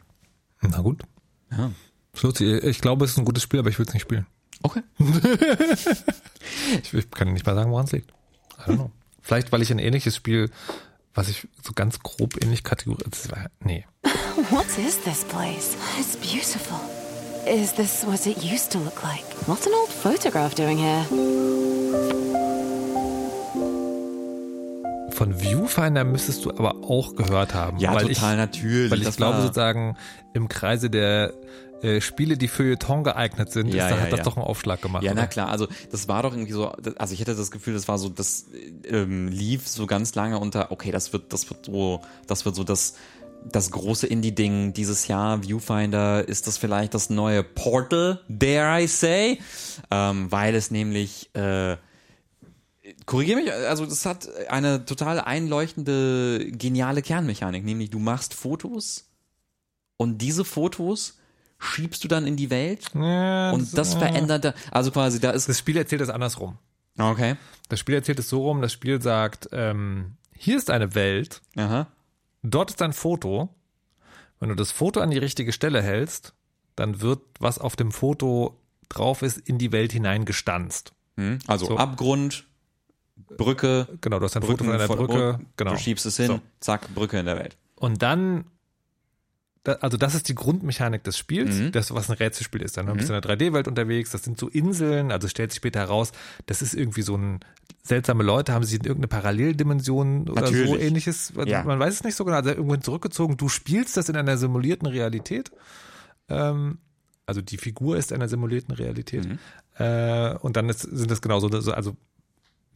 Na 0.60 0.80
gut. 0.80 1.02
Ja. 1.50 1.70
Ich 2.40 2.80
glaube, 2.80 3.04
es 3.04 3.12
ist 3.12 3.18
ein 3.18 3.24
gutes 3.24 3.42
Spiel, 3.42 3.60
aber 3.60 3.70
ich 3.70 3.78
will 3.78 3.86
es 3.86 3.94
nicht 3.94 4.02
spielen. 4.02 4.26
Okay. 4.62 4.82
Ich, 6.82 6.92
ich 6.94 7.10
kann 7.10 7.32
nicht 7.32 7.46
mal 7.46 7.54
sagen, 7.54 7.70
woran 7.70 7.84
es 7.84 7.92
liegt. 7.92 8.10
I 8.58 8.70
don't 8.70 8.76
know. 8.76 8.90
Vielleicht, 9.20 9.52
weil 9.52 9.62
ich 9.62 9.70
ein 9.70 9.78
ähnliches 9.78 10.16
Spiel, 10.16 10.50
was 11.18 11.28
ich 11.28 11.48
so 11.64 11.72
ganz 11.74 11.98
grob 11.98 12.40
ähnlich 12.40 12.62
kategorisiere. 12.62 13.50
Nee. 13.64 13.84
What 14.50 14.66
is 14.78 15.00
this 15.02 15.24
place? 15.24 15.76
It's 15.98 16.16
beautiful. 16.16 16.78
Is 17.44 17.72
this 17.72 18.06
what 18.06 18.24
it 18.24 18.38
used 18.44 18.70
to 18.70 18.78
look 18.78 19.02
like? 19.02 19.24
What's 19.48 19.66
an 19.66 19.72
old 19.74 19.90
photograph 19.90 20.54
doing 20.54 20.78
here? 20.78 21.04
Von 25.10 25.40
Viewfinder 25.40 26.04
müsstest 26.04 26.44
du 26.44 26.50
aber 26.50 26.76
auch 26.88 27.16
gehört 27.16 27.52
haben. 27.52 27.78
Ja, 27.78 27.94
weil 27.94 28.06
total 28.06 28.34
ich, 28.34 28.38
natürlich. 28.38 28.90
Weil 28.92 28.98
ich 28.98 29.04
Das 29.06 29.16
glaube 29.16 29.38
war- 29.38 29.42
sozusagen 29.42 29.96
im 30.34 30.46
Kreise 30.46 30.88
der 30.88 31.32
äh, 31.82 32.00
Spiele, 32.00 32.36
die 32.36 32.48
Feuilleton 32.48 33.04
geeignet 33.04 33.52
sind, 33.52 33.68
Ja, 33.68 33.84
ist, 33.84 33.90
da 33.92 33.96
ja, 33.96 34.02
hat 34.02 34.12
das 34.12 34.18
ja. 34.18 34.24
doch 34.24 34.36
einen 34.36 34.46
Aufschlag 34.46 34.82
gemacht. 34.82 35.04
Ja, 35.04 35.14
na 35.14 35.22
oder? 35.22 35.28
klar, 35.28 35.48
also 35.48 35.68
das 35.90 36.08
war 36.08 36.22
doch 36.22 36.32
irgendwie 36.32 36.52
so, 36.52 36.70
also 36.96 37.14
ich 37.14 37.20
hatte 37.20 37.34
das 37.34 37.50
Gefühl, 37.50 37.74
das 37.74 37.86
war 37.88 37.98
so, 37.98 38.08
das 38.08 38.46
ähm, 38.84 39.28
lief 39.28 39.68
so 39.68 39.86
ganz 39.86 40.14
lange 40.14 40.38
unter, 40.38 40.72
okay, 40.72 40.90
das 40.90 41.12
wird, 41.12 41.32
das 41.32 41.48
wird 41.50 41.66
so, 41.66 42.00
das 42.26 42.44
wird 42.44 42.56
so 42.56 42.64
das, 42.64 42.94
das 43.44 43.70
große 43.70 44.06
Indie-Ding 44.06 44.72
dieses 44.72 45.06
Jahr, 45.06 45.42
Viewfinder, 45.42 46.26
ist 46.26 46.46
das 46.46 46.58
vielleicht 46.58 46.94
das 46.94 47.10
neue 47.10 47.44
Portal, 47.44 48.20
dare 48.28 48.82
I 48.82 48.86
say, 48.86 49.38
ähm, 49.90 50.30
weil 50.32 50.54
es 50.54 50.70
nämlich, 50.70 51.30
äh, 51.34 51.76
korrigiere 53.06 53.40
mich, 53.40 53.52
also 53.52 53.86
das 53.86 54.06
hat 54.06 54.28
eine 54.48 54.84
total 54.84 55.20
einleuchtende, 55.20 56.50
geniale 56.50 57.02
Kernmechanik, 57.02 57.64
nämlich 57.64 57.90
du 57.90 57.98
machst 57.98 58.34
Fotos 58.34 59.08
und 59.96 60.18
diese 60.18 60.44
Fotos 60.44 61.18
schiebst 61.58 62.02
du 62.04 62.08
dann 62.08 62.26
in 62.26 62.36
die 62.36 62.50
Welt 62.50 62.84
Ja, 62.94 63.50
und 63.52 63.76
das 63.76 63.94
verändert, 63.94 64.44
da- 64.44 64.54
also 64.70 64.90
quasi 64.90 65.18
da 65.20 65.30
ist, 65.30 65.48
Das 65.48 65.58
Spiel 65.58 65.76
erzählt 65.76 66.00
das 66.00 66.08
andersrum. 66.10 66.56
okay, 66.98 67.36
Das 67.68 67.80
Spiel 67.80 67.94
erzählt 67.96 68.18
es 68.18 68.28
so 68.28 68.42
rum, 68.42 68.62
das 68.62 68.72
Spiel 68.72 69.00
sagt, 69.02 69.48
ähm, 69.52 70.16
hier 70.34 70.56
ist 70.56 70.70
eine 70.70 70.94
Welt, 70.94 71.42
aha, 71.56 71.86
dort 72.42 72.70
ist 72.70 72.80
ein 72.82 72.92
Foto. 72.92 73.48
Wenn 74.40 74.50
du 74.50 74.54
das 74.54 74.70
Foto 74.70 75.00
an 75.00 75.10
die 75.10 75.18
richtige 75.18 75.52
Stelle 75.52 75.82
hältst, 75.82 76.32
dann 76.76 77.00
wird, 77.00 77.20
was 77.40 77.58
auf 77.58 77.74
dem 77.74 77.90
Foto 77.90 78.56
drauf 78.88 79.22
ist, 79.22 79.36
in 79.38 79.58
die 79.58 79.72
Welt 79.72 79.90
hineingestanzt. 79.92 80.92
Hm, 81.16 81.40
also 81.48 81.66
So. 81.66 81.76
Abgrund, 81.76 82.44
Brücke, 83.36 83.88
Genau, 84.00 84.20
du 84.20 84.24
hast 84.24 84.36
ein 84.36 84.42
Foto 84.42 84.58
von 84.64 84.68
einer 84.72 84.78
der 84.86 84.94
Brücke. 84.94 85.40
Genau. 85.56 85.72
du 85.72 85.76
schiebst 85.78 86.06
es 86.06 86.16
hin, 86.16 86.26
So. 86.28 86.40
zack, 86.60 86.88
Brücke 86.94 87.18
in 87.18 87.26
der 87.26 87.36
Welt. 87.36 87.56
Und 87.74 88.00
dann, 88.02 88.44
da, 89.68 89.74
also 89.80 89.96
das 89.96 90.14
ist 90.14 90.28
die 90.28 90.34
Grundmechanik 90.34 91.04
des 91.04 91.16
Spiels, 91.18 91.56
Mhm. 91.56 91.72
das, 91.72 91.92
was 91.94 92.08
ein 92.10 92.16
Rätselspiel 92.16 92.62
ist. 92.62 92.76
Dann 92.76 92.86
bist 92.96 93.08
du 93.08 93.14
in 93.14 93.20
der 93.20 93.30
3D-Welt 93.30 93.68
unterwegs, 93.68 94.10
das 94.10 94.22
sind 94.24 94.38
so 94.38 94.48
Inseln, 94.48 95.12
also 95.12 95.28
stellt 95.28 95.50
sich 95.52 95.56
später 95.58 95.80
heraus, 95.80 96.12
das 96.46 96.62
ist 96.62 96.74
irgendwie 96.74 97.02
so 97.02 97.16
ein, 97.16 97.40
seltsame 97.82 98.22
Leute 98.22 98.52
haben 98.52 98.64
sich 98.64 98.74
in 98.78 98.84
irgendeine 98.84 99.08
Paralleldimension 99.08 100.28
oder 100.28 100.46
so 100.48 100.52
Natürlich. 100.52 100.82
ähnliches, 100.82 101.32
also 101.36 101.50
Ja. 101.50 101.62
man 101.64 101.78
weiß 101.78 101.94
es 101.94 102.04
nicht 102.04 102.16
so 102.16 102.24
genau, 102.24 102.36
also 102.38 102.50
irgendwohin 102.50 102.82
zurückgezogen, 102.82 103.36
du 103.36 103.48
spielst 103.48 103.96
das 103.96 104.08
in 104.08 104.16
einer 104.16 104.36
simulierten 104.36 104.86
Realität, 104.88 105.50
ähm, 106.28 106.78
also 107.26 107.40
die 107.40 107.58
Figur 107.58 107.96
ist 107.96 108.10
in 108.10 108.16
einer 108.16 108.28
simulierten 108.28 108.74
Realität 108.74 109.26
Mhm. 109.26 109.38
äh, 109.76 110.34
und 110.36 110.56
dann 110.56 110.68
ist, 110.68 110.80
sind 110.80 111.10
das 111.10 111.20
genauso, 111.22 111.48
so- 111.60 111.72
also 111.72 111.96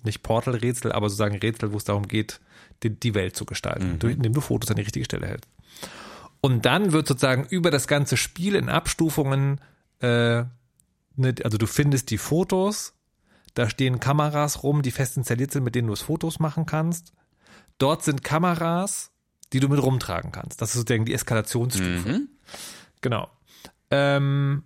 nicht 0.05 0.23
Portal-Rätsel, 0.23 0.93
aber 0.93 1.09
sozusagen 1.09 1.37
Rätsel, 1.37 1.73
wo 1.73 1.77
es 1.77 1.85
darum 1.85 2.09
geht, 2.09 2.41
die, 2.83 2.91
die 2.91 3.15
Welt 3.15 3.37
zu 3.37 3.45
gestalten, 3.45 3.99
durch- 3.99 4.15
indem 4.17 4.33
du 4.35 4.41
Fotos 4.41 4.69
an 4.71 4.77
die 4.77 4.83
richtige 4.83 5.05
Stelle 5.05 5.27
hältst. 5.29 5.49
Und 6.43 6.67
dann 6.67 6.93
wird 6.93 7.07
sozusagen 7.07 7.47
über 7.49 7.71
das 7.71 7.87
ganze 7.87 8.17
Spiel 8.17 8.57
in 8.57 8.69
Abstufungen, 8.69 9.61
äh, 10.01 10.43
ne, 11.15 11.35
also 11.45 11.57
du 11.57 11.67
findest 11.67 12.11
die 12.11 12.19
Fotos, 12.19 12.95
da 13.55 13.71
stehen 13.71 14.01
Kameras 14.01 14.65
rum, 14.65 14.83
die 14.83 14.91
fest 14.91 15.17
installiert 15.17 15.53
sind, 15.53 15.63
mit 15.63 15.77
denen 15.77 15.87
du 15.87 15.95
Fotos 15.95 16.41
machen 16.41 16.67
kannst. 16.67 17.13
Dort 17.79 18.03
sind 18.03 18.25
Kameras, 18.25 19.13
die 19.53 19.61
du 19.61 19.69
mit 19.69 19.81
rumtragen 19.81 20.33
kannst. 20.33 20.61
Das 20.61 20.71
ist 20.71 20.81
sozusagen 20.81 21.05
die 21.05 21.15
Eskalationsstufe. 21.15 22.09
Mhm. 22.09 22.29
Genau. 23.03 23.31
Ähm, 23.91 24.65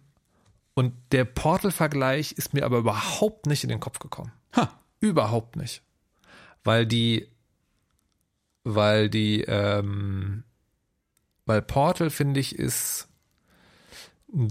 und 0.72 0.94
der 1.12 1.26
Portal-Vergleich 1.26 2.32
ist 2.32 2.54
mir 2.54 2.64
aber 2.64 2.78
überhaupt 2.78 3.46
nicht 3.46 3.64
in 3.64 3.68
den 3.68 3.80
Kopf 3.80 3.98
gekommen. 3.98 4.32
Ha. 4.54 4.80
Überhaupt 5.00 5.56
nicht. 5.56 5.82
Weil 6.64 6.86
die, 6.86 7.28
weil 8.64 9.10
die, 9.10 9.42
ähm, 9.42 10.44
weil 11.46 11.62
Portal, 11.62 12.10
finde 12.10 12.40
ich, 12.40 12.58
ist 12.58 13.08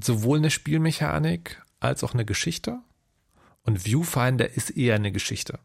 sowohl 0.02 0.40
eine 0.40 0.50
Spielmechanik 0.50 1.62
als 1.80 2.04
auch 2.04 2.14
eine 2.14 2.26
Geschichte. 2.26 2.80
Und 3.64 3.86
Viewfinder 3.86 4.50
ist 4.50 4.72
eher 4.72 4.96
eine 4.96 5.12
Geschichte. 5.12 5.60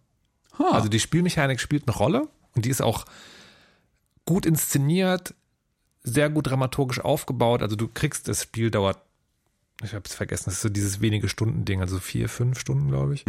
Ha. 0.59 0.71
Also 0.73 0.89
die 0.89 1.01
Spielmechanik 1.01 1.61
spielt 1.61 1.87
eine 1.87 1.97
Rolle 1.97 2.29
und 2.55 2.65
die 2.65 2.71
ist 2.71 2.83
auch 2.83 3.05
gut 4.25 4.47
inszeniert, 4.47 5.35
sehr 6.03 6.31
gut 6.31 6.49
dramaturgisch 6.49 7.01
aufgebaut. 7.01 7.63
Also 7.63 7.77
du 7.77 7.89
kriegst, 7.89 8.29
das 8.29 8.43
Spiel 8.43 8.71
dauert, 8.71 8.99
ich 9.83 9.95
habe 9.95 10.05
es 10.07 10.15
vergessen, 10.15 10.45
das 10.47 10.55
ist 10.55 10.63
so 10.63 10.69
dieses 10.69 11.01
wenige 11.01 11.29
Stunden-Ding, 11.29 11.81
also 11.81 11.99
vier, 11.99 12.29
fünf 12.29 12.59
Stunden, 12.59 12.89
glaube 12.89 13.15
ich. 13.15 13.25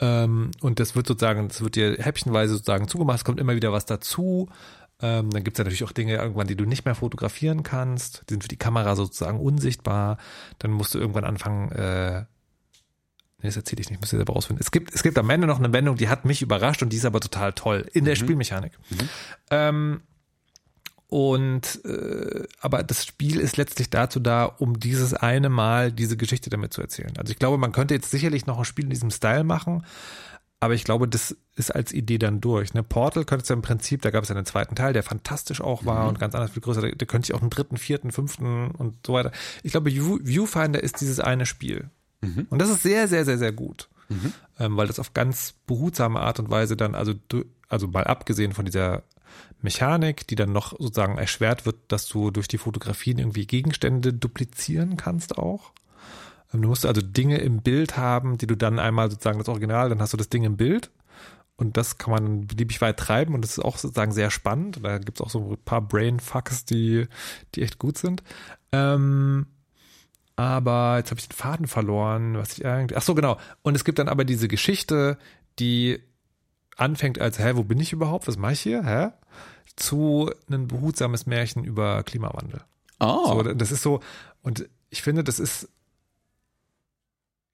Ähm, 0.00 0.50
und 0.60 0.78
das 0.80 0.94
wird 0.94 1.06
sozusagen, 1.06 1.48
das 1.48 1.60
wird 1.60 1.76
dir 1.76 1.96
häppchenweise 1.98 2.54
sozusagen 2.54 2.88
zugemacht, 2.88 3.18
es 3.18 3.24
kommt 3.24 3.40
immer 3.40 3.56
wieder 3.56 3.72
was 3.72 3.86
dazu. 3.86 4.48
Ähm, 5.00 5.30
dann 5.30 5.44
gibt 5.44 5.56
es 5.56 5.58
ja 5.58 5.64
natürlich 5.64 5.84
auch 5.84 5.92
Dinge 5.92 6.16
irgendwann, 6.16 6.48
die 6.48 6.56
du 6.56 6.64
nicht 6.64 6.84
mehr 6.84 6.94
fotografieren 6.94 7.62
kannst. 7.62 8.24
Die 8.28 8.34
sind 8.34 8.42
für 8.42 8.48
die 8.48 8.56
Kamera 8.56 8.96
sozusagen 8.96 9.38
unsichtbar. 9.38 10.18
Dann 10.58 10.72
musst 10.72 10.94
du 10.94 10.98
irgendwann 10.98 11.24
anfangen, 11.24 11.70
äh, 11.72 12.24
Nee, 13.40 13.50
das 13.50 13.56
erzähle 13.56 13.80
ich 13.80 13.88
nicht, 13.88 14.00
müsst 14.00 14.12
ihr 14.12 14.16
selber 14.16 14.32
rausfinden. 14.32 14.60
Es 14.60 14.72
gibt, 14.72 14.92
es 14.92 15.04
gibt 15.04 15.16
am 15.16 15.30
Ende 15.30 15.46
noch 15.46 15.60
eine 15.60 15.72
Wendung, 15.72 15.94
die 15.94 16.08
hat 16.08 16.24
mich 16.24 16.42
überrascht 16.42 16.82
und 16.82 16.92
die 16.92 16.96
ist 16.96 17.04
aber 17.04 17.20
total 17.20 17.52
toll 17.52 17.88
in 17.92 18.04
der 18.04 18.16
Spielmechanik. 18.16 18.72
Ähm, 19.50 20.00
und 21.06 21.82
äh, 21.84 22.46
aber 22.60 22.82
das 22.82 23.06
Spiel 23.06 23.38
ist 23.38 23.56
letztlich 23.56 23.90
dazu 23.90 24.18
da, 24.18 24.44
um 24.44 24.80
dieses 24.80 25.14
eine 25.14 25.48
Mal 25.48 25.92
diese 25.92 26.16
Geschichte 26.16 26.50
damit 26.50 26.74
zu 26.74 26.82
erzählen. 26.82 27.12
Also 27.16 27.30
ich 27.30 27.38
glaube, 27.38 27.58
man 27.58 27.72
könnte 27.72 27.94
jetzt 27.94 28.10
sicherlich 28.10 28.46
noch 28.46 28.58
ein 28.58 28.64
Spiel 28.64 28.84
in 28.84 28.90
diesem 28.90 29.10
Style 29.10 29.44
machen, 29.44 29.86
aber 30.60 30.74
ich 30.74 30.84
glaube, 30.84 31.06
das 31.08 31.36
ist 31.54 31.74
als 31.74 31.92
Idee 31.92 32.18
dann 32.18 32.40
durch. 32.40 32.74
Ne? 32.74 32.82
Portal 32.82 33.24
könnte 33.24 33.42
es 33.44 33.48
ja 33.48 33.54
im 33.54 33.62
Prinzip, 33.62 34.02
da 34.02 34.10
gab 34.10 34.22
es 34.24 34.28
ja 34.28 34.36
einen 34.36 34.46
zweiten 34.46 34.74
Teil, 34.74 34.92
der 34.92 35.02
fantastisch 35.02 35.60
auch 35.60 35.84
war 35.84 36.08
und 36.08 36.18
ganz 36.18 36.34
anders 36.34 36.50
viel 36.52 36.62
größer. 36.62 36.82
Da, 36.82 36.88
da 36.90 37.06
könnte 37.06 37.26
ich 37.30 37.34
auch 37.34 37.40
einen 37.40 37.50
dritten, 37.50 37.76
vierten, 37.76 38.10
fünften 38.12 38.70
und 38.72 39.06
so 39.06 39.12
weiter. 39.12 39.32
Ich 39.62 39.72
glaube, 39.72 39.90
View, 39.92 40.18
Viewfinder 40.22 40.82
ist 40.82 41.00
dieses 41.00 41.20
eine 41.20 41.46
Spiel. 41.46 41.90
Und 42.50 42.58
das 42.60 42.68
ist 42.70 42.82
sehr, 42.82 43.06
sehr, 43.08 43.24
sehr, 43.24 43.38
sehr 43.38 43.52
gut. 43.52 43.88
Ähm, 44.58 44.76
weil 44.76 44.86
das 44.88 44.98
auf 44.98 45.14
ganz 45.14 45.54
behutsame 45.66 46.18
Art 46.20 46.38
und 46.40 46.50
Weise 46.50 46.76
dann, 46.76 46.94
also, 46.94 47.14
du- 47.28 47.44
also 47.68 47.86
mal 47.86 48.04
abgesehen 48.04 48.52
von 48.52 48.64
dieser 48.64 49.02
Mechanik, 49.60 50.26
die 50.26 50.34
dann 50.36 50.52
noch 50.52 50.70
sozusagen 50.78 51.18
erschwert 51.18 51.66
wird, 51.66 51.76
dass 51.88 52.08
du 52.08 52.30
durch 52.30 52.48
die 52.48 52.58
Fotografien 52.58 53.18
irgendwie 53.18 53.46
Gegenstände 53.46 54.12
duplizieren 54.12 54.96
kannst 54.96 55.36
auch. 55.38 55.72
Ähm, 56.52 56.62
Du 56.62 56.68
musst 56.68 56.86
also 56.86 57.00
Dinge 57.00 57.38
im 57.38 57.62
Bild 57.62 57.96
haben, 57.96 58.38
die 58.38 58.46
du 58.46 58.56
dann 58.56 58.78
einmal 58.78 59.10
sozusagen 59.10 59.38
das 59.38 59.48
Original, 59.48 59.88
dann 59.88 60.00
hast 60.00 60.12
du 60.12 60.16
das 60.16 60.28
Ding 60.28 60.44
im 60.44 60.56
Bild 60.56 60.90
und 61.56 61.76
das 61.76 61.98
kann 61.98 62.12
man 62.12 62.46
beliebig 62.46 62.80
weit 62.80 62.98
treiben 62.98 63.34
und 63.34 63.42
das 63.42 63.58
ist 63.58 63.64
auch 63.64 63.78
sozusagen 63.78 64.12
sehr 64.12 64.30
spannend. 64.30 64.78
Da 64.82 64.98
gibt's 64.98 65.20
auch 65.20 65.30
so 65.30 65.50
ein 65.52 65.64
paar 65.64 65.82
Brainfucks, 65.82 66.64
die, 66.64 67.08
die 67.54 67.62
echt 67.62 67.78
gut 67.78 67.98
sind. 67.98 68.22
Ähm, 68.70 69.46
aber 70.36 70.98
jetzt 70.98 71.10
habe 71.10 71.18
ich 71.18 71.28
den 71.28 71.34
Faden 71.34 71.66
verloren, 71.66 72.36
was 72.38 72.56
ich 72.56 72.64
eigentlich. 72.64 72.96
Ach 72.96 73.02
so, 73.02 73.16
genau. 73.16 73.38
Und 73.62 73.74
es 73.74 73.84
gibt 73.84 73.98
dann 73.98 74.08
aber 74.08 74.24
diese 74.24 74.46
Geschichte, 74.46 75.18
die 75.58 76.00
anfängt 76.76 77.20
als, 77.20 77.40
hä, 77.40 77.52
wo 77.56 77.64
bin 77.64 77.80
ich 77.80 77.92
überhaupt? 77.92 78.28
Was 78.28 78.36
mache 78.36 78.52
ich 78.52 78.60
hier? 78.60 78.84
Hä? 78.84 79.08
Zu 79.74 80.30
ein 80.48 80.68
behutsames 80.68 81.26
Märchen 81.26 81.64
über 81.64 82.04
Klimawandel. 82.04 82.62
Oh. 83.00 83.26
So, 83.26 83.42
das 83.42 83.72
ist 83.72 83.82
so, 83.82 83.98
und 84.42 84.68
ich 84.90 85.02
finde, 85.02 85.24
das 85.24 85.40
ist, 85.40 85.68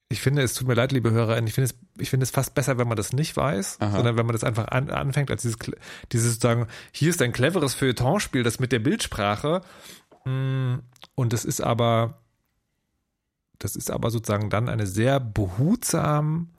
ich 0.09 0.21
finde, 0.21 0.43
es 0.43 0.55
tut 0.55 0.69
mir 0.69 0.75
leid, 0.75 0.93
liebe 0.93 1.11
HörerInnen, 1.11 1.47
ich 1.47 1.55
finde 1.55 1.71
es, 1.71 1.79
ich 1.99 2.11
finde 2.11 2.25
es 2.25 2.31
fast 2.31 2.55
besser, 2.55 2.79
wenn 2.79 2.89
man 2.89 2.97
das 2.97 3.13
nicht 3.13 3.37
weiß, 3.37 3.79
Aha. 3.81 3.97
sondern 3.97 4.17
wenn 4.17 4.27
man 4.27 4.35
das 4.35 4.45
einfach 4.45 4.69
an, 4.69 4.91
anfängt, 4.91 5.31
als 5.31 5.43
dieses, 5.43 5.57
dieses 6.13 6.35
sozusagen, 6.35 6.67
hier 6.93 7.11
ist 7.11 7.23
ein 7.23 7.33
cleveres 7.33 7.75
Feuilletonspiel, 7.75 8.43
das 8.43 8.61
mit 8.61 8.73
der 8.73 8.81
Bildsprache, 8.81 9.63
mm, 10.25 10.75
und 11.15 11.33
das 11.33 11.45
ist 11.45 11.61
aber, 11.61 12.19
das 13.59 13.77
ist 13.77 13.91
aber 13.91 14.11
sozusagen 14.11 14.51
dann 14.51 14.69
eine 14.69 14.87
sehr 14.87 15.21
behutsam, 15.21 16.51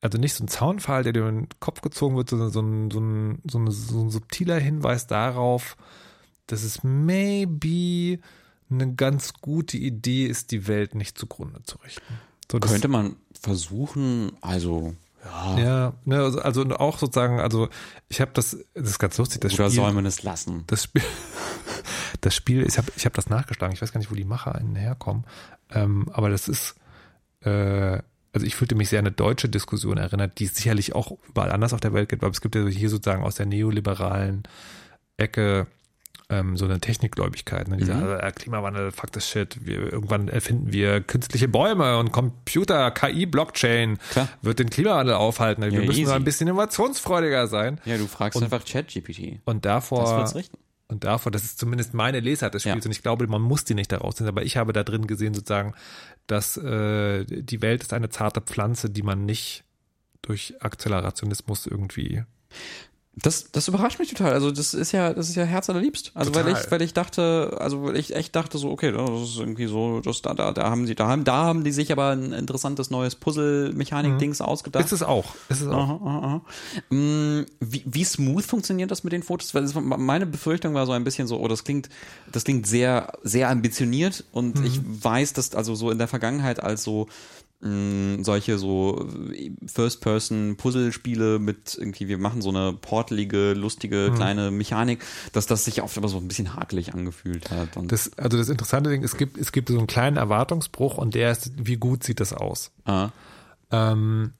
also 0.00 0.18
nicht 0.18 0.34
so 0.34 0.44
ein 0.44 0.48
Zaunpfahl, 0.48 1.04
der 1.04 1.12
dir 1.12 1.28
in 1.28 1.42
den 1.42 1.48
Kopf 1.60 1.82
gezogen 1.82 2.16
wird, 2.16 2.30
sondern 2.30 2.50
so 2.50 2.60
ein, 2.60 2.90
so 2.90 3.00
ein, 3.00 3.42
so 3.48 3.58
ein, 3.58 3.70
so 3.70 4.00
ein 4.00 4.10
subtiler 4.10 4.58
Hinweis 4.58 5.06
darauf, 5.06 5.76
dass 6.46 6.62
es 6.62 6.82
maybe 6.82 8.20
eine 8.70 8.94
ganz 8.94 9.34
gute 9.34 9.76
Idee 9.76 10.26
ist, 10.26 10.50
die 10.50 10.66
Welt 10.66 10.94
nicht 10.94 11.18
zugrunde 11.18 11.62
zu 11.62 11.78
richten. 11.78 12.14
So, 12.50 12.58
Könnte 12.60 12.88
man 12.88 13.16
versuchen, 13.38 14.32
also, 14.40 14.94
ja, 15.24 15.58
ja, 15.58 15.92
ne, 16.04 16.18
also, 16.18 16.40
also 16.40 16.64
auch 16.76 16.98
sozusagen, 16.98 17.40
also 17.40 17.68
ich 18.08 18.20
habe 18.20 18.30
das, 18.32 18.56
das 18.74 18.90
ist 18.90 18.98
ganz 18.98 19.18
lustig, 19.18 19.40
das 19.42 19.54
oder 19.54 19.68
Spiel, 19.68 19.82
soll 19.82 19.92
man 19.92 20.06
es 20.06 20.22
lassen? 20.22 20.64
das 20.66 20.84
Spiel, 20.84 21.02
das 22.22 22.34
Spiel, 22.34 22.66
ich 22.66 22.78
habe 22.78 22.90
ich 22.96 23.04
hab 23.04 23.14
das 23.14 23.28
nachgeschlagen, 23.28 23.74
ich 23.74 23.82
weiß 23.82 23.92
gar 23.92 23.98
nicht, 23.98 24.10
wo 24.10 24.14
die 24.14 24.24
MacherInnen 24.24 24.76
herkommen, 24.76 25.24
ähm, 25.70 26.08
aber 26.12 26.30
das 26.30 26.48
ist, 26.48 26.76
äh, 27.40 28.00
also 28.32 28.46
ich 28.46 28.56
fühlte 28.56 28.74
mich 28.74 28.88
sehr 28.88 29.00
an 29.00 29.06
eine 29.06 29.14
deutsche 29.14 29.50
Diskussion 29.50 29.98
erinnert, 29.98 30.38
die 30.38 30.44
es 30.44 30.54
sicherlich 30.54 30.94
auch 30.94 31.12
überall 31.28 31.52
anders 31.52 31.74
auf 31.74 31.80
der 31.80 31.92
Welt 31.92 32.08
gibt, 32.08 32.22
aber 32.24 32.32
es 32.32 32.40
gibt 32.40 32.54
ja 32.54 32.66
hier 32.66 32.88
sozusagen 32.88 33.24
aus 33.24 33.34
der 33.34 33.46
neoliberalen 33.46 34.44
Ecke 35.18 35.66
ähm, 36.30 36.56
so 36.56 36.64
eine 36.66 36.78
Technikgläubigkeit. 36.80 37.68
Ne? 37.68 37.78
Diese 37.78 37.94
Mhm. 37.94 38.18
äh, 38.20 38.32
Klimawandel, 38.32 38.92
fuck 38.92 39.12
this 39.12 39.28
shit. 39.28 39.64
Wir, 39.64 39.92
irgendwann 39.92 40.28
erfinden 40.28 40.72
wir 40.72 41.00
künstliche 41.00 41.48
Bäume 41.48 41.98
und 41.98 42.12
Computer, 42.12 42.90
KI, 42.90 43.24
Blockchain 43.26 43.98
Klar. 44.10 44.28
wird 44.42 44.58
den 44.58 44.68
Klimawandel 44.70 45.14
aufhalten. 45.14 45.62
Wir 45.62 45.70
Ja, 45.72 45.78
müssen 45.80 45.92
easy. 45.92 46.02
nur 46.04 46.14
ein 46.14 46.24
bisschen 46.24 46.48
innovationsfreudiger 46.48 47.46
sein. 47.46 47.80
Ja, 47.84 47.96
du 47.96 48.06
fragst 48.06 48.42
einfach 48.42 48.64
ChatGPT. 48.64 49.40
Und 49.44 49.64
Das 49.64 49.72
davor, 49.84 50.18
wird's 50.18 50.34
richten. 50.34 50.58
und 50.88 51.04
davor, 51.04 51.32
das 51.32 51.44
ist 51.44 51.58
zumindest 51.58 51.94
meine 51.94 52.20
Lesart 52.20 52.52
des 52.54 52.64
Ja. 52.64 52.72
Spiels 52.72 52.84
und 52.86 52.92
ich 52.92 53.02
glaube, 53.02 53.26
man 53.26 53.40
muss 53.42 53.64
die 53.64 53.74
nicht 53.74 53.90
daraus 53.92 54.16
sehen, 54.16 54.26
aber 54.28 54.42
ich 54.42 54.56
habe 54.58 54.72
da 54.74 54.84
drin 54.84 55.06
gesehen 55.06 55.32
sozusagen, 55.34 55.74
dass 56.26 56.56
äh, 56.58 57.24
die 57.24 57.62
Welt 57.62 57.82
ist 57.82 57.92
eine 57.94 58.10
zarte 58.10 58.40
Pflanze, 58.42 58.90
die 58.90 59.02
man 59.02 59.24
nicht 59.24 59.64
durch 60.20 60.54
Akzelerationismus 60.60 61.66
irgendwie 61.66 62.24
Das, 63.22 63.50
das 63.52 63.68
überrascht 63.68 63.98
mich 63.98 64.10
total. 64.10 64.32
Also 64.32 64.50
das 64.50 64.74
ist 64.74 64.92
ja, 64.92 65.12
das 65.12 65.28
ist 65.28 65.34
ja 65.34 65.44
Herz 65.44 65.68
allerliebst. 65.68 66.12
Also 66.14 66.34
weil 66.34 66.44
Total. 66.44 66.62
ich, 66.62 66.70
weil 66.70 66.82
ich 66.82 66.94
dachte, 66.94 67.56
also 67.58 67.84
weil 67.84 67.96
ich 67.96 68.14
echt 68.14 68.36
dachte 68.36 68.58
so, 68.58 68.70
okay, 68.70 68.92
das 68.92 69.22
ist 69.22 69.38
irgendwie 69.38 69.66
so, 69.66 70.00
das, 70.00 70.22
da, 70.22 70.34
da, 70.34 70.52
da 70.52 70.70
haben 70.70 70.86
sie, 70.86 70.94
da 70.94 71.08
haben, 71.08 71.24
da 71.24 71.44
haben 71.44 71.64
die 71.64 71.72
sich 71.72 71.90
aber 71.90 72.10
ein 72.10 72.32
interessantes 72.32 72.90
neues 72.90 73.14
Puzzle-Mechanik-Dings 73.16 74.40
ausgedacht. 74.40 74.84
ist 74.84 74.92
es 74.92 75.02
auch. 75.02 75.34
Ist 75.48 75.62
es 75.62 75.68
auch. 75.68 75.72
Aha, 75.72 76.00
aha, 76.04 76.18
aha. 76.90 76.94
Mm, 76.94 77.46
Wie, 77.60 77.82
wie 77.86 78.04
smooth 78.04 78.44
funktioniert 78.44 78.90
das 78.90 79.04
mit 79.04 79.12
den 79.12 79.22
Fotos? 79.22 79.54
Weil 79.54 79.64
meine 79.82 80.26
Befürchtung 80.26 80.74
war 80.74 80.86
so 80.86 80.92
ein 80.92 81.04
bisschen 81.04 81.26
so, 81.26 81.40
oh, 81.40 81.48
das 81.48 81.64
klingt, 81.64 81.88
das 82.30 82.44
klingt 82.44 82.66
sehr, 82.66 83.12
sehr 83.22 83.48
ambitioniert 83.48 84.24
und 84.32 84.64
ich 84.64 84.80
weiß, 84.84 85.32
dass 85.32 85.54
also 85.54 85.74
so 85.74 85.90
in 85.90 85.98
der 85.98 86.08
Vergangenheit 86.08 86.62
als 86.62 86.84
so 86.84 87.08
mh, 87.60 88.24
solche 88.24 88.58
so 88.58 89.08
First-Person-Puzzle-Spiele 89.66 91.38
mit 91.38 91.76
irgendwie, 91.78 92.08
wir 92.08 92.18
machen 92.18 92.42
so 92.42 92.50
eine 92.50 92.72
portelige, 92.72 93.52
lustige 93.54 94.12
kleine 94.14 94.50
Mechanik, 94.50 95.00
dass 95.32 95.46
das 95.46 95.64
sich 95.64 95.82
oft 95.82 95.96
aber 95.98 96.08
so 96.08 96.18
ein 96.18 96.28
bisschen 96.28 96.54
hakelig 96.54 96.94
angefühlt 96.94 97.50
hat. 97.50 97.70
Das, 97.82 98.16
also 98.18 98.38
das 98.38 98.48
interessante 98.48 98.90
Ding, 98.90 99.02
es 99.02 99.16
gibt, 99.16 99.38
es 99.38 99.52
gibt 99.52 99.68
so 99.68 99.78
einen 99.78 99.86
kleinen 99.86 100.16
Erwartungsbruch 100.16 100.98
und 100.98 101.14
der 101.14 101.32
ist, 101.32 101.52
wie 101.58 101.76
gut 101.76 102.04
sieht 102.04 102.20
das 102.20 102.32
aus? 102.32 102.70
ah, 102.84 103.10
Ähm, 103.70 104.32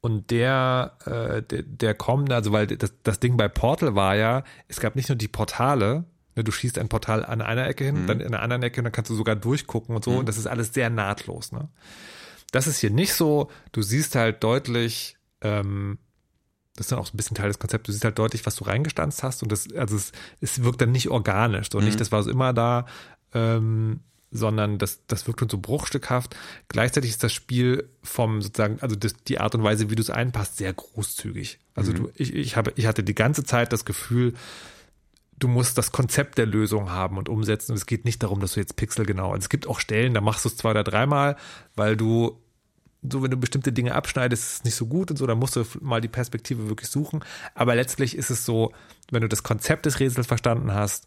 und 0.00 0.30
der, 0.30 0.92
äh, 1.06 1.42
der, 1.42 1.62
der 1.64 1.94
kommt, 1.94 2.32
also 2.32 2.52
weil 2.52 2.68
das, 2.68 2.92
das 3.02 3.18
Ding 3.18 3.36
bei 3.36 3.48
Portal 3.48 3.94
war 3.96 4.14
ja, 4.14 4.44
es 4.68 4.78
gab 4.78 4.94
nicht 4.94 5.08
nur 5.08 5.16
die 5.16 5.26
Portale, 5.26 6.04
ne, 6.36 6.44
du 6.44 6.52
schießt 6.52 6.78
ein 6.78 6.88
Portal 6.88 7.24
an 7.24 7.40
einer 7.42 7.66
Ecke 7.66 7.84
hin, 7.84 8.06
dann 8.06 8.20
in 8.20 8.30
der 8.30 8.40
anderen 8.42 8.62
Ecke, 8.62 8.80
und 8.80 8.84
dann 8.84 8.92
kannst 8.92 9.10
du 9.10 9.16
sogar 9.16 9.34
durchgucken 9.34 9.96
und 9.96 10.04
so, 10.04 10.12
und 10.18 10.28
das 10.28 10.38
ist 10.38 10.46
alles 10.46 10.72
sehr 10.72 10.88
nahtlos. 10.88 11.50
Ne? 11.50 11.68
Das 12.50 12.66
ist 12.66 12.78
hier 12.78 12.90
nicht 12.90 13.14
so, 13.14 13.50
du 13.72 13.82
siehst 13.82 14.14
halt 14.14 14.42
deutlich, 14.42 15.16
ähm, 15.40 15.98
das 16.74 16.86
ist 16.86 16.92
dann 16.92 16.98
auch 16.98 17.06
so 17.06 17.14
ein 17.14 17.16
bisschen 17.16 17.36
Teil 17.36 17.48
des 17.48 17.58
Konzepts, 17.58 17.86
du 17.86 17.92
siehst 17.92 18.04
halt 18.04 18.18
deutlich, 18.18 18.46
was 18.46 18.56
du 18.56 18.64
reingestanzt 18.64 19.22
hast 19.22 19.42
und 19.42 19.52
das, 19.52 19.72
also 19.74 19.96
es, 19.96 20.12
es 20.40 20.62
wirkt 20.62 20.80
dann 20.80 20.92
nicht 20.92 21.08
organisch, 21.08 21.68
so 21.70 21.80
nicht, 21.80 22.00
das 22.00 22.12
war 22.12 22.22
so 22.22 22.30
immer 22.30 22.52
da, 22.52 22.86
ähm, 23.34 24.00
sondern 24.30 24.78
das, 24.78 25.00
das 25.06 25.26
wirkt 25.26 25.40
schon 25.40 25.48
so 25.48 25.58
bruchstückhaft. 25.58 26.36
Gleichzeitig 26.68 27.10
ist 27.10 27.22
das 27.22 27.32
Spiel 27.32 27.88
vom 28.02 28.42
sozusagen, 28.42 28.78
also 28.80 28.94
das, 28.94 29.14
die 29.26 29.40
Art 29.40 29.54
und 29.54 29.62
Weise, 29.62 29.90
wie 29.90 29.94
du 29.94 30.02
es 30.02 30.10
einpasst, 30.10 30.58
sehr 30.58 30.72
großzügig. 30.72 31.58
Also 31.74 31.92
du, 31.92 32.10
ich, 32.14 32.34
ich 32.34 32.56
habe, 32.56 32.72
ich 32.76 32.86
hatte 32.86 33.02
die 33.02 33.14
ganze 33.14 33.44
Zeit 33.44 33.72
das 33.72 33.84
Gefühl, 33.84 34.34
du 35.38 35.48
musst 35.48 35.78
das 35.78 35.92
Konzept 35.92 36.38
der 36.38 36.46
Lösung 36.46 36.90
haben 36.90 37.16
und 37.16 37.28
umsetzen. 37.28 37.72
Und 37.72 37.78
es 37.78 37.86
geht 37.86 38.04
nicht 38.04 38.22
darum, 38.22 38.40
dass 38.40 38.54
du 38.54 38.60
jetzt 38.60 38.76
pixelgenau. 38.76 39.30
Also 39.30 39.44
es 39.44 39.48
gibt 39.48 39.66
auch 39.66 39.80
Stellen, 39.80 40.14
da 40.14 40.20
machst 40.20 40.44
du 40.44 40.48
es 40.48 40.56
zwei 40.56 40.70
oder 40.70 40.84
dreimal, 40.84 41.36
weil 41.76 41.96
du 41.96 42.40
so, 43.08 43.22
wenn 43.22 43.30
du 43.30 43.36
bestimmte 43.36 43.72
Dinge 43.72 43.94
abschneidest, 43.94 44.42
ist 44.42 44.52
es 44.54 44.64
nicht 44.64 44.74
so 44.74 44.86
gut 44.86 45.10
und 45.10 45.16
so, 45.16 45.26
dann 45.26 45.38
musst 45.38 45.54
du 45.54 45.64
mal 45.80 46.00
die 46.00 46.08
Perspektive 46.08 46.68
wirklich 46.68 46.90
suchen. 46.90 47.24
Aber 47.54 47.76
letztlich 47.76 48.16
ist 48.16 48.30
es 48.30 48.44
so, 48.44 48.72
wenn 49.12 49.22
du 49.22 49.28
das 49.28 49.44
Konzept 49.44 49.86
des 49.86 50.00
Rätsels 50.00 50.26
verstanden 50.26 50.74
hast, 50.74 51.06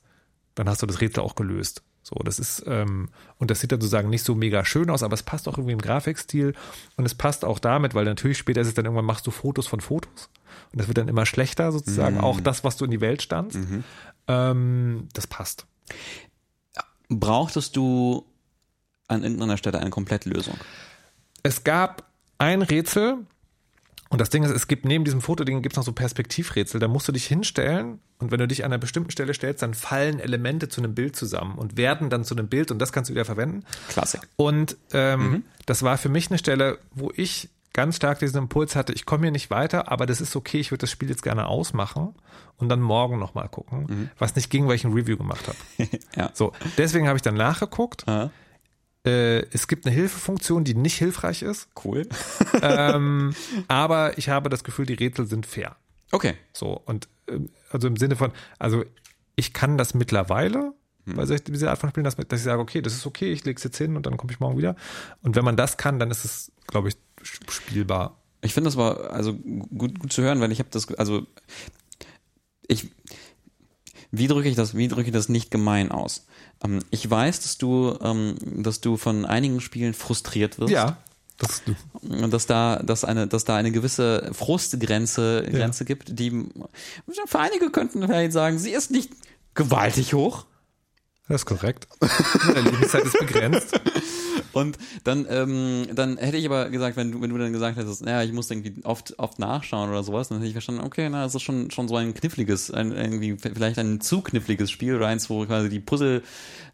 dann 0.55 0.69
hast 0.69 0.81
du 0.81 0.85
das 0.85 1.01
Rätsel 1.01 1.23
auch 1.23 1.35
gelöst. 1.35 1.83
So, 2.03 2.15
das 2.23 2.39
ist, 2.39 2.63
ähm, 2.65 3.09
und 3.37 3.51
das 3.51 3.59
sieht 3.59 3.71
dann 3.71 3.81
sozusagen 3.81 4.09
nicht 4.09 4.23
so 4.23 4.35
mega 4.35 4.65
schön 4.65 4.89
aus, 4.89 5.03
aber 5.03 5.13
es 5.13 5.23
passt 5.23 5.47
auch 5.47 5.57
irgendwie 5.57 5.73
im 5.73 5.81
Grafikstil 5.81 6.53
und 6.95 7.05
es 7.05 7.13
passt 7.13 7.45
auch 7.45 7.59
damit, 7.59 7.93
weil 7.93 8.05
natürlich 8.05 8.37
später 8.37 8.61
ist 8.61 8.67
es 8.67 8.73
dann 8.73 8.85
irgendwann 8.85 9.05
machst 9.05 9.27
du 9.27 9.31
Fotos 9.31 9.67
von 9.67 9.81
Fotos 9.81 10.29
und 10.71 10.79
das 10.79 10.87
wird 10.87 10.97
dann 10.97 11.07
immer 11.07 11.25
schlechter 11.25 11.71
sozusagen, 11.71 12.19
auch 12.19 12.39
das, 12.39 12.63
was 12.63 12.77
du 12.77 12.85
in 12.85 12.91
die 12.91 13.01
Welt 13.01 13.21
standst. 13.21 13.59
Ähm, 14.27 15.09
das 15.13 15.27
passt. 15.27 15.65
brauchtest 17.09 17.75
du 17.75 18.25
an 19.07 19.23
irgendeiner 19.23 19.57
Stelle 19.57 19.79
eine 19.79 19.89
Komplettlösung? 19.89 20.55
Es 21.43 21.63
gab 21.63 22.09
ein 22.37 22.61
Rätsel 22.61 23.17
und 24.09 24.19
das 24.19 24.29
Ding 24.29 24.43
ist, 24.43 24.51
es 24.51 24.67
gibt 24.67 24.85
neben 24.85 25.05
diesem 25.05 25.21
Fotoding 25.21 25.61
gibt 25.61 25.73
es 25.73 25.77
noch 25.77 25.85
so 25.85 25.93
Perspektivrätsel. 25.93 26.79
Da 26.79 26.87
musst 26.87 27.07
du 27.07 27.11
dich 27.11 27.25
hinstellen 27.25 27.99
und 28.19 28.31
wenn 28.31 28.39
du 28.39 28.47
dich 28.47 28.63
an 28.63 28.71
einer 28.71 28.77
bestimmten 28.77 29.11
Stelle 29.11 29.33
stellst, 29.33 29.61
dann 29.61 29.73
fallen 29.73 30.19
Elemente 30.19 30.69
zu 30.69 30.81
einem 30.81 30.93
Bild 30.95 31.15
zusammen 31.15 31.57
und 31.57 31.77
werden 31.77 32.09
dann 32.09 32.23
zu 32.23 32.35
einem 32.35 32.47
Bild 32.47 32.71
und 32.71 32.79
das 32.79 32.93
kannst 32.93 33.09
du 33.09 33.13
wieder 33.13 33.25
verwenden. 33.25 33.63
Klassik. 33.89 34.21
Und 34.35 34.77
ähm, 34.93 35.43
das 35.65 35.83
war 35.83 35.97
für 35.97 36.09
mich 36.09 36.29
eine 36.29 36.37
Stelle, 36.37 36.79
wo 36.93 37.11
ich 37.15 37.49
ganz 37.73 37.95
stark 37.95 38.19
diesen 38.19 38.37
Impuls 38.37 38.75
hatte, 38.75 38.93
ich 38.93 39.05
komme 39.05 39.23
hier 39.23 39.31
nicht 39.31 39.49
weiter, 39.49 39.91
aber 39.91 40.05
das 40.05 40.21
ist 40.21 40.35
okay, 40.35 40.59
ich 40.59 40.71
würde 40.71 40.81
das 40.81 40.91
Spiel 40.91 41.09
jetzt 41.09 41.23
gerne 41.23 41.47
ausmachen 41.47 42.13
und 42.57 42.69
dann 42.69 42.81
morgen 42.81 43.17
nochmal 43.19 43.49
gucken, 43.49 44.11
was 44.17 44.35
nicht 44.35 44.49
ging, 44.49 44.67
weil 44.67 44.75
ich 44.75 44.85
ein 44.85 44.93
Review 44.93 45.17
gemacht 45.17 45.47
habe. 45.47 45.57
Ja. 46.15 46.29
So, 46.33 46.51
deswegen 46.77 47.07
habe 47.07 47.17
ich 47.17 47.21
dann 47.21 47.35
nachgeguckt. 47.35 48.07
Ah. 48.07 48.29
Äh, 49.05 49.45
es 49.51 49.67
gibt 49.67 49.85
eine 49.85 49.95
Hilfefunktion, 49.95 50.63
die 50.63 50.75
nicht 50.75 50.97
hilfreich 50.97 51.41
ist, 51.41 51.69
Cool. 51.83 52.07
ähm, 52.61 53.33
aber 53.67 54.17
ich 54.17 54.29
habe 54.29 54.49
das 54.49 54.63
Gefühl, 54.63 54.85
die 54.85 54.93
Rätsel 54.93 55.25
sind 55.25 55.45
fair. 55.45 55.75
Okay. 56.11 56.35
So, 56.53 56.81
und 56.85 57.07
ähm, 57.27 57.49
also 57.71 57.87
im 57.87 57.97
Sinne 57.97 58.15
von, 58.15 58.31
also 58.59 58.83
ich 59.35 59.53
kann 59.53 59.77
das 59.77 59.93
mittlerweile 59.93 60.73
bei 61.05 61.25
solch- 61.25 61.43
dieser 61.43 61.69
Art 61.71 61.79
von 61.79 61.89
Spielen, 61.89 62.03
dass, 62.03 62.15
dass 62.15 62.39
ich 62.39 62.45
sage, 62.45 62.61
okay, 62.61 62.81
das 62.81 62.93
ist 62.93 63.05
okay, 63.05 63.31
ich 63.31 63.43
lege 63.45 63.57
es 63.57 63.63
jetzt 63.63 63.77
hin 63.77 63.95
und 63.95 64.05
dann 64.05 64.17
komme 64.17 64.31
ich 64.31 64.39
morgen 64.39 64.57
wieder. 64.57 64.75
Und 65.23 65.35
wenn 65.35 65.45
man 65.45 65.55
das 65.57 65.77
kann, 65.77 65.99
dann 65.99 66.11
ist 66.11 66.25
es, 66.25 66.51
glaube 66.67 66.89
ich, 66.89 66.95
spielbar. 67.23 68.17
Ich 68.41 68.53
finde 68.53 68.67
das 68.69 68.77
war 68.77 69.11
also 69.11 69.33
gut, 69.35 69.99
gut 69.99 70.11
zu 70.13 70.21
hören, 70.23 70.39
weil 70.41 70.51
ich 70.51 70.59
habe 70.59 70.69
das, 70.71 70.91
also 70.95 71.25
ich, 72.67 72.89
wie 74.11 74.27
drücke 74.27 74.49
ich 74.49 74.55
das, 74.55 74.75
wie 74.75 74.87
drücke 74.87 75.07
ich 75.07 75.13
das 75.13 75.29
nicht 75.29 75.51
gemein 75.51 75.91
aus? 75.91 76.25
Ähm, 76.63 76.79
ich 76.89 77.09
weiß, 77.09 77.41
dass 77.41 77.57
du, 77.57 77.97
ähm, 78.01 78.35
dass 78.63 78.81
du 78.81 78.97
von 78.97 79.25
einigen 79.25 79.61
Spielen 79.61 79.93
frustriert 79.93 80.59
wirst. 80.59 80.71
das 81.37 81.51
ist 81.53 81.63
du. 81.67 81.75
Und 82.07 82.31
dass 82.31 82.45
da, 82.45 82.81
dass 82.83 83.03
eine, 83.03 83.27
dass 83.27 83.45
da 83.45 83.55
eine 83.55 83.71
gewisse 83.71 84.29
Frustgrenze 84.33 85.43
Grenze 85.49 85.85
gibt, 85.85 86.19
die 86.19 86.29
für 87.25 87.39
einige 87.39 87.71
könnten 87.71 88.01
vielleicht 88.05 88.31
sagen, 88.33 88.59
sie 88.59 88.71
ist 88.71 88.91
nicht 88.91 89.11
gewaltig 89.53 90.13
hoch. 90.13 90.45
Das 91.31 91.41
ist 91.41 91.45
korrekt. 91.45 91.87
Meine 92.45 92.69
Lebenszeit 92.69 93.03
ist 93.03 93.17
begrenzt. 93.17 93.79
Und 94.51 94.77
dann, 95.05 95.25
ähm, 95.29 95.87
dann 95.93 96.17
hätte 96.17 96.35
ich 96.35 96.45
aber 96.45 96.69
gesagt, 96.69 96.97
wenn 96.97 97.11
du, 97.13 97.21
wenn 97.21 97.29
du 97.29 97.37
dann 97.37 97.53
gesagt 97.53 97.77
hättest, 97.77 98.03
naja, 98.03 98.23
ich 98.23 98.33
muss 98.33 98.51
irgendwie 98.51 98.83
oft, 98.83 99.17
oft 99.17 99.39
nachschauen 99.39 99.89
oder 99.89 100.03
sowas, 100.03 100.27
dann 100.27 100.39
hätte 100.39 100.47
ich 100.47 100.53
verstanden, 100.53 100.81
okay, 100.81 101.07
na, 101.09 101.23
das 101.23 101.35
ist 101.35 101.43
schon, 101.43 101.71
schon 101.71 101.87
so 101.87 101.95
ein 101.95 102.13
kniffliges, 102.13 102.69
ein, 102.69 102.91
irgendwie 102.91 103.37
vielleicht 103.37 103.79
ein 103.79 104.01
zu 104.01 104.21
kniffliges 104.21 104.69
Spiel 104.69 104.95
oder 104.95 105.07
eins, 105.07 105.29
wo 105.29 105.45
quasi 105.45 105.69
die 105.69 105.79
Puzzle, 105.79 106.21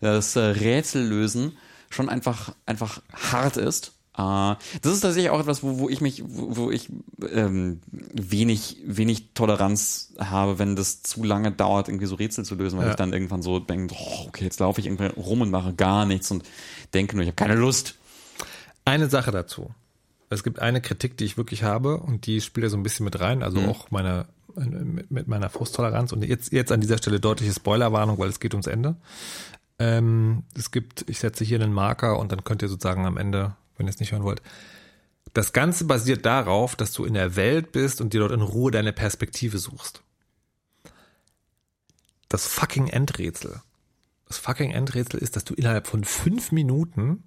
das 0.02 0.36
äh, 0.36 0.40
Rätsel 0.40 1.06
lösen, 1.06 1.56
schon 1.92 2.10
einfach, 2.10 2.56
einfach 2.66 3.02
hart 3.14 3.58
ist. 3.58 3.92
Äh, 4.18 4.56
das 4.82 4.94
ist 4.94 5.02
tatsächlich 5.02 5.30
auch 5.30 5.40
etwas, 5.40 5.62
wo, 5.64 5.78
wo 5.80 5.90
ich 5.90 6.02
mich, 6.02 6.24
wo, 6.26 6.56
wo 6.58 6.72
ich 6.72 6.90
ähm, 7.32 7.82
wenig, 7.90 8.78
wenig 8.86 9.34
Toleranz 9.34 10.14
habe, 10.20 10.58
wenn 10.60 10.76
das 10.76 11.04
zu 11.04 11.24
lange 11.24 11.52
dauert, 11.52 11.88
irgendwie 11.88 12.08
so 12.08 12.16
Rätsel 12.16 12.44
zu 12.44 12.56
lösen, 12.56 12.78
weil 12.80 12.86
Ja. 12.86 12.92
ich 12.92 12.98
dann 12.98 13.14
irgendwann 13.14 13.42
so 13.44 13.60
denke, 13.60 13.94
oh, 13.98 14.26
okay, 14.28 14.44
jetzt 14.44 14.60
laufe 14.60 14.80
ich 14.82 14.88
irgendwie 14.88 15.06
rum 15.06 15.42
und 15.42 15.52
mache 15.52 15.74
gar 15.74 16.06
nichts 16.06 16.32
und 16.32 16.44
denke 16.94 17.16
nur, 17.16 17.24
ich 17.24 17.28
habe 17.30 17.36
keine 17.36 17.56
Lust. 17.56 17.96
Eine 18.86 19.10
Sache 19.10 19.32
dazu. 19.32 19.72
Es 20.30 20.44
gibt 20.44 20.60
eine 20.60 20.82
Kritik, 20.82 21.18
die 21.18 21.26
ich 21.26 21.38
wirklich 21.38 21.64
habe 21.64 21.98
und 21.98 22.26
die 22.26 22.42
spielt 22.42 22.66
da 22.66 22.70
so 22.70 22.78
ein 22.78 22.84
bisschen 22.84 23.04
mit 23.04 23.20
rein, 23.20 23.44
also 23.44 23.60
auch 23.62 23.92
meine 23.92 24.26
mit, 24.56 25.12
mit 25.12 25.28
meiner 25.28 25.50
Frusttoleranz 25.52 26.12
und 26.12 26.24
jetzt 26.26 26.52
jetzt 26.52 26.72
an 26.72 26.82
dieser 26.82 26.98
Stelle 26.98 27.20
deutliche 27.20 27.54
Spoilerwarnung, 27.54 28.18
weil 28.18 28.30
es 28.30 28.40
geht 28.40 28.56
ums 28.56 28.66
Ende. 28.66 28.96
Ähm, 29.80 30.44
es 30.58 30.72
gibt, 30.72 31.06
ich 31.08 31.20
setze 31.20 31.44
hier 31.46 31.62
einen 31.62 31.72
Marker 31.74 32.18
und 32.18 32.32
dann 32.32 32.44
könnt 32.44 32.64
ihr 32.64 32.68
sozusagen 32.68 33.06
am 33.06 33.18
Ende, 33.18 33.56
wenn 33.78 33.88
ihr 33.88 33.92
es 33.92 34.00
nicht 34.00 34.12
hören 34.12 34.24
wollt, 34.24 34.42
das 35.34 35.54
Ganze 35.54 35.86
basiert 35.86 36.26
darauf, 36.26 36.76
dass 36.76 36.94
du 36.94 37.06
in 37.06 37.14
der 37.14 37.36
Welt 37.36 37.72
bist 37.72 38.02
und 38.02 38.14
dir 38.14 38.22
dort 38.22 38.32
in 38.32 38.42
Ruhe 38.42 38.72
deine 38.72 38.94
Perspektive 38.94 39.60
suchst. 39.60 40.02
Das 42.30 42.48
fucking 42.48 42.88
Endrätsel. 42.88 43.62
Das 44.28 44.38
fucking 44.38 44.72
Endrätsel 44.72 45.20
ist, 45.20 45.36
dass 45.36 45.44
du 45.44 45.54
innerhalb 45.54 45.88
von 45.88 46.04
fünf 46.04 46.52
Minuten 46.52 47.24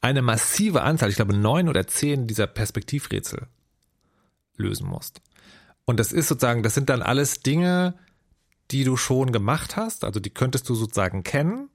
eine 0.00 0.20
massive 0.20 0.82
Anzahl, 0.82 1.10
ich 1.10 1.16
glaube 1.16 1.34
neun 1.34 1.68
oder 1.68 1.86
zehn 1.86 2.26
dieser 2.26 2.46
Perspektivrätsel 2.46 3.46
lösen 4.56 4.88
musst. 4.88 5.22
Und 5.84 5.98
das 5.98 6.12
ist 6.12 6.28
sozusagen, 6.28 6.62
das 6.62 6.74
sind 6.74 6.88
dann 6.88 7.02
alles 7.02 7.40
Dinge, 7.40 7.94
die 8.70 8.84
du 8.84 8.96
schon 8.96 9.32
gemacht 9.32 9.76
hast, 9.76 10.04
also 10.04 10.20
die 10.20 10.30
könntest 10.30 10.68
du 10.68 10.74
sozusagen 10.74 11.22
kennen. 11.22 11.68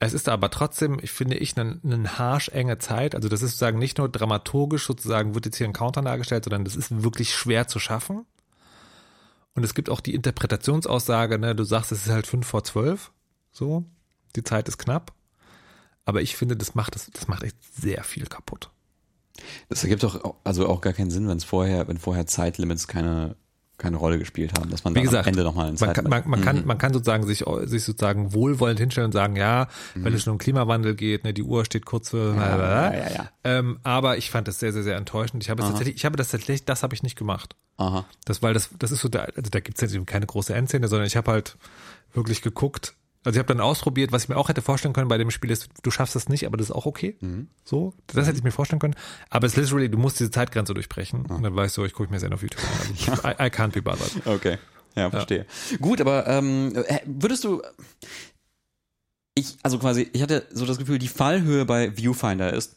Es 0.00 0.12
ist 0.12 0.28
aber 0.28 0.50
trotzdem, 0.50 0.98
ich 1.02 1.10
finde 1.10 1.36
ich, 1.36 1.56
eine, 1.56 1.80
eine 1.82 2.18
harschenge 2.18 2.78
Zeit. 2.78 3.14
Also 3.14 3.28
das 3.28 3.42
ist 3.42 3.52
sozusagen 3.52 3.78
nicht 3.78 3.98
nur 3.98 4.08
dramaturgisch 4.08 4.86
sozusagen 4.86 5.34
wird 5.34 5.46
jetzt 5.46 5.56
hier 5.56 5.66
ein 5.66 5.72
Counter 5.72 6.02
dargestellt, 6.02 6.44
sondern 6.44 6.64
das 6.64 6.76
ist 6.76 7.02
wirklich 7.02 7.34
schwer 7.34 7.66
zu 7.66 7.80
schaffen. 7.80 8.24
Und 9.54 9.64
es 9.64 9.74
gibt 9.74 9.90
auch 9.90 10.00
die 10.00 10.14
Interpretationsaussage, 10.14 11.38
ne, 11.38 11.56
du 11.56 11.64
sagst, 11.64 11.90
es 11.90 12.06
ist 12.06 12.12
halt 12.12 12.28
fünf 12.28 12.46
vor 12.46 12.62
zwölf, 12.62 13.10
so, 13.50 13.84
die 14.36 14.44
Zeit 14.44 14.68
ist 14.68 14.78
knapp. 14.78 15.12
Aber 16.04 16.22
ich 16.22 16.36
finde, 16.36 16.56
das 16.56 16.76
macht, 16.76 16.94
das, 16.94 17.10
das 17.10 17.26
macht 17.26 17.42
echt 17.42 17.56
sehr 17.74 18.04
viel 18.04 18.26
kaputt. 18.26 18.70
Das 19.68 19.82
ergibt 19.82 20.04
doch 20.04 20.36
also 20.44 20.68
auch 20.68 20.80
gar 20.80 20.92
keinen 20.92 21.10
Sinn, 21.10 21.28
wenn 21.28 21.38
es 21.38 21.44
vorher, 21.44 21.88
wenn 21.88 21.98
vorher 21.98 22.26
Zeitlimits 22.26 22.86
keine, 22.86 23.36
keine 23.78 23.96
Rolle 23.96 24.18
gespielt 24.18 24.58
haben, 24.58 24.70
dass 24.70 24.84
man 24.84 24.94
Wie 24.94 25.02
gesagt, 25.02 25.26
am 25.26 25.32
Ende 25.32 25.44
nochmal 25.44 25.72
man 25.72 25.92
kann, 25.92 26.04
man, 26.08 26.28
man, 26.28 26.40
Mhm. 26.40 26.44
kann, 26.44 26.66
man 26.66 26.78
kann 26.78 26.92
sozusagen 26.92 27.24
sich, 27.26 27.44
sich 27.64 27.84
sozusagen 27.84 28.34
wohlwollend 28.34 28.80
hinstellen 28.80 29.06
und 29.06 29.12
sagen, 29.12 29.36
ja, 29.36 29.68
wenn 29.94 30.12
es 30.12 30.24
schon 30.24 30.32
um 30.32 30.38
Klimawandel 30.38 30.94
geht, 30.96 31.24
ne, 31.24 31.32
die 31.32 31.44
Uhr 31.44 31.64
steht 31.64 31.86
kurz 31.86 32.10
für, 32.10 32.32
Mhm. 32.32 32.38
ja, 32.40 32.92
ja, 32.94 33.10
ja. 33.12 33.28
Ähm, 33.44 33.78
aber 33.84 34.18
ich 34.18 34.30
fand 34.30 34.48
das 34.48 34.58
sehr, 34.58 34.72
sehr, 34.72 34.82
sehr 34.82 34.96
enttäuschend. 34.96 35.42
Ich 35.44 35.50
habe 35.50 35.62
es 35.62 35.68
tatsächlich, 35.68 35.96
ich 35.96 36.04
habe 36.04 36.16
das 36.16 36.30
tatsächlich, 36.30 36.64
das 36.64 36.82
habe 36.82 36.94
ich 36.94 37.02
nicht 37.02 37.16
gemacht. 37.16 37.54
Aha. 37.76 38.04
Das, 38.24 38.42
weil 38.42 38.52
das, 38.52 38.70
das 38.78 38.90
ist 38.90 39.00
so, 39.00 39.08
da, 39.08 39.20
also 39.20 39.48
da 39.50 39.60
gibt 39.60 39.78
es 39.78 39.80
jetzt 39.82 39.94
eben 39.94 40.04
keine 40.06 40.26
große 40.26 40.52
Endszene, 40.52 40.88
sondern 40.88 41.06
ich 41.06 41.16
habe 41.16 41.30
halt 41.30 41.56
wirklich 42.12 42.42
geguckt. 42.42 42.94
Also 43.28 43.36
ich 43.36 43.40
habe 43.40 43.54
dann 43.54 43.60
ausprobiert, 43.60 44.10
was 44.10 44.22
ich 44.22 44.30
mir 44.30 44.38
auch 44.38 44.48
hätte 44.48 44.62
vorstellen 44.62 44.94
können 44.94 45.08
bei 45.08 45.18
dem 45.18 45.30
Spiel 45.30 45.50
ist, 45.50 45.68
du 45.82 45.90
schaffst 45.90 46.16
das 46.16 46.30
nicht, 46.30 46.46
aber 46.46 46.56
das 46.56 46.70
ist 46.70 46.74
auch 46.74 46.86
okay. 46.86 47.18
Mhm. 47.20 47.48
So, 47.62 47.92
das 48.06 48.26
hätte 48.26 48.38
ich 48.38 48.42
mir 48.42 48.52
vorstellen 48.52 48.80
können. 48.80 48.94
Aber 49.28 49.46
es 49.46 49.52
ist 49.52 49.58
literally, 49.58 49.90
du 49.90 49.98
musst 49.98 50.18
diese 50.18 50.30
Zeitgrenze 50.30 50.72
durchbrechen. 50.72 51.26
Und 51.26 51.42
dann 51.42 51.54
war 51.54 51.66
ich 51.66 51.72
so, 51.72 51.84
ich 51.84 51.92
gucke 51.92 52.10
mir 52.10 52.18
das 52.18 52.32
auf 52.32 52.40
YouTube 52.40 52.62
an. 52.64 53.12
Also, 53.12 53.28
I, 53.28 53.32
I 53.32 53.50
can't 53.50 53.72
be 53.72 53.82
bothered. 53.82 54.26
Okay. 54.26 54.56
Ja, 54.96 55.10
verstehe. 55.10 55.44
Gut, 55.78 56.00
aber 56.00 56.26
ähm, 56.26 56.72
äh, 56.74 57.00
würdest 57.04 57.44
du 57.44 57.60
ich, 59.34 59.58
also 59.62 59.78
quasi, 59.78 60.08
ich 60.14 60.22
hatte 60.22 60.46
so 60.50 60.64
das 60.64 60.78
Gefühl, 60.78 60.98
die 60.98 61.08
Fallhöhe 61.08 61.66
bei 61.66 61.94
Viewfinder 61.94 62.54
ist, 62.54 62.76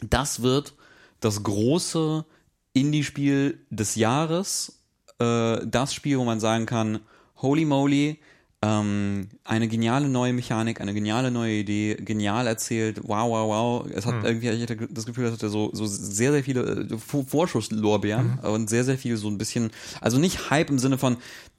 das 0.00 0.40
wird 0.40 0.72
das 1.20 1.42
große 1.42 2.24
Indie-Spiel 2.72 3.60
des 3.68 3.94
Jahres, 3.94 4.80
äh, 5.18 5.58
das 5.66 5.92
Spiel, 5.92 6.18
wo 6.18 6.24
man 6.24 6.40
sagen 6.40 6.64
kann, 6.64 7.00
holy 7.36 7.66
moly, 7.66 8.18
ähm, 8.66 9.28
eine 9.44 9.68
geniale 9.68 10.08
neue 10.08 10.32
Mechanik, 10.32 10.80
eine 10.80 10.92
geniale 10.94 11.30
neue 11.30 11.52
Idee, 11.54 11.94
genial 11.96 12.46
erzählt, 12.46 13.00
wow, 13.04 13.28
wow, 13.30 13.48
wow. 13.84 13.90
Es 13.94 14.06
hat 14.06 14.24
irgendwie, 14.24 14.48
ich 14.48 14.62
hatte 14.62 14.76
das 14.90 15.06
Gefühl, 15.06 15.26
es 15.26 15.32
hatte 15.32 15.48
so, 15.48 15.70
so 15.72 15.86
sehr, 15.86 16.32
sehr 16.32 16.42
viele 16.42 16.62
äh, 16.62 16.98
Vor- 16.98 17.24
Vorschusslorbeeren 17.26 18.38
und 18.40 18.68
sehr, 18.68 18.84
sehr 18.84 18.98
viel 18.98 19.16
so 19.16 19.28
ein 19.28 19.38
bisschen, 19.38 19.70
also 20.00 20.18
nicht 20.18 20.50
Hype 20.50 20.70
im 20.70 20.78
Sinne 20.78 20.98
von, 20.98 21.16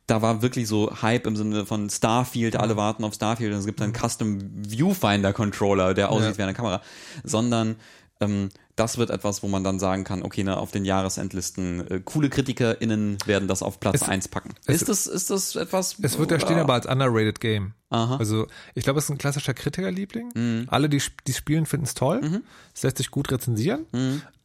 da 0.07 0.21
war 0.21 0.41
wirklich 0.41 0.67
so 0.67 0.91
Hype 1.01 1.27
im 1.27 1.35
Sinne 1.35 1.65
von 1.65 1.89
Starfield, 1.89 2.55
alle 2.55 2.77
warten 2.77 3.03
auf 3.03 3.13
Starfield 3.13 3.53
und 3.53 3.59
es 3.59 3.65
gibt 3.65 3.81
einen 3.81 3.93
Custom 3.93 4.39
Viewfinder 4.55 5.33
Controller, 5.33 5.93
der 5.93 6.09
aussieht 6.11 6.31
Ja. 6.31 6.37
wie 6.37 6.43
eine 6.43 6.53
Kamera, 6.53 6.81
sondern 7.23 7.75
ähm, 8.19 8.49
das 8.75 8.97
wird 8.97 9.09
etwas, 9.09 9.41
wo 9.43 9.47
man 9.47 9.63
dann 9.63 9.79
sagen 9.79 10.03
kann, 10.03 10.21
okay, 10.23 10.43
ne, 10.43 10.57
auf 10.57 10.71
den 10.71 10.85
Jahresendlisten, 10.85 11.87
äh, 11.89 12.01
coole 12.03 12.29
KritikerInnen 12.29 13.17
werden 13.25 13.47
das 13.47 13.63
auf 13.63 13.79
Platz 13.79 14.01
Es- 14.01 14.07
1 14.07 14.27
packen. 14.27 14.53
es- 14.65 14.81
ist 14.81 14.89
das, 14.89 15.07
ist 15.07 15.29
das 15.29 15.55
etwas? 15.55 15.95
Es 16.01 16.17
wird 16.19 16.31
da 16.31 16.39
stehen 16.39 16.59
aber 16.59 16.73
als 16.73 16.85
underrated 16.85 17.39
Game. 17.39 17.73
Aha. 17.89 18.17
Also 18.17 18.47
ich 18.75 18.83
glaube, 18.83 18.99
es 18.99 19.05
ist 19.05 19.11
ein 19.11 19.17
klassischer 19.17 19.53
Kritikerliebling. 19.53 20.67
Alle, 20.69 20.89
die 20.89 21.01
die 21.25 21.33
spielen, 21.33 21.65
finden 21.65 21.85
es 21.85 21.93
toll. 21.93 22.41
Es 22.75 22.83
lässt 22.83 22.97
sich 22.97 23.09
gut 23.11 23.31
rezensieren. 23.31 23.85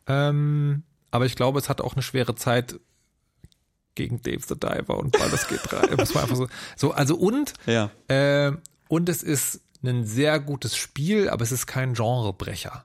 Ähm, 0.07 0.83
aber 1.11 1.27
ich 1.27 1.37
glaube, 1.37 1.59
es 1.59 1.68
hat 1.68 1.81
auch 1.81 1.93
eine 1.95 2.03
schwere 2.03 2.35
Zeit 2.35 2.79
gegen 3.95 4.23
Dave 4.23 4.41
the 4.49 4.55
Diver 4.59 4.97
und 4.99 5.12
Baldur's 5.18 5.47
Gate 5.49 5.61
3. 5.64 5.97
Muss 5.97 6.14
man 6.14 6.23
einfach 6.25 6.37
so, 6.37 6.49
so, 6.77 6.93
also 6.93 7.16
und, 7.16 7.53
Ja. 7.66 7.91
äh, 8.09 8.53
und 8.89 9.09
es 9.09 9.23
ist 9.23 9.61
ein 9.85 10.07
sehr 10.07 10.41
gutes 10.41 10.77
Spiel, 10.77 11.29
aber 11.29 11.43
es 11.43 11.53
ist 11.53 11.66
kein 11.66 11.93
Genrebrecher. 11.95 12.85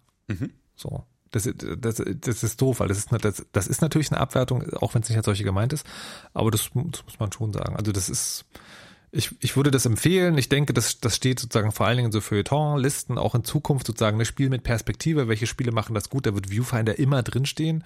So. 0.78 1.04
Das, 1.32 1.50
das, 1.80 2.02
das 2.22 2.44
ist 2.44 2.62
doof, 2.62 2.80
weil 2.80 2.88
das 2.88 3.00
ist, 3.00 3.10
das, 3.12 3.46
das 3.52 3.68
ist 3.68 3.82
natürlich 3.82 4.12
eine 4.12 4.22
Abwertung, 4.22 4.64
auch 4.76 4.94
wenn 4.96 5.02
es 5.02 5.10
nicht 5.10 5.18
als 5.18 5.26
solche 5.26 5.44
gemeint 5.44 5.74
ist, 5.74 5.86
aber 6.34 6.52
das, 6.52 6.70
das 6.74 7.04
muss 7.04 7.20
man 7.20 7.32
schon 7.34 7.52
sagen. 7.52 7.76
Also 7.76 7.92
das 7.92 8.10
ist, 8.10 8.46
ich, 9.12 9.36
ich 9.40 9.56
würde 9.56 9.72
das 9.72 9.86
empfehlen. 9.86 10.38
Ich 10.38 10.50
denke, 10.50 10.74
das, 10.74 11.00
das 11.00 11.16
steht 11.16 11.40
sozusagen 11.40 11.72
vor 11.72 11.86
allen 11.86 11.98
Dingen 11.98 12.12
so 12.12 12.20
Feuilleton-Listen, 12.20 13.18
auch 13.18 13.36
in 13.36 13.44
Zukunft 13.44 13.88
sozusagen 13.88 14.20
ein 14.20 14.26
Spiel 14.26 14.50
mit 14.50 14.64
Perspektive. 14.64 15.28
Welche 15.28 15.48
Spiele 15.48 15.72
machen 15.72 15.96
das 15.96 16.10
gut? 16.10 16.26
Da 16.26 16.34
wird 16.34 16.50
Viewfinder 16.50 17.00
immer 17.00 17.24
drinstehen. 17.24 17.84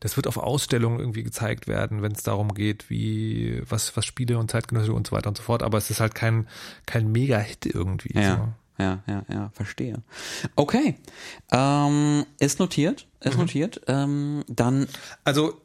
Das 0.00 0.16
wird 0.16 0.26
auf 0.26 0.36
Ausstellungen 0.36 0.98
irgendwie 0.98 1.22
gezeigt 1.22 1.68
werden, 1.68 2.02
wenn 2.02 2.12
es 2.12 2.24
darum 2.24 2.54
geht, 2.54 2.90
wie, 2.90 3.62
was, 3.68 3.96
was 3.96 4.04
Spiele 4.04 4.36
und 4.36 4.50
Zeitgenössische 4.50 4.92
und 4.92 5.06
so 5.06 5.12
weiter 5.16 5.28
und 5.28 5.36
so 5.36 5.44
fort. 5.44 5.62
Aber 5.62 5.78
es 5.78 5.90
ist 5.90 6.00
halt 6.00 6.14
kein, 6.14 6.48
kein 6.86 7.10
Mega-Hit 7.10 7.66
irgendwie. 7.66 8.12
So. 8.14 8.48
Ja, 8.78 9.02
ja, 9.06 9.24
ja, 9.30 9.50
verstehe. 9.54 10.02
Okay. 10.56 10.96
Ähm, 11.52 12.24
ist 12.38 12.58
notiert, 12.58 13.06
Mhm. 13.24 13.30
ist 13.30 13.38
notiert. 13.38 13.80
Ähm, 13.86 14.44
dann, 14.48 14.88
Also, 15.24 15.60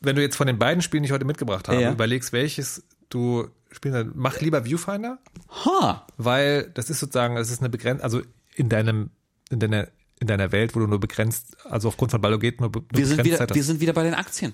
wenn 0.00 0.16
du 0.16 0.22
jetzt 0.22 0.36
von 0.36 0.46
den 0.46 0.58
beiden 0.58 0.82
Spielen, 0.82 1.02
die 1.02 1.06
ich 1.08 1.12
heute 1.12 1.24
mitgebracht 1.24 1.68
habe, 1.68 1.80
Ja. 1.80 1.92
überlegst, 1.92 2.32
welches 2.32 2.84
du 3.08 3.48
spielen 3.70 3.94
sollst, 3.94 4.10
mach 4.14 4.40
lieber 4.40 4.64
Viewfinder, 4.64 5.18
ha, 5.64 6.06
weil 6.16 6.70
das 6.74 6.88
ist 6.90 7.00
sozusagen, 7.00 7.34
das 7.36 7.50
ist 7.50 7.60
eine 7.60 7.68
begrenzt, 7.68 8.02
also 8.04 8.22
in 8.54 8.68
deinem, 8.68 9.10
in 9.50 9.58
deiner, 9.60 9.88
in 10.20 10.26
deiner 10.28 10.52
Welt, 10.52 10.74
wo 10.76 10.80
du 10.80 10.86
nur 10.86 11.00
begrenzt, 11.00 11.56
also 11.64 11.88
aufgrund 11.88 12.12
von 12.12 12.20
Baloget 12.20 12.60
nur, 12.60 12.70
nur 12.70 12.84
wir 12.92 13.06
sind, 13.06 13.16
begrenzt 13.16 13.24
wieder, 13.24 13.38
Zeit 13.38 13.50
hast. 13.50 13.56
wir 13.56 13.64
sind 13.64 13.80
wieder 13.80 13.92
bei 13.92 14.04
den 14.04 14.14
Aktien. 14.14 14.52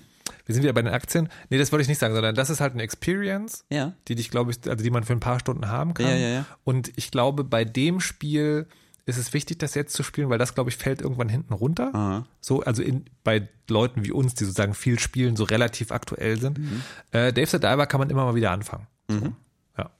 Wir 0.49 0.55
sind 0.55 0.63
wieder 0.63 0.73
bei 0.73 0.81
den 0.81 0.91
Aktien. 0.91 1.29
Nee, 1.51 1.59
das 1.59 1.71
wollte 1.71 1.83
ich 1.83 1.87
nicht 1.89 1.99
sagen, 1.99 2.15
sondern 2.15 2.33
das 2.33 2.49
ist 2.49 2.59
halt 2.59 2.73
eine 2.73 2.81
Experience, 2.81 3.65
Ja. 3.69 3.93
die 4.07 4.15
dich, 4.15 4.31
glaube 4.31 4.49
ich, 4.49 4.57
also 4.67 4.83
die 4.83 4.89
man 4.89 5.03
für 5.03 5.13
ein 5.13 5.19
paar 5.19 5.39
Stunden 5.39 5.67
haben 5.67 5.93
kann. 5.93 6.07
Ja, 6.07 6.15
ja, 6.15 6.27
ja. 6.29 6.45
Und 6.63 6.91
ich 6.95 7.11
glaube, 7.11 7.43
bei 7.43 7.63
dem 7.65 7.99
Spiel 7.99 8.65
ist 9.05 9.17
es 9.17 9.31
wichtig, 9.33 9.59
das 9.59 9.75
jetzt 9.75 9.93
zu 9.93 10.01
spielen, 10.01 10.29
weil 10.31 10.39
das, 10.39 10.55
glaube 10.55 10.71
ich, 10.71 10.77
fällt 10.77 11.01
irgendwann 11.01 11.29
hinten 11.29 11.53
runter. 11.53 12.25
So, 12.41 12.61
also 12.63 12.81
in, 12.81 13.05
bei 13.23 13.47
Leuten 13.69 14.03
wie 14.03 14.11
uns, 14.11 14.33
die 14.33 14.43
sozusagen 14.43 14.73
viel 14.73 14.97
spielen, 14.97 15.35
so 15.35 15.43
relativ 15.43 15.91
aktuell 15.91 16.39
sind. 16.39 16.57
Mhm. 16.57 16.81
Äh, 17.11 17.31
Dave 17.31 17.45
the 17.47 17.59
Diver 17.59 17.85
kann 17.85 17.99
man 17.99 18.09
immer 18.09 18.25
mal 18.25 18.33
wieder 18.35 18.49
anfangen. 18.49 18.87
So. 19.07 19.33
Ja, 19.77 19.91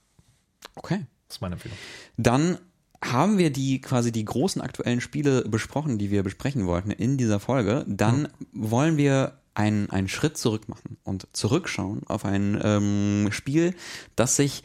Okay. 0.74 1.06
das 1.28 1.36
ist 1.36 1.40
meine 1.42 1.54
Empfehlung. 1.54 1.78
Dann 2.16 2.58
haben 3.04 3.38
wir 3.38 3.50
die 3.50 3.80
quasi 3.80 4.12
die 4.12 4.24
großen 4.24 4.60
aktuellen 4.60 5.00
Spiele 5.00 5.42
besprochen, 5.42 5.96
die 5.98 6.10
wir 6.10 6.22
besprechen 6.22 6.66
wollten 6.66 6.90
in 6.90 7.16
dieser 7.16 7.40
Folge. 7.40 7.84
Dann 7.88 8.28
wollen 8.52 8.96
wir 8.96 9.39
einen, 9.60 9.90
einen 9.90 10.08
Schritt 10.08 10.38
zurück 10.38 10.68
machen 10.68 10.96
und 11.04 11.28
zurückschauen 11.32 12.02
auf 12.06 12.24
ein 12.24 12.58
ähm, 12.62 13.28
Spiel, 13.30 13.74
das 14.16 14.36
sich 14.36 14.62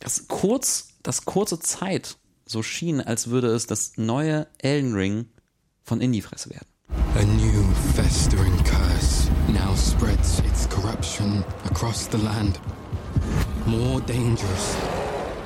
das 0.00 0.26
kurz, 0.26 0.88
das 1.04 1.24
kurze 1.24 1.60
Zeit 1.60 2.16
so 2.44 2.62
schien, 2.62 3.00
als 3.00 3.30
würde 3.30 3.48
es 3.48 3.66
das 3.66 3.92
neue 3.96 4.48
Elden 4.58 4.94
Ring 4.94 5.26
von 5.84 6.00
Indie-Fresse 6.00 6.50
werden. 6.50 6.66
A 7.14 7.24
new 7.24 7.62
festering 7.94 8.56
curse 8.64 9.30
now 9.48 9.74
spreads 9.76 10.40
its 10.40 10.68
corruption 10.68 11.44
across 11.66 12.08
the 12.10 12.18
land. 12.18 12.58
More 13.66 14.00
dangerous, 14.00 14.76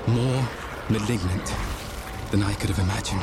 more 0.07 0.49
malignant 0.89 1.53
than 2.31 2.43
I 2.43 2.55
could 2.55 2.71
have 2.71 2.81
imagined. 2.81 3.23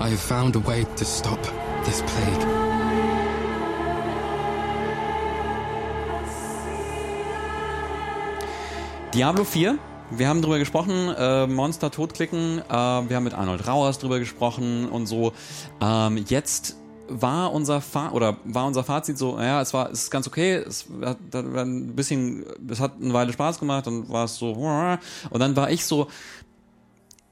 I 0.00 0.08
have 0.08 0.20
found 0.20 0.56
a 0.56 0.60
way 0.60 0.84
to 0.96 1.04
stop 1.04 1.42
this 1.84 2.02
plague. 2.02 2.69
Diablo 9.14 9.42
4. 9.42 9.76
Wir 10.12 10.28
haben 10.28 10.40
drüber 10.40 10.60
gesprochen, 10.60 11.12
äh, 11.16 11.48
Monster 11.48 11.90
totklicken. 11.90 12.60
Äh, 12.60 12.72
wir 12.72 13.16
haben 13.16 13.24
mit 13.24 13.34
Arnold 13.34 13.66
Rauers 13.66 13.98
drüber 13.98 14.20
gesprochen 14.20 14.88
und 14.88 15.06
so. 15.06 15.32
Ähm, 15.80 16.24
jetzt 16.28 16.76
war 17.08 17.52
unser 17.52 17.80
Fa 17.80 18.12
oder 18.12 18.36
war 18.44 18.66
unser 18.66 18.84
Fazit 18.84 19.18
so, 19.18 19.36
ja, 19.40 19.60
es 19.60 19.74
war 19.74 19.90
es 19.90 20.04
ist 20.04 20.10
ganz 20.12 20.28
okay, 20.28 20.54
es 20.54 20.86
hat, 21.02 21.18
hat 21.34 21.52
war 21.52 21.64
ein 21.64 21.96
bisschen, 21.96 22.44
es 22.68 22.78
hat 22.78 23.02
eine 23.02 23.12
Weile 23.12 23.32
Spaß 23.32 23.58
gemacht, 23.58 23.88
dann 23.88 24.08
war 24.08 24.26
es 24.26 24.36
so 24.36 24.52
und 24.52 25.40
dann 25.40 25.56
war 25.56 25.72
ich 25.72 25.84
so, 25.84 26.06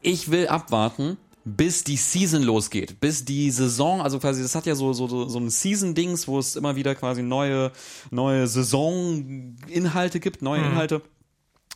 ich 0.01 0.33
will 0.33 0.49
abwarten, 0.49 1.17
bis 1.45 1.85
die 1.85 1.97
Season 1.97 2.43
losgeht, 2.43 2.99
bis 2.99 3.25
die 3.25 3.53
Saison, 3.53 4.01
also 4.01 4.19
quasi, 4.19 4.43
das 4.43 4.57
hat 4.57 4.67
ja 4.67 4.75
so 4.75 4.93
so 4.95 5.07
so, 5.07 5.29
so 5.29 5.39
ein 5.39 5.49
Season-Dings, 5.49 6.27
wo 6.27 6.41
es 6.41 6.57
immer 6.57 6.75
wieder 6.75 6.97
quasi 6.97 7.23
neue 7.23 7.71
neue 8.11 8.49
Saison-Inhalte 8.49 10.19
gibt, 10.19 10.43
neue 10.43 10.63
Inhalte. 10.63 11.03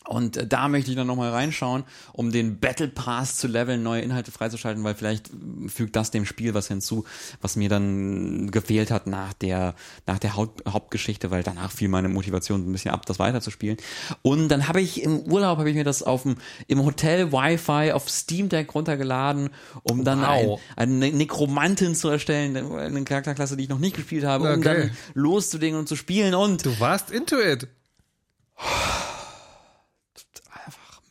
Und 0.09 0.37
äh, 0.37 0.47
da 0.47 0.69
möchte 0.69 0.91
ich 0.91 0.97
dann 0.97 1.07
nochmal 1.07 1.31
reinschauen, 1.31 1.85
um 2.13 2.33
den 2.33 2.59
Battle 2.59 2.89
Pass 2.89 3.37
zu 3.39 3.47
leveln, 3.47 3.83
neue 3.83 4.03
Inhalte 4.03 4.31
freizuschalten, 4.33 4.83
weil 4.85 4.95
vielleicht 4.95 5.31
äh, 5.31 5.69
fügt 5.69 5.95
das 5.97 6.11
dem 6.11 6.27
Spiel 6.27 6.55
was 6.55 6.69
hinzu, 6.69 7.05
was 7.41 7.57
mir 7.57 7.69
dann 7.69 8.51
gefehlt 8.51 8.91
hat 8.91 9.07
nach 9.07 9.33
der, 9.33 9.75
nach 10.07 10.19
der 10.19 10.37
Haupt, 10.37 10.63
Hauptgeschichte, 10.69 11.31
weil 11.31 11.43
danach 11.43 11.71
fiel 11.71 11.89
meine 11.89 12.09
Motivation 12.09 12.69
ein 12.69 12.73
bisschen 12.73 12.91
ab, 12.93 13.07
das 13.07 13.19
weiterzuspielen. 13.19 13.77
Und 14.23 14.49
dann 14.49 14.69
habe 14.69 14.81
ich 14.81 15.03
im 15.03 15.21
Urlaub, 15.21 15.59
habe 15.59 15.71
ich 15.71 15.77
mir 15.77 15.85
das 15.85 16.03
auf 16.03 16.23
dem, 16.25 16.37
im 16.67 16.85
Hotel 16.85 17.33
Wi-Fi 17.33 17.93
auf 17.93 18.11
Steam 18.11 18.49
Deck 18.49 18.75
runtergeladen, 18.75 19.51
um 19.85 20.05
dann 20.05 20.23
Wow. 20.23 20.61
ein, 20.77 21.03
eine 21.03 21.13
Nekromantin 21.13 21.95
zu 21.95 22.09
erstellen, 22.09 22.57
eine 22.57 23.05
Charakterklasse, 23.05 23.57
die 23.57 23.65
ich 23.65 23.69
noch 23.69 23.79
nicht 23.79 23.97
gespielt 23.97 24.25
habe, 24.25 24.53
um 24.53 24.59
Okay. 24.59 24.63
dann 24.89 24.91
loszulegen 25.15 25.79
und 25.79 25.89
zu 25.89 25.97
spielen 25.97 26.35
und 26.35 26.65
Du 26.67 26.79
warst 26.81 27.11
into 27.11 27.39
it. 27.41 27.69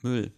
Müll. 0.03 0.32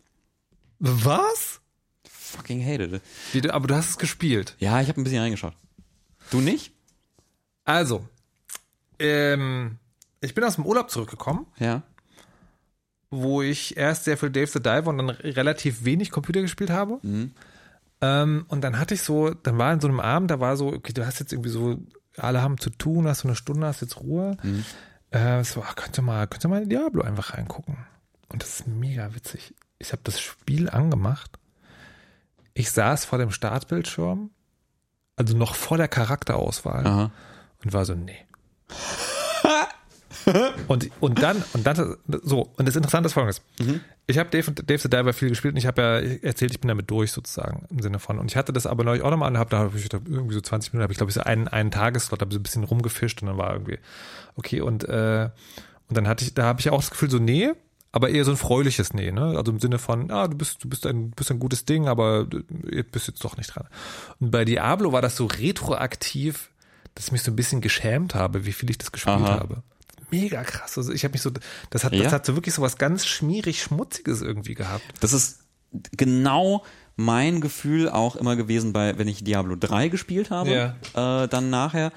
Was? 0.80 1.62
Fucking 2.10 2.64
hated 2.64 2.94
it. 2.94 3.02
Wie 3.32 3.42
du- 3.42 3.54
Aber 3.54 3.68
du 3.68 3.76
hast 3.76 3.90
es 3.92 3.98
gespielt. 3.98 4.56
Ja, 4.60 4.82
ich 4.82 4.90
habe 4.90 5.00
ein 5.00 5.04
bisschen 5.04 5.22
reingeschaut. 5.22 5.54
Du 6.30 6.42
nicht? 6.42 6.74
Also, 7.66 8.08
ähm, 9.00 9.78
ich 10.22 10.34
bin 10.34 10.44
aus 10.44 10.56
dem 10.56 10.66
Urlaub 10.66 10.90
zurückgekommen, 10.90 11.46
Ja. 11.60 11.84
wo 13.10 13.42
ich 13.42 13.78
erst 13.78 14.06
sehr 14.06 14.18
viel 14.18 14.32
Dave 14.32 14.48
the 14.48 14.60
Diver 14.62 14.88
und 14.88 14.98
dann 14.98 15.10
relativ 15.12 15.86
wenig 15.86 16.12
Computer 16.12 16.42
gespielt 16.42 16.70
habe. 16.72 17.00
Ähm, 18.02 18.46
und 18.48 18.62
dann 18.62 18.80
hatte 18.80 18.96
ich 18.96 19.02
so, 19.04 19.30
dann 19.34 19.58
war 19.58 19.72
in 19.72 19.80
so 19.80 19.88
einem 19.88 20.00
Abend, 20.00 20.32
da 20.32 20.40
war 20.40 20.58
so, 20.58 20.68
okay, 20.68 20.94
du 20.94 21.06
hast 21.06 21.20
jetzt 21.20 21.32
irgendwie 21.32 21.50
so, 21.52 21.78
alle 22.18 22.42
haben 22.42 22.58
zu 22.58 22.70
tun, 22.70 23.08
hast 23.08 23.20
so 23.20 23.28
eine 23.28 23.36
Stunde, 23.36 23.68
hast 23.68 23.82
jetzt 23.82 23.98
Ruhe. 24.02 24.36
Äh, 25.12 25.44
so, 25.44 25.64
ach, 25.66 25.76
könnt 25.76 25.98
ihr 25.98 26.02
mal, 26.02 26.28
könnt 26.28 26.44
ihr 26.44 26.50
mal 26.50 26.64
in 26.64 26.70
Diablo 26.70 27.04
einfach 27.04 27.34
reingucken. 27.36 27.78
Und 28.34 28.42
das 28.42 28.60
ist 28.60 28.68
mega 28.68 29.14
witzig. 29.16 29.54
Ich 29.78 29.92
habe 29.92 30.02
das 30.04 30.20
Spiel 30.20 30.70
angemacht. 30.70 31.40
Ich 32.56 32.72
saß 32.72 33.06
vor 33.06 33.20
dem 33.20 33.32
Startbildschirm, 33.32 34.32
also 35.16 35.38
noch 35.38 35.56
vor 35.56 35.78
der 35.78 35.88
Charakterauswahl 35.88 36.86
Aha. 36.86 37.12
und 37.64 37.74
war 37.74 37.86
so, 37.86 37.94
nee. 37.94 38.18
und, 40.68 40.90
und 41.00 41.22
dann, 41.22 41.44
und 41.54 41.66
dann, 41.66 41.98
so, 42.24 42.52
und 42.58 42.68
das 42.68 42.76
Interessante 42.76 43.08
ist 43.08 43.14
folgendes. 43.14 43.42
Ich 44.08 44.18
habe 44.18 44.30
Dave, 44.30 44.52
Dave 44.52 44.80
the 44.80 44.90
Diver 44.90 45.14
viel 45.14 45.30
gespielt 45.30 45.54
und 45.54 45.58
ich 45.58 45.66
habe 45.66 45.82
ja 45.82 46.00
erzählt, 46.28 46.52
ich 46.52 46.60
bin 46.60 46.68
damit 46.68 46.90
durch 46.90 47.12
sozusagen 47.12 47.66
im 47.70 47.82
Sinne 47.82 48.00
von. 48.00 48.20
Und 48.20 48.32
ich 48.32 48.38
hatte 48.38 48.52
das 48.52 48.66
aber 48.66 48.84
neulich 48.84 49.04
auch 49.04 49.12
nochmal 49.12 49.32
und 49.32 49.38
hab, 49.38 49.50
da 49.50 49.60
habe 49.60 49.78
ich 49.78 49.90
da 49.90 50.00
irgendwie 50.06 50.34
so 50.34 50.42
20 50.42 50.74
Minuten, 50.74 50.84
habe 50.84 50.94
ich 50.94 50.98
glaube 50.98 51.10
ich 51.10 51.16
so 51.16 51.22
einen, 51.22 51.48
einen 51.48 51.72
Tageslot, 51.72 52.22
habe 52.22 52.34
so 52.34 52.40
ein 52.40 52.44
bisschen 52.44 52.64
rumgefischt 52.64 53.22
und 53.22 53.28
dann 53.28 53.38
war 53.38 53.54
irgendwie, 53.54 53.80
okay, 54.36 54.62
und, 54.62 54.84
äh, 54.86 55.30
und 55.88 55.98
dann 55.98 56.08
hatte 56.08 56.26
ich, 56.26 56.34
da 56.34 56.44
habe 56.44 56.60
ich 56.60 56.70
auch 56.70 56.82
das 56.82 56.90
Gefühl 56.90 57.10
so, 57.10 57.20
nee, 57.20 57.52
aber 57.94 58.10
eher 58.10 58.26
so 58.26 58.32
ein 58.32 58.38
freuliches 58.38 58.94
Nee, 58.94 59.12
ne? 59.12 59.36
Also 59.38 59.52
im 59.52 59.60
Sinne 59.60 59.78
von, 59.80 60.12
ah, 60.12 60.28
du 60.28 60.36
bist, 60.36 60.64
du 60.64 60.68
bist 60.68 60.86
ein, 60.86 61.12
bist 61.12 61.32
ein 61.32 61.40
gutes 61.40 61.64
Ding, 61.64 61.88
aber 61.88 62.26
du 62.26 62.44
bist 62.92 63.08
jetzt 63.08 63.24
doch 63.24 63.38
nicht 63.38 63.56
dran. 63.56 63.68
Und 64.20 64.32
bei 64.32 64.44
Diablo 64.44 64.92
war 64.92 65.02
das 65.02 65.16
so 65.16 65.28
retroaktiv, 65.28 66.50
dass 66.96 67.06
ich 67.06 67.12
mich 67.12 67.22
so 67.22 67.32
ein 67.32 67.36
bisschen 67.36 67.62
geschämt 67.62 68.16
habe, 68.16 68.46
wie 68.46 68.52
viel 68.52 68.70
ich 68.70 68.80
das 68.80 68.92
gespielt 68.92 69.16
Aha. 69.18 69.40
habe. 69.40 69.64
Mega 70.10 70.44
krass. 70.44 70.78
Also 70.78 70.92
ich 70.92 71.04
habe 71.04 71.14
mich 71.14 71.22
so, 71.22 71.32
das 71.70 71.84
hat, 71.84 71.94
Ja? 71.94 72.04
das 72.04 72.14
hat 72.14 72.26
so 72.26 72.36
wirklich 72.36 72.56
so 72.56 72.62
was 72.64 72.78
ganz 72.78 73.06
schmierig 73.06 73.62
Schmutziges 73.62 74.22
irgendwie 74.22 74.56
gehabt. 74.56 74.84
Das 75.00 75.14
ist 75.14 75.40
genau 75.96 76.64
mein 76.96 77.42
Gefühl 77.42 77.90
auch 77.90 78.16
immer 78.16 78.36
gewesen 78.36 78.74
bei, 78.74 78.98
wenn 78.98 79.08
ich 79.08 79.24
Diablo 79.24 79.56
3 79.56 79.90
gespielt 79.90 80.30
habe, 80.32 80.76
äh, 80.94 81.28
dann 81.28 81.50
nachher. 81.50 81.92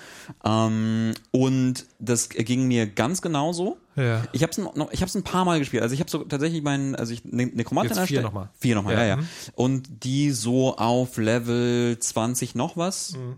Ähm, 0.44 1.12
und 1.30 1.84
das 1.98 2.28
ging 2.30 2.68
mir 2.68 2.86
ganz 2.86 3.20
genauso. 3.22 3.78
Ja. 3.96 4.24
Ich 4.32 4.42
habe 4.42 4.50
es 4.50 4.58
noch, 4.58 4.92
ich 4.92 5.00
habe 5.00 5.08
es 5.08 5.14
ein 5.14 5.22
paar 5.24 5.44
Mal 5.44 5.58
gespielt. 5.58 5.82
Also 5.82 5.94
ich 5.94 6.00
habe 6.00 6.10
so 6.10 6.18
tatsächlich 6.24 6.62
meinen, 6.62 6.94
also 6.94 7.12
ich 7.12 7.24
ne 7.24 7.46
Nekromantin 7.46 7.96
Jetzt 7.96 8.08
vier 8.08 8.22
nochmal. 8.22 8.50
Vier 8.58 8.74
nochmal, 8.74 8.94
Ja. 8.94 9.00
ja, 9.00 9.06
ja. 9.06 9.16
Mhm. 9.16 9.28
Und 9.54 10.04
die 10.04 10.30
so 10.32 10.76
auf 10.76 11.16
Level 11.16 11.98
20 11.98 12.54
noch 12.54 12.76
was 12.76 13.12
Mhm. 13.12 13.36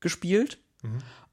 gespielt. 0.00 0.58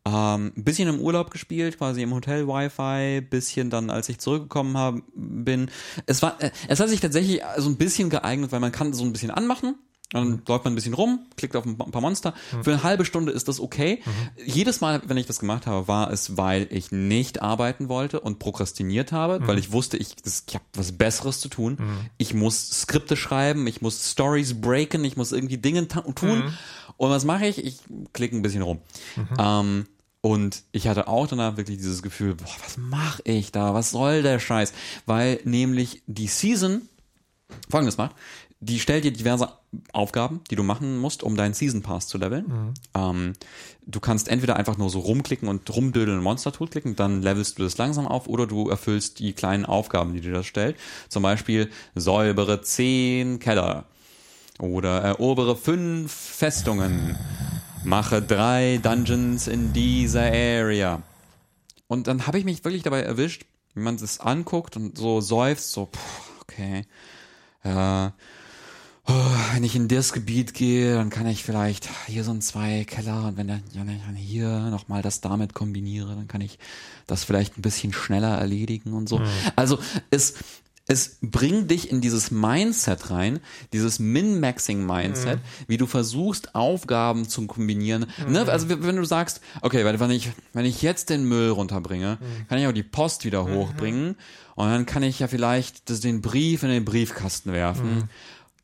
Ähm, 0.05 0.53
ein 0.55 0.63
bisschen 0.63 0.87
im 0.87 0.99
Urlaub 1.01 1.29
gespielt, 1.31 1.77
quasi 1.77 2.01
im 2.03 2.13
Hotel 2.13 2.47
Wi-Fi, 2.47 3.21
bisschen 3.21 3.69
dann, 3.69 3.89
als 3.89 4.07
ich 4.09 4.19
zurückgekommen 4.19 4.77
hab, 4.77 4.95
bin. 5.15 5.69
Es 6.05 6.21
war, 6.21 6.41
äh, 6.41 6.51
es 6.67 6.79
hat 6.79 6.89
sich 6.89 6.99
tatsächlich 7.01 7.41
so 7.57 7.69
ein 7.69 7.75
bisschen 7.77 8.09
geeignet, 8.09 8.51
weil 8.51 8.59
man 8.61 8.71
kann 8.71 8.93
so 8.93 9.03
ein 9.03 9.11
bisschen 9.11 9.31
anmachen. 9.31 9.75
Dann 10.11 10.41
läuft 10.47 10.63
man 10.63 10.73
ein 10.73 10.75
bisschen 10.75 10.95
rum, 10.95 11.19
klickt 11.37 11.55
auf 11.55 11.65
ein 11.65 11.77
paar 11.77 12.01
Monster. 12.01 12.33
Für 12.63 12.71
eine 12.71 12.81
halbe 12.81 13.05
Stunde 13.05 13.31
ist 13.31 13.47
das 13.47 13.59
okay. 13.59 14.01
Jedes 14.43 14.81
Mal, 14.81 15.01
wenn 15.05 15.17
ich 15.17 15.27
das 15.27 15.37
gemacht 15.39 15.67
habe, 15.67 15.87
war 15.87 16.11
es, 16.11 16.35
weil 16.35 16.67
ich 16.71 16.91
nicht 16.91 17.43
arbeiten 17.43 17.89
wollte 17.89 18.19
und 18.19 18.39
prokrastiniert 18.39 19.11
habe, 19.11 19.39
weil 19.47 19.59
ich 19.59 19.71
wusste, 19.71 19.97
ich, 19.97 20.15
das, 20.15 20.45
ich 20.47 20.55
habe 20.55 20.65
was 20.73 20.93
Besseres 20.93 21.39
zu 21.41 21.47
tun. 21.49 21.77
Ich 22.17 22.33
muss 22.33 22.81
Skripte 22.81 23.15
schreiben, 23.17 23.67
ich 23.67 23.81
muss 23.81 24.11
Stories 24.11 24.59
breaken, 24.59 25.03
ich 25.05 25.15
muss 25.15 25.31
irgendwie 25.31 25.57
Dinge 25.57 25.87
tun. 25.87 26.53
Und 26.97 27.09
was 27.11 27.23
mache 27.23 27.45
ich? 27.45 27.63
Ich 27.63 27.77
klicke 28.13 28.35
ein 28.35 28.41
bisschen 28.41 28.63
rum. 28.63 28.79
Ähm, 29.37 29.85
und 30.21 30.63
ich 30.71 30.87
hatte 30.87 31.07
auch 31.07 31.27
danach 31.27 31.55
wirklich 31.55 31.77
dieses 31.77 32.01
Gefühl, 32.01 32.33
boah, 32.35 32.49
was 32.65 32.77
mache 32.77 33.21
ich 33.25 33.51
da? 33.51 33.73
Was 33.75 33.91
soll 33.91 34.21
der 34.23 34.39
Scheiß? 34.39 34.73
Weil 35.05 35.39
nämlich 35.45 36.01
die 36.07 36.27
Season 36.27 36.81
folgendes 37.69 37.97
macht. 37.97 38.15
Die 38.61 38.79
stellt 38.79 39.05
dir 39.05 39.13
diverse 39.13 39.53
Aufgaben, 39.93 40.41
die 40.51 40.55
du 40.55 40.63
machen 40.63 40.97
musst, 40.97 41.23
um 41.23 41.37
deinen 41.37 41.53
Season 41.53 41.81
Pass 41.81 42.07
zu 42.07 42.17
leveln. 42.17 42.73
Ähm, 42.93 43.33
du 43.85 43.99
kannst 44.01 44.27
entweder 44.27 44.57
einfach 44.57 44.77
nur 44.77 44.89
so 44.89 44.99
rumklicken 44.99 45.47
und 45.47 45.73
rumdödeln 45.73 46.17
und 46.17 46.23
Monster 46.23 46.51
totklicken, 46.51 46.95
dann 46.97 47.21
levelst 47.21 47.57
du 47.57 47.63
das 47.63 47.77
langsam 47.77 48.05
auf, 48.05 48.27
oder 48.27 48.47
du 48.47 48.67
erfüllst 48.67 49.19
die 49.19 49.31
kleinen 49.31 49.65
Aufgaben, 49.65 50.13
die 50.13 50.19
dir 50.19 50.33
das 50.33 50.45
stellt. 50.45 50.75
Zum 51.07 51.23
Beispiel 51.23 51.69
säubere 51.95 52.61
10 52.61 53.39
Keller 53.39 53.85
oder 54.59 54.99
erobere 54.99 55.55
5 55.55 56.11
Festungen. 56.11 57.15
Mache 57.85 58.21
drei 58.21 58.79
Dungeons 58.83 59.47
in 59.47 59.71
dieser 59.71 60.33
Area. 60.33 61.01
Und 61.87 62.07
dann 62.07 62.27
habe 62.27 62.37
ich 62.37 62.43
mich 62.43 62.65
wirklich 62.65 62.83
dabei 62.83 63.01
erwischt, 63.01 63.45
wie 63.73 63.79
man 63.79 63.95
das 63.95 64.19
anguckt 64.19 64.75
und 64.75 64.97
so 64.97 65.21
seufzt, 65.21 65.71
so, 65.71 65.85
puh, 65.85 65.99
okay, 66.41 66.85
äh, 67.63 68.09
oh, 69.09 69.35
wenn 69.53 69.63
ich 69.63 69.75
in 69.75 69.87
das 69.87 70.13
Gebiet 70.13 70.53
gehe, 70.53 70.95
dann 70.95 71.09
kann 71.09 71.27
ich 71.27 71.43
vielleicht 71.43 71.89
hier 72.07 72.23
so 72.23 72.31
ein 72.31 72.41
zwei 72.41 72.83
Keller 72.85 73.25
und 73.27 73.37
wenn 73.37 73.47
dann, 73.47 73.63
wenn 73.73 73.89
ich 73.89 74.01
dann 74.05 74.15
hier 74.15 74.59
nochmal 74.69 75.01
das 75.01 75.21
damit 75.21 75.53
kombiniere, 75.53 76.15
dann 76.15 76.27
kann 76.27 76.41
ich 76.41 76.59
das 77.07 77.23
vielleicht 77.23 77.57
ein 77.57 77.61
bisschen 77.61 77.91
schneller 77.93 78.37
erledigen 78.37 78.93
und 78.93 79.09
so. 79.09 79.21
Also 79.55 79.79
es, 80.11 80.35
es 80.87 81.17
bringt 81.21 81.69
dich 81.69 81.91
in 81.91 82.01
dieses 82.01 82.31
Mindset 82.31 83.09
rein, 83.11 83.39
dieses 83.73 83.99
Min-Maxing-Mindset, 83.99 85.37
Mhm. 85.37 85.43
wie 85.67 85.77
du 85.77 85.85
versuchst, 85.87 86.55
Aufgaben 86.55 87.27
zu 87.29 87.45
kombinieren. 87.47 88.05
Ne? 88.27 88.43
Mhm. 88.43 88.49
Also 88.49 88.69
wenn 88.69 88.95
du 88.95 89.05
sagst, 89.05 89.41
okay, 89.61 89.85
weil 89.85 89.99
wenn 89.99 90.11
ich, 90.11 90.29
wenn 90.53 90.65
ich 90.65 90.81
jetzt 90.81 91.09
den 91.09 91.25
Müll 91.25 91.49
runterbringe, 91.49 92.17
Mhm. 92.19 92.47
kann 92.47 92.57
ich 92.59 92.67
auch 92.67 92.71
die 92.73 92.83
Post 92.83 93.25
wieder 93.25 93.45
hochbringen 93.47 94.15
und 94.55 94.67
dann 94.69 94.85
kann 94.85 95.03
ich 95.03 95.19
ja 95.19 95.27
vielleicht 95.27 95.89
das, 95.89 95.99
den 95.99 96.21
Brief 96.21 96.63
in 96.63 96.69
den 96.69 96.85
Briefkasten 96.85 97.53
werfen. 97.53 98.09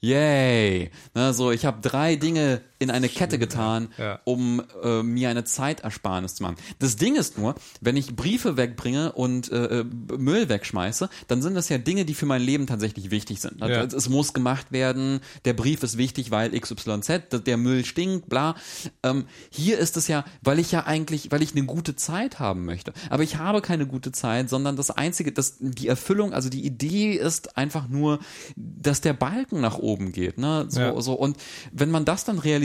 Yay! 0.05 0.91
Ne, 1.15 1.33
so, 1.33 1.49
ich 1.51 1.65
habe 1.65 1.81
drei 1.81 2.15
Dinge 2.15 2.61
in 2.79 2.91
eine 2.91 3.07
Kette 3.09 3.39
getan, 3.39 3.87
Ja. 3.97 4.19
um 4.25 4.61
äh, 4.83 5.01
mir 5.01 5.29
eine 5.29 5.43
Zeitersparnis 5.45 6.35
zu 6.35 6.43
machen. 6.43 6.57
Das 6.79 6.97
Ding 6.97 7.15
ist 7.15 7.37
nur, 7.37 7.55
wenn 7.81 7.95
ich 7.95 8.15
Briefe 8.15 8.57
wegbringe 8.57 9.13
und 9.13 9.51
äh, 9.51 9.79
äh, 9.81 9.85
Müll 10.17 10.49
wegschmeiße, 10.49 11.09
dann 11.27 11.41
sind 11.41 11.55
das 11.55 11.69
ja 11.69 11.77
Dinge, 11.77 12.05
die 12.05 12.13
für 12.13 12.25
mein 12.25 12.41
Leben 12.41 12.67
tatsächlich 12.67 13.11
wichtig 13.11 13.39
sind. 13.41 13.61
Also, 13.61 13.73
Ja. 13.75 13.83
es, 13.83 13.93
es 13.93 14.09
muss 14.09 14.33
gemacht 14.33 14.71
werden, 14.71 15.21
der 15.45 15.53
Brief 15.53 15.83
ist 15.83 15.97
wichtig, 15.97 16.31
weil 16.31 16.51
XYZ, 16.59 17.21
der 17.45 17.57
Müll 17.57 17.85
stinkt, 17.85 18.27
bla. 18.29 18.55
Ähm, 19.03 19.25
hier 19.49 19.79
ist 19.79 19.95
es 19.97 20.07
ja, 20.07 20.25
weil 20.41 20.59
ich 20.59 20.71
ja 20.71 20.85
eigentlich, 20.85 21.31
weil 21.31 21.41
ich 21.41 21.53
eine 21.55 21.65
gute 21.65 21.95
Zeit 21.95 22.39
haben 22.39 22.65
möchte. 22.65 22.91
Aber 23.09 23.23
ich 23.23 23.37
habe 23.37 23.61
keine 23.61 23.87
gute 23.87 24.11
Zeit, 24.11 24.49
sondern 24.49 24.75
das 24.75 24.91
Einzige, 24.91 25.31
das, 25.31 25.55
die 25.59 25.87
Erfüllung, 25.87 26.33
also 26.33 26.49
die 26.49 26.65
Idee 26.65 27.13
ist 27.13 27.57
einfach 27.57 27.87
nur, 27.87 28.19
dass 28.57 28.99
der 29.01 29.13
Balken 29.13 29.61
nach 29.61 29.77
oben 29.77 30.11
geht. 30.11 30.37
Ne? 30.37 30.65
So, 30.69 30.79
Ja. 30.81 31.01
so. 31.01 31.13
Und 31.13 31.37
wenn 31.71 31.89
man 31.89 32.03
das 32.03 32.25
dann 32.25 32.37
realisiert, 32.39 32.64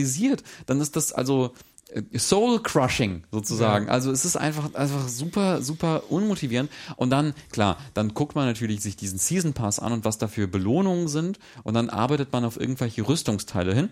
dann 0.67 0.81
ist 0.81 0.97
das 0.97 1.13
also 1.13 1.55
äh, 1.89 2.19
Soul 2.19 2.63
Crushing 2.63 3.25
sozusagen. 3.31 3.89
Also 3.89 4.11
es 4.11 4.25
ist 4.25 4.37
einfach 4.37 4.75
einfach 4.75 5.09
super 5.09 5.63
super 5.63 6.05
unmotivierend 6.11 6.71
und 6.97 7.11
dann 7.11 7.35
klar, 7.51 7.79
dann 7.95 8.15
guckt 8.15 8.35
man 8.35 8.47
natürlich 8.47 8.81
sich 8.81 8.97
diesen 8.97 9.19
Season 9.19 9.53
Pass 9.53 9.79
an 9.79 9.93
und 9.93 10.05
was 10.05 10.19
da 10.19 10.29
für 10.29 10.49
Belohnungen 10.49 11.09
sind 11.09 11.39
und 11.63 11.75
dann 11.75 11.91
arbeitet 11.91 12.33
man 12.33 12.45
auf 12.45 12.59
irgendwelche 12.61 13.07
Rüstungsteile 13.07 13.75
hin. 13.75 13.91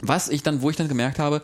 Was 0.00 0.28
ich 0.28 0.42
dann, 0.42 0.62
wo 0.62 0.70
ich 0.70 0.76
dann 0.76 0.88
gemerkt 0.88 1.18
habe, 1.18 1.42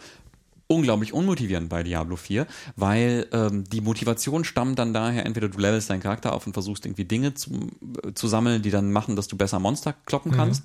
unglaublich 0.69 1.13
unmotivierend 1.13 1.69
bei 1.69 1.83
Diablo 1.83 2.17
4, 2.17 2.47
weil 2.77 3.27
ähm, 3.33 3.65
die 3.65 3.81
Motivation 3.81 4.45
stammt 4.45 4.79
dann 4.79 4.93
daher, 4.93 5.27
entweder 5.27 5.49
du 5.49 5.59
levelst 5.59 5.91
deinen 5.91 6.03
Charakter 6.03 6.35
auf 6.35 6.47
und 6.47 6.53
versuchst 6.53 6.85
irgendwie 6.85 7.07
Dinge 7.07 7.35
zu, 7.35 7.71
äh, 8.05 8.13
zu 8.13 8.29
sammeln, 8.29 8.63
die 8.63 8.71
dann 8.71 8.93
machen, 8.93 9.17
dass 9.17 9.29
du 9.29 9.37
besser 9.37 9.59
Monster 9.59 9.95
kloppen 10.05 10.33
kannst. 10.33 10.63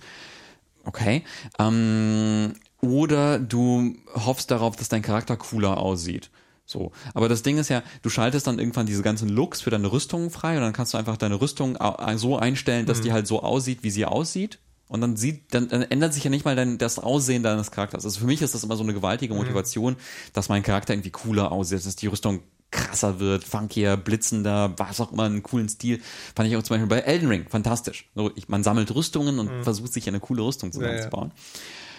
Okay. 0.85 1.23
Ähm, 1.57 2.53
oder 2.83 3.39
du 3.39 3.95
hoffst 4.13 4.51
darauf, 4.51 4.75
dass 4.75 4.89
dein 4.89 5.01
Charakter 5.01 5.37
cooler 5.37 5.77
aussieht. 5.77 6.29
So. 6.65 6.91
Aber 7.13 7.27
das 7.27 7.43
Ding 7.43 7.57
ist 7.57 7.69
ja, 7.69 7.83
du 8.03 8.09
schaltest 8.09 8.47
dann 8.47 8.59
irgendwann 8.59 8.85
diese 8.85 9.01
ganzen 9.01 9.27
Looks 9.29 9.61
für 9.61 9.69
deine 9.69 9.91
Rüstung 9.91 10.29
frei 10.29 10.55
und 10.55 10.61
dann 10.61 10.73
kannst 10.73 10.93
du 10.93 10.97
einfach 10.97 11.17
deine 11.17 11.41
Rüstung 11.41 11.77
au- 11.77 12.15
so 12.17 12.37
einstellen, 12.37 12.85
dass 12.85 13.01
die 13.01 13.11
halt 13.11 13.27
so 13.27 13.41
aussieht, 13.43 13.79
wie 13.83 13.89
sie 13.89 14.05
aussieht. 14.05 14.59
Und 14.87 15.01
dann 15.01 15.17
sieht, 15.17 15.53
dann, 15.53 15.69
dann 15.69 15.81
ändert 15.81 16.13
sich 16.13 16.23
ja 16.23 16.29
nicht 16.29 16.45
mal 16.45 16.55
dein, 16.55 16.77
das 16.77 16.99
Aussehen 16.99 17.41
deines 17.41 17.71
Charakters. 17.71 18.05
Also 18.05 18.19
für 18.19 18.25
mich 18.27 18.41
ist 18.41 18.53
das 18.53 18.63
immer 18.63 18.75
so 18.75 18.83
eine 18.83 18.93
gewaltige 18.93 19.33
Motivation, 19.33 19.95
dass 20.33 20.49
mein 20.49 20.61
Charakter 20.61 20.93
irgendwie 20.93 21.09
cooler 21.09 21.51
aussieht, 21.51 21.85
dass 21.85 21.95
die 21.95 22.07
Rüstung 22.07 22.41
krasser 22.69 23.19
wird, 23.19 23.43
funkier, 23.43 23.97
blitzender, 23.97 24.73
was 24.77 24.99
auch 24.99 25.11
immer, 25.11 25.23
einen 25.23 25.43
coolen 25.43 25.69
Stil. 25.69 26.01
Fand 26.35 26.49
ich 26.49 26.55
auch 26.57 26.63
zum 26.63 26.75
Beispiel 26.75 26.87
bei 26.89 26.99
Elden 26.99 27.27
Ring 27.27 27.45
fantastisch. 27.49 28.09
So, 28.15 28.31
ich, 28.35 28.49
man 28.49 28.63
sammelt 28.63 28.93
Rüstungen 28.93 29.39
und 29.39 29.49
versucht 29.63 29.93
sich 29.93 30.07
eine 30.07 30.19
coole 30.19 30.43
Rüstung 30.43 30.71
zusammenzubauen. 30.71 31.31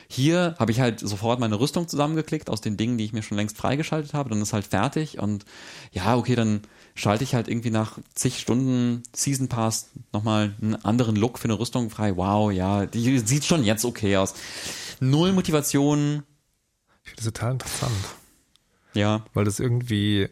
Hier 0.08 0.54
habe 0.58 0.72
ich 0.72 0.80
halt 0.80 1.00
sofort 1.00 1.40
meine 1.40 1.58
Rüstung 1.58 1.88
zusammengeklickt 1.88 2.50
aus 2.50 2.60
den 2.60 2.76
Dingen, 2.76 2.98
die 2.98 3.04
ich 3.04 3.12
mir 3.12 3.22
schon 3.22 3.36
längst 3.36 3.56
freigeschaltet 3.56 4.14
habe. 4.14 4.30
Dann 4.30 4.42
ist 4.42 4.52
halt 4.52 4.66
fertig 4.66 5.18
und 5.18 5.44
ja, 5.92 6.16
okay, 6.16 6.34
dann 6.34 6.62
schalte 6.94 7.24
ich 7.24 7.34
halt 7.34 7.48
irgendwie 7.48 7.70
nach 7.70 7.98
zig 8.14 8.38
Stunden 8.38 9.02
Season 9.12 9.48
Pass 9.48 9.90
nochmal 10.12 10.54
einen 10.60 10.76
anderen 10.76 11.16
Look 11.16 11.38
für 11.38 11.44
eine 11.44 11.58
Rüstung 11.58 11.90
frei. 11.90 12.16
Wow, 12.16 12.52
ja, 12.52 12.86
die 12.86 13.18
sieht 13.18 13.44
schon 13.44 13.64
jetzt 13.64 13.84
okay 13.84 14.16
aus. 14.16 14.34
Null 15.00 15.32
Motivation, 15.32 16.22
Ich 17.02 17.10
finde 17.10 17.16
das 17.16 17.24
total 17.24 17.52
interessant, 17.52 17.92
ja. 18.94 19.24
weil 19.34 19.44
das 19.44 19.58
irgendwie 19.58 20.28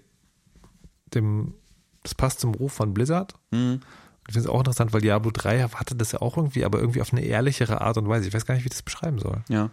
dem, 1.15 1.55
das 2.03 2.15
passt 2.15 2.40
zum 2.40 2.55
Ruf 2.55 2.73
von 2.73 2.94
Blizzard. 2.94 3.35
Hm. 3.51 3.81
Ich 4.28 4.35
finde 4.35 4.49
es 4.49 4.55
auch 4.55 4.59
interessant, 4.61 4.93
weil 4.93 5.01
Diablo 5.01 5.31
3 5.32 5.62
hatte 5.62 5.97
das 5.97 6.12
ja 6.12 6.23
auch 6.23 6.36
irgendwie, 6.36 6.65
aber 6.65 6.78
irgendwie 6.78 7.01
auf 7.01 7.12
eine 7.12 7.23
ehrlichere 7.24 7.81
Art 7.81 7.97
und 7.99 8.09
Weise. 8.09 8.28
Ich 8.28 8.35
weiß 8.35 8.47
gar 8.47 8.55
nicht, 8.55 8.65
wie 8.65 8.69
ich 8.69 8.73
das 8.73 8.82
beschreiben 8.82 9.19
soll. 9.19 9.43
Ja. 9.49 9.70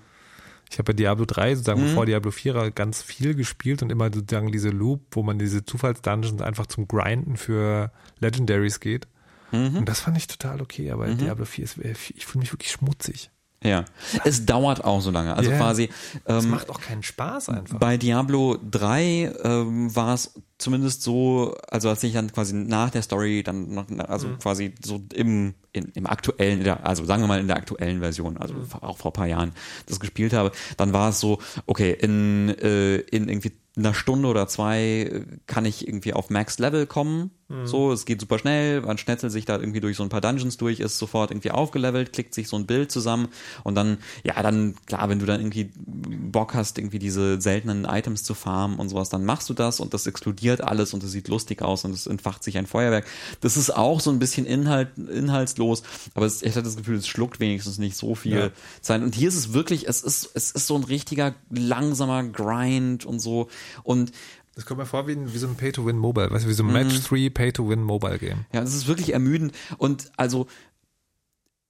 Ich 0.72 0.78
habe 0.78 0.86
bei 0.86 0.94
Diablo 0.94 1.26
3 1.26 1.56
sozusagen 1.56 1.82
Mhm. 1.82 1.86
bevor 1.88 2.06
Diablo 2.06 2.32
4 2.32 2.72
ganz 2.72 3.02
viel 3.02 3.36
gespielt 3.36 3.82
und 3.82 3.92
immer 3.92 4.12
sozusagen 4.14 4.52
diese 4.52 4.70
Loop, 4.70 5.02
wo 5.12 5.24
man 5.24 5.40
diese 5.40 5.66
Zufallsdungeons 5.66 6.42
einfach 6.42 6.68
zum 6.68 6.88
Grinden 6.88 7.38
für 7.38 7.92
Legendaries 8.20 8.80
geht. 8.80 9.08
Mhm. 9.52 9.78
Und 9.78 9.90
das 9.90 10.00
fand 10.00 10.18
ich 10.18 10.28
total 10.28 10.62
okay, 10.62 10.92
aber 10.92 11.08
Diablo 11.08 11.46
4 11.46 11.64
ist, 11.64 11.78
ich 11.78 12.26
fühle 12.26 12.42
mich 12.42 12.54
wirklich 12.54 12.72
schmutzig. 12.72 13.32
Ja. 13.64 13.84
Es 14.24 14.46
dauert 14.46 14.84
auch 14.86 15.02
so 15.02 15.12
lange. 15.12 15.36
Also 15.36 15.52
Ja. 15.52 15.58
quasi. 15.58 15.90
Es 16.24 16.46
Ähm, 16.46 16.52
macht 16.52 16.70
auch 16.70 16.80
keinen 16.80 17.04
Spaß 17.04 17.50
einfach. 17.50 17.78
Bei 17.80 17.98
Diablo 17.98 18.58
3 18.72 19.34
ähm, 19.44 19.94
war 19.96 20.14
es 20.14 20.34
zumindest 20.58 21.02
so, 21.04 21.56
also 21.70 21.90
als 21.90 22.02
ich 22.04 22.14
dann 22.14 22.32
quasi 22.32 22.54
nach 22.54 22.90
der 22.90 23.02
Story 23.02 23.44
dann 23.44 23.74
noch, 23.74 23.86
also 24.08 24.30
Mhm. 24.30 24.40
quasi 24.40 24.76
so 24.84 25.02
im, 25.14 25.56
in, 25.74 25.86
im 25.94 26.06
aktuellen, 26.08 26.66
also 26.70 27.04
sagen 27.06 27.22
wir 27.24 27.28
mal 27.28 27.40
in 27.40 27.48
der 27.48 27.58
aktuellen 27.58 28.00
Version, 28.00 28.38
also 28.38 28.54
Mhm. 28.54 28.68
auch 28.82 28.98
vor 28.98 29.12
ein 29.12 29.14
paar 29.14 29.28
Jahren 29.28 29.52
das 29.88 30.00
gespielt 30.00 30.32
habe, 30.34 30.52
dann 30.78 30.94
war 30.94 31.10
es 31.10 31.20
so, 31.20 31.40
okay, 31.66 31.92
in, 31.92 32.50
äh, 32.62 32.98
in 32.98 33.28
irgendwie 33.28 33.52
einer 33.78 33.94
Stunde 33.94 34.28
oder 34.30 34.48
zwei 34.48 34.80
äh, 34.82 35.26
kann 35.48 35.66
ich 35.66 35.88
irgendwie 35.88 36.14
auf 36.14 36.30
Max 36.30 36.60
Level 36.60 36.86
kommen. 36.88 37.32
Mhm. 37.50 37.66
So, 37.66 37.92
es 37.92 38.06
geht 38.06 38.22
super 38.22 38.38
schnell, 38.38 38.82
man 38.82 39.00
schnetzelt 39.00 39.32
sich 39.32 39.46
da 39.46 39.58
irgendwie 39.58 39.80
durch 39.80 39.98
so 39.98 40.04
ein 40.04 40.10
paar 40.10 40.22
Dungeons 40.22 40.58
durch, 40.58 40.80
ist 40.80 41.00
sofort 41.00 41.32
irgendwie 41.32 41.50
aufgelevelt, 41.50 42.14
klickt 42.14 42.36
sich 42.36 42.48
so 42.48 42.56
ein 42.56 42.68
Bild 42.68 42.92
zusammen 42.92 43.30
und 43.64 43.74
dann, 43.74 43.98
ja, 44.24 44.42
dann, 44.44 44.76
klar, 44.86 45.10
wenn 45.10 45.18
du 45.18 45.26
dann 45.26 45.42
irgendwie 45.42 45.72
Bock 45.76 46.54
hast, 46.54 46.78
irgendwie 46.78 47.00
diese 47.00 47.42
seltenen 47.42 47.86
Items 47.86 48.24
zu 48.24 48.36
farmen 48.36 48.78
und 48.78 48.90
sowas, 48.90 49.10
dann 49.10 49.26
machst 49.26 49.50
du 49.50 49.56
das 49.56 49.80
und 49.80 49.96
das 49.96 50.06
explodiert 50.06 50.62
alles 50.62 50.94
und 50.94 51.04
es 51.04 51.12
sieht 51.12 51.28
lustig 51.28 51.64
aus 51.64 51.86
und 51.86 51.92
es 51.92 52.06
entfacht 52.06 52.44
sich 52.44 52.58
ein 52.58 52.68
Feuerwerk. 52.68 53.08
Das 53.42 53.58
ist 53.58 53.76
auch 53.76 54.00
so 54.00 54.12
ein 54.12 54.20
bisschen 54.20 54.46
Inhalt, 54.46 54.90
inhaltslos, 54.98 55.82
aber 56.14 56.28
es, 56.28 56.44
ich 56.44 56.52
hatte 56.52 56.64
das 56.64 56.78
Gefühl, 56.78 56.98
es 56.98 57.08
schluckt 57.08 57.40
wenigstens 57.40 57.80
nicht 57.80 57.98
so 57.98 58.14
viel 58.14 58.30
Ja. 58.40 58.50
Zeit. 58.82 59.02
Und 59.02 59.16
hier 59.16 59.28
ist 59.28 59.36
es 59.36 59.54
wirklich, 59.54 59.88
es 59.88 60.04
ist, 60.04 60.30
es 60.36 60.52
ist 60.52 60.68
so 60.68 60.76
ein 60.76 60.84
richtiger 60.84 61.34
langsamer 61.50 62.24
Grind 62.24 63.06
und 63.06 63.20
so 63.20 63.50
und 63.84 64.12
Das 64.60 64.66
kommt 64.66 64.80
mir 64.82 64.86
vor 64.86 65.08
wie, 65.08 65.14
ein- 65.14 65.34
wie 65.34 65.38
so 65.38 65.48
ein 65.48 65.56
Pay-to-Win-Mobile, 65.56 66.32
weißt 66.32 66.44
du, 66.44 66.50
wie 66.50 66.54
so 66.54 66.64
ein 66.64 66.68
Mhm. 66.68 66.74
Match-3 66.74 67.30
Pay-to-Win-Mobile-Game. 67.30 68.46
Ja, 68.52 68.60
das 68.60 68.74
ist 68.74 68.88
wirklich 68.88 69.14
ermüdend. 69.14 69.54
Und 69.78 70.12
also, 70.18 70.48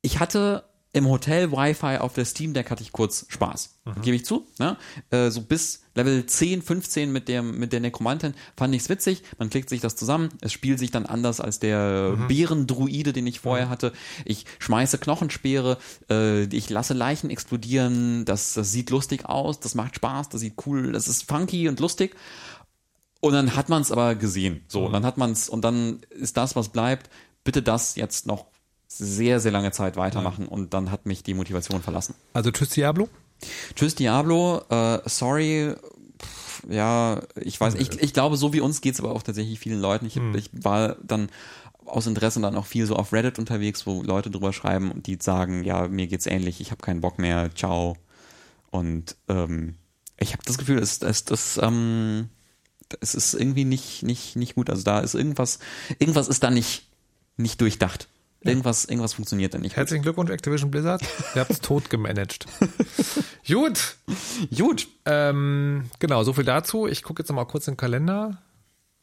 ich 0.02 0.20
hatte 0.20 0.64
im 0.92 1.08
Hotel 1.08 1.52
Wi-Fi 1.52 1.98
auf 2.00 2.14
der 2.14 2.26
Steam 2.26 2.54
Deck 2.56 2.72
hatte 2.72 2.82
ich 2.82 2.92
kurz 2.92 3.28
Spaß. 3.30 3.76
Gebe 4.02 4.16
ich 4.16 4.26
zu. 4.26 4.48
Ne? 4.58 4.76
Äh, 5.12 5.30
so 5.30 5.42
bis 5.44 5.82
Level 5.94 6.26
10, 6.26 6.64
15 6.64 7.12
mit 7.12 7.28
der, 7.28 7.44
mit 7.44 7.74
der 7.74 7.80
Nekromantin 7.80 8.34
fand 8.58 8.74
ich's 8.74 8.90
witzig. 8.90 9.22
Man 9.38 9.52
klickt 9.52 9.70
sich 9.70 9.82
das 9.82 9.96
zusammen. 9.96 10.30
Es 10.42 10.52
spielt 10.52 10.80
sich 10.80 10.90
dann 10.90 11.06
anders 11.06 11.40
als 11.42 11.60
der 11.60 12.18
Bärendruide, 12.28 13.14
den 13.14 13.28
ich 13.28 13.40
vorher 13.40 13.70
hatte. 13.70 13.94
Ich 14.26 14.46
schmeiße 14.58 14.98
Knochenspeere. 14.98 15.78
Äh, 16.10 16.44
ich 16.46 16.70
lasse 16.72 16.96
Leichen 16.96 17.30
explodieren. 17.30 18.26
Das, 18.26 18.54
das 18.56 18.72
sieht 18.72 18.90
lustig 18.90 19.26
aus. 19.28 19.60
Das 19.60 19.76
macht 19.76 19.96
Spaß. 19.96 20.30
Das 20.30 20.42
sieht 20.42 20.56
cool. 20.66 20.92
Das 20.92 21.08
ist 21.08 21.28
funky 21.28 21.68
und 21.70 21.80
lustig. 21.80 22.16
Und 23.22 23.34
dann 23.34 23.56
hat 23.56 23.70
man 23.70 23.82
es 23.82 23.92
aber 23.92 24.16
gesehen. 24.16 24.64
So, 24.68 24.86
und 24.86 24.94
dann 24.94 25.06
hat 25.06 25.18
man 25.18 25.32
es 25.32 25.50
und 25.50 25.62
dann 25.62 26.00
ist 26.10 26.38
das, 26.38 26.56
was 26.56 26.70
bleibt, 26.70 27.10
bitte 27.44 27.62
das 27.62 27.96
jetzt 27.96 28.28
noch 28.28 28.46
sehr, 28.88 29.40
sehr 29.40 29.52
lange 29.52 29.72
Zeit 29.72 29.98
weitermachen 29.98 30.48
und 30.48 30.74
dann 30.74 30.90
hat 30.90 31.06
mich 31.06 31.22
die 31.24 31.34
Motivation 31.34 31.82
verlassen. 31.82 32.16
Also 32.34 32.52
tschüss 32.52 32.70
Diablo. 32.70 33.10
Tschüss 33.76 33.96
Diablo, 33.96 34.62
äh, 34.70 35.00
sorry, 35.06 35.76
pff, 36.22 36.64
ja, 36.70 37.22
ich 37.36 37.60
weiß, 37.60 37.76
ich, 37.76 38.02
ich 38.02 38.14
glaube, 38.14 38.36
so 38.36 38.52
wie 38.54 38.62
uns 38.62 38.82
geht's 38.82 39.00
aber 39.00 39.12
auch 39.12 39.24
tatsächlich 39.24 39.60
vielen 39.60 39.80
Leuten. 39.80 40.06
Ich, 40.06 40.18
ich 40.18 40.50
war 40.54 40.96
dann 41.04 41.30
aus 41.86 42.08
Interesse 42.08 42.40
dann 42.42 42.56
auch 42.56 42.66
viel 42.66 42.86
so 42.86 42.96
auf 42.96 43.14
Reddit 43.14 43.40
unterwegs, 43.40 43.86
wo 43.86 44.04
Leute 44.04 44.30
drüber 44.30 44.54
schreiben 44.54 44.92
und 44.92 45.08
die 45.08 45.18
sagen, 45.22 45.64
ja, 45.64 45.88
mir 45.88 46.08
geht's 46.08 46.26
ähnlich, 46.26 46.62
ich 46.62 46.72
habe 46.72 46.82
keinen 46.82 47.02
Bock 47.02 47.20
mehr, 47.20 47.54
ciao. 47.56 47.96
Und 48.72 49.16
ähm, 49.28 49.76
ich 50.18 50.34
habe 50.34 50.44
das 50.46 50.58
Gefühl, 50.58 50.80
es, 50.80 51.02
es, 51.02 51.26
das, 51.26 51.60
ähm, 51.62 52.30
es 53.02 53.16
ist 53.16 53.34
irgendwie 53.34 53.66
nicht, 53.66 54.04
nicht, 54.04 54.36
nicht 54.36 54.56
gut. 54.56 54.70
Also 54.70 54.84
da 54.84 55.00
ist 55.00 55.16
irgendwas, 55.16 55.60
irgendwas 56.00 56.28
ist 56.28 56.44
da 56.44 56.50
nicht, 56.50 56.88
nicht 57.38 57.62
durchdacht. 57.62 58.08
Irgendwas, 58.42 58.86
irgendwas 58.86 59.14
funktioniert 59.14 59.54
da 59.54 59.58
nicht. 59.58 59.76
Herzlichen 59.76 60.02
Glückwunsch, 60.02 60.32
Activision 60.32 60.72
Blizzard. 60.72 61.02
Ihr 61.36 61.42
habt 61.42 61.52
es 61.52 61.60
tot 61.60 61.90
gemanagt. 61.90 62.46
Gut. 63.48 63.98
Gut. 64.56 64.88
Ähm, 65.06 65.90
genau, 66.00 66.24
so 66.24 66.32
viel 66.32 66.46
dazu. 66.46 66.88
Ich 66.88 67.04
gucke 67.04 67.22
jetzt 67.22 67.30
noch 67.30 67.36
mal 67.36 67.46
kurz 67.46 67.68
in 67.68 67.74
den 67.74 67.78
Kalender. 67.78 68.42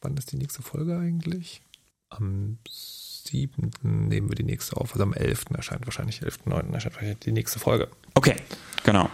Wann 0.01 0.17
ist 0.17 0.31
die 0.31 0.37
nächste 0.37 0.63
Folge 0.63 0.97
eigentlich? 0.97 1.61
Am 2.09 2.57
7. 2.67 3.71
nehmen 3.83 4.29
wir 4.29 4.35
die 4.35 4.43
nächste 4.43 4.77
auf. 4.77 4.93
Also 4.93 5.03
am 5.03 5.13
11. 5.13 5.45
erscheint 5.55 5.85
wahrscheinlich, 5.85 6.21
11.9. 6.21 6.73
erscheint 6.73 6.95
wahrscheinlich 6.95 7.19
die 7.19 7.31
nächste 7.31 7.59
Folge. 7.59 7.89
Okay, 8.15 8.37
genau. 8.83 9.09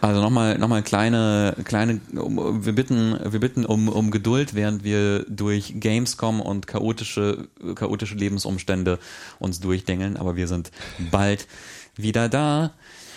Also 0.00 0.20
nochmal, 0.20 0.58
nochmal 0.58 0.82
kleine, 0.82 1.56
kleine, 1.64 2.00
um, 2.14 2.64
wir 2.64 2.72
bitten, 2.72 3.18
wir 3.32 3.40
bitten 3.40 3.64
um, 3.64 3.88
um 3.88 4.10
Geduld, 4.10 4.54
während 4.54 4.84
wir 4.84 5.24
durch 5.28 5.74
Gamescom 5.76 6.40
und 6.40 6.66
chaotische, 6.66 7.48
chaotische 7.74 8.14
Lebensumstände 8.14 8.98
uns 9.38 9.60
durchdengeln, 9.60 10.16
aber 10.16 10.36
wir 10.36 10.46
sind 10.46 10.70
bald 11.10 11.48
wieder 11.96 12.28
da. 12.28 12.72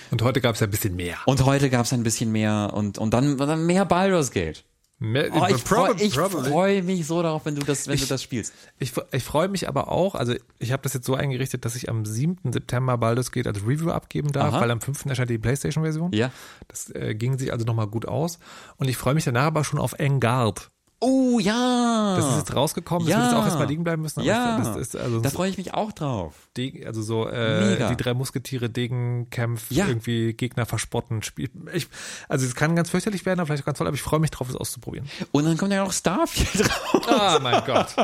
Und 0.10 0.24
heute 0.24 0.42
gab 0.42 0.56
es 0.56 0.62
ein 0.62 0.72
bisschen 0.72 0.96
mehr. 0.96 1.18
Und 1.26 1.46
heute 1.46 1.70
gab 1.70 1.86
es 1.86 1.94
ein 1.94 2.04
bisschen 2.04 2.32
mehr 2.32 2.72
und, 2.74 2.98
und 2.98 3.14
dann, 3.14 3.38
dann 3.38 3.66
mehr 3.66 3.86
Baldur's 3.86 4.32
Gate. 4.32 4.64
Oh, 5.04 5.48
ich 5.50 5.64
freue 5.64 5.98
freu 5.98 6.84
mich 6.84 7.08
so 7.08 7.24
darauf, 7.24 7.46
wenn 7.46 7.56
du 7.56 7.64
das, 7.64 7.88
wenn 7.88 7.98
du 7.98 8.06
das 8.06 8.22
spielst. 8.22 8.54
Ich, 8.78 8.94
ich 9.12 9.24
freue 9.24 9.48
mich 9.48 9.68
aber 9.68 9.92
auch, 9.92 10.14
also 10.14 10.36
ich 10.60 10.72
habe 10.72 10.84
das 10.84 10.94
jetzt 10.94 11.08
so 11.08 11.16
eingerichtet, 11.16 11.66
dass 11.66 11.76
ich 11.76 11.90
am 11.90 12.06
7. 12.06 12.54
September 12.54 13.00
Baldur's 13.00 13.32
Gate 13.32 13.48
als 13.48 13.66
Review 13.66 13.90
abgeben 13.90 14.32
darf, 14.32 14.54
Aha. 14.54 14.62
weil 14.62 14.70
am 14.70 14.80
5. 14.80 15.08
erscheint 15.08 15.32
die 15.32 15.40
Playstation-Version. 15.40 16.12
Ja. 16.14 16.32
Das 16.68 16.92
äh, 16.92 17.16
ging 17.16 17.40
sich 17.40 17.52
also 17.52 17.66
nochmal 17.66 17.88
gut 17.88 18.08
aus. 18.08 18.38
Und 18.78 18.90
ich 18.90 18.98
freue 18.98 19.16
mich 19.16 19.24
danach 19.24 19.46
aber 19.46 19.64
schon 19.64 19.80
auf 19.80 19.94
Engard. 19.94 20.70
Oh 21.04 21.40
ja. 21.40 22.16
Das 22.16 22.26
ist 22.30 22.38
jetzt 22.38 22.56
rausgekommen, 22.56 23.08
das 23.08 23.12
Ja. 23.16 23.22
wird 23.24 23.32
jetzt 23.32 23.40
auch 23.40 23.46
erstmal 23.46 23.68
liegen 23.68 23.84
bleiben 23.84 24.04
müssen. 24.04 24.22
ja. 24.22 24.60
Das 24.60 24.76
ist 24.78 24.96
also, 24.96 25.20
da 25.20 25.32
freue 25.32 25.50
ich 25.50 25.58
mich 25.58 25.74
auch 25.74 25.92
drauf. 25.92 26.36
Degen, 26.56 26.86
also 26.86 27.02
so 27.02 27.28
äh, 27.28 27.72
Mega. 27.72 27.90
die 27.90 27.98
drei 27.98 28.14
Musketiere, 28.14 28.70
Degenkämpf, 28.70 29.72
Ja. 29.72 29.88
irgendwie 29.88 30.34
Gegner 30.34 30.68
verspotten. 30.68 31.24
Spiel. 31.24 31.50
Ich, 31.74 31.88
also 32.30 32.46
es 32.46 32.54
kann 32.54 32.76
ganz 32.76 32.92
fürchterlich 32.92 33.26
werden, 33.26 33.40
aber 33.40 33.48
vielleicht 33.48 33.64
auch 33.64 33.66
ganz 33.66 33.80
toll, 33.80 33.88
aber 33.88 33.96
ich 33.96 34.02
freue 34.04 34.20
mich 34.20 34.30
drauf, 34.30 34.48
es 34.48 34.56
auszuprobieren. 34.56 35.10
Und 35.32 35.46
dann 35.46 35.58
kommt 35.58 35.74
ja 35.74 35.84
noch 35.84 35.92
Starfield 35.92 36.70
raus. 36.94 37.08
Ah, 37.08 37.40
mein 37.42 37.64
Gott. 37.66 37.96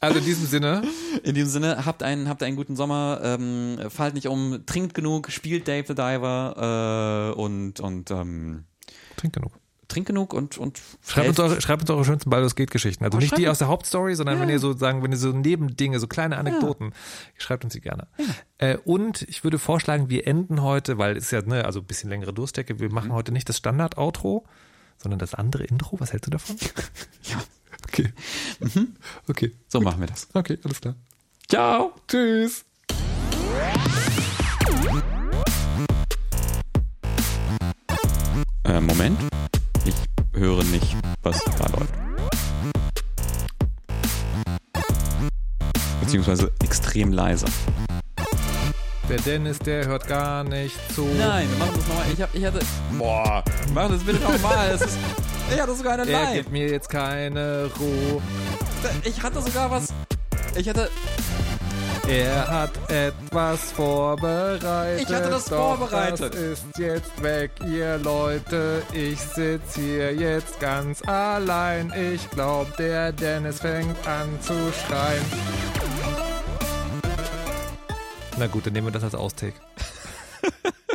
Also 0.00 0.18
in 0.18 0.24
diesem 0.24 0.46
Sinne, 0.46 0.82
In 1.22 1.34
diesem 1.34 1.50
Sinne, 1.50 1.84
habt 1.84 2.02
einen, 2.02 2.28
habt 2.30 2.42
einen 2.42 2.56
guten 2.56 2.74
Sommer, 2.74 3.20
ähm, 3.22 3.78
fallt 3.90 4.14
nicht 4.14 4.28
um, 4.28 4.64
trinkt 4.64 4.94
genug, 4.94 5.30
spielt 5.30 5.68
Dave 5.68 5.84
the 5.86 5.94
Diver 5.94 7.34
äh, 7.36 7.38
und, 7.38 7.80
und 7.80 8.10
ähm, 8.10 8.64
trink 9.18 9.34
genug. 9.34 9.52
Trinkt 9.90 10.06
genug 10.06 10.32
und, 10.32 10.56
und 10.56 10.80
Schreibt 11.06 11.28
uns, 11.28 11.38
eure, 11.38 11.60
schreibt 11.60 11.82
uns 11.82 11.90
eure 11.90 12.04
schönsten 12.04 12.30
Baldur's 12.30 12.54
Gate 12.56 12.70
Geschichten. 12.70 13.04
Also 13.04 13.18
Oh, 13.18 13.20
nicht 13.20 13.36
die 13.36 13.48
aus 13.48 13.58
der 13.58 13.68
Hauptstory, 13.68 14.14
sondern 14.14 14.40
wenn 14.40 14.48
ihr 14.48 14.58
so 14.58 14.72
sagen, 14.72 15.02
wenn 15.02 15.10
ihr 15.12 15.18
so 15.18 15.32
Nebendinge, 15.32 15.98
so 16.00 16.06
kleine 16.06 16.38
Anekdoten, 16.38 16.92
schreibt 17.36 17.64
uns 17.64 17.72
die 17.74 17.80
gerne. 17.80 18.06
Äh, 18.58 18.76
und 18.84 19.22
ich 19.22 19.44
würde 19.44 19.58
vorschlagen, 19.58 20.08
wir 20.08 20.26
enden 20.26 20.62
heute, 20.62 20.96
weil 20.98 21.16
es 21.16 21.24
ist 21.24 21.30
ja, 21.32 21.42
ne, 21.42 21.64
also 21.64 21.80
ein 21.80 21.86
bisschen 21.86 22.08
längere 22.10 22.32
Durstdecke, 22.32 22.78
wir 22.80 22.88
Mhm. 22.88 22.94
machen 22.94 23.12
heute 23.12 23.32
nicht 23.32 23.48
das 23.48 23.56
Standard-Outro, 23.58 24.44
sondern 24.98 25.18
das 25.18 25.34
andere 25.34 25.64
Intro. 25.64 25.98
Was 26.00 26.12
hältst 26.12 26.26
du 26.26 26.30
davon? 26.30 26.56
Ja. 27.24 27.36
Okay. 27.88 28.12
Mhm. 28.60 28.94
Okay. 29.28 29.52
So 29.68 29.80
machen 29.80 30.00
wir 30.00 30.06
das. 30.06 30.28
Okay, 30.34 30.58
alles 30.64 30.80
klar. 30.80 30.94
Ciao. 31.48 31.92
Tschüss. 32.06 32.64
Äh, 38.64 38.80
Moment. 38.80 39.29
Ich 40.40 40.46
höre 40.46 40.64
nicht, 40.64 40.96
was 41.22 41.38
da 41.58 41.66
läuft. 41.66 41.92
Beziehungsweise 46.00 46.50
extrem 46.64 47.12
leise. 47.12 47.44
Der 49.10 49.18
Dennis, 49.18 49.58
der 49.58 49.84
hört 49.86 50.08
gar 50.08 50.42
nicht 50.44 50.74
zu. 50.94 51.02
Nein, 51.18 51.46
wir 51.50 51.58
machen 51.58 51.72
das 51.76 51.86
nochmal. 51.88 52.04
Ich, 52.14 52.22
hab, 52.22 52.34
ich 52.34 52.42
hatte. 52.46 52.60
Boah, 52.96 53.44
machen 53.74 53.92
das 53.92 54.02
bitte 54.02 54.18
nochmal. 54.22 54.78
Ich 55.54 55.60
hatte 55.60 55.74
sogar 55.74 55.92
eine 55.98 56.10
Er 56.10 56.22
Line. 56.24 56.36
gibt 56.38 56.52
mir 56.52 56.70
jetzt 56.70 56.88
keine 56.88 57.68
Ruhe. 57.78 58.22
Ich 59.04 59.22
hatte 59.22 59.42
sogar 59.42 59.70
was. 59.70 59.92
Ich 60.56 60.66
hatte. 60.66 60.88
Er 62.10 62.48
hat 62.48 62.72
etwas 62.90 63.70
vorbereitet. 63.70 65.08
Ich 65.08 65.14
hatte 65.14 65.30
das 65.30 65.44
doch 65.44 65.78
vorbereitet. 65.78 66.34
Das 66.34 66.40
ist 66.40 66.64
jetzt 66.76 67.22
weg, 67.22 67.52
ihr 67.64 67.98
Leute. 67.98 68.82
Ich 68.92 69.20
sitz 69.20 69.76
hier 69.76 70.12
jetzt 70.12 70.58
ganz 70.58 71.02
allein. 71.06 71.92
Ich 72.12 72.28
glaub, 72.30 72.76
der 72.78 73.12
Dennis 73.12 73.60
fängt 73.60 73.96
an 74.08 74.28
zu 74.40 74.54
schreien. 74.72 75.24
Na 78.38 78.48
gut, 78.48 78.66
dann 78.66 78.72
nehmen 78.72 78.88
wir 78.88 78.92
das 78.92 79.04
als 79.04 79.14
Outtake. 79.14 79.54